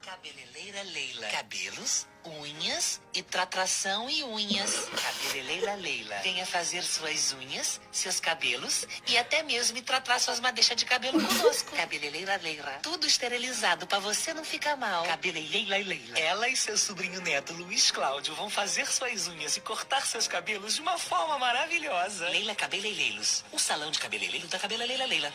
Cabeleleira 0.00 0.82
Leila. 0.82 1.26
Cabelos, 1.28 2.06
unhas 2.24 3.00
e 3.14 3.22
tratação 3.22 4.08
e 4.08 4.22
unhas. 4.24 4.88
Cabeleleira 4.90 5.74
Leila. 5.74 6.16
Venha 6.22 6.46
fazer 6.46 6.82
suas 6.82 7.32
unhas, 7.32 7.80
seus 7.90 8.20
cabelos 8.20 8.86
e 9.08 9.16
até 9.18 9.42
mesmo 9.42 9.80
tratar 9.82 10.18
suas 10.18 10.40
madeixas 10.40 10.76
de 10.76 10.84
cabelo 10.84 11.20
conosco. 11.24 11.72
Cabeleleira 11.76 12.36
Leila. 12.42 12.78
Tudo 12.82 13.06
esterilizado 13.06 13.86
pra 13.86 13.98
você 13.98 14.32
não 14.32 14.44
ficar 14.44 14.76
mal. 14.76 15.04
Cabeleleira 15.04 15.76
Leila. 15.78 16.18
Ela 16.18 16.48
e 16.48 16.56
seu 16.56 16.76
sobrinho 16.78 17.20
neto 17.20 17.52
Luiz 17.54 17.90
Cláudio 17.90 18.34
vão 18.34 18.48
fazer 18.50 18.86
suas 18.86 19.26
unhas 19.28 19.56
e 19.56 19.60
cortar 19.60 20.06
seus 20.06 20.28
cabelos 20.28 20.74
de 20.76 20.80
uma 20.80 20.98
forma 20.98 21.38
maravilhosa. 21.38 22.28
Leila 22.28 22.54
Cabeleireiros. 22.54 23.44
O 23.52 23.58
salão 23.58 23.90
de 23.90 23.98
cabeleireiro 23.98 24.46
da 24.48 24.58
Cabeleleira 24.58 25.04
Leila. 25.06 25.32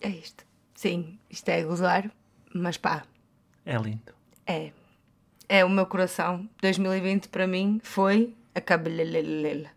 É 0.00 0.08
isto. 0.08 0.44
Sim, 0.74 1.18
isto 1.30 1.48
é 1.48 1.62
gozar, 1.62 2.10
mas 2.54 2.76
pá, 2.76 3.04
É 3.64 3.76
lindo. 3.78 4.14
é. 4.46 4.70
É 5.48 5.64
o 5.64 5.68
meu 5.68 5.86
coração. 5.86 6.48
2020 6.60 7.28
para 7.28 7.46
mim 7.46 7.80
foi 7.82 8.34
a 8.54 8.60
Cabelelela. 8.60 9.68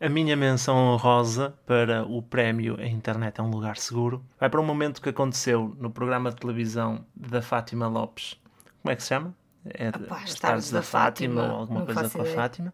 A 0.00 0.08
minha 0.08 0.34
menção 0.34 0.76
honrosa 0.76 1.52
para 1.66 2.04
o 2.04 2.22
prémio 2.22 2.80
A 2.80 2.86
Internet 2.86 3.38
é 3.38 3.42
um 3.42 3.50
Lugar 3.50 3.76
Seguro 3.76 4.24
vai 4.38 4.48
para 4.48 4.58
um 4.58 4.64
momento 4.64 5.02
que 5.02 5.10
aconteceu 5.10 5.76
no 5.78 5.90
programa 5.90 6.30
de 6.30 6.36
televisão 6.36 7.04
da 7.14 7.42
Fátima 7.42 7.86
Lopes. 7.86 8.40
Como 8.80 8.90
é 8.90 8.96
que 8.96 9.02
se 9.02 9.08
chama? 9.10 9.34
É 9.66 9.88
Epá, 9.88 10.22
As 10.22 10.34
Tardes 10.36 10.70
da 10.70 10.80
Fátima, 10.80 11.42
ou 11.42 11.56
alguma 11.56 11.84
coisa 11.84 12.08
com 12.08 12.22
a. 12.22 12.24
Fátima. 12.24 12.72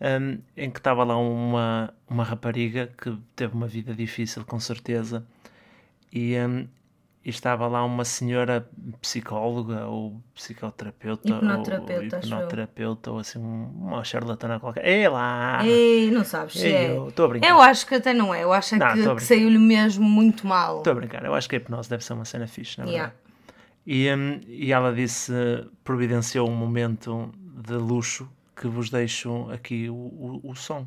Um, 0.00 0.40
em 0.56 0.70
que 0.70 0.80
estava 0.80 1.04
lá 1.04 1.16
uma, 1.16 1.94
uma 2.08 2.24
rapariga 2.24 2.88
que 3.00 3.16
teve 3.36 3.54
uma 3.54 3.68
vida 3.68 3.94
difícil, 3.94 4.44
com 4.44 4.58
certeza, 4.58 5.24
e, 6.12 6.34
um, 6.36 6.66
e 7.24 7.28
estava 7.30 7.66
lá 7.68 7.84
uma 7.84 8.04
senhora 8.04 8.66
psicóloga 9.00 9.86
ou 9.86 10.22
psicoterapeuta 10.34 11.28
Hipnoterapeuta, 11.28 12.16
ou 12.16 12.22
hipnoterapeuta 12.24 13.10
ou 13.10 13.18
assim 13.18 13.38
um- 13.38 13.70
uma 13.88 14.02
charlatana 14.04 14.58
qualquer. 14.58 14.86
É 14.88 15.08
lá! 15.08 15.60
Ei, 15.66 16.10
não 16.10 16.24
sabes 16.24 16.56
Ei, 16.56 16.72
é. 16.72 16.90
eu 16.96 17.08
estou 17.08 17.26
a 17.26 17.28
brincar. 17.28 17.48
Eu 17.48 17.60
acho 17.60 17.86
que 17.86 17.94
até 17.94 18.12
não 18.14 18.34
é. 18.34 18.42
Eu 18.44 18.52
acho 18.52 18.74
é 18.74 18.78
Não, 18.78 18.92
que, 18.94 19.14
que 19.16 19.22
saiu-lhe 19.24 19.58
mesmo 19.58 20.04
muito 20.08 20.46
mal. 20.46 20.78
Estou 20.78 20.92
a 20.92 20.96
brincar, 20.96 21.24
eu 21.24 21.34
acho 21.34 21.48
que 21.48 21.56
a 21.56 21.58
hipnose 21.58 21.90
deve 21.90 22.02
ser 22.04 22.14
uma 22.14 22.24
cena 22.24 22.46
fixe, 22.46 22.78
na 22.78 22.86
Yeah. 22.86 23.12
verdade. 23.12 23.20
E, 23.86 24.14
hum, 24.14 24.40
e 24.46 24.72
ela 24.72 24.92
disse, 24.92 25.32
providenciou 25.84 26.48
um 26.48 26.54
momento 26.54 27.30
de 27.64 27.74
luxo 27.74 28.30
que 28.56 28.66
vos 28.68 28.90
deixo 28.90 29.50
aqui 29.50 29.88
o, 29.90 29.94
o, 29.94 30.40
o 30.50 30.54
som. 30.54 30.86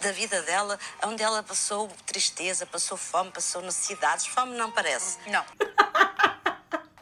Da 0.00 0.12
vida 0.12 0.42
dela, 0.42 0.78
onde 1.04 1.22
ela 1.22 1.42
passou 1.42 1.88
tristeza, 2.04 2.66
passou 2.66 2.96
fome, 2.96 3.30
passou 3.30 3.62
necessidades. 3.62 4.26
Fome 4.26 4.56
não 4.56 4.70
parece. 4.70 5.18
Não. 5.30 5.44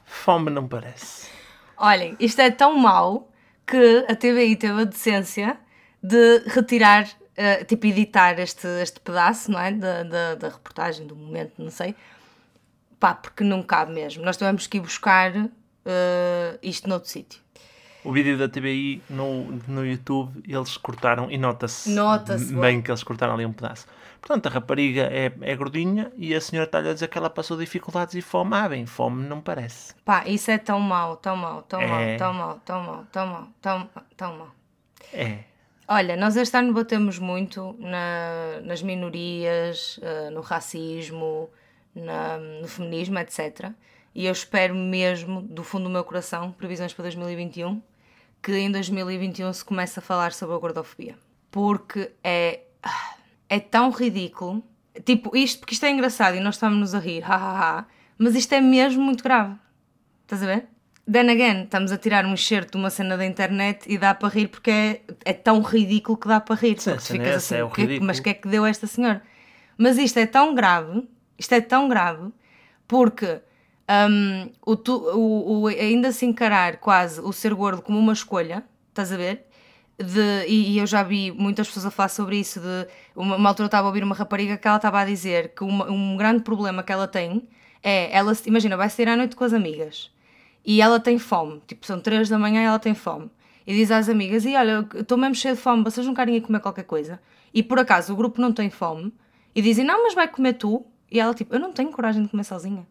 Fome 0.05 0.51
não 0.51 0.67
parece. 0.67 1.29
Olhem, 1.77 2.17
isto 2.19 2.41
é 2.41 2.51
tão 2.51 2.75
mau 2.77 3.31
que 3.67 4.07
a 4.09 4.15
TVI 4.15 4.57
teve 4.57 4.83
a 4.83 4.85
decência 4.85 5.59
de 6.03 6.39
retirar, 6.47 7.09
eh, 7.37 7.65
tipo, 7.65 7.87
editar 7.87 8.39
este, 8.39 8.67
este 8.81 9.01
pedaço, 9.01 9.51
não 9.51 9.61
é? 9.61 9.73
Da, 9.73 10.03
da, 10.03 10.35
da 10.35 10.49
reportagem, 10.49 11.07
do 11.07 11.17
momento, 11.17 11.55
não 11.59 11.71
sei. 11.71 11.95
Pá, 13.01 13.15
porque 13.15 13.43
não 13.43 13.63
cabe 13.63 13.93
mesmo. 13.93 14.25
Nós 14.25 14.37
tivemos 14.37 14.67
que 14.67 14.77
ir 14.77 14.81
buscar 14.81 15.33
eh, 15.37 16.59
isto 16.63 16.89
noutro 16.89 17.11
sítio. 17.11 17.44
O 18.05 18.13
vídeo 18.13 18.37
da 18.37 18.49
TBI 18.49 19.03
no, 19.09 19.45
no 19.67 19.85
YouTube, 19.87 20.43
eles 20.47 20.77
cortaram, 20.77 21.31
e 21.31 21.39
nota-se 21.39 21.91
Nota-se, 21.91 22.55
bem 22.55 22.83
que 22.83 22.91
eles 22.91 23.03
cortaram 23.03 23.33
ali 23.35 23.47
um 23.47 23.53
pedaço. 23.53 23.87
Portanto, 24.21 24.47
a 24.47 24.51
rapariga 24.51 25.03
é, 25.11 25.33
é 25.41 25.57
gordinha 25.57 26.13
e 26.17 26.35
a 26.35 26.41
senhora 26.41 26.67
está-lhe 26.67 26.89
a 26.89 26.93
dizer 26.95 27.09
que 27.09 27.17
ela 27.19 27.29
passou 27.31 27.57
dificuldades 27.59 28.15
e 28.15 28.21
fome. 28.23 28.55
Ah, 28.55 28.69
bem, 28.69 28.85
fome 28.87 29.27
não 29.27 29.41
parece. 29.41 29.95
Pá, 30.05 30.25
isso 30.27 30.51
é 30.51 30.59
tão 30.59 30.81
mau, 30.81 31.17
tão 31.17 31.37
mau, 31.37 31.63
tão 31.63 31.81
mau, 31.87 32.01
É. 32.01 32.17
tão 32.17 32.33
mau, 32.35 32.61
tão 32.65 32.83
mau, 32.83 33.05
tão 33.11 33.27
mau, 33.27 33.49
tão, 33.61 33.91
tão 34.17 34.37
mau. 34.39 34.49
É. 35.13 35.39
Olha, 35.89 36.17
nós 36.17 36.37
este 36.37 36.57
ano 36.57 36.73
batemos 36.73 37.19
muito 37.19 37.75
na- 37.79 38.61
nas 38.63 38.83
minorias, 38.83 39.99
eh, 40.03 40.31
no 40.31 40.41
racismo, 40.41 41.51
na- 41.95 42.39
no 42.39 42.67
feminismo, 42.69 43.19
etc. 43.19 43.71
E 44.15 44.25
eu 44.27 44.33
espero 44.33 44.75
mesmo, 44.75 45.43
do 45.43 45.63
fundo 45.63 45.85
do 45.85 45.91
meu 45.91 46.05
coração, 46.05 46.53
previsões 46.53 46.95
para 46.95 47.03
2021, 47.05 47.83
que 48.45 48.53
em 48.57 48.71
2021 48.71 49.53
se 49.53 49.65
comece 49.65 49.99
a 49.99 50.03
falar 50.03 50.33
sobre 50.33 50.55
a 50.55 50.59
gordofobia. 50.59 51.17
Porque 51.51 52.11
é, 52.23 52.61
é 53.49 53.59
tão 53.61 53.91
ridículo. 53.91 54.63
Tipo, 55.05 55.37
isto, 55.37 55.61
porque 55.61 55.75
isto 55.75 55.85
é 55.87 55.91
engraçado 55.91 56.37
e 56.37 56.41
nós 56.41 56.57
estamos-nos 56.57 56.95
a 56.95 56.99
rir, 56.99 57.25
ha, 57.25 57.35
ha, 57.35 57.79
ha, 57.81 57.85
mas 58.19 58.35
isto 58.35 58.53
é 58.53 58.61
mesmo 58.61 59.03
muito 59.03 59.25
grave. 59.25 59.55
Estás 60.23 60.43
a 60.43 60.47
ver? 60.47 60.67
Then 61.11 61.31
again, 61.31 61.65
estamos 61.65 61.91
a 61.93 61.99
tirar 61.99 62.25
um 62.25 62.33
excerto 62.35 62.73
de 62.73 62.79
uma 62.79 62.89
cena 62.91 63.17
da 63.17 63.27
internet 63.27 63.85
e 63.87 63.99
dá 63.99 64.15
para 64.15 64.29
rir 64.29 64.49
porque 64.49 64.71
é, 64.71 65.01
é 65.25 65.33
tão 65.33 65.61
ridículo 65.61 66.17
que 66.17 66.29
dá 66.29 66.41
para 66.41 66.55
rir. 66.55 66.79
Sim, 66.81 66.93
porque 66.93 67.13
ficas 67.13 67.27
é 67.29 67.35
assim, 67.35 67.55
é 67.57 67.65
o 67.65 67.71
"Que- 67.71 67.83
ridículo." 67.83 68.07
mas 68.07 68.21
que 68.21 68.31
é 68.31 68.35
que 68.35 68.49
deu 68.49 68.65
esta 68.65 68.87
senhora? 68.87 69.23
Mas 69.77 69.99
isto 69.99 70.19
é 70.19 70.27
tão 70.27 70.55
grave, 70.55 71.07
isto 71.39 71.53
é 71.53 71.61
tão 71.61 71.89
grave, 71.89 72.31
porque 72.89 73.41
hum, 74.11 74.51
o, 74.65 74.77
tu- 74.77 74.97
o- 75.15 75.63
o- 75.63 75.67
ainda 75.69 76.13
se 76.13 76.25
encarar 76.27 76.79
quase 76.79 77.21
o 77.21 77.33
ser 77.33 77.55
gordo 77.55 77.83
como 77.83 77.99
uma 77.99 78.13
escolha, 78.13 78.65
estás 78.91 79.13
a 79.13 79.17
ver? 79.17 79.47
De, 79.99 80.47
e, 80.49 80.73
e 80.73 80.79
eu 80.79 80.87
já 80.87 81.03
vi 81.03 81.31
muitas 81.31 81.69
pessoas 81.69 81.87
a 81.87 81.91
falar 81.91 82.09
sobre 82.09 82.37
isso. 82.39 82.61
De, 82.61 82.87
uma, 83.15 83.37
uma 83.37 83.49
altura 83.51 83.65
eu 83.67 83.69
estava 83.69 83.87
a 83.87 83.91
ouvir 83.91 84.03
uma 84.03 84.15
rapariga 84.15 84.57
que 84.57 84.67
ela 84.67 84.77
estava 84.79 85.01
a 85.01 85.05
dizer 85.05 85.51
que 85.55 85.63
uma- 85.63 85.89
um 85.91 86.17
grande 86.17 86.43
problema 86.43 86.83
que 86.83 86.93
ela 86.93 87.07
tem 87.07 87.47
é, 87.83 88.11
ela, 88.17 88.33
imagina, 88.47 88.77
vai 88.77 88.89
sair 88.91 89.09
à 89.09 89.17
noite 89.17 89.37
com 89.37 89.45
as 89.45 89.53
amigas 89.53 90.11
e 90.65 90.81
ela 90.81 90.99
tem 90.99 91.19
fome, 91.19 91.61
tipo, 91.67 91.87
são 91.87 92.01
3 92.01 92.29
da 92.29 92.39
manhã 92.39 92.63
e 92.63 92.65
ela 92.65 92.79
tem 92.79 92.95
fome. 92.95 93.31
E 93.67 93.75
diz 93.75 93.91
às 93.91 94.09
amigas: 94.09 94.45
E 94.45 94.55
olha, 94.57 94.87
estou 94.95 95.17
mesmo 95.19 95.35
cheio 95.35 95.55
de 95.55 95.61
fome, 95.61 95.85
vocês 95.85 96.07
não 96.07 96.15
querem 96.15 96.37
ir 96.37 96.41
comer 96.41 96.61
qualquer 96.61 96.85
coisa? 96.85 97.21
E 97.53 97.63
por 97.63 97.79
acaso 97.79 98.13
o 98.13 98.17
grupo 98.17 98.41
não 98.41 98.53
tem 98.53 98.69
fome 98.71 99.13
e 99.55 99.63
dizem: 99.63 99.85
Não, 99.85 100.03
mas 100.03 100.15
vai 100.15 100.27
comer 100.29 100.55
tu. 100.55 100.85
E 101.11 101.21
ela, 101.21 101.33
tipo, 101.35 101.55
eu 101.55 101.61
não 101.61 101.73
tenho 101.73 101.91
coragem 101.93 102.23
de 102.23 102.29
comer 102.29 102.45
sozinha. 102.45 102.87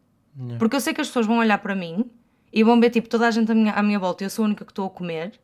Porque 0.57 0.75
eu 0.75 0.81
sei 0.81 0.93
que 0.93 1.01
as 1.01 1.07
pessoas 1.07 1.25
vão 1.25 1.37
olhar 1.37 1.57
para 1.59 1.75
mim 1.75 2.09
e 2.51 2.63
vão 2.63 2.79
ver, 2.79 2.89
tipo, 2.89 3.07
toda 3.07 3.27
a 3.27 3.31
gente 3.31 3.51
à 3.51 3.55
minha, 3.55 3.73
à 3.73 3.83
minha 3.83 3.99
volta 3.99 4.23
eu 4.23 4.29
sou 4.29 4.43
a 4.43 4.47
única 4.47 4.65
que 4.65 4.71
estou 4.71 4.87
a 4.87 4.89
comer 4.89 5.39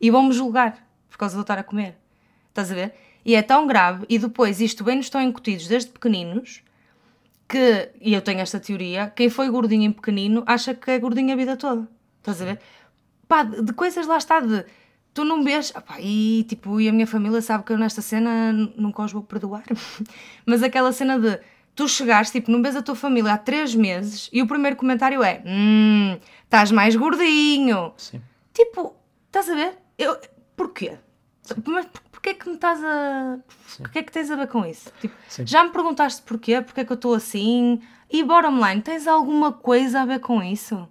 e 0.00 0.10
vão-me 0.10 0.32
julgar 0.32 0.86
por 1.08 1.18
causa 1.18 1.34
de 1.34 1.38
eu 1.38 1.42
estar 1.42 1.58
a 1.58 1.64
comer. 1.64 1.96
Estás 2.48 2.70
a 2.70 2.74
ver? 2.74 2.94
E 3.24 3.34
é 3.34 3.42
tão 3.42 3.66
grave, 3.66 4.06
e 4.08 4.18
depois 4.18 4.60
isto 4.60 4.82
bem 4.82 4.96
nos 4.96 5.06
estão 5.06 5.20
incutidos 5.20 5.66
desde 5.66 5.90
pequeninos 5.90 6.62
que, 7.50 7.90
e 8.00 8.14
eu 8.14 8.22
tenho 8.22 8.40
esta 8.40 8.60
teoria, 8.60 9.12
quem 9.14 9.28
foi 9.28 9.50
gordinho 9.50 9.82
em 9.82 9.92
pequenino 9.92 10.42
acha 10.46 10.72
que 10.72 10.90
é 10.90 10.98
gordinho 10.98 11.32
a 11.32 11.36
vida 11.36 11.56
toda. 11.56 11.88
Estás 12.18 12.40
a 12.40 12.44
ver? 12.44 12.60
Pá, 13.26 13.42
de, 13.42 13.62
de 13.62 13.72
coisas 13.72 14.06
lá 14.06 14.18
está 14.18 14.40
de. 14.40 14.64
Tu 15.12 15.24
não 15.24 15.42
vês. 15.42 15.72
ah 15.74 15.80
pá, 15.80 15.96
e 16.00 16.44
tipo, 16.48 16.80
e 16.80 16.88
a 16.88 16.92
minha 16.92 17.06
família 17.06 17.42
sabe 17.42 17.64
que 17.64 17.72
eu 17.72 17.78
nesta 17.78 18.00
cena 18.00 18.52
nunca 18.52 19.02
os 19.02 19.12
vou 19.12 19.22
perdoar. 19.22 19.64
Mas 20.46 20.62
aquela 20.62 20.92
cena 20.92 21.18
de 21.18 21.40
tu 21.74 21.88
chegares, 21.88 22.30
tipo, 22.30 22.50
não 22.50 22.62
vês 22.62 22.76
a 22.76 22.82
tua 22.82 22.94
família 22.94 23.32
há 23.34 23.38
três 23.38 23.74
meses 23.74 24.28
e 24.32 24.42
o 24.42 24.46
primeiro 24.46 24.76
comentário 24.76 25.22
é: 25.22 25.42
Hum, 25.46 26.18
estás 26.44 26.70
mais 26.70 26.94
gordinho. 26.96 27.92
Sim. 27.96 28.20
Tipo, 28.54 28.94
estás 29.26 29.48
a 29.48 29.54
ver? 29.54 29.78
Eu, 29.98 30.18
porquê? 30.56 30.98
Mas 31.66 31.86
por- 31.86 32.00
porquê 32.12 32.34
que 32.34 32.48
me 32.48 32.54
estás 32.56 32.82
a. 32.84 33.38
O 33.80 33.88
que 33.88 33.98
é 33.98 34.02
que 34.02 34.12
tens 34.12 34.30
a 34.30 34.36
ver 34.36 34.46
com 34.48 34.64
isso? 34.66 34.92
Tipo, 35.00 35.14
Sim. 35.28 35.46
já 35.46 35.64
me 35.64 35.70
perguntaste 35.70 36.22
porquê? 36.22 36.60
Porquê 36.60 36.84
que 36.84 36.92
eu 36.92 36.96
estou 36.96 37.14
assim? 37.14 37.80
E 38.10 38.22
bottom 38.24 38.64
line, 38.66 38.82
tens 38.82 39.06
alguma 39.06 39.52
coisa 39.52 40.00
a 40.02 40.04
ver 40.04 40.18
com 40.20 40.42
isso? 40.42 40.88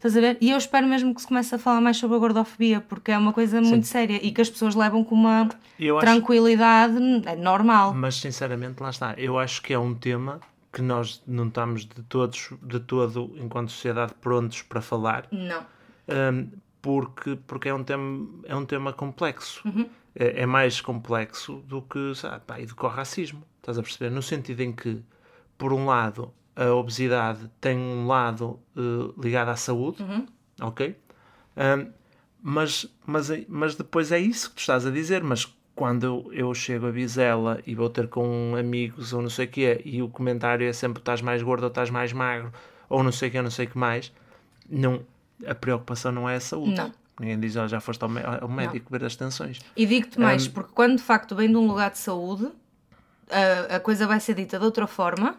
Estás 0.00 0.16
a 0.16 0.20
ver? 0.22 0.38
E 0.40 0.50
eu 0.50 0.56
espero 0.56 0.86
mesmo 0.86 1.14
que 1.14 1.20
se 1.20 1.26
comece 1.26 1.54
a 1.54 1.58
falar 1.58 1.78
mais 1.82 1.98
sobre 1.98 2.16
a 2.16 2.18
gordofobia, 2.18 2.80
porque 2.80 3.12
é 3.12 3.18
uma 3.18 3.34
coisa 3.34 3.60
muito 3.60 3.86
séria 3.86 4.18
e 4.24 4.32
que 4.32 4.40
as 4.40 4.48
pessoas 4.48 4.74
levam 4.74 5.04
com 5.04 5.14
uma 5.14 5.42
acho- 5.42 5.98
tranquilidade 6.00 6.96
é 7.26 7.36
normal. 7.36 7.92
Mas 7.92 8.14
sinceramente, 8.14 8.82
lá 8.82 8.88
está. 8.88 9.12
Eu 9.18 9.38
acho 9.38 9.60
que 9.60 9.74
é 9.74 9.78
um 9.78 9.94
tema 9.94 10.40
que 10.72 10.80
nós 10.80 11.22
não 11.26 11.48
estamos 11.48 11.84
de 11.84 12.02
todos, 12.04 12.48
de 12.62 12.80
todo, 12.80 13.30
enquanto 13.36 13.72
sociedade, 13.72 14.14
prontos 14.22 14.62
para 14.62 14.80
falar. 14.80 15.26
Não. 15.30 15.66
Um, 16.08 16.48
porque, 16.80 17.36
porque 17.46 17.68
é, 17.68 17.74
um 17.74 17.84
tema, 17.84 18.26
é 18.46 18.56
um 18.56 18.64
tema 18.64 18.94
complexo. 18.94 19.60
Uhum. 19.68 19.86
É, 20.14 20.42
é 20.42 20.46
mais 20.46 20.80
complexo 20.80 21.56
do 21.68 21.82
que, 21.82 22.14
sabe, 22.14 22.40
pá, 22.46 22.58
e 22.58 22.64
do 22.64 22.74
que 22.74 22.86
o 22.86 22.88
racismo. 22.88 23.42
Estás 23.58 23.76
a 23.76 23.82
perceber? 23.82 24.08
No 24.10 24.22
sentido 24.22 24.60
em 24.62 24.72
que, 24.72 25.02
por 25.58 25.74
um 25.74 25.84
lado, 25.84 26.32
a 26.56 26.66
obesidade 26.72 27.50
tem 27.60 27.78
um 27.78 28.06
lado 28.06 28.58
eh, 28.76 28.80
ligado 29.22 29.48
à 29.48 29.56
saúde, 29.56 30.02
Uhum. 30.02 30.26
ok? 30.60 30.96
Um, 31.56 31.90
mas, 32.42 32.86
mas, 33.06 33.30
é- 33.30 33.44
mas 33.48 33.74
depois 33.74 34.10
é 34.12 34.18
isso 34.18 34.50
que 34.50 34.56
tu 34.56 34.60
estás 34.60 34.86
a 34.86 34.90
dizer. 34.90 35.22
Mas 35.22 35.46
quando 35.74 36.04
eu, 36.04 36.30
eu 36.32 36.54
chego 36.54 36.86
a 36.86 36.90
Vizela 36.90 37.60
e 37.66 37.74
vou 37.74 37.88
ter 37.90 38.08
com 38.08 38.54
amigos 38.58 39.12
ou 39.12 39.22
não 39.22 39.30
sei 39.30 39.46
o 39.46 39.48
quê, 39.48 39.80
e 39.84 40.02
o 40.02 40.08
comentário 40.08 40.66
é 40.66 40.72
sempre 40.72 41.00
estás 41.00 41.20
mais 41.22 41.42
gordo 41.42 41.64
ou 41.64 41.68
estás 41.68 41.90
mais 41.90 42.12
magro, 42.12 42.52
ou 42.88 43.02
não 43.02 43.12
sei 43.12 43.28
o 43.28 43.32
que, 43.32 43.40
não 43.42 43.50
sei 43.50 43.66
o 43.66 43.70
que 43.70 43.78
mais, 43.78 44.12
não, 44.68 45.02
a 45.46 45.54
preocupação 45.54 46.12
não 46.12 46.28
é 46.28 46.36
a 46.36 46.40
saúde. 46.40 46.74
Não. 46.76 46.92
Ninguém 47.18 47.38
diz, 47.38 47.54
"Oh, 47.56 47.68
já 47.68 47.80
foste 47.80 48.02
ao, 48.02 48.10
ao 48.42 48.48
médico 48.48 48.90
ver 48.90 49.04
as 49.04 49.14
tensões. 49.16 49.60
E 49.76 49.84
digo-te 49.84 50.18
mais, 50.18 50.46
Um, 50.46 50.50
porque 50.52 50.70
quando 50.74 50.96
de 50.96 51.02
facto 51.02 51.34
vem 51.36 51.48
de 51.50 51.56
um 51.56 51.66
lugar 51.66 51.90
de 51.90 51.98
saúde, 51.98 52.48
a, 53.30 53.76
a 53.76 53.80
coisa 53.80 54.06
vai 54.06 54.18
ser 54.20 54.34
dita 54.34 54.58
de 54.58 54.64
outra 54.64 54.86
forma, 54.86 55.36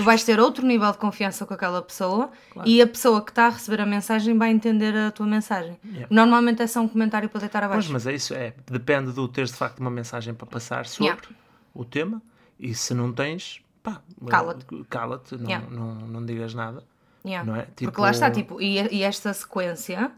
tu 0.00 0.04
vais 0.04 0.24
ter 0.24 0.40
outro 0.40 0.66
nível 0.66 0.90
de 0.92 0.98
confiança 0.98 1.44
com 1.44 1.52
aquela 1.54 1.82
pessoa 1.82 2.30
e 2.64 2.80
a 2.80 2.86
pessoa 2.86 3.22
que 3.22 3.30
está 3.30 3.46
a 3.46 3.50
receber 3.50 3.80
a 3.82 3.86
mensagem 3.86 4.36
vai 4.38 4.50
entender 4.50 4.96
a 4.96 5.10
tua 5.10 5.26
mensagem. 5.26 5.78
Yeah. 5.84 6.06
Normalmente 6.10 6.62
é 6.62 6.66
só 6.66 6.80
um 6.80 6.88
comentário 6.88 7.28
para 7.28 7.40
deitar 7.40 7.60
Pois, 7.60 7.70
abaixo. 7.72 7.92
mas 7.92 8.06
é 8.06 8.14
isso, 8.14 8.32
é, 8.34 8.54
depende 8.70 9.12
do 9.12 9.28
teres 9.28 9.50
de 9.50 9.56
facto 9.56 9.80
uma 9.80 9.90
mensagem 9.90 10.32
para 10.34 10.46
passar 10.46 10.86
sobre 10.86 11.04
Yeah. 11.12 11.28
o 11.74 11.84
tema, 11.84 12.22
e 12.58 12.74
se 12.74 12.94
não 12.94 13.12
tens, 13.12 13.60
pá, 13.82 14.00
Cala-te. 14.28 14.64
cala-te, 14.88 15.36
não, 15.36 15.44
Yeah. 15.50 15.66
não, 15.70 15.94
não 15.94 16.24
digas 16.26 16.54
nada. 16.54 16.82
Não 17.22 17.54
é? 17.56 17.62
Porque 17.62 17.84
Tipo- 17.86 18.00
lá 18.00 18.10
está, 18.10 18.30
tipo, 18.30 18.60
e, 18.62 18.76
e 18.96 19.02
esta 19.02 19.32
sequência 19.34 20.10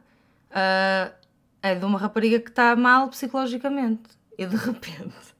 ah, 0.50 1.10
é 1.62 1.74
de 1.74 1.84
uma 1.84 1.98
rapariga 1.98 2.38
que 2.40 2.50
está 2.50 2.76
mal 2.76 3.09
psicologicamente 3.09 4.02
e 4.38 4.46
de 4.46 4.54
repente. 4.56 5.31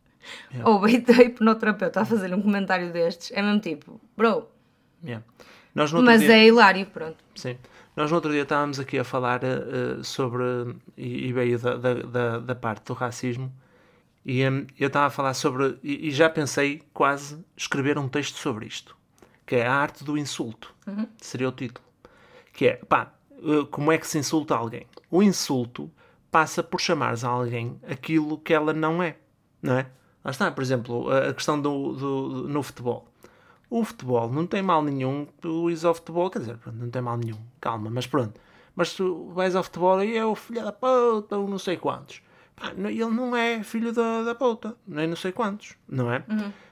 Ou 0.65 0.81
bem 0.81 1.05
a 1.09 1.23
hipnoterapeuta 1.23 2.01
a 2.01 2.05
fazer 2.05 2.33
um 2.35 2.41
comentário 2.43 2.93
destes, 2.93 3.31
é 3.33 3.43
mesmo 3.43 3.61
tipo, 3.61 4.01
bro, 4.17 4.49
Yeah. 5.05 5.25
Mas 6.05 6.21
dia- 6.21 6.37
é 6.37 6.47
hilário, 6.47 6.87
pronto. 6.87 7.17
Sim. 7.35 7.59
Nós 7.97 8.09
no 8.11 8.15
outro 8.17 8.31
dia 8.31 8.43
estávamos 8.43 8.79
aqui 8.79 8.99
a 8.99 9.05
falar 9.05 9.43
eh, 9.43 10.03
sobre, 10.03 10.45
e, 10.97 11.27
e 11.29 11.33
veio 11.33 11.59
da, 11.59 11.77
da, 11.77 11.95
da, 11.95 12.39
da 12.39 12.55
parte 12.55 12.85
do 12.87 12.93
racismo, 12.95 13.53
e 14.25 14.47
hum, 14.49 14.67
eu 14.79 14.87
estava 14.87 15.07
a 15.07 15.11
falar 15.11 15.35
sobre, 15.35 15.77
e, 15.83 16.09
e 16.09 16.11
já 16.13 16.31
pensei 16.31 16.83
quase 16.95 17.45
escrever 17.57 17.99
um 17.99 18.09
texto 18.09 18.37
sobre 18.39 18.67
isto, 18.67 18.97
que 19.45 19.57
é 19.57 19.67
a 19.67 19.75
arte 19.75 20.05
do 20.05 20.17
insulto, 20.17 20.73
seria 21.19 21.49
o 21.49 21.53
título. 21.53 21.85
Que 22.53 22.69
é, 22.69 22.75
pá, 22.77 23.13
eh, 23.33 23.67
como 23.71 23.91
é 23.91 23.99
que 23.99 24.07
se 24.07 24.19
insulta 24.19 24.55
alguém? 24.55 24.87
O 25.11 25.23
insulto 25.23 25.91
passa 26.31 26.63
por 26.63 26.81
chamares 26.81 27.25
a 27.25 27.29
alguém 27.29 27.79
aquilo 27.89 28.39
que 28.39 28.55
ela 28.55 28.73
não 28.73 29.03
é, 29.03 29.17
não 29.61 29.75
é? 29.79 29.87
Lá 30.25 30.31
está, 30.31 30.51
por 30.51 30.63
exemplo, 30.63 31.11
a 31.11 31.29
a 31.31 31.35
questão 31.35 31.61
do, 31.61 31.93
do, 31.93 32.49
no 32.49 32.63
futebol. 32.63 33.09
O 33.71 33.85
futebol 33.85 34.31
não 34.31 34.47
tem 34.47 34.63
mal 34.63 34.83
nenhum, 34.83 35.27
tu 35.41 35.71
ires 35.71 35.85
ao 35.85 35.95
futebol, 35.95 36.29
quer 36.31 36.41
dizer, 36.41 36.59
não 36.75 36.91
tem 36.91 37.01
mal 37.03 37.17
nenhum, 37.17 37.39
calma, 37.61 37.89
mas 37.91 38.07
pronto. 38.07 38.39
Mas 38.77 38.95
tu 38.95 39.31
vais 39.35 39.57
ao 39.57 39.63
futebol 39.63 40.03
e 40.03 40.17
é 40.17 40.25
o 40.25 40.35
filho 40.35 40.63
da 40.63 40.73
puta, 40.73 41.37
ou 41.39 41.49
não 41.49 41.59
sei 41.59 41.77
quantos. 41.77 42.23
Ele 42.77 43.05
não 43.07 43.35
é 43.35 43.63
filho 43.63 43.93
da, 43.93 44.23
da 44.23 44.35
puta, 44.35 44.77
nem 44.87 45.07
não 45.09 45.17
sei 45.17 45.33
quantos, 45.33 45.75
não 45.89 46.13
é? 46.13 46.23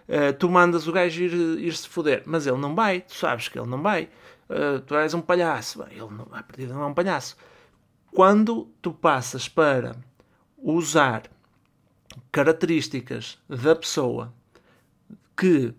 Eh, 0.08 0.32
tu 0.32 0.48
mandas 0.48 0.86
o 0.86 0.92
gajo 0.92 1.22
ir, 1.22 1.32
ir 1.60 1.74
se 1.74 1.88
foder, 1.88 2.22
mas 2.26 2.46
ele 2.46 2.58
não 2.58 2.74
vai, 2.74 3.00
tu 3.00 3.14
sabes 3.14 3.48
que 3.48 3.58
ele 3.58 3.68
não 3.68 3.80
vai. 3.82 4.08
"Ah, 4.48 4.80
tu 4.86 4.94
és 4.96 5.14
um 5.14 5.20
palhaço. 5.20 5.82
Ele, 5.90 6.00
não, 6.00 6.26
à 6.32 6.42
partida, 6.42 6.74
não 6.74 6.82
é 6.82 6.86
um 6.86 6.94
palhaço. 6.94 7.36
Quando 8.12 8.68
tu 8.82 8.92
passas 8.92 9.48
para 9.48 9.96
usar 10.58 11.22
características 12.32 13.38
da 13.48 13.74
pessoa 13.74 14.32
que, 15.36 15.72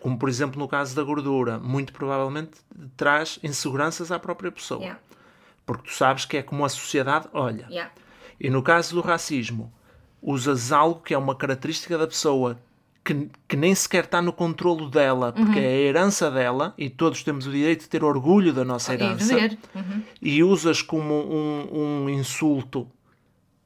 como 0.00 0.18
por 0.18 0.28
exemplo 0.28 0.58
no 0.58 0.68
caso 0.68 0.94
da 0.94 1.02
gordura, 1.02 1.58
muito 1.58 1.92
provavelmente 1.92 2.52
traz 2.96 3.38
inseguranças 3.42 4.12
à 4.12 4.18
própria 4.18 4.52
pessoa. 4.52 4.80
Yeah. 4.80 5.00
Porque 5.64 5.88
tu 5.88 5.94
sabes 5.94 6.24
que 6.24 6.36
é 6.36 6.42
como 6.42 6.64
a 6.64 6.68
sociedade 6.68 7.28
olha. 7.32 7.66
Yeah. 7.68 7.92
E 8.38 8.50
no 8.50 8.62
caso 8.62 8.94
do 8.94 9.00
racismo, 9.00 9.72
usas 10.20 10.70
algo 10.70 11.00
que 11.00 11.14
é 11.14 11.18
uma 11.18 11.34
característica 11.34 11.96
da 11.96 12.06
pessoa 12.06 12.58
que, 13.06 13.30
que 13.46 13.56
nem 13.56 13.74
sequer 13.74 14.04
está 14.04 14.20
no 14.20 14.32
controlo 14.32 14.90
dela, 14.90 15.32
porque 15.32 15.60
é 15.60 15.66
a 15.66 15.80
herança 15.80 16.28
dela, 16.28 16.74
e 16.76 16.90
todos 16.90 17.22
temos 17.22 17.46
o 17.46 17.52
direito 17.52 17.82
de 17.82 17.88
ter 17.88 18.02
orgulho 18.02 18.52
da 18.52 18.64
nossa 18.64 18.92
E 18.92 18.96
herança, 18.96 19.34
dever. 19.34 19.58
Uhum. 19.74 20.02
e 20.20 20.42
usas 20.42 20.82
como 20.82 21.14
um, 21.14 22.04
um 22.04 22.10
insulto 22.10 22.88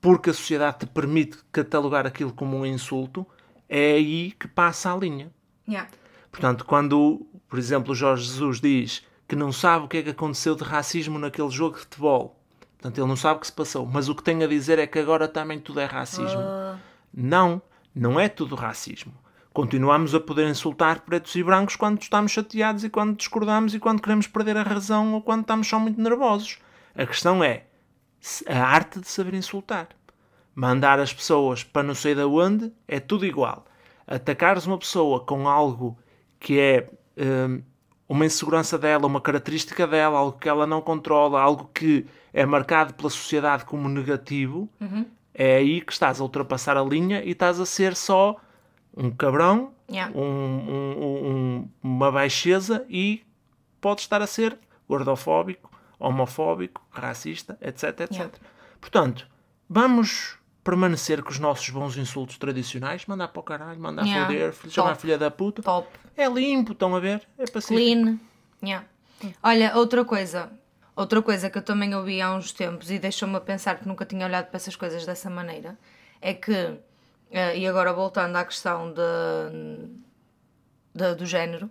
porque 0.00 0.30
a 0.30 0.34
sociedade 0.34 0.80
te 0.80 0.86
permite 0.86 1.38
catalogar 1.52 2.06
aquilo 2.06 2.32
como 2.32 2.56
um 2.56 2.66
insulto, 2.66 3.26
é 3.68 3.92
aí 3.92 4.32
que 4.32 4.48
passa 4.48 4.92
a 4.92 4.96
linha. 4.96 5.30
Yeah. 5.68 5.88
Portanto, 6.30 6.64
quando, 6.64 7.26
por 7.48 7.58
exemplo, 7.58 7.92
o 7.92 7.94
Jorge 7.94 8.24
Jesus 8.24 8.60
diz 8.60 9.06
que 9.28 9.36
não 9.36 9.52
sabe 9.52 9.84
o 9.84 9.88
que 9.88 9.98
é 9.98 10.02
que 10.02 10.10
aconteceu 10.10 10.54
de 10.56 10.64
racismo 10.64 11.18
naquele 11.18 11.50
jogo 11.50 11.76
de 11.76 11.82
futebol, 11.82 12.40
portanto, 12.78 12.98
ele 12.98 13.06
não 13.06 13.16
sabe 13.16 13.36
o 13.36 13.40
que 13.40 13.46
se 13.46 13.52
passou, 13.52 13.86
mas 13.86 14.08
o 14.08 14.14
que 14.14 14.22
tem 14.22 14.42
a 14.42 14.46
dizer 14.46 14.78
é 14.78 14.86
que 14.86 14.98
agora 14.98 15.28
também 15.28 15.60
tudo 15.60 15.80
é 15.80 15.84
racismo. 15.84 16.40
Não, 17.12 17.60
não 17.94 18.18
é 18.18 18.28
tudo 18.28 18.54
racismo. 18.54 19.12
Continuamos 19.52 20.14
a 20.14 20.20
poder 20.20 20.48
insultar 20.48 21.00
pretos 21.00 21.34
e 21.34 21.42
brancos 21.42 21.74
quando 21.74 22.00
estamos 22.00 22.30
chateados 22.30 22.84
e 22.84 22.90
quando 22.90 23.16
discordamos 23.16 23.74
e 23.74 23.80
quando 23.80 24.00
queremos 24.00 24.28
perder 24.28 24.56
a 24.56 24.62
razão 24.62 25.12
ou 25.12 25.20
quando 25.20 25.42
estamos 25.42 25.68
só 25.68 25.78
muito 25.78 26.00
nervosos. 26.00 26.58
A 26.94 27.04
questão 27.04 27.42
é 27.42 27.64
a 28.48 28.62
arte 28.64 29.00
de 29.00 29.08
saber 29.08 29.34
insultar. 29.34 29.88
Mandar 30.54 30.98
as 30.98 31.12
pessoas 31.12 31.62
para 31.64 31.82
não 31.82 31.94
sei 31.94 32.14
de 32.14 32.22
onde 32.22 32.72
é 32.86 33.00
tudo 33.00 33.24
igual. 33.24 33.64
Atacares 34.06 34.66
uma 34.66 34.76
pessoa 34.78 35.20
com 35.20 35.48
algo 35.48 35.96
que 36.38 36.58
é 36.58 36.90
hum, 37.16 37.62
uma 38.08 38.26
insegurança 38.26 38.76
dela, 38.76 39.06
uma 39.06 39.20
característica 39.20 39.86
dela, 39.86 40.18
algo 40.18 40.38
que 40.38 40.48
ela 40.48 40.66
não 40.66 40.80
controla, 40.80 41.40
algo 41.40 41.70
que 41.72 42.04
é 42.32 42.44
marcado 42.44 42.92
pela 42.94 43.08
sociedade 43.08 43.64
como 43.64 43.88
negativo, 43.88 44.68
é 45.32 45.56
aí 45.56 45.80
que 45.80 45.92
estás 45.92 46.20
a 46.20 46.24
ultrapassar 46.24 46.76
a 46.76 46.82
linha 46.82 47.22
e 47.24 47.30
estás 47.30 47.60
a 47.60 47.66
ser 47.66 47.94
só 47.94 48.36
um 48.96 49.10
cabrão, 49.10 49.72
Yeah. 49.88 50.12
um- 50.16 50.22
um- 50.22 51.28
um- 51.30 51.68
uma 51.82 52.10
baixeza 52.12 52.84
e 52.88 53.22
pode 53.80 54.00
estar 54.02 54.20
a 54.22 54.26
ser 54.26 54.58
gordofóbico, 54.88 55.69
homofóbico, 56.00 56.82
racista, 56.90 57.56
etc, 57.60 57.84
etc. 58.00 58.10
Yeah. 58.12 58.32
Portanto, 58.80 59.28
vamos 59.68 60.38
permanecer 60.64 61.22
com 61.22 61.30
os 61.30 61.38
nossos 61.38 61.68
bons 61.70 61.96
insultos 61.96 62.36
tradicionais, 62.38 63.06
mandar 63.06 63.28
para 63.28 63.40
o 63.40 63.42
caralho, 63.42 63.78
mandar 63.80 64.04
Yeah. 64.04 64.26
foder, 64.26 64.70
chamar 64.72 64.94
filha 64.96 65.16
da 65.18 65.30
puta. 65.30 65.62
Top. 65.62 65.88
É 66.16 66.26
limpo, 66.28 66.72
estão 66.72 66.94
a 66.96 67.00
ver? 67.00 67.22
É 67.38 67.44
pacífico. 67.46 67.74
Clean. 67.80 68.18
Yeah. 68.62 68.86
Olha, 69.42 69.76
outra 69.76 70.04
coisa. 70.04 70.50
Outra 70.96 71.22
coisa 71.22 71.48
que 71.48 71.56
eu 71.56 71.62
também 71.62 71.94
ouvi 71.94 72.20
há 72.20 72.34
uns 72.34 72.52
tempos 72.52 72.90
e 72.90 72.98
deixou-me 72.98 73.36
a 73.36 73.40
pensar 73.40 73.78
que 73.78 73.88
nunca 73.88 74.04
tinha 74.04 74.26
olhado 74.26 74.46
para 74.48 74.56
essas 74.56 74.76
coisas 74.76 75.06
dessa 75.06 75.30
maneira 75.30 75.78
é 76.20 76.34
que, 76.34 76.74
eh, 77.30 77.56
e 77.58 77.66
agora 77.66 77.92
voltando 77.92 78.36
à 78.36 78.44
questão 78.44 78.92
de, 78.92 79.00
de- 80.94 81.14
do 81.14 81.24
género, 81.24 81.70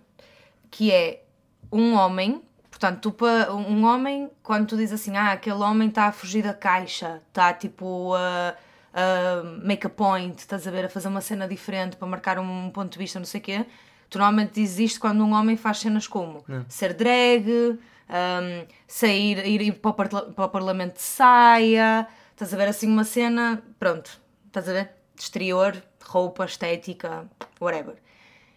que 0.70 0.90
é 0.90 1.22
um 1.70 1.94
homem, 1.94 2.42
portanto, 2.80 3.12
tu, 3.12 3.24
um 3.52 3.84
homem, 3.84 4.30
quando 4.42 4.68
tu 4.68 4.76
dizes 4.76 4.98
assim, 4.98 5.14
ah, 5.14 5.32
aquele 5.32 5.58
homem 5.58 5.90
está 5.90 6.06
a 6.06 6.12
fugir 6.12 6.42
da 6.42 6.54
caixa, 6.54 7.20
está 7.28 7.52
tipo 7.52 8.14
a, 8.14 8.56
a 8.94 9.42
make 9.62 9.86
a 9.86 9.90
point, 9.90 10.38
estás 10.38 10.66
a 10.66 10.70
ver, 10.70 10.86
a 10.86 10.88
fazer 10.88 11.08
uma 11.08 11.20
cena 11.20 11.46
diferente 11.46 11.96
para 11.96 12.08
marcar 12.08 12.38
um 12.38 12.70
ponto 12.70 12.90
de 12.90 12.98
vista, 12.98 13.18
não 13.18 13.26
sei 13.26 13.38
o 13.38 13.44
quê, 13.44 13.66
tu 14.08 14.16
normalmente 14.16 14.54
dizes 14.54 14.78
isto 14.78 15.00
quando 15.00 15.22
um 15.22 15.34
homem 15.34 15.58
faz 15.58 15.78
cenas 15.78 16.06
como 16.06 16.42
ser 16.68 16.94
drag, 16.94 17.46
um, 17.50 18.66
sair, 18.88 19.46
ir, 19.46 19.60
ir 19.60 19.72
para, 19.72 19.90
o 19.90 20.32
para 20.32 20.44
o 20.46 20.48
parlamento 20.48 20.94
de 20.94 21.02
saia, 21.02 22.08
estás 22.32 22.54
a 22.54 22.56
ver 22.56 22.68
assim 22.68 22.88
uma 22.88 23.04
cena, 23.04 23.62
pronto, 23.78 24.18
estás 24.46 24.66
a 24.70 24.72
ver? 24.72 24.90
Exterior, 25.14 25.76
roupa, 26.02 26.46
estética, 26.46 27.28
whatever. 27.60 27.96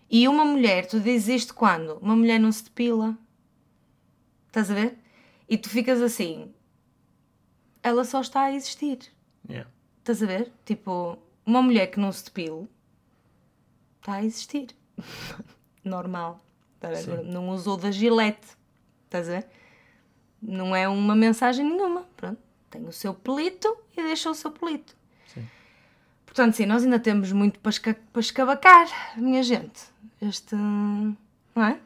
E 0.09 0.29
uma 0.29 0.45
mulher, 0.45 0.85
tu 0.85 0.97
dizes 0.99 1.27
isto 1.27 1.53
quando? 1.53 1.97
Uma 2.01 2.15
mulher 2.15 2.39
não 2.39 2.51
se 2.51 2.63
depila. 2.63 3.17
Estás 4.53 4.69
a 4.69 4.75
ver? 4.75 4.99
E 5.49 5.57
tu 5.57 5.67
ficas 5.67 5.99
assim. 5.99 6.53
Ela 7.81 8.05
só 8.05 8.21
está 8.21 8.41
a 8.41 8.53
existir. 8.53 8.99
Yeah. 9.49 9.67
Estás 9.97 10.21
a 10.21 10.27
ver? 10.27 10.51
Tipo, 10.63 11.17
uma 11.43 11.59
mulher 11.59 11.88
que 11.88 11.99
não 11.99 12.11
se 12.11 12.25
depila 12.25 12.67
está 13.99 14.13
a 14.13 14.23
existir. 14.23 14.69
Normal. 15.84 16.39
Ver? 16.80 17.23
Não 17.23 17.49
usou 17.49 17.77
da 17.77 17.89
gilete. 17.89 18.55
Estás 19.05 19.27
a 19.27 19.39
ver? 19.39 19.47
Não 20.39 20.75
é 20.75 20.88
uma 20.88 21.15
mensagem 21.15 21.65
nenhuma. 21.65 22.05
Pronto. 22.15 22.39
Tem 22.69 22.85
o 22.85 22.91
seu 22.91 23.15
pelito 23.15 23.75
e 23.97 24.03
deixa 24.03 24.30
o 24.30 24.35
seu 24.35 24.51
pelito. 24.51 24.95
Sim. 25.34 25.47
Portanto, 26.27 26.53
sim, 26.53 26.67
nós 26.67 26.84
ainda 26.84 26.99
temos 26.99 27.31
muito 27.31 27.59
para, 27.59 27.71
esca 27.71 27.97
para 28.11 28.19
escavacar, 28.19 28.88
minha 29.17 29.41
gente. 29.41 29.81
Este. 30.21 30.53
Não 30.53 31.17
é? 31.63 31.80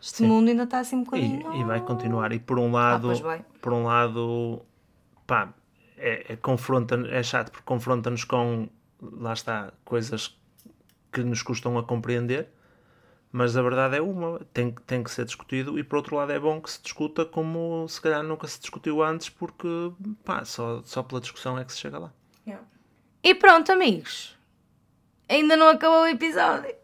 Este 0.00 0.18
Sim. 0.18 0.26
mundo 0.26 0.48
ainda 0.48 0.62
está 0.64 0.78
assim 0.80 0.96
um 0.96 1.04
bocadinho. 1.04 1.52
E, 1.54 1.60
e 1.60 1.64
vai 1.64 1.80
continuar. 1.80 2.32
E 2.32 2.38
por 2.38 2.58
um 2.58 2.72
lado, 2.72 3.08
pois 3.08 3.20
vai. 3.20 3.44
por 3.60 3.72
um 3.72 3.84
lado, 3.84 4.62
pá, 5.26 5.52
é, 5.98 6.32
é, 6.32 6.36
confronta, 6.36 6.94
é 7.10 7.22
chato 7.22 7.50
porque 7.50 7.64
confronta-nos 7.66 8.24
com, 8.24 8.68
lá 9.02 9.32
está, 9.34 9.72
coisas 9.84 10.38
que 11.12 11.22
nos 11.22 11.42
custam 11.42 11.76
a 11.76 11.82
compreender, 11.84 12.48
mas 13.30 13.56
a 13.56 13.62
verdade 13.62 13.96
é 13.96 14.00
uma, 14.00 14.40
tem, 14.54 14.70
que- 14.70 14.82
tem 14.82 15.02
que 15.04 15.10
ser 15.10 15.24
discutido 15.26 15.78
e 15.78 15.84
por 15.84 15.96
outro 15.96 16.16
lado 16.16 16.32
é 16.32 16.38
bom 16.38 16.60
que 16.60 16.70
se 16.70 16.80
discuta 16.82 17.24
como 17.24 17.86
se 17.88 18.00
calhar 18.00 18.22
nunca 18.22 18.46
se 18.48 18.58
discutiu 18.60 19.02
antes 19.02 19.28
porque, 19.28 19.68
pá, 20.24 20.44
só, 20.44 20.80
só 20.84 21.02
pela 21.02 21.20
discussão 21.20 21.58
é 21.58 21.64
que 21.64 21.72
se 21.72 21.78
chega 21.78 21.98
lá. 21.98 22.12
E 23.22 23.34
pronto, 23.34 23.70
amigos. 23.70 24.34
Ainda 25.28 25.54
não 25.54 25.68
acabou 25.68 26.04
o 26.04 26.06
episódio. 26.06 26.74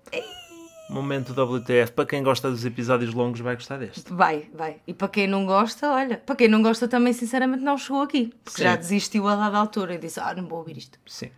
Momento 0.89 1.33
WTF, 1.33 1.93
para 1.93 2.07
quem 2.07 2.23
gosta 2.23 2.49
dos 2.49 2.65
episódios 2.65 3.13
longos 3.13 3.41
vai 3.41 3.57
gostar 3.57 3.79
deste. 3.79 4.13
Vai, 4.13 4.49
vai. 4.55 4.77
E 4.87 4.95
para 4.95 5.09
quem 5.09 5.27
não 5.27 5.45
gosta, 5.45 5.91
olha, 5.91 6.17
para 6.17 6.37
quem 6.37 6.47
não 6.47 6.63
gosta 6.63 6.87
também, 6.87 7.13
sinceramente, 7.13 7.65
não 7.65 7.77
chegou 7.77 8.03
aqui. 8.03 8.33
Porque 8.45 8.59
Sim. 8.59 8.65
já 8.65 8.77
desistiu 8.77 9.27
a 9.27 9.35
dada 9.35 9.59
altura 9.59 9.95
e 9.95 9.99
disse, 9.99 10.21
ah, 10.21 10.33
não 10.35 10.47
vou 10.47 10.59
ouvir 10.59 10.77
isto. 10.79 10.99
Sim. 11.05 11.31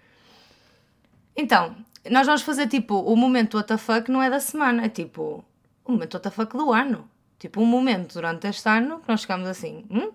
Então, 1.34 1.74
nós 2.10 2.26
vamos 2.26 2.42
fazer 2.42 2.68
tipo 2.68 2.94
o 3.00 3.16
momento 3.16 3.58
WTF 3.58 4.10
não 4.10 4.22
é 4.22 4.28
da 4.28 4.38
semana, 4.38 4.84
é 4.84 4.88
tipo 4.88 5.44
o 5.84 5.92
momento 5.92 6.18
WTF 6.18 6.44
do 6.44 6.72
ano. 6.72 7.08
Tipo 7.38 7.62
um 7.62 7.66
momento 7.66 8.14
durante 8.14 8.48
este 8.48 8.68
ano 8.68 8.98
que 8.98 9.08
nós 9.08 9.22
ficamos 9.22 9.48
assim, 9.48 9.86
hum? 9.90 10.12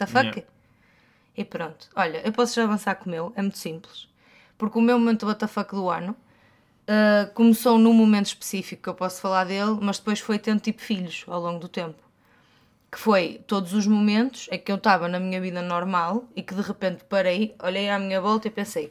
WTF? 0.00 0.18
Yeah. 0.18 0.42
E 1.36 1.44
pronto. 1.44 1.88
Olha, 1.96 2.20
eu 2.24 2.32
posso 2.32 2.54
já 2.54 2.64
avançar 2.64 2.94
com 2.96 3.06
o 3.06 3.10
meu, 3.10 3.32
é 3.34 3.42
muito 3.42 3.58
simples. 3.58 4.08
Porque 4.56 4.78
o 4.78 4.82
meu 4.82 4.98
momento 4.98 5.26
WTF 5.26 5.64
do 5.72 5.90
ano 5.90 6.14
ah, 6.88 7.30
começou 7.34 7.78
num 7.78 7.92
momento 7.92 8.26
específico 8.26 8.82
que 8.84 8.88
eu 8.88 8.94
posso 8.94 9.20
falar 9.20 9.44
dele, 9.44 9.76
mas 9.80 9.98
depois 9.98 10.20
foi 10.20 10.38
tendo 10.38 10.60
tipo 10.60 10.80
filhos 10.80 11.24
ao 11.28 11.38
longo 11.38 11.58
do 11.58 11.68
tempo. 11.68 12.02
Que 12.90 12.98
foi 12.98 13.42
todos 13.46 13.74
os 13.74 13.86
momentos 13.86 14.48
em 14.50 14.58
que 14.58 14.72
eu 14.72 14.76
estava 14.76 15.06
na 15.06 15.20
minha 15.20 15.38
vida 15.38 15.60
normal 15.60 16.24
e 16.34 16.42
que 16.42 16.54
de 16.54 16.62
repente 16.62 17.04
parei, 17.04 17.54
olhei 17.62 17.90
à 17.90 17.98
minha 17.98 18.18
volta 18.18 18.48
e 18.48 18.50
pensei: 18.50 18.90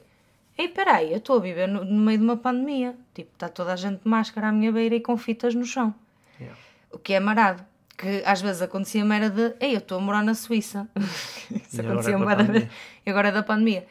Ei, 0.55 0.67
peraí, 0.67 1.11
eu 1.11 1.17
estou 1.17 1.37
a 1.37 1.39
viver 1.39 1.67
no, 1.67 1.83
no 1.83 1.99
meio 2.05 2.19
de 2.19 2.23
uma 2.23 2.37
pandemia. 2.37 2.95
Tipo, 3.15 3.31
está 3.33 3.49
toda 3.49 3.73
a 3.73 3.75
gente 3.75 4.03
de 4.03 4.07
máscara 4.07 4.49
à 4.49 4.51
minha 4.51 4.71
beira 4.71 4.93
e 4.93 5.01
com 5.01 5.17
fitas 5.17 5.55
no 5.55 5.65
chão. 5.65 5.95
Yeah. 6.39 6.55
O 6.91 6.99
que 6.99 7.13
é 7.13 7.19
marado. 7.19 7.65
Que 7.97 8.21
às 8.23 8.39
vezes 8.39 8.61
acontecia-me 8.61 9.15
era 9.15 9.31
de 9.31 9.55
Ei, 9.59 9.73
eu 9.73 9.79
estou 9.79 9.97
a 9.97 10.01
morar 10.01 10.23
na 10.23 10.35
Suíça. 10.35 10.87
Isso 11.49 11.81
E 11.81 11.81
acontecia-me 11.81 12.43
vez. 12.43 12.69
E 13.03 13.09
agora 13.09 13.29
é 13.29 13.31
da 13.31 13.41
pandemia. 13.41 13.87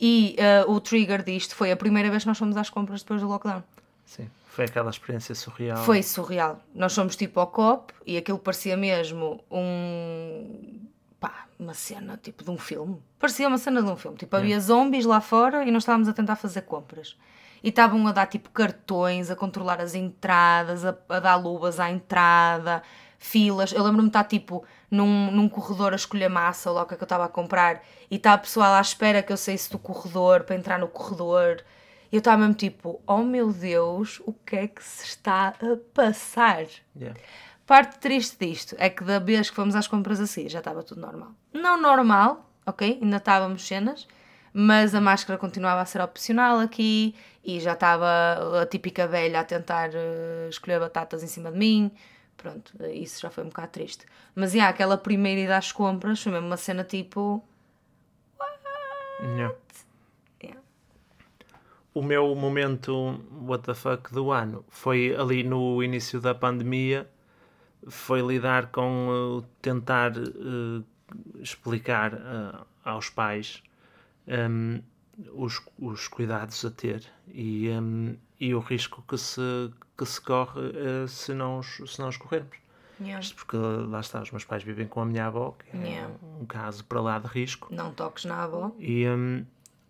E 0.00 0.36
ah, 0.38 0.64
o 0.70 0.80
trigger 0.80 1.22
disto 1.22 1.54
foi 1.54 1.72
a 1.72 1.76
primeira 1.76 2.10
vez 2.10 2.22
que 2.22 2.28
nós 2.28 2.38
fomos 2.38 2.56
às 2.56 2.70
compras 2.70 3.02
depois 3.02 3.20
do 3.20 3.28
lockdown. 3.28 3.62
Sim. 4.04 4.28
Foi 4.58 4.64
aquela 4.64 4.90
experiência 4.90 5.34
surreal. 5.36 5.84
Foi 5.84 6.02
surreal. 6.02 6.60
Nós 6.74 6.92
fomos 6.92 7.14
tipo 7.14 7.38
ao 7.38 7.46
COP 7.46 7.94
e 8.04 8.16
aquilo 8.16 8.38
parecia 8.38 8.76
mesmo 8.76 9.40
um. 9.48 10.80
pá, 11.20 11.46
uma 11.58 11.74
cena 11.74 12.18
tipo 12.20 12.42
de 12.42 12.50
um 12.50 12.58
filme. 12.58 13.00
Parecia 13.20 13.46
uma 13.46 13.58
cena 13.58 13.80
de 13.80 13.88
um 13.88 13.96
filme. 13.96 14.16
Tipo, 14.16 14.36
havia 14.36 14.58
zombies 14.58 15.04
lá 15.04 15.20
fora 15.20 15.64
e 15.64 15.70
nós 15.70 15.82
estávamos 15.82 16.08
a 16.08 16.12
tentar 16.12 16.34
fazer 16.34 16.62
compras. 16.62 17.16
E 17.62 17.68
estavam 17.68 18.04
a 18.08 18.12
dar 18.12 18.26
tipo 18.26 18.50
cartões, 18.50 19.30
a 19.30 19.36
controlar 19.36 19.80
as 19.80 19.94
entradas, 19.94 20.84
a, 20.84 20.96
a 21.08 21.20
dar 21.20 21.36
luvas 21.36 21.78
à 21.78 21.88
entrada, 21.88 22.82
filas. 23.16 23.72
Eu 23.72 23.84
lembro-me 23.84 24.04
de 24.04 24.08
estar 24.08 24.24
tipo 24.24 24.64
num, 24.90 25.30
num 25.30 25.48
corredor 25.48 25.92
a 25.92 25.96
escolher 25.96 26.28
massa, 26.28 26.70
logo 26.70 26.88
que 26.88 26.94
eu 26.94 27.04
estava 27.04 27.24
a 27.24 27.28
comprar, 27.28 27.82
e 28.10 28.16
está 28.16 28.32
a 28.32 28.38
pessoal 28.38 28.74
à 28.74 28.80
espera 28.80 29.22
que 29.22 29.32
eu 29.32 29.36
saísse 29.36 29.70
do 29.70 29.78
corredor 29.78 30.44
para 30.44 30.56
entrar 30.56 30.78
no 30.78 30.88
corredor. 30.88 31.62
E 32.10 32.16
eu 32.16 32.18
estava 32.18 32.38
mesmo 32.38 32.54
tipo, 32.54 33.02
oh 33.06 33.22
meu 33.22 33.52
Deus, 33.52 34.22
o 34.24 34.32
que 34.32 34.56
é 34.56 34.66
que 34.66 34.82
se 34.82 35.04
está 35.04 35.48
a 35.48 35.76
passar? 35.92 36.64
Yeah. 36.96 37.18
Parte 37.66 37.98
triste 37.98 38.38
disto 38.40 38.74
é 38.78 38.88
que 38.88 39.04
da 39.04 39.18
vez 39.18 39.50
que 39.50 39.56
fomos 39.56 39.76
às 39.76 39.86
compras 39.86 40.18
a 40.20 40.26
seguir 40.26 40.48
já 40.48 40.60
estava 40.60 40.82
tudo 40.82 41.02
normal. 41.02 41.32
Não 41.52 41.78
normal, 41.78 42.50
ok? 42.64 42.98
Ainda 43.02 43.18
estávamos 43.18 43.66
cenas, 43.66 44.08
mas 44.54 44.94
a 44.94 45.02
máscara 45.02 45.38
continuava 45.38 45.82
a 45.82 45.84
ser 45.84 46.00
opcional 46.00 46.60
aqui 46.60 47.14
e 47.44 47.60
já 47.60 47.74
estava 47.74 48.62
a 48.62 48.64
típica 48.64 49.06
velha 49.06 49.40
a 49.40 49.44
tentar 49.44 49.90
eh, 49.92 50.48
escolher 50.48 50.80
batatas 50.80 51.22
em 51.22 51.26
cima 51.26 51.52
de 51.52 51.58
mim. 51.58 51.92
Pronto, 52.38 52.72
isso 52.86 53.20
já 53.20 53.30
foi 53.30 53.42
um 53.44 53.48
bocado 53.48 53.72
triste. 53.72 54.06
Mas 54.34 54.54
yeah, 54.54 54.70
aquela 54.72 54.96
primeira 54.96 55.40
ida 55.40 55.56
às 55.58 55.72
compras 55.72 56.22
foi 56.22 56.32
mesmo 56.32 56.46
uma 56.46 56.56
cena 56.56 56.84
tipo. 56.84 57.44
Yeah. 59.20 59.54
Yeah. 60.40 60.60
O 61.92 62.00
meu 62.00 62.34
momento 62.36 63.20
what 63.42 63.64
the 63.64 63.74
fuck 63.74 64.12
do 64.12 64.30
ano 64.30 64.64
foi 64.68 65.14
ali 65.16 65.42
no 65.42 65.82
início 65.82 66.20
da 66.20 66.32
pandemia, 66.32 67.10
foi 67.88 68.22
lidar 68.22 68.68
com 68.68 69.08
uh, 69.08 69.42
tentar 69.60 70.12
uh, 70.16 70.84
explicar 71.40 72.14
uh, 72.14 72.64
aos 72.84 73.10
pais 73.10 73.64
um, 74.28 74.80
os, 75.34 75.60
os 75.76 76.06
cuidados 76.06 76.64
a 76.64 76.70
ter 76.70 77.04
e, 77.26 77.68
um, 77.70 78.16
e 78.38 78.54
o 78.54 78.60
risco 78.60 79.02
que 79.08 79.18
se, 79.18 79.40
que 79.98 80.06
se 80.06 80.20
corre 80.20 80.60
uh, 80.60 81.08
se, 81.08 81.34
não, 81.34 81.60
se 81.62 81.98
não 81.98 82.08
os 82.08 82.16
corrermos. 82.16 82.56
Yeah. 83.00 83.24
Porque 83.36 83.56
lá 83.56 84.00
está, 84.00 84.22
os 84.22 84.30
meus 84.30 84.44
pais 84.44 84.62
vivem 84.62 84.86
com 84.86 85.00
a 85.00 85.04
minha 85.04 85.26
avó, 85.26 85.52
que 85.58 85.76
é 85.76 85.80
Yeah. 85.80 86.14
um 86.40 86.46
caso 86.46 86.84
para 86.84 87.00
lá 87.00 87.18
de 87.18 87.26
risco. 87.28 87.68
Não 87.74 87.92
toques 87.92 88.24
na 88.24 88.42
avó. 88.44 88.72
E, 88.78 89.06
hum, 89.08 89.44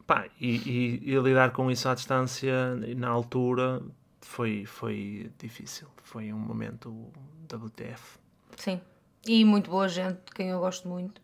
pá, 0.06 0.26
e, 0.40 0.56
e- 0.56 1.12
e 1.12 1.18
lidar 1.18 1.52
com 1.52 1.70
isso 1.70 1.89
à 1.89 1.94
distância 1.94 2.74
na 2.97 3.09
altura 3.09 3.80
foi, 4.20 4.64
foi 4.66 5.30
difícil. 5.39 5.89
Foi 6.02 6.32
um 6.32 6.39
momento 6.39 7.10
WTF. 7.51 8.18
Sim. 8.56 8.80
E 9.26 9.44
muito 9.44 9.70
boa 9.70 9.89
gente, 9.89 10.18
de 10.26 10.32
quem 10.35 10.48
eu 10.51 10.60
gosto 10.60 10.86
muito, 10.89 11.20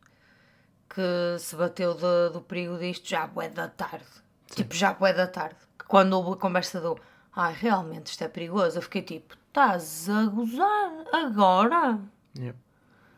que 0.89 1.39
se 1.39 1.56
bateu 1.56 1.94
de- 1.94 2.32
do 2.32 2.40
perigo 2.40 2.78
disto 2.78 3.06
já 3.09 3.27
bué 3.27 3.48
da 3.48 3.69
tarde. 3.69 4.05
Tipo, 4.51 4.74
já 4.74 4.93
bué 4.94 5.12
da 5.12 5.27
tarde. 5.27 5.56
Quando 5.86 6.12
houve 6.15 6.32
a 6.32 6.36
conversa 6.36 6.81
do 6.81 6.97
ai, 7.36 7.55
realmente 7.55 8.06
isto 8.06 8.23
é 8.23 8.28
perigoso, 8.28 8.78
eu 8.78 8.82
fiquei 8.82 9.02
tipo, 9.02 9.36
estás 9.48 10.09
a 10.09 10.27
gozar 10.27 10.93
agora? 11.12 11.98
Yep. 12.39 12.59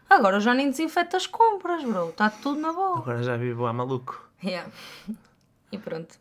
Agora 0.08 0.38
já 0.38 0.54
nem 0.54 0.70
desinfeta 0.70 1.16
as 1.16 1.26
compras, 1.26 1.82
bro. 1.84 2.10
Está 2.10 2.30
tudo 2.30 2.60
na 2.60 2.72
boa. 2.72 2.98
Agora 2.98 3.22
já 3.22 3.36
vivo 3.36 3.66
a 3.66 3.72
maluco. 3.72 4.28
Yeah. 4.42 4.70
E 5.72 5.78
pronto. 5.78 6.16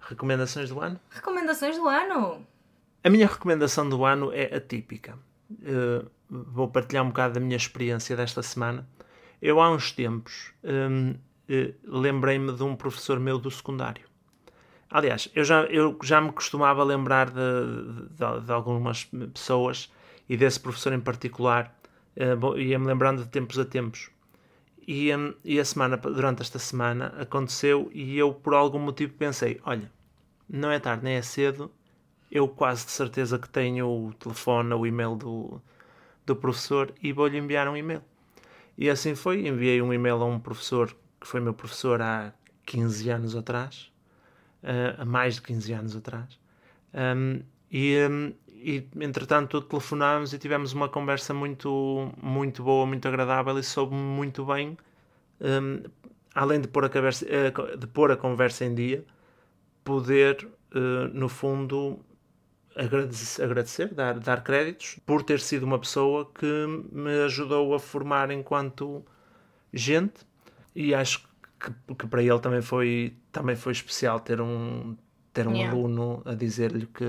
Recomendações 0.00 0.68
do 0.68 0.80
ano? 0.80 1.00
Recomendações 1.10 1.76
do 1.76 1.88
ano. 1.88 2.46
A 3.02 3.10
minha 3.10 3.26
recomendação 3.26 3.88
do 3.88 4.04
ano 4.04 4.32
é 4.32 4.54
atípica. 4.54 5.18
Uh, 5.50 6.08
vou 6.30 6.68
partilhar 6.68 7.04
um 7.04 7.08
bocado 7.08 7.34
da 7.34 7.40
minha 7.40 7.56
experiência 7.56 8.16
desta 8.16 8.44
semana. 8.44 8.88
Eu, 9.42 9.60
há 9.60 9.68
uns 9.68 9.90
tempos, 9.90 10.52
hum, 10.62 11.16
uh, 11.50 11.74
lembrei-me 11.84 12.52
de 12.52 12.62
um 12.62 12.76
professor 12.76 13.18
meu 13.18 13.40
do 13.40 13.50
secundário. 13.50 14.06
Aliás, 14.98 15.28
eu 15.34 15.44
já, 15.44 15.62
eu 15.64 15.98
já 16.04 16.20
me 16.20 16.30
costumava 16.32 16.84
lembrar 16.84 17.28
de, 17.30 17.40
de- 18.10 18.40
de 18.46 18.52
algumas 18.52 19.04
pessoas 19.34 19.92
e 20.28 20.36
desse 20.36 20.60
professor 20.60 20.92
em 20.92 21.00
particular. 21.00 21.76
uh, 22.16 22.56
Ia-me 22.58 22.86
lembrando 22.86 23.22
de 23.24 23.28
tempos 23.28 23.58
a 23.58 23.64
tempos. 23.64 24.08
E, 24.86 25.14
hum, 25.16 25.34
e 25.44 25.58
a 25.60 25.64
semana, 25.64 25.96
durante 25.96 26.42
esta 26.42 26.58
semana 26.60 27.06
aconteceu 27.18 27.90
e 27.92 28.18
eu, 28.18 28.32
por 28.34 28.54
algum 28.54 28.78
motivo, 28.78 29.14
pensei: 29.14 29.60
olha, 29.64 29.90
não 30.48 30.70
é 30.70 30.78
tarde 30.80 31.04
nem 31.04 31.16
é 31.16 31.22
cedo, 31.22 31.70
eu 32.30 32.48
quase 32.48 32.86
de 32.86 32.92
certeza 32.92 33.38
que 33.38 33.48
tenho 33.48 33.86
o 33.88 34.14
telefone, 34.14 34.74
o 34.74 34.86
e-mail 34.86 35.16
do, 35.16 35.60
do 36.26 36.36
professor 36.36 36.92
e 37.02 37.12
vou-lhe 37.12 37.38
enviar 37.38 37.68
um 37.68 37.76
e-mail. 37.76 38.02
E 38.78 38.90
assim 38.90 39.14
foi, 39.16 39.46
enviei 39.48 39.82
um 39.82 39.92
e-mail 39.94 40.16
a 40.22 40.26
um 40.26 40.40
professor 40.40 40.94
que 41.20 41.26
foi 41.28 41.40
meu 41.40 41.54
professor 41.54 42.02
há 42.02 42.32
15 42.66 43.10
anos 43.10 43.36
atrás, 43.36 43.92
eh, 44.64 44.94
há 44.98 45.04
mais 45.04 45.34
de 45.34 45.42
15 45.42 45.72
anos 45.74 45.96
atrás. 45.96 46.38
Um, 46.94 47.42
e, 47.70 47.98
um, 48.08 48.32
e 48.48 48.88
entretanto 49.00 49.60
telefonámos 49.60 50.32
e 50.32 50.38
tivemos 50.38 50.72
uma 50.72 50.88
conversa 50.88 51.34
muito, 51.34 52.10
muito 52.22 52.62
boa, 52.62 52.86
muito 52.86 53.06
agradável 53.06 53.58
e 53.58 53.62
soube 53.62 53.94
muito 53.94 54.44
bem, 54.46 54.78
um, 55.40 55.82
além 56.34 56.60
de 56.60 56.68
pôr, 56.68 56.86
a 56.86 56.88
conversa, 56.88 57.26
eh, 57.28 57.52
de 57.76 57.86
pôr 57.86 58.10
a 58.10 58.16
conversa 58.16 58.64
em 58.64 58.74
dia, 58.74 59.04
poder, 59.84 60.48
eh, 60.74 61.10
no 61.12 61.28
fundo, 61.28 62.00
agradecer, 62.74 63.42
agradecer 63.42 63.94
dar, 63.94 64.18
dar 64.18 64.42
créditos 64.42 64.98
por 65.04 65.22
ter 65.22 65.40
sido 65.40 65.64
uma 65.64 65.78
pessoa 65.78 66.30
que 66.34 66.66
me 66.90 67.24
ajudou 67.24 67.74
a 67.74 67.78
formar 67.78 68.30
enquanto 68.30 69.04
gente 69.72 70.26
e 70.74 70.94
acho 70.94 71.28
que, 71.60 71.94
que 71.94 72.06
para 72.06 72.22
ele 72.22 72.38
também 72.40 72.62
foi, 72.62 73.14
também 73.34 73.56
foi 73.56 73.72
especial 73.72 74.18
ter 74.20 74.40
um, 74.40 74.96
ter 75.34 75.46
um 75.46 75.52
Yeah. 75.54 75.72
aluno 75.76 76.22
a 76.24 76.34
dizer-lhe 76.34 76.86
que, 76.86 77.04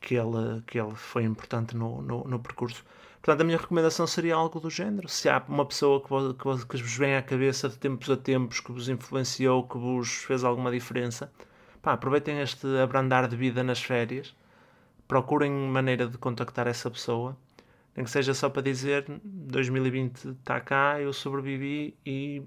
que, 0.00 0.14
ele, 0.16 0.62
que 0.66 0.78
ele 0.78 0.94
foi 0.94 1.22
importante 1.24 1.76
no, 1.76 2.02
no, 2.02 2.24
no 2.24 2.38
percurso. 2.38 2.84
Portanto, 3.22 3.40
a 3.42 3.44
minha 3.44 3.56
recomendação 3.56 4.04
seria 4.06 4.34
algo 4.34 4.58
do 4.60 4.68
género. 4.68 5.08
Se 5.08 5.28
há 5.28 5.40
uma 5.48 5.64
pessoa 5.64 6.00
que, 6.02 6.08
vo- 6.10 6.34
que, 6.34 6.44
vos- 6.44 6.64
que 6.64 6.76
vos 6.76 6.96
vem 6.96 7.14
à 7.16 7.22
cabeça 7.22 7.68
de 7.68 7.78
tempos 7.78 8.10
a 8.10 8.16
tempos, 8.16 8.58
que 8.60 8.72
vos 8.72 8.88
influenciou, 8.88 9.62
que 9.66 9.78
vos 9.78 10.08
fez 10.24 10.42
alguma 10.42 10.70
diferença, 10.72 11.32
pá, 11.80 11.92
aproveitem 11.92 12.40
este 12.40 12.66
abrandar 12.82 13.28
de 13.28 13.36
vida 13.36 13.62
nas 13.62 13.80
férias, 13.80 14.34
procurem 15.06 15.52
maneira 15.52 16.06
de 16.08 16.18
contactar 16.18 16.66
essa 16.66 16.90
pessoa, 16.90 17.36
nem 17.94 18.04
que 18.04 18.10
seja 18.10 18.34
só 18.34 18.48
para 18.50 18.62
dizer 18.62 19.04
2020 19.24 20.30
está 20.30 20.58
cá, 20.60 21.00
eu 21.00 21.12
sobrevivi 21.12 21.94
e 22.04 22.42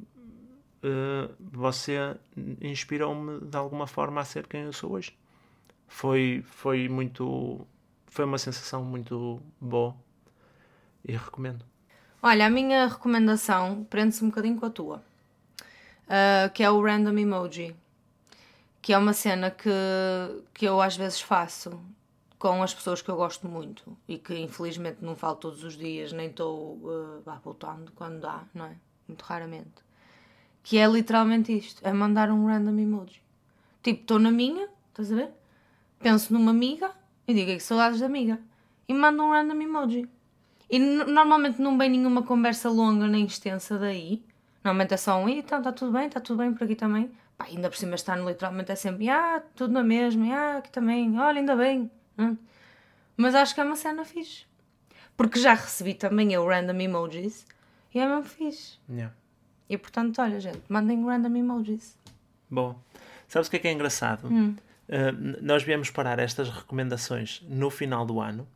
você 1.40 2.16
inspirou-me 2.62 3.40
de 3.42 3.58
alguma 3.58 3.88
forma 3.88 4.22
a 4.22 4.26
ser 4.26 4.48
quem 4.48 4.62
eu 4.62 4.74
sou 4.74 4.94
hoje. 4.94 5.18
Foi, 5.88 6.44
foi 6.48 6.90
muito. 6.90 7.66
Foi 8.08 8.26
uma 8.26 8.38
sensação 8.38 8.84
muito 8.84 9.42
boa 9.60 9.96
e 11.08 11.12
recomendo. 11.12 11.66
Olha, 12.22 12.48
a 12.48 12.50
minha 12.50 12.88
recomendação 12.88 13.84
prende-se 13.90 14.24
um 14.24 14.30
bocadinho 14.30 14.60
com 14.60 14.66
a 14.66 14.70
tua, 14.70 15.04
Ah, 16.08 16.50
que 16.50 16.64
é 16.64 16.70
o 16.70 16.82
Random 16.82 17.18
Emoji, 17.18 17.76
que 18.82 18.94
é 18.94 18.98
uma 18.98 19.14
cena 19.14 19.52
que, 19.52 19.70
que 20.54 20.66
eu 20.66 20.82
às 20.82 20.96
vezes 20.96 21.22
faço 21.22 21.80
com 22.38 22.62
as 22.62 22.74
pessoas 22.74 23.02
que 23.02 23.10
eu 23.10 23.16
gosto 23.16 23.48
muito 23.48 23.98
e 24.08 24.18
que 24.18 24.38
infelizmente 24.38 25.00
não 25.02 25.16
falo 25.16 25.36
todos 25.36 25.64
os 25.64 25.78
dias, 25.78 26.12
nem 26.12 26.28
estou 26.28 26.76
uh, 26.76 27.24
voltando 27.44 27.92
quando 27.94 28.20
dá, 28.22 28.44
não 28.54 28.66
é? 28.66 28.76
Muito 29.08 29.24
raramente. 29.24 29.85
Que 30.66 30.80
é 30.80 30.88
literalmente 30.88 31.56
isto: 31.56 31.80
é 31.88 31.94
mandar 31.94 32.32
um 32.32 32.48
random 32.48 32.80
emoji. 32.80 33.22
Tipo, 33.84 34.02
estou 34.02 34.18
na 34.18 34.32
minha, 34.32 34.68
estás 34.90 35.12
a 35.12 35.16
ver? 35.16 35.30
Penso 36.00 36.34
numa 36.34 36.50
amiga 36.50 36.90
e 37.28 37.36
digo 37.36 37.52
que 37.52 37.60
saudades 37.60 38.00
da 38.00 38.08
amiga 38.08 38.40
e 38.88 38.94
mando 38.94 39.22
um 39.24 39.30
random 39.30 39.62
emoji. 39.62 40.10
E 40.68 40.80
normalmente 40.80 41.62
não 41.62 41.78
vem 41.78 41.92
nenhuma 41.92 42.24
conversa 42.24 42.68
longa 42.68 43.08
nem 43.08 43.26
extensa 43.26 43.78
daí. 43.78 44.24
Normalmente 44.64 44.96
é 44.96 44.98
só 44.98 45.16
um, 45.22 45.30
"Ih, 45.30 45.38
então 45.38 45.60
está 45.60 45.72
tudo 45.72 45.92
bem, 45.92 46.08
está 46.08 46.20
tudo 46.20 46.38
bem 46.40 46.52
por 46.52 46.64
aqui 46.64 46.76
também. 46.76 47.12
Pá, 47.38 47.46
ainda 47.46 47.70
por 47.70 47.78
cima 47.78 47.94
estar 47.94 48.18
no 48.18 48.28
literalmente 48.28 48.72
é 48.72 48.76
sempre, 48.76 49.08
ah, 49.08 49.44
tudo 49.56 49.72
na 49.72 49.84
mesma, 49.84 50.26
ah, 50.34 50.58
aqui 50.58 50.72
também, 50.72 51.20
olha, 51.20 51.40
ainda 51.40 51.56
bem. 51.56 51.92
Hum. 52.18 52.36
Mas 53.16 53.36
acho 53.36 53.54
que 53.54 53.62
é 53.62 53.64
uma 53.64 53.76
cena 53.76 54.04
fixe. 54.04 54.46
Porque 55.16 55.40
já 55.40 55.54
recebi 55.54 55.94
também 55.94 56.34
eu 56.34 56.44
random 56.48 56.80
emojis 56.80 57.46
e 57.94 58.00
é 58.00 58.08
mesmo 58.08 58.24
fixe. 58.24 58.80
Yeah. 58.90 59.14
E 59.70 59.78
portanto, 59.78 60.22
olha, 60.22 60.40
gente, 60.40 60.62
mandem 60.70 61.04
random 61.06 61.36
emojis. 61.36 61.98
Bom, 62.50 62.80
sabes 63.28 63.48
o 63.48 63.52
que 63.52 63.58
é 63.58 63.60
que 63.60 63.68
é 63.68 63.72
engraçado? 63.72 64.26
Uh, 64.28 64.52
n- 64.90 65.38
nós 65.42 65.64
viemos 65.64 65.90
parar 65.90 66.20
estas 66.20 66.50
recomendações 66.50 67.42
no 67.50 67.70
final 67.72 68.06
do 68.06 68.20
ano, 68.22 68.48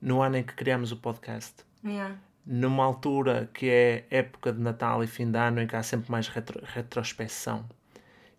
no 0.00 0.20
ano 0.22 0.36
em 0.38 0.42
que 0.42 0.54
criámos 0.54 0.90
o 0.92 0.96
podcast, 0.96 1.54
Yeah. 1.84 2.16
numa 2.44 2.82
altura 2.84 3.48
que 3.54 3.68
é 3.68 4.06
época 4.10 4.52
de 4.52 4.60
Natal 4.60 5.04
e 5.04 5.06
fim 5.06 5.30
de 5.30 5.38
ano, 5.38 5.60
em 5.60 5.66
que 5.66 5.76
há 5.76 5.82
sempre 5.82 6.10
mais 6.10 6.26
retro- 6.28 6.60
retrospeção. 6.64 7.64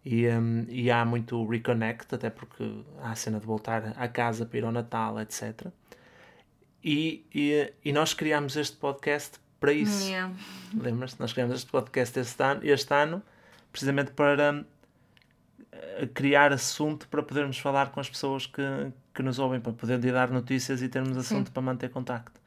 E, 0.03 0.27
um, 0.27 0.65
e 0.69 0.91
há 0.91 1.03
muito 1.05 1.43
reconnect, 1.47 2.13
até 2.13 2.30
porque 2.30 2.84
há 3.01 3.11
a 3.11 3.15
cena 3.15 3.39
de 3.39 3.45
voltar 3.45 3.93
à 3.97 4.07
casa 4.07 4.45
para 4.45 4.57
ir 4.59 4.63
ao 4.65 4.72
Natal, 4.72 5.19
etc. 5.19 5.67
E, 6.84 7.26
e, 7.34 7.73
e 7.84 7.91
nós 7.93 8.13
criámos 8.13 8.55
este 8.55 8.77
podcast 8.77 9.39
para 9.66 9.74
isso. 9.74 10.08
Yeah. 10.08 10.32
Lembras-te? 10.80 11.20
Nós 11.20 11.34
criámos 11.34 11.56
este 11.56 11.72
podcast 11.72 12.20
este 12.20 12.44
ano, 12.44 12.60
este 12.64 12.94
ano 12.94 13.24
precisamente 13.72 14.12
para 14.12 14.64
eh, 15.72 16.08
criar 16.14 16.54
assunto 16.54 17.08
para 17.08 17.24
podermos 17.24 17.58
falar 17.58 17.92
com 17.92 18.00
as 18.00 18.08
pessoas 18.08 18.46
que, 18.46 18.62
que 19.14 19.24
nos 19.24 19.40
ouvem, 19.40 19.60
para 19.60 19.74
podermos 19.74 20.06
dar 20.12 20.30
notícias 20.30 20.84
e 20.84 20.88
termos 20.88 21.18
assunto 21.18 21.52
para 21.52 21.64
manter 21.64 21.90
contacto. 21.90 22.40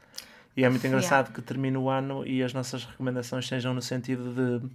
E 0.56 0.62
é 0.64 0.68
muito 0.68 0.82
Yeah. 0.84 0.96
engraçado 0.96 1.32
que 1.32 1.42
termine 1.42 1.76
o 1.76 1.88
ano 1.90 2.24
e 2.24 2.40
as 2.42 2.52
nossas 2.54 2.84
recomendações 2.84 3.48
sejam 3.48 3.74
no 3.74 3.82
sentido 3.82 4.32
de 4.32 4.68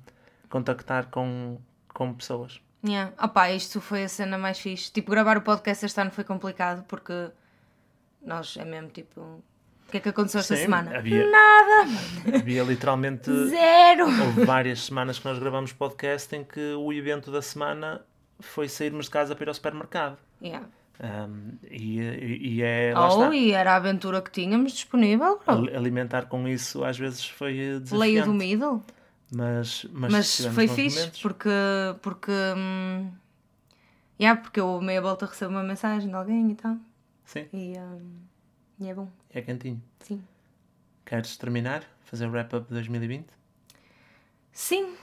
contactar 0.49 1.07
com, 1.07 1.57
com 1.93 2.13
pessoas. 2.13 2.59
Yeah. 2.85 3.13
Opa, 3.21 3.51
isto 3.51 3.79
foi 3.79 4.03
a 4.03 4.09
cena 4.09 4.37
mais 4.37 4.59
fixe. 4.59 4.91
Tipo, 4.91 5.11
gravar 5.11 5.37
o 5.37 5.41
podcast 5.41 5.85
este 5.85 5.99
ano 6.01 6.11
foi 6.11 6.25
complicado 6.25 6.83
porque 6.89 7.31
nós 8.21 8.57
é 8.57 8.65
mesmo 8.65 8.89
tipo. 8.89 9.41
Que 9.93 9.97
é 9.97 10.01
que 10.01 10.09
aconteceu 10.09 10.39
esta 10.39 10.55
Sim, 10.55 10.63
semana? 10.63 10.97
havia- 10.97 11.29
Nada! 11.29 11.91
Havia 12.37 12.63
literalmente. 12.63 13.29
Zero! 13.47 14.05
Houve 14.05 14.43
várias 14.45 14.81
semanas 14.85 15.19
que 15.19 15.25
nós 15.25 15.37
gravamos 15.37 15.71
podcast 15.71 16.35
em 16.35 16.43
que 16.43 16.73
o 16.73 16.91
evento 16.91 17.31
da 17.31 17.41
semana 17.43 18.01
foi 18.39 18.67
sairmos 18.67 19.05
de 19.05 19.11
casa 19.11 19.35
para 19.35 19.43
ir 19.45 19.47
ao 19.49 19.53
supermercado. 19.53 20.17
Yeah. 20.41 20.65
Um, 20.99 21.57
e, 21.69 21.99
e, 21.99 22.55
e 22.55 22.61
é. 22.63 22.93
Oh, 22.97 23.31
e 23.31 23.51
era 23.51 23.73
a 23.73 23.75
aventura 23.75 24.19
que 24.21 24.31
tínhamos 24.31 24.71
disponível, 24.73 25.39
bro. 25.45 25.75
Alimentar 25.75 26.25
com 26.25 26.47
isso 26.47 26.83
às 26.83 26.97
vezes 26.97 27.23
foi 27.27 27.51
eh, 27.57 27.79
desafiante. 27.79 27.95
Leia 27.97 28.23
do 28.25 28.33
Middle. 28.33 28.81
Mas, 29.31 29.85
mas, 29.91 30.11
Mas 30.11 30.45
foi 30.53 30.67
fixe, 30.67 30.97
momentos. 30.99 31.21
porque. 31.21 31.49
porque 32.01 32.31
hum, 32.31 33.11
yeah, 34.19 34.39
porque 34.41 34.59
eu 34.59 34.79
meia 34.81 35.01
volta 35.01 35.25
recebo 35.27 35.51
uma 35.51 35.63
mensagem 35.63 36.09
de 36.09 36.15
alguém 36.15 36.51
e 36.51 36.55
tal. 36.55 36.77
Sim, 37.25 37.45
E, 37.53 37.73
hum, 37.77 38.11
e 38.79 38.87
é 38.87 38.93
bom, 38.93 39.09
é 39.29 39.41
quentinho. 39.41 39.81
sim. 39.99 40.23
Queres 41.05 41.35
terminar? 41.37 41.83
Fazer 42.05 42.27
o 42.27 42.31
wrap-up 42.31 42.65
de 42.67 42.73
2020? 42.73 43.25
Sim. 44.53 44.95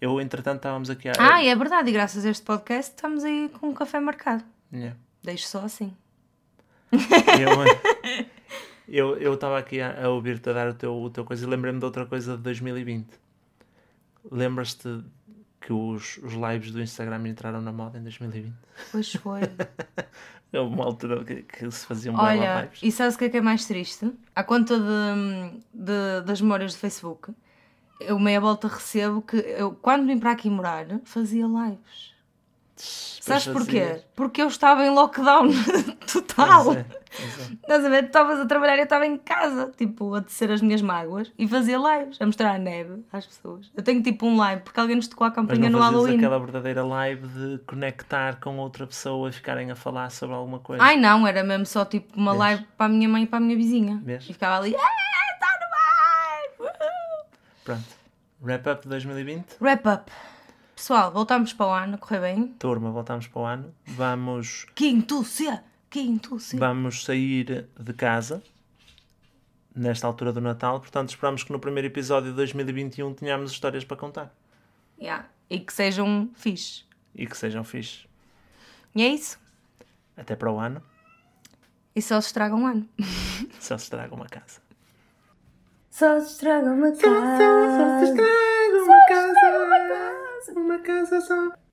Eu, 0.00 0.20
entretanto, 0.20 0.56
estávamos 0.56 0.90
aqui 0.90 1.08
a. 1.08 1.12
Ah, 1.18 1.42
é 1.44 1.54
verdade, 1.54 1.88
e 1.88 1.92
graças 1.92 2.24
a 2.26 2.30
este 2.30 2.42
podcast 2.44 2.90
estamos 2.94 3.24
aí 3.24 3.48
com 3.48 3.68
um 3.68 3.74
café 3.74 3.98
marcado. 4.00 4.44
Yeah. 4.72 4.96
Deixo 5.22 5.46
só 5.48 5.64
assim. 5.64 5.96
Eu- 6.92 6.98
Eu 8.92 9.16
eu 9.18 9.34
estava 9.34 9.56
aqui 9.56 9.80
a, 9.80 10.04
a 10.04 10.08
ouvir-te 10.08 10.50
a 10.50 10.52
dar 10.52 10.68
o 10.68 10.74
teu, 10.74 10.92
o 11.00 11.08
teu 11.08 11.24
coisa 11.24 11.46
e 11.46 11.48
lembrei-me 11.48 11.78
de 11.78 11.84
outra 11.84 12.04
coisa 12.06 12.36
de 12.36 12.42
2020. 12.42 13.06
Lembras-te 14.32 15.04
que 15.60 15.72
os, 15.72 16.16
os 16.18 16.32
lives 16.34 16.72
do 16.72 16.82
Instagram 16.82 17.28
entraram 17.28 17.60
na 17.60 17.70
moda 17.72 17.98
em 17.98 18.02
2020? 18.02 18.52
Pois 18.90 19.12
foi. 19.14 19.42
Houve 20.52 20.74
uma 20.74 20.84
altura 20.84 21.24
que, 21.24 21.42
que 21.42 21.70
se 21.70 21.86
faziam 21.86 22.14
bué 22.14 22.22
lá 22.22 22.28
Olha, 22.32 22.60
lives. 22.62 22.80
e 22.82 22.90
sabes 22.90 23.14
o 23.14 23.18
que 23.18 23.24
é 23.26 23.28
que 23.30 23.36
é 23.36 23.40
mais 23.40 23.64
triste? 23.66 24.12
À 24.34 24.42
conta 24.42 24.78
de, 24.78 25.60
de- 25.72 26.22
das 26.24 26.40
memórias 26.40 26.72
do 26.74 26.78
Facebook, 26.78 27.32
eu 28.00 28.18
meia 28.18 28.40
volta 28.40 28.66
recebo 28.66 29.22
que 29.22 29.36
eu, 29.36 29.72
quando 29.72 30.06
vim 30.06 30.18
para 30.18 30.32
aqui 30.32 30.50
morar, 30.50 30.86
fazia 31.04 31.46
lives. 31.46 32.09
Sabes 32.82 33.46
porquê? 33.46 34.00
Porque 34.16 34.40
eu 34.42 34.48
estava 34.48 34.84
em 34.84 34.90
lockdown 34.90 35.48
total. 36.10 36.76
Estás 37.62 37.84
a 37.84 37.88
ver? 37.88 38.02
Tu 38.04 38.06
estavas 38.06 38.40
a 38.40 38.46
trabalhar 38.46 38.76
e 38.76 38.80
eu 38.80 38.84
estava 38.84 39.04
em 39.06 39.16
casa, 39.18 39.70
tipo, 39.76 40.14
a 40.14 40.22
tecer 40.22 40.50
as 40.50 40.62
minhas 40.62 40.80
mágoas 40.80 41.30
e 41.38 41.46
fazia 41.46 41.76
lives, 41.76 42.16
a 42.20 42.26
mostrar 42.26 42.54
a 42.54 42.58
neve 42.58 43.04
às 43.12 43.26
pessoas. 43.26 43.70
Eu 43.76 43.82
tenho 43.82 44.02
tipo 44.02 44.26
um 44.26 44.36
live, 44.36 44.62
porque 44.62 44.80
alguém 44.80 44.96
nos 44.96 45.06
tocou 45.08 45.26
a 45.26 45.30
campanha 45.30 45.68
no 45.68 45.78
Halloween. 45.78 46.16
aquela 46.16 46.38
verdadeira 46.38 46.82
live 46.84 47.26
de 47.28 47.58
conectar 47.66 48.36
com 48.40 48.56
outra 48.58 48.86
pessoa 48.86 49.28
e 49.28 49.32
ficarem 49.32 49.70
a 49.70 49.76
falar 49.76 50.10
sobre 50.10 50.34
alguma 50.36 50.58
coisa. 50.60 50.82
Ai 50.82 50.96
não, 50.96 51.26
era 51.26 51.42
mesmo 51.42 51.66
só 51.66 51.84
tipo 51.84 52.16
uma 52.16 52.30
Vês? 52.32 52.38
live 52.40 52.64
para 52.76 52.86
a 52.86 52.88
minha 52.88 53.08
mãe 53.08 53.24
e 53.24 53.26
para 53.26 53.38
a 53.38 53.40
minha 53.40 53.56
vizinha. 53.56 54.00
Vês? 54.02 54.24
E 54.24 54.32
ficava 54.32 54.56
ali, 54.56 54.74
"Ah, 54.74 55.34
está 55.34 55.46
no 55.60 56.66
ar! 56.66 56.70
Uhul!" 56.72 57.26
Pronto. 57.64 57.84
Wrap-up 58.42 58.82
de 58.84 58.88
2020. 58.88 59.56
Wrap 59.60 59.86
up. 59.86 60.10
Pessoal, 60.80 61.12
voltamos 61.12 61.52
para 61.52 61.66
o 61.66 61.74
ano, 61.74 61.98
correr 61.98 62.20
bem. 62.20 62.46
Turma, 62.58 62.90
voltamos 62.90 63.26
para 63.26 63.42
o 63.42 63.44
ano. 63.44 63.74
Vamos, 63.84 64.64
Quinto-se! 64.74 65.60
Quinto-se! 65.90 66.56
vamos 66.56 67.04
sair 67.04 67.68
de 67.78 67.92
casa 67.92 68.42
nesta 69.76 70.06
altura 70.06 70.32
do 70.32 70.40
Natal. 70.40 70.80
Portanto, 70.80 71.10
esperamos 71.10 71.44
que 71.44 71.52
no 71.52 71.60
primeiro 71.60 71.86
episódio 71.86 72.30
de 72.30 72.36
2021 72.36 73.12
tenhamos 73.12 73.52
histórias 73.52 73.84
para 73.84 73.98
contar. 73.98 74.34
Yeah. 74.98 75.28
E 75.50 75.60
que 75.60 75.70
sejam 75.70 76.30
fixe. 76.34 76.84
E 77.14 77.26
que 77.26 77.36
sejam 77.36 77.62
fixe. 77.62 78.06
E 78.94 79.02
é 79.02 79.08
isso. 79.08 79.38
Até 80.16 80.34
para 80.34 80.50
o 80.50 80.58
ano. 80.58 80.82
E 81.94 82.00
só 82.00 82.18
se 82.22 82.28
estraga 82.28 82.54
um 82.54 82.66
ano. 82.66 82.88
Só 83.60 83.76
se 83.76 83.84
estraga 83.84 84.14
uma 84.14 84.26
casa. 84.30 84.62
Só 85.90 86.18
se 86.20 86.32
estraga 86.32 86.72
uma 86.72 86.90
casa. 86.92 87.06
uma 87.10 88.16
casa. 88.16 88.59
Uma 90.56 90.78
casa 90.80 91.20
só. 91.20 91.69